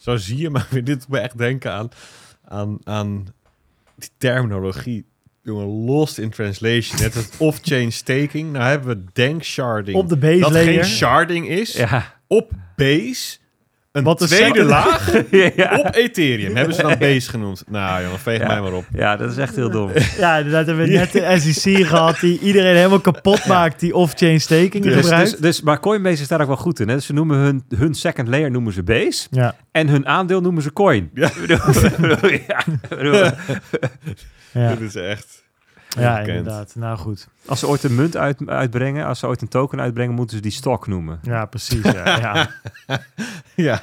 [0.00, 0.84] Zo zie je maar weer.
[0.94, 1.88] Dit me echt denken aan,
[2.44, 3.26] aan, aan
[3.96, 5.04] die terminologie.
[5.42, 7.00] Jongen, lost in translation.
[7.00, 8.52] Net als off-chain staking.
[8.52, 9.96] Nou hebben we dank sharding.
[9.96, 10.84] op de base dat layer.
[10.84, 11.72] geen sharding is.
[11.72, 13.38] Ja, Op base.
[13.92, 15.12] Een Wat de tweede laag
[15.56, 15.76] ja.
[15.78, 16.56] op Ethereum.
[16.56, 17.64] Hebben ze dan base genoemd.
[17.68, 18.46] Nou jongen, veeg Ja.
[18.46, 18.84] mij maar op.
[18.92, 19.90] ja, dat is echt heel dom.
[20.18, 24.40] Ja, inderdaad hebben we net de SEC gehad die iedereen helemaal kapot maakt die off-chain
[24.40, 25.30] staking Dus, gebruikt.
[25.30, 26.88] dus, dus, maar Coinbase is daar ook wel goed in.
[26.88, 26.94] Hè?
[26.94, 29.26] Dus ze noemen hun, hun second layer noemen ze base.
[29.30, 31.10] ja, En hun aandeel noemen ze coin.
[31.14, 31.26] Ja.
[31.36, 33.14] Ik bedoel- ik bedoel, ja, ik bedoel,
[34.52, 35.42] ja, Dit is echt...
[35.98, 36.74] ja inderdaad.
[36.74, 37.28] Nou goed.
[37.46, 40.42] als ze ooit een munt uit, uitbrengen, als ze ooit een token uitbrengen, moeten ze
[40.42, 41.18] die stock noemen.
[41.22, 41.82] Ja, precies.
[41.92, 42.50] Ja, ja.
[43.56, 43.82] Ja.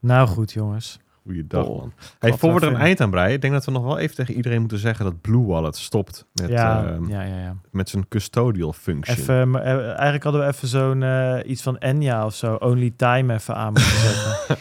[0.00, 0.98] Nou goed, jongens.
[1.26, 1.92] Goeiedag, Oh, man.
[2.18, 4.16] Hey, voor we er een eind aan breien, ik denk dat we nog wel even
[4.16, 7.56] tegen iedereen moeten zeggen dat Blue Wallet stopt met, ja, ehm, ja, ja, ja.
[7.70, 9.16] met zijn custodial function.
[9.18, 12.92] Even, maar, eh, eigenlijk hadden we even zo'n eh, iets van Enya of zo, Only
[12.96, 14.56] Time even aan moeten zetten.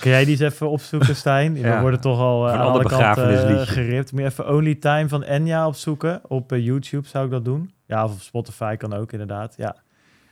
[0.00, 1.52] Kun jij die eens even opzoeken, Stijn?
[1.52, 1.80] We Ja.
[1.80, 4.12] worden toch al Van aan alle kanten geript.
[4.12, 6.20] Moet je even Only Time van Enya opzoeken?
[6.28, 7.70] Op YouTube zou ik dat doen.
[7.86, 9.76] Ja, of op Spotify kan ook inderdaad, ja.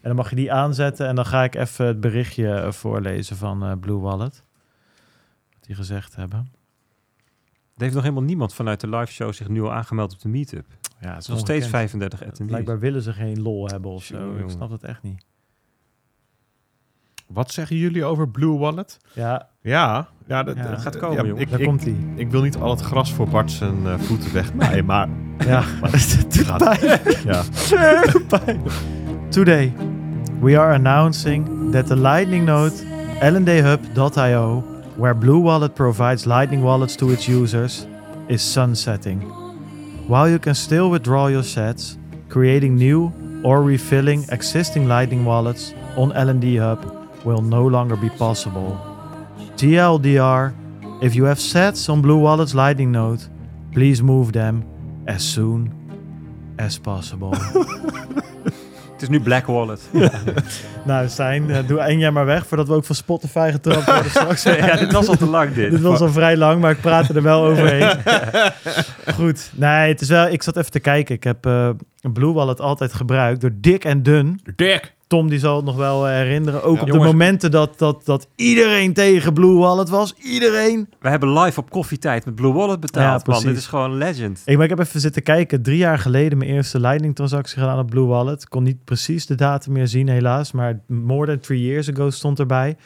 [0.01, 3.63] En dan mag je die aanzetten en dan ga ik even het berichtje voorlezen van
[3.65, 4.45] eh, Blue Wallet.
[5.67, 6.39] Die gezegd hebben.
[7.77, 10.29] Er heeft nog helemaal niemand vanuit de live show zich nu al aangemeld op de
[10.29, 10.67] meetup.
[11.01, 12.47] Ja, het is nog steeds 35 attendees.
[12.47, 14.19] Blijkbaar willen ze geen lol hebben of zo.
[14.19, 15.25] Jongen, Ik snap het echt niet.
[17.27, 18.99] Wat zeggen jullie over Blue Wallet?
[19.13, 20.71] Ja, Ja, ja, dat, Ja.
[20.71, 21.41] dat gaat komen, joh.
[21.41, 21.97] Ik, daar ik, komt hij.
[22.15, 25.09] ik wil niet al het gras voor Bart zijn eh, voeten wegmaaien, maar
[25.47, 27.01] Ja, het doet Gaat- pijn.
[27.25, 27.43] ja.
[28.39, 28.63] Pijn.
[29.31, 29.73] Today,
[30.41, 32.75] we are announcing that the Lightning node
[33.21, 34.65] lndhub.io,
[34.97, 37.87] where Blue Wallet provides Lightning wallets to its users,
[38.29, 39.21] is sunsetting.
[40.09, 41.99] While you can still withdraw your sets,
[42.29, 43.13] creating new
[43.45, 48.79] or refilling existing Lightning wallets on LND Hub will no longer be possible.
[49.57, 50.55] TLDR,
[51.03, 53.23] if you have sets on Blue Wallet's Lightning node,
[53.73, 54.65] please move them
[55.07, 55.73] as soon
[56.59, 57.35] as possible.
[58.97, 59.81] Het is nu Black Wallet.
[60.85, 64.11] nou, Stijn, eh, doe één jaar maar weg voordat we ook van Spotify getrapt worden
[64.21, 64.43] straks.
[64.43, 65.71] ja, dit was al te lang dit.
[65.71, 67.99] Dit was al vrij lang, maar ik praatte er wel overheen.
[69.19, 69.51] Goed.
[69.55, 70.29] Nee, het is wel...
[70.29, 71.15] Ik zat even te kijken.
[71.15, 71.71] Ik heb eh
[72.13, 74.41] Blue Wallet altijd gebruikt door dik en dun.
[74.57, 74.96] Dirk!
[75.07, 76.63] Tom die zal het nog wel eh, herinneren.
[76.63, 76.83] Ook Ja.
[76.83, 80.15] op de momenten dat, dat, dat iedereen tegen Blue Wallet was.
[80.19, 80.89] Iedereen.
[81.01, 83.23] We hebben live op koffietijd met Blue Wallet Ja, betaald, man.
[83.23, 83.45] precies.
[83.45, 84.43] Dit is gewoon legend.
[84.45, 85.63] Ik, maar ik heb even zitten kijken.
[85.63, 88.49] Drie jaar geleden mijn eerste Lightning transactie gedaan op Blue Wallet.
[88.49, 90.53] Kon niet precies de datum meer zien helaas.
[90.53, 92.77] Maar more than three years ago stond erbij.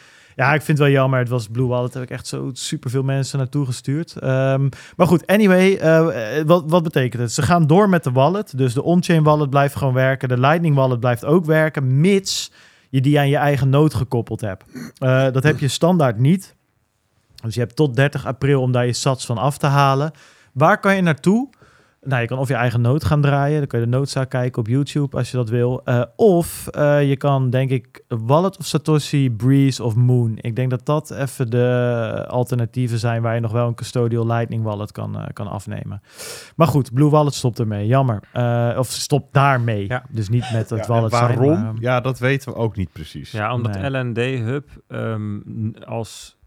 [0.41, 1.19] Ja, ik vind het wel jammer.
[1.19, 1.95] Het was Blue Wallet.
[1.95, 4.17] Heb ik echt zo superveel mensen naartoe gestuurd.
[4.17, 5.77] Ehm, maar goed, anyway.
[5.77, 7.33] eh, eh, wat, wat betekent het?
[7.33, 8.59] Ze gaan door met de wallet.
[8.59, 10.29] Dus de on-chain wallet blijft gewoon werken.
[10.29, 12.01] De Lightning wallet blijft ook werken.
[12.01, 12.53] Mits
[12.91, 14.65] je die aan je eigen nood gekoppeld hebt.
[14.99, 16.55] Eh, dat heb je standaard niet.
[17.43, 20.13] Dus je hebt tot 30 april om daar je sats van af te halen.
[20.53, 21.49] Waar kan je naartoe?
[22.03, 23.59] Nou, je kan of je eigen nood gaan draaien.
[23.59, 25.81] Dan kun je de noodzaak kijken op YouTube als je dat wil.
[25.85, 30.39] Eh, of eh, je kan, denk ik, Wallet of Satoshi, Breeze of Moon.
[30.41, 34.63] Ik denk dat dat even de alternatieven zijn waar je nog wel een custodial Lightning
[34.63, 36.03] Wallet kan, eh, kan afnemen.
[36.57, 37.87] Maar goed, Blue Wallet stopt ermee.
[37.87, 38.21] Jammer.
[38.33, 39.89] Eh, of stopt daarmee.
[39.89, 40.05] Ja.
[40.11, 41.63] Dus niet met het Ja, en wallet zijn, waarom?
[41.63, 43.31] maar- ja, dat weten we ook niet precies.
[43.31, 43.91] Ja, omdat Nee.
[43.91, 45.39] LND Hub ehm,
[45.85, 46.39] als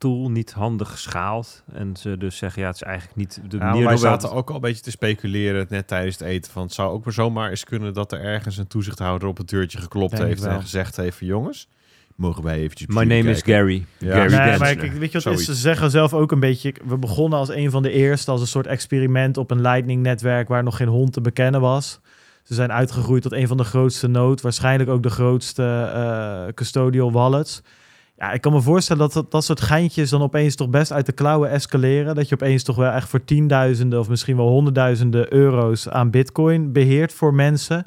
[0.00, 1.62] tool niet handig schaalt.
[1.72, 4.32] En ze dus zeggen, ja, het is eigenlijk niet de Ja, manier wij waarop- zaten
[4.36, 6.52] ook al een beetje te speculeren net tijdens het eten.
[6.52, 9.48] Van het zou ook maar zomaar eens kunnen dat er ergens een toezichthouder op het
[9.48, 11.68] deurtje geklopt Denk heeft ik en gezegd heeft jongens,
[12.14, 13.84] mogen wij eventjes My name is kijken?" Gary.
[13.98, 14.14] Ja.
[14.14, 15.44] Gary Nee, maar kijk, weet je wat is?
[15.44, 16.74] Ze zeggen zelf ook een beetje...
[16.84, 20.62] We begonnen als een van de eerste als een soort experiment op een Lightning-netwerk waar
[20.62, 22.00] nog geen hond te bekennen was.
[22.42, 27.12] Ze zijn uitgegroeid tot een van de grootste node, waarschijnlijk ook de grootste eh, custodial
[27.12, 27.62] wallets.
[28.20, 31.06] Ja, ik kan me voorstellen dat, dat dat soort geintjes dan opeens toch best uit
[31.06, 32.14] de klauwen escaleren.
[32.14, 36.72] Dat je opeens toch wel echt voor tienduizenden of misschien wel honderdduizenden euro's aan bitcoin
[36.72, 37.84] beheert voor mensen.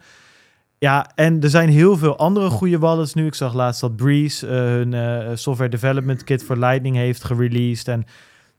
[0.78, 3.26] Ja, en er zijn heel veel andere goede wallets nu.
[3.26, 7.88] Ik zag laatst dat Breeze eh, hun eh, software development kit voor Lightning heeft gereleased.
[7.88, 8.06] En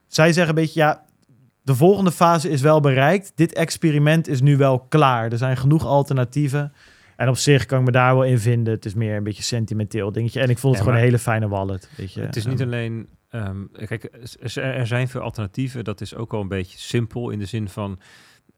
[0.07, 1.03] zij zeggen een beetje, ja,
[1.61, 3.31] de volgende fase is wel bereikt.
[3.35, 5.31] Dit experiment is nu wel klaar.
[5.31, 6.73] Er zijn genoeg alternatieven.
[7.15, 8.73] En op zich kan ik me daar wel in vinden.
[8.73, 10.41] Het is meer een beetje sentimenteel dingetje.
[10.41, 11.89] En ik vond het Ja, gewoon een hele fijne wallet.
[11.97, 12.21] Weet je.
[12.21, 13.07] Het is niet alleen...
[13.29, 14.03] ehm, kijk,
[14.39, 15.83] er, er zijn veel alternatieven.
[15.83, 17.99] Dat is ook wel een beetje simpel in de zin van...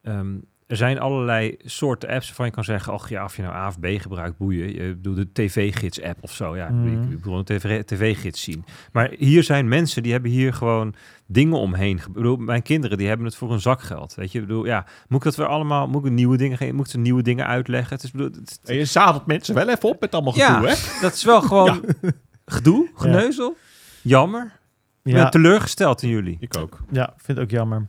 [0.02, 0.36] ehm,
[0.68, 2.94] er zijn allerlei soorten apps waarvan je kan zeggen...
[2.94, 4.74] ach ja, of je nou A of B gebruikt, boeien.
[4.74, 6.56] Je bedoelt de tv-gids-app of zo.
[6.56, 6.88] Ja, Mhm.
[7.04, 8.66] ik, ik bedoel een tv tv-gids zien.
[8.92, 10.94] Maar hier zijn mensen die hebben hier gewoon
[11.26, 11.98] dingen omheen.
[11.98, 14.16] Ik bedoel, mijn kinderen die hebben het voor een zakgeld.
[14.16, 15.88] Weet je, ik bedoel, ja, moet ik dat weer allemaal...
[15.88, 17.94] Moet ik nieuwe dingen, ge- moet ik ze nieuwe dingen uitleggen?
[17.96, 20.54] Het is, bedoel, het- En je zadelt mensen wel even op met allemaal Ja.
[20.54, 20.76] gedoe, hè?
[21.02, 21.84] dat is wel gewoon
[22.46, 23.58] gedoe, geneuzel.
[24.02, 24.56] Jammer.
[25.04, 26.38] Ik ben ja, teleurgesteld in jullie.
[26.40, 26.80] Ik ook.
[26.92, 27.88] ja, ik vind het ook jammer.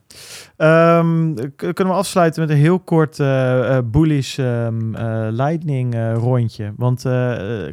[0.57, 6.73] Ehm, kunnen we afsluiten met een heel kort eh, bullish ehm, eh, lightning rondje.
[6.77, 7.03] Want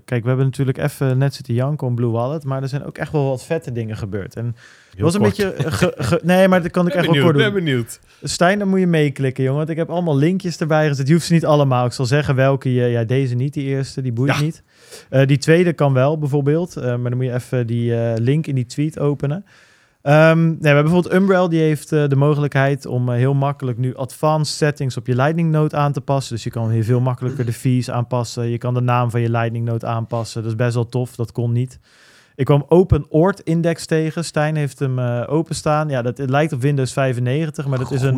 [0.06, 2.43] kijk, we hebben natuurlijk even net zitten janken om Blue Wallet.
[2.43, 4.35] Maar er zijn ook echt wel wat vette dingen gebeurd.
[4.35, 4.56] En
[4.91, 5.53] het was een beetje...
[5.57, 7.43] ge- ge- nee, maar dat kan ik ben echt wel kort doen.
[7.43, 7.99] ben benieuwd.
[8.23, 9.57] Stijn, dan moet je meeklikken, jongen.
[9.60, 11.07] Want ik heb allemaal linkjes erbij gezet.
[11.07, 11.85] Je hoeft ze niet allemaal.
[11.85, 12.85] Ik zal zeggen welke je...
[12.85, 14.02] Ja, deze niet, die eerste.
[14.02, 14.41] Die boeit Ja.
[14.41, 14.64] niet.
[15.27, 16.76] Die tweede kan wel, bijvoorbeeld.
[16.76, 19.45] Maar dan moet je even die link in die tweet openen.
[20.06, 21.49] Ehm, nee, we hebben bijvoorbeeld Umbrel.
[21.49, 25.52] Die heeft eh, de mogelijkheid om eh, heel makkelijk nu advanced settings op je Lightning
[25.52, 26.36] Node aan te passen.
[26.36, 28.48] Dus je kan hier veel makkelijker de fees aanpassen.
[28.49, 30.41] Je kan de naam van je Lightning Node aanpassen.
[30.41, 31.15] Dat is best wel tof.
[31.15, 31.80] Dat kon niet.
[32.36, 34.26] Ik kwam Open Ort Index tegen.
[34.26, 35.90] Stijn heeft hem eh, openstaan.
[35.90, 38.18] Ja, dat het lijkt op Windows 95, maar dat is een...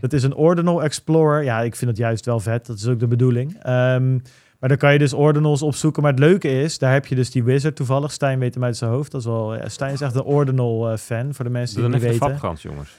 [0.00, 1.44] dat is een Ordinal Explorer.
[1.44, 2.66] Ja, ik vind het juist wel vet.
[2.66, 3.56] Dat is ook de bedoeling.
[3.62, 4.18] Ehm,
[4.58, 6.02] maar dan kan je dus ordinals opzoeken.
[6.02, 8.12] Maar het leuke is, daar heb je dus die wizard toevallig.
[8.12, 9.10] Stijn weet hem uit zijn hoofd.
[9.12, 11.84] Dat is wel, ja, Stijn is echt een ordinal eh, fan, voor de mensen die
[11.84, 12.28] het niet weten.
[12.28, 12.90] fabgans, jongens.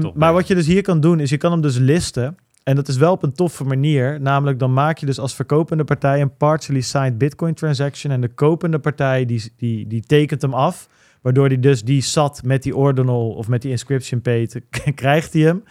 [0.00, 2.36] Top, maar wat je dus hier kan doen, is je kan hem dus listen.
[2.62, 4.20] En dat is wel op een toffe manier.
[4.20, 8.12] Namelijk, dan maak je dus als verkopende partij een partially signed Bitcoin transaction.
[8.12, 10.88] En de kopende partij, die, die, die tekent hem af.
[11.20, 14.60] Waardoor hij dus die zat met die ordinal of met die inscription paid,
[14.94, 15.62] krijgt hij hem.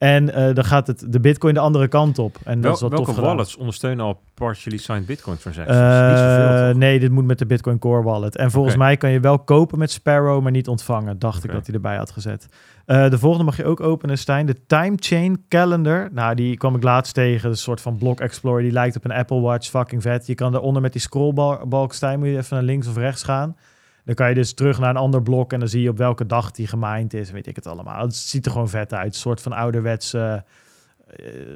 [0.00, 2.36] En eh, dan gaat het de Bitcoin de andere kant op.
[2.44, 3.30] En dat Wel, is wel welke tof gedaan.
[3.30, 5.78] wallets ondersteunen al partially signed Bitcoin transactions?
[5.78, 6.76] Niet toch?
[6.76, 8.36] nee, dit moet met de Bitcoin Core Wallet.
[8.36, 11.18] En volgens mij kan je wel kopen met Sparrow, maar niet ontvangen.
[11.18, 12.46] Dacht ik dat hij erbij had gezet.
[12.86, 14.46] Eh, de volgende mag je ook openen, Stijn.
[14.46, 16.08] De Time Chain Calendar.
[16.12, 17.50] Nou, die kwam ik laatst tegen.
[17.50, 18.62] Een soort van Block Explorer.
[18.62, 19.68] Die lijkt op een Apple Watch.
[19.68, 20.26] Fucking vet.
[20.26, 23.56] Je kan daaronder met die scrollbalk, Stijn, moet je even naar links of rechts gaan.
[24.04, 26.26] Dan kan je dus terug naar een ander blok en dan zie je op welke
[26.26, 27.30] dag die gemined is.
[27.30, 28.02] Weet ik het allemaal.
[28.02, 29.14] Het ziet er gewoon vet uit.
[29.14, 30.14] Een soort van ouderwets...
[30.14, 30.34] eh,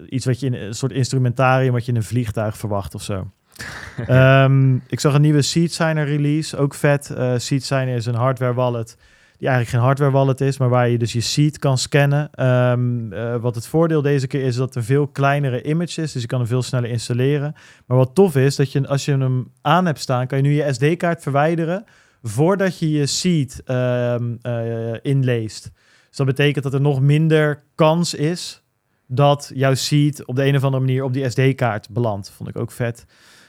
[0.09, 3.31] iets wat je in een soort instrumentarium wat je in een vliegtuig verwacht of zo.
[4.07, 7.11] Ehm, ik zag een nieuwe Seed Signer release, ook vet.
[7.11, 8.97] Eh Seed Signer is een hardware wallet
[9.39, 12.31] die eigenlijk geen hardware wallet is, maar waar je dus je seed kan scannen.
[12.33, 16.29] Eh, wat het voordeel deze keer is dat er veel kleinere image is, dus je
[16.29, 17.55] kan hem veel sneller installeren.
[17.87, 20.53] Maar wat tof is, dat je als je hem aan hebt staan, kan je nu
[20.55, 21.85] je SD-kaart verwijderen
[22.27, 25.71] voordat je je seed ehm, eh, inleest.
[26.09, 28.63] Dus dat betekent dat er nog minder kans is
[29.07, 32.31] dat jouw seed op de een of andere manier op die SD-kaart belandt.
[32.31, 33.07] Vond ik ook vet.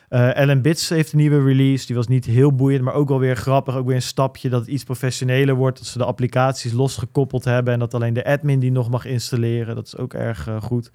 [0.10, 1.86] Eh Ellen Bits heeft een nieuwe release.
[1.86, 3.76] Die was niet heel boeiend, maar ook wel weer grappig.
[3.76, 5.78] Ook weer een stapje dat het iets professioneler wordt.
[5.78, 7.74] Dat ze de applicaties losgekoppeld hebben.
[7.74, 9.76] En dat alleen de admin die nog mag installeren.
[9.76, 10.88] Dat is ook erg eh, goed.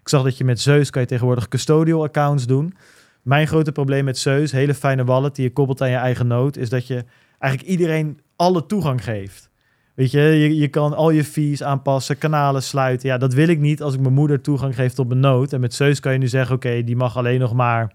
[0.00, 2.74] Ik zag dat je met Zeus kan je tegenwoordig custodial accounts doen.
[3.22, 6.60] Mijn grote probleem met Zeus, hele fijne wallet die je koppelt aan je eigen node,
[6.60, 7.04] is dat je
[7.38, 9.50] eigenlijk iedereen alle toegang geeft.
[9.94, 13.08] Weet je, je, je kan al je fees aanpassen, kanalen sluiten.
[13.08, 15.52] Ja, dat wil ik niet als ik mijn moeder toegang geef tot mijn nood.
[15.52, 17.92] En met Zeus kan je nu zeggen, oké, die mag alleen nog maar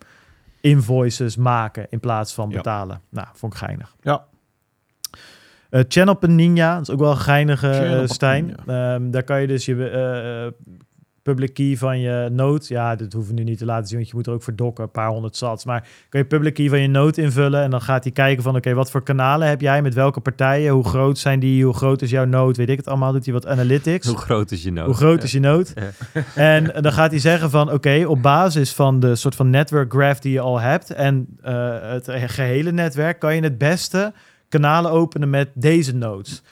[0.61, 2.55] invoices maken in plaats van Ja.
[2.55, 3.01] betalen.
[3.09, 3.95] Nou, vond ik geinig.
[4.01, 4.25] Ja.
[5.69, 8.55] Eh Channel Ninja, dat is ook wel een geinige, Channel Stijn.
[8.65, 10.67] Ehm, daar kan je dus je eh,
[11.23, 12.65] public key van je node...
[12.67, 14.55] Ja, dat hoeven we nu niet te laten zien, want je moet er ook voor
[14.55, 15.65] dokken, een paar honderd sats.
[15.65, 18.55] Maar kan je public key van je node invullen en dan gaat hij kijken van...
[18.55, 22.01] Oké, wat voor kanalen heb jij, met welke partijen, hoe groot zijn die, hoe groot
[22.01, 23.11] is jouw node, weet ik het allemaal.
[23.11, 24.07] Doet hij wat analytics.
[24.07, 24.85] Hoe groot is je nood?
[24.85, 25.69] Hoe groot is je node?
[26.35, 30.19] En dan gaat hij zeggen van oké, op basis van de soort van network graph
[30.19, 34.13] die je al hebt en eh, het gehele netwerk kan je het beste
[34.49, 36.43] kanalen openen met deze nodes.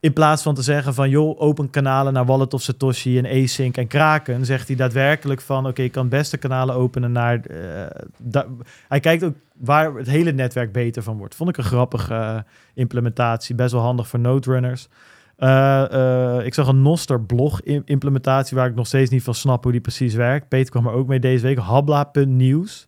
[0.00, 3.76] In plaats van te zeggen van joh, open kanalen naar Wallet of Satoshi en Async
[3.76, 7.40] en Kraken, zegt hij daadwerkelijk van oké, ik kan beste kanalen openen naar.
[7.40, 8.40] eh,
[8.88, 11.34] hij kijkt ook waar het hele netwerk beter van wordt.
[11.34, 12.38] Vond ik een grappige eh,
[12.74, 14.88] implementatie, best wel handig voor node runners.
[15.36, 19.62] Eh, ik zag een Noster blog im- implementatie waar ik nog steeds niet van snap
[19.62, 20.48] hoe die precies werkt.
[20.48, 21.58] Peter kwam er ook mee deze week.
[21.58, 22.86] Habla.nieuws.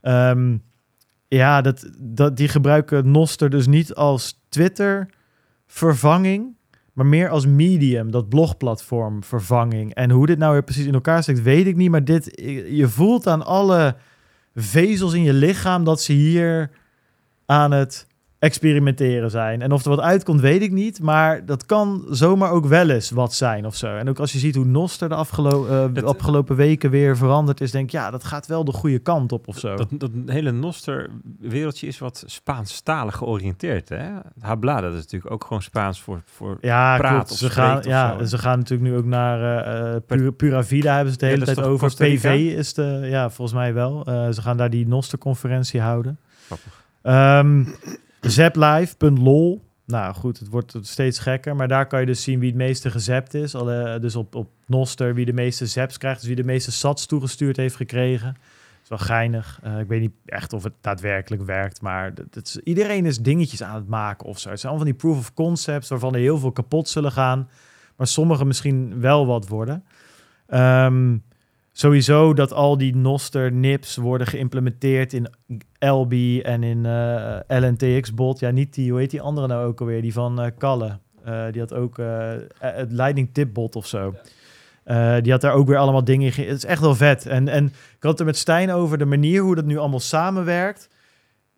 [0.00, 0.56] Ehm
[1.28, 5.08] ja, dat, dat, die gebruiken Noster dus niet als Twitter
[5.72, 6.56] vervanging,
[6.92, 9.94] maar meer als medium, dat blogplatform vervanging.
[9.94, 11.90] En hoe dit nou weer precies in elkaar steekt, weet ik niet.
[11.90, 13.96] Maar dit, je voelt aan alle
[14.54, 16.70] vezels in je lichaam dat ze hier
[17.46, 18.06] aan het
[18.42, 19.62] experimenteren zijn.
[19.62, 21.00] En of er wat uitkomt, weet ik niet.
[21.00, 23.96] Maar dat kan zomaar ook wel eens wat zijn of zo.
[23.96, 27.60] En ook als je ziet hoe Noster de afgelo eh, Dat- afgelopen weken weer veranderd
[27.60, 29.76] is, denk ik, ja, dat gaat wel de goede kant op of zo.
[29.76, 33.88] Dat, dat hele Noster-wereldje is wat Spaanstalig georiënteerd.
[33.88, 34.10] Hè?
[34.40, 37.30] Habla, dat is natuurlijk ook gewoon Spaans voor, voor ja, praat klopt.
[37.30, 38.24] of Ze gaan, of ja, zo.
[38.24, 41.26] ze gaan natuurlijk nu ook naar eh, eh, Pura, Pura Vida hebben ze het de
[41.26, 41.88] Ja, hele is tijd over.
[41.94, 44.04] PV is de, ja, volgens mij wel.
[44.04, 46.18] Eh, ze gaan daar die Noster-conferentie houden.
[46.46, 46.80] Grappig.
[47.02, 47.64] Ehm
[48.30, 49.62] zaplive.lol.
[49.84, 51.56] Nou goed, het wordt steeds gekker.
[51.56, 53.54] Maar daar kan je dus zien wie het meeste gezapt is.
[53.54, 56.18] Alle, dus op, op Noster wie de meeste zaps krijgt.
[56.18, 58.32] Dus wie de meeste sats toegestuurd heeft gekregen.
[58.32, 59.60] Dat is wel geinig.
[59.62, 61.80] Eh, ik weet niet echt of het daadwerkelijk werkt.
[61.80, 64.50] Maar dat, is, iedereen is dingetjes aan het maken of zo.
[64.50, 67.48] Het zijn allemaal van die proof of concepts waarvan er heel veel kapot zullen gaan.
[67.96, 69.84] Maar sommige misschien wel wat worden.
[70.46, 71.16] Ehm,
[71.72, 75.28] sowieso dat al die Noster nips worden geïmplementeerd in
[75.84, 78.38] LB en in eh, LNTX-bot.
[78.38, 80.02] Ja, niet die, hoe heet die andere nou ook alweer?
[80.02, 80.98] Die van eh Kalle.
[81.24, 81.96] Eh, die had ook
[82.58, 84.14] het Lightning Tip bot of zo.
[85.20, 86.48] Die had daar ook weer allemaal dingen in.
[86.48, 87.26] Het is echt wel vet.
[87.26, 90.88] En, en ik had er met Stijn over de manier hoe dat nu allemaal samenwerkt.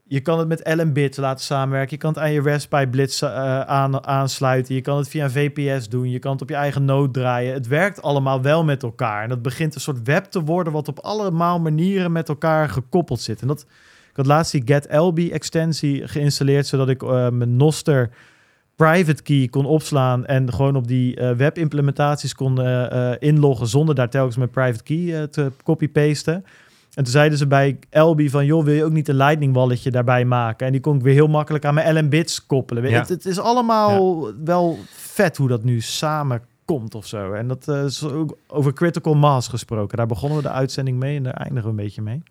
[0.07, 1.91] Je kan het met LM-bits laten samenwerken.
[1.91, 4.75] Je kan het aan je Raspberry Blitz aan, aansluiten.
[4.75, 6.11] Je kan het via een VPS doen.
[6.11, 7.55] Je kan het op je eigen node draaien.
[7.55, 9.23] Het werkt allemaal wel met elkaar.
[9.23, 10.73] En dat begint een soort web te worden...
[10.73, 13.41] wat op allemaal manieren met elkaar gekoppeld zit.
[13.41, 13.67] En dat,
[14.15, 16.67] ik had laatst die GetLB-extensie geïnstalleerd...
[16.67, 18.11] zodat ik eh, mijn Noster
[18.77, 20.27] private key kon opslaan...
[20.27, 23.67] en gewoon op die eh, web-implementaties kon eh, inloggen...
[23.67, 26.45] zonder daar telkens mijn private key te copy-pasten...
[26.95, 29.91] En toen zeiden ze bij LB van, joh, wil je ook niet een lightning walletje
[29.91, 30.67] daarbij maken?
[30.67, 32.91] En die kon ik weer heel makkelijk aan mijn LM-bits koppelen.
[32.91, 32.99] Ja.
[32.99, 37.33] Het, het is allemaal wel vet hoe dat nu samenkomt of zo.
[37.33, 39.97] En dat is ook over critical mass gesproken.
[39.97, 42.23] Daar begonnen we de uitzending mee en daar eindigen we een beetje mee.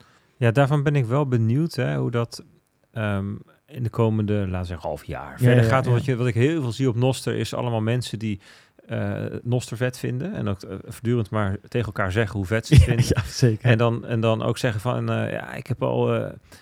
[0.44, 2.44] Ja, daarvan ben ik wel benieuwd hè, hoe dat
[2.92, 3.34] ehm,
[3.66, 5.86] in de komende, laten we zeggen, half jaar Ja, verder ja, gaat.
[5.86, 5.92] ja.
[5.92, 8.40] Wat, je, wat ik heel veel zie op Noster is allemaal mensen die
[8.88, 10.34] eh Noster vet vinden.
[10.34, 13.06] En ook eh, voortdurend maar tegen elkaar zeggen hoe vet ze het vinden.
[13.08, 13.70] ja, zeker.
[13.70, 16.14] En dan, en dan ook zeggen van, eh, ja, ik heb al...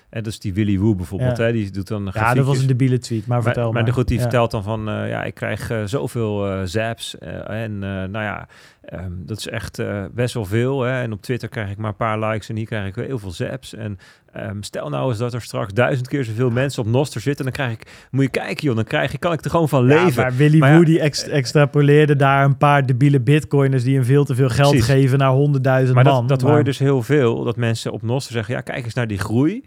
[0.09, 1.43] en dus die Willy Woo bijvoorbeeld, Ja.
[1.43, 2.47] hè, die doet dan ja, dat grafiekjes.
[2.47, 3.83] was een debiele tweet, maar, Maar, vertel maar.
[3.83, 4.21] maar goed, die Ja.
[4.21, 7.17] vertelt dan van, ja, ik krijg zoveel zaps.
[7.17, 8.47] en nou ja,
[8.81, 10.81] ehm, dat is echt eh, best wel veel.
[10.81, 11.01] Hè?
[11.01, 13.31] En op Twitter krijg ik maar een paar likes en hier krijg ik heel veel
[13.31, 13.73] zaps.
[13.73, 13.97] En
[14.33, 17.45] ehm, stel nou eens dat er straks duizend keer zoveel mensen op Noster zitten.
[17.45, 19.87] Dan krijg ik, moet je kijken joh, dan krijg ik, kan ik er gewoon van
[19.87, 20.21] Ja, leven.
[20.23, 24.03] maar Willy Maar ja, Woo die ex- extrapoleerde daar een paar debiele bitcoiners die hem
[24.05, 24.87] veel te veel geld Precies.
[24.89, 26.05] geven naar honderdduizend man.
[26.27, 28.93] dat, dat hoor je dus heel veel, dat mensen op Noster zeggen, ja, kijk eens
[28.93, 29.63] naar die groei.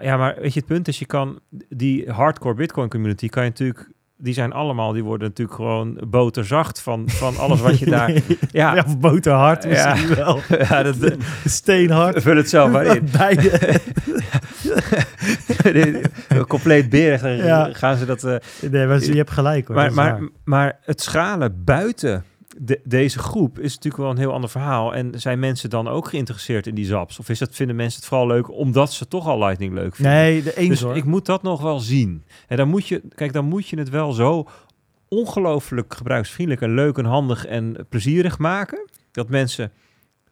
[0.00, 3.48] Ja, maar weet je, het punt is, je kan die hardcore Bitcoin community, kan je
[3.48, 3.90] natuurlijk,
[4.20, 8.10] die zijn allemaal, die worden natuurlijk gewoon boterzacht van, van alles wat je daar...
[8.50, 9.68] ja, Ja, of boterhard Ja.
[9.94, 10.40] misschien wel.
[10.68, 10.96] ja dat,
[11.44, 12.22] Steenhard.
[12.22, 13.08] vul het zelf maar in.
[13.18, 13.80] Beide.
[16.48, 17.68] Compleet berig, Ja.
[17.72, 18.24] gaan ze dat...
[18.24, 18.36] eh,
[18.70, 19.76] Nee, maar je hebt gelijk hoor.
[19.76, 22.24] maar, maar, maar het schalen buiten
[22.60, 24.94] de- deze groep is natuurlijk wel een heel ander verhaal.
[24.94, 27.18] En zijn mensen dan ook geïnteresseerd in die zaps?
[27.18, 30.14] Of is dat, vinden mensen het vooral leuk omdat ze toch al Lightning leuk vinden?
[30.14, 30.96] Nee, de eens dus hoor.
[30.96, 32.24] ik moet dat nog wel zien.
[32.46, 34.46] En dan moet je, kijk, dan moet je het wel zo
[35.08, 38.88] ongelooflijk gebruiksvriendelijk en leuk en handig en plezierig maken.
[39.10, 39.72] Dat mensen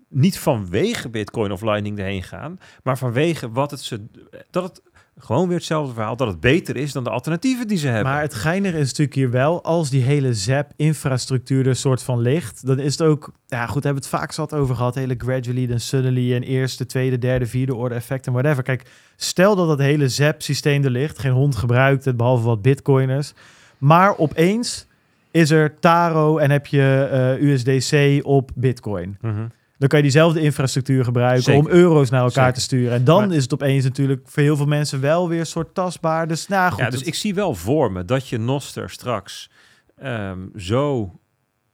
[0.08, 4.04] niet vanwege Bitcoin of Lightning erheen gaan, maar vanwege wat het ze,
[4.50, 4.82] dat het
[5.18, 6.16] gewoon weer hetzelfde verhaal.
[6.16, 8.12] Dat het beter is dan de alternatieven die ze hebben.
[8.12, 12.66] Maar het geinige is natuurlijk hier wel, als die hele ZAP-infrastructuur er soort van ligt,
[12.66, 15.66] dan is het ook, ja goed, hebben we het vaak zat over gehad, hele gradually,
[15.66, 18.62] dan suddenly en eerste, tweede, derde, vierde orde effecten, whatever.
[18.62, 23.32] Kijk, stel dat dat hele ZAP-systeem er ligt, geen hond gebruikt het, behalve wat bitcoiners,
[23.78, 24.86] maar opeens
[25.30, 29.18] is er Taro en heb je eh, USDC op bitcoin.
[29.20, 29.46] Mhm.
[29.78, 31.60] Dan kan je diezelfde infrastructuur gebruiken Zeker.
[31.60, 32.52] om euro's naar elkaar Zeker.
[32.52, 32.92] te sturen.
[32.92, 35.74] En dan Maar- is het opeens natuurlijk voor heel veel mensen wel weer een soort
[35.74, 36.28] tastbaar.
[36.28, 36.78] Dus nou goed.
[36.80, 39.50] Ja, dus het- ik zie wel voor me dat je Noster straks
[39.96, 41.12] ehm, zo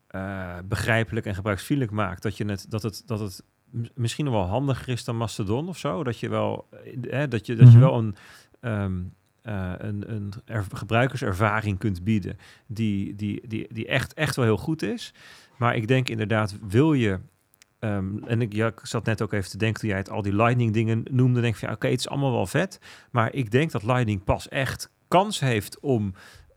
[0.06, 3.42] eh, begrijpelijk en gebruiksvriendelijk maakt dat, je het, dat, het, dat het
[3.94, 6.04] misschien nog wel handiger is dan Mastodon of zo.
[6.04, 6.68] Dat je wel,
[7.10, 7.74] eh, dat je, dat Mhm.
[7.74, 8.14] je wel een,
[8.60, 8.92] ehm,
[9.42, 14.56] eh, een, een er- gebruikerservaring kunt bieden die, die, die, die echt, echt wel heel
[14.56, 15.14] goed is.
[15.56, 17.18] Maar ik denk inderdaad, wil je
[17.82, 20.22] Ehm, en ik, ja, ik zat net ook even te denken toen jij het al
[20.22, 21.40] die Lightning dingen noemde.
[21.40, 22.80] Denk ik van ja, oké, het is allemaal wel vet.
[23.10, 26.14] Maar ik denk dat Lightning pas echt kans heeft om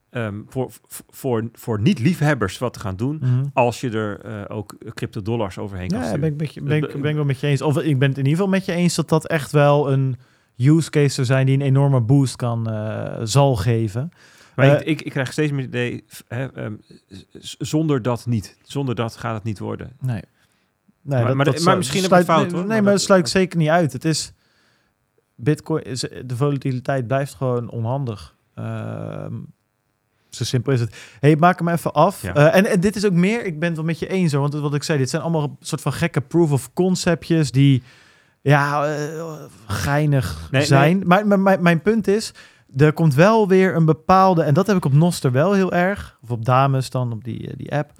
[0.09, 0.71] ehm, voor,
[1.09, 3.17] voor, voor niet-liefhebbers wat te gaan doen.
[3.21, 3.43] Mhm.
[3.53, 6.21] Als je er eh, ook crypto dollars overheen kan Ja, sturen.
[6.21, 7.61] ben ik, met je- ben, ik, ben ik wel met je eens.
[7.61, 10.15] Of ik ben het in ieder geval met je eens dat dat echt wel een
[10.57, 14.09] use case zou zijn die een enorme boost kan, eh, zal geven.
[14.55, 16.73] Maar Eh, ik, ik, ik krijg steeds meer idee, hè, ehm,
[17.59, 18.57] zonder dat niet.
[18.63, 19.91] Zonder dat gaat het niet worden.
[20.01, 20.21] Nee.
[21.05, 22.59] Nee, Maar- dat, maar- dat maar sluit- misschien heb ik sluit- het fout, hoor.
[22.67, 23.93] Nee, Maar maar dat- sluit maar- zeker niet uit.
[23.93, 24.33] Het is...
[25.37, 28.35] Bitcoin, is, de volatiliteit blijft gewoon onhandig.
[28.55, 29.33] Ehm,
[30.29, 30.95] zo simpel is het.
[31.19, 32.21] hey, maak hem even af.
[32.21, 32.33] Ja.
[32.33, 34.41] Eh, en, en dit is ook meer, ik ben het wel met je eens hoor,
[34.41, 37.83] want wat ik zei, dit zijn allemaal een soort van gekke proof of conceptjes die,
[38.41, 39.33] ja, eh,
[39.67, 41.01] geinig Nee, zijn.
[41.05, 42.31] Maar, maar mijn, mijn punt is,
[42.77, 46.17] er komt wel weer een bepaalde, en dat heb ik op Noster wel heel erg,
[46.21, 47.91] of op Dames dan, op die, eh, die app,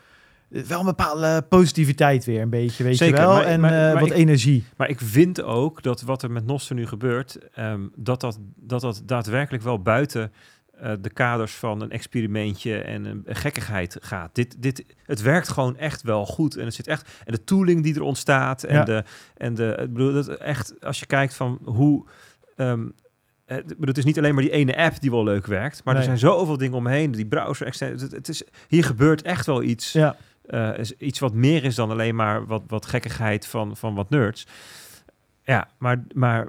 [0.49, 3.99] wel een bepaalde positiviteit weer een beetje, weet Zeker, je wel, maar- en maar- eh,
[3.99, 4.63] wat ik- energie.
[4.77, 8.81] Maar ik vind ook dat wat er met Noster nu gebeurt, ehm, dat, dat, dat
[8.81, 10.31] dat daadwerkelijk wel buiten
[10.80, 14.35] eh, de kaders van een experimentje en een, een gekkigheid gaat.
[14.35, 16.55] Dit, dit, het werkt gewoon echt wel goed.
[16.57, 17.09] En het zit echt.
[17.23, 18.63] En de tooling die er ontstaat.
[18.63, 18.84] En Ja.
[18.84, 19.03] de.
[19.38, 19.77] En de.
[19.81, 22.05] Ik bedoel, dat echt, als je kijkt van hoe.
[23.67, 26.03] bedoel, het is niet alleen maar die ene app die wel leuk werkt, maar Nee.
[26.03, 27.11] er zijn zoveel dingen omheen.
[27.11, 29.91] Die browser, het, het is, hier gebeurt echt wel iets.
[29.91, 30.15] Ja.
[30.47, 34.09] Eh, is iets wat meer is dan alleen maar wat, wat gekkigheid van, van wat
[34.09, 34.47] nerds.
[35.43, 36.47] Ja, maar, maar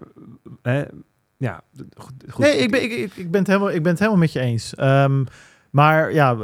[0.62, 0.84] hè,
[1.36, 1.60] ja,
[1.96, 2.12] goed.
[2.28, 2.44] goed.
[2.44, 4.40] Nee, ik ben, ik, ik, ik ben, het helemaal, ik ben het helemaal met je
[4.40, 4.74] eens.
[4.74, 5.24] Ehm,
[5.70, 6.38] maar ja, eh,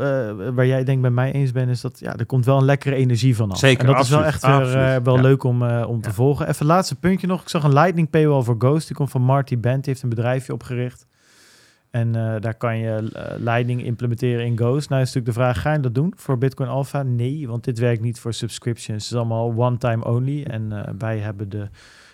[0.54, 2.94] waar jij denk met mij eens bent, is dat ja, er komt wel een lekkere
[2.94, 3.58] energie vanaf.
[3.58, 5.22] Zeker, En dat is wel absoluut, echt weer eh, wel ja.
[5.22, 6.14] leuk om, om te Ja.
[6.14, 6.48] volgen.
[6.48, 7.42] Even laatste puntje nog.
[7.42, 8.86] Ik zag een Lightning paywall voor Ghost.
[8.86, 9.84] Die komt van Marty Bent.
[9.84, 11.06] Die heeft een bedrijfje opgericht.
[11.92, 14.88] En eh, daar kan je eh, Lightning implementeren in Ghost.
[14.88, 17.02] Nou is natuurlijk de vraag, ga je dat doen voor Bitcoin Alpha?
[17.02, 19.02] Nee, want dit werkt niet voor subscriptions.
[19.04, 20.42] Het is allemaal one-time only.
[20.42, 21.68] En eh, wij hebben de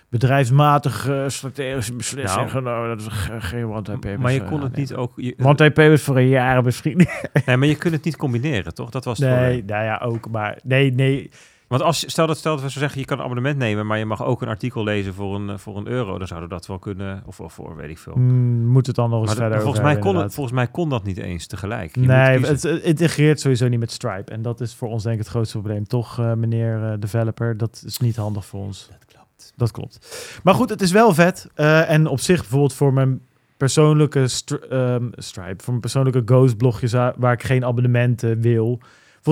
[0.08, 2.48] bedrijfsmatige strategische beslissing Nou.
[2.48, 2.88] genomen.
[2.88, 4.22] Dat is ge- geen one-time payments.
[4.24, 5.12] maar je kon het niet ook.
[5.16, 7.06] Je, One-time payments voor een jaar misschien.
[7.46, 8.90] nee, maar je kunt het niet combineren, toch?
[8.90, 10.30] Dat was Nee, nou ja, ook.
[10.30, 11.30] Maar nee, nee.
[11.68, 13.98] Want als stel dat stel dat we zo zeggen, je kan een abonnement nemen, maar
[13.98, 16.54] je mag ook een artikel lezen voor een, eh, voor een euro, dan zouden we
[16.54, 18.14] dat wel kunnen, of, of voor weet ik veel.
[18.16, 20.66] Mm, moet het dan nog eens Maar, de- verder volgens, mij kon het, volgens mij
[20.66, 21.94] kon dat niet eens tegelijk.
[21.94, 24.32] Je Nee, moet het, integreert sowieso niet met Stripe.
[24.32, 25.86] En dat is voor ons denk ik het grootste probleem.
[25.86, 28.88] Toch, eh, meneer eh, developer, dat is niet handig voor ons.
[28.90, 29.52] Dat klopt.
[29.56, 29.98] Dat klopt.
[30.42, 31.48] Maar goed, het is wel vet.
[31.54, 33.20] Eh, en op zich bijvoorbeeld voor mijn
[33.56, 38.80] persoonlijke stri- ehm, Stripe, voor mijn persoonlijke Ghost blogjes waar ik geen abonnementen wil.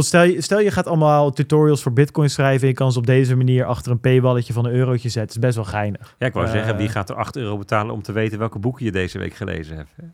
[0.05, 3.07] Stel je, stel je gaat allemaal tutorials voor Bitcoin schrijven en je kan ze op
[3.07, 5.37] deze manier achter een paywalletje van een eurotje zetten.
[5.37, 6.15] is best wel geinig.
[6.19, 8.59] Ja, ik wou Eh, zeggen, wie gaat er 8 euro betalen om te weten welke
[8.59, 9.91] boeken je deze week gelezen hebt?
[9.97, 10.05] hè?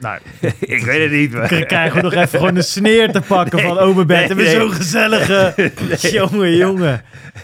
[0.00, 0.18] Nou,
[0.60, 1.32] ik weet het niet.
[1.32, 4.42] Dan krijgen we nog even gewoon een sneer te pakken van Ome nee, en we
[4.42, 4.54] nee.
[4.54, 5.54] zo'n gezellige...
[6.18, 7.02] Jongen, jongen.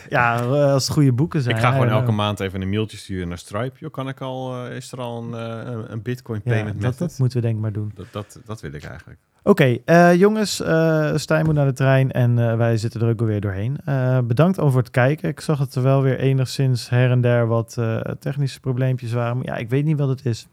[0.09, 1.57] Ja, eh, als het goede boeken zijn.
[1.57, 3.79] Ik ga gewoon ja, elke maand even een mailtje sturen naar Stripe.
[3.79, 6.91] Joh, kan ik al, eh, is er al een, eh, een- bitcoin Ja, payment dat,
[6.91, 7.93] met dat moeten we denk ik maar doen.
[7.95, 9.19] dat, dat, dat wil ik eigenlijk.
[9.43, 10.61] Oké, eh, jongens.
[10.61, 13.79] eh Stijn moet naar de trein en eh, wij zitten er ook alweer doorheen.
[13.85, 15.29] Eh, bedankt over het kijken.
[15.29, 19.37] Ik zag dat er wel weer enigszins her en der wat eh, technische probleempjes waren.
[19.37, 20.47] Maar ja, ik weet niet wat het is.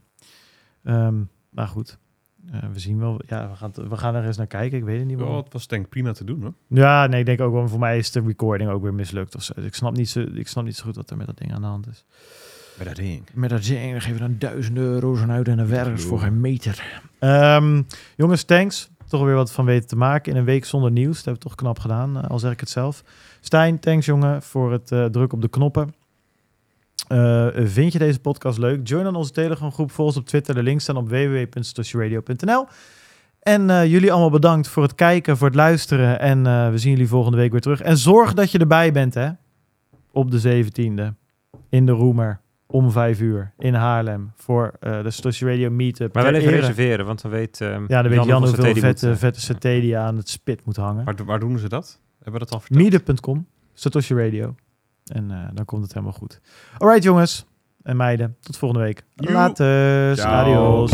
[0.84, 1.16] Ehm
[1.52, 1.98] maar goed,
[2.52, 3.22] Eh, we zien wel.
[3.28, 4.78] Ja, we gaan, we gaan er eens naar kijken.
[4.78, 5.44] Ik weet het niet Oh, waarom.
[5.44, 6.54] het was denk ik prima te doen hoor.
[6.68, 7.68] Ja, nee, ik denk ook wel.
[7.68, 9.54] Voor mij is de recording ook weer mislukt of zo.
[9.56, 11.62] Ik snap niet zo, ik snap niet zo goed wat er met dat ding aan
[11.62, 12.06] de hand is.
[12.78, 13.24] Met dat ding.
[13.34, 16.20] Met dat ding, dan geven we dan duizend euro's aan uit en een werks voor
[16.20, 17.02] geen meter.
[17.20, 17.82] Ehm,
[18.16, 18.90] jongens, thanks.
[19.08, 21.16] Toch weer wat van weten te maken in een week zonder nieuws.
[21.16, 23.04] Dat hebben we toch knap gedaan, eh, al zeg ik het zelf.
[23.42, 25.94] Stijn, thanks jongen voor het eh drukken op de knoppen.
[27.12, 28.88] Eh, vind je deze podcast leuk?
[28.88, 29.92] Join dan onze Telegram groep.
[29.92, 30.56] Volg ons op Twitter.
[30.56, 32.66] De links staan op www.satoshiradio.nl.
[33.40, 36.20] En eh, jullie allemaal bedankt voor het kijken, voor het luisteren.
[36.20, 37.82] En eh, we zien jullie volgende week weer terug.
[37.82, 39.30] En zorg dat je erbij bent, hè.
[40.12, 41.16] Op de 17e.
[41.70, 42.40] In de Roemer.
[42.68, 43.54] Om vijf uur.
[43.58, 44.32] In Haarlem.
[44.36, 46.14] Voor de Satoshi Meetup.
[46.14, 47.62] Maar wel even reserveren, want dan weet...
[47.62, 51.06] Ehm, ja, dan weet Jan hoeveel vette, vette aan het spit moet hangen.
[51.06, 52.00] Waar, waar doen ze dat?
[52.16, 52.82] Hebben we dat al verteld?
[52.82, 53.48] Meetup.com.
[53.74, 54.56] Satoshi Radio.
[55.12, 56.42] En eh, dan komt het helemaal goed.
[56.78, 57.46] Alright jongens
[57.84, 59.04] en meiden, tot volgende week.
[59.16, 60.26] Later.
[60.26, 60.92] Adios.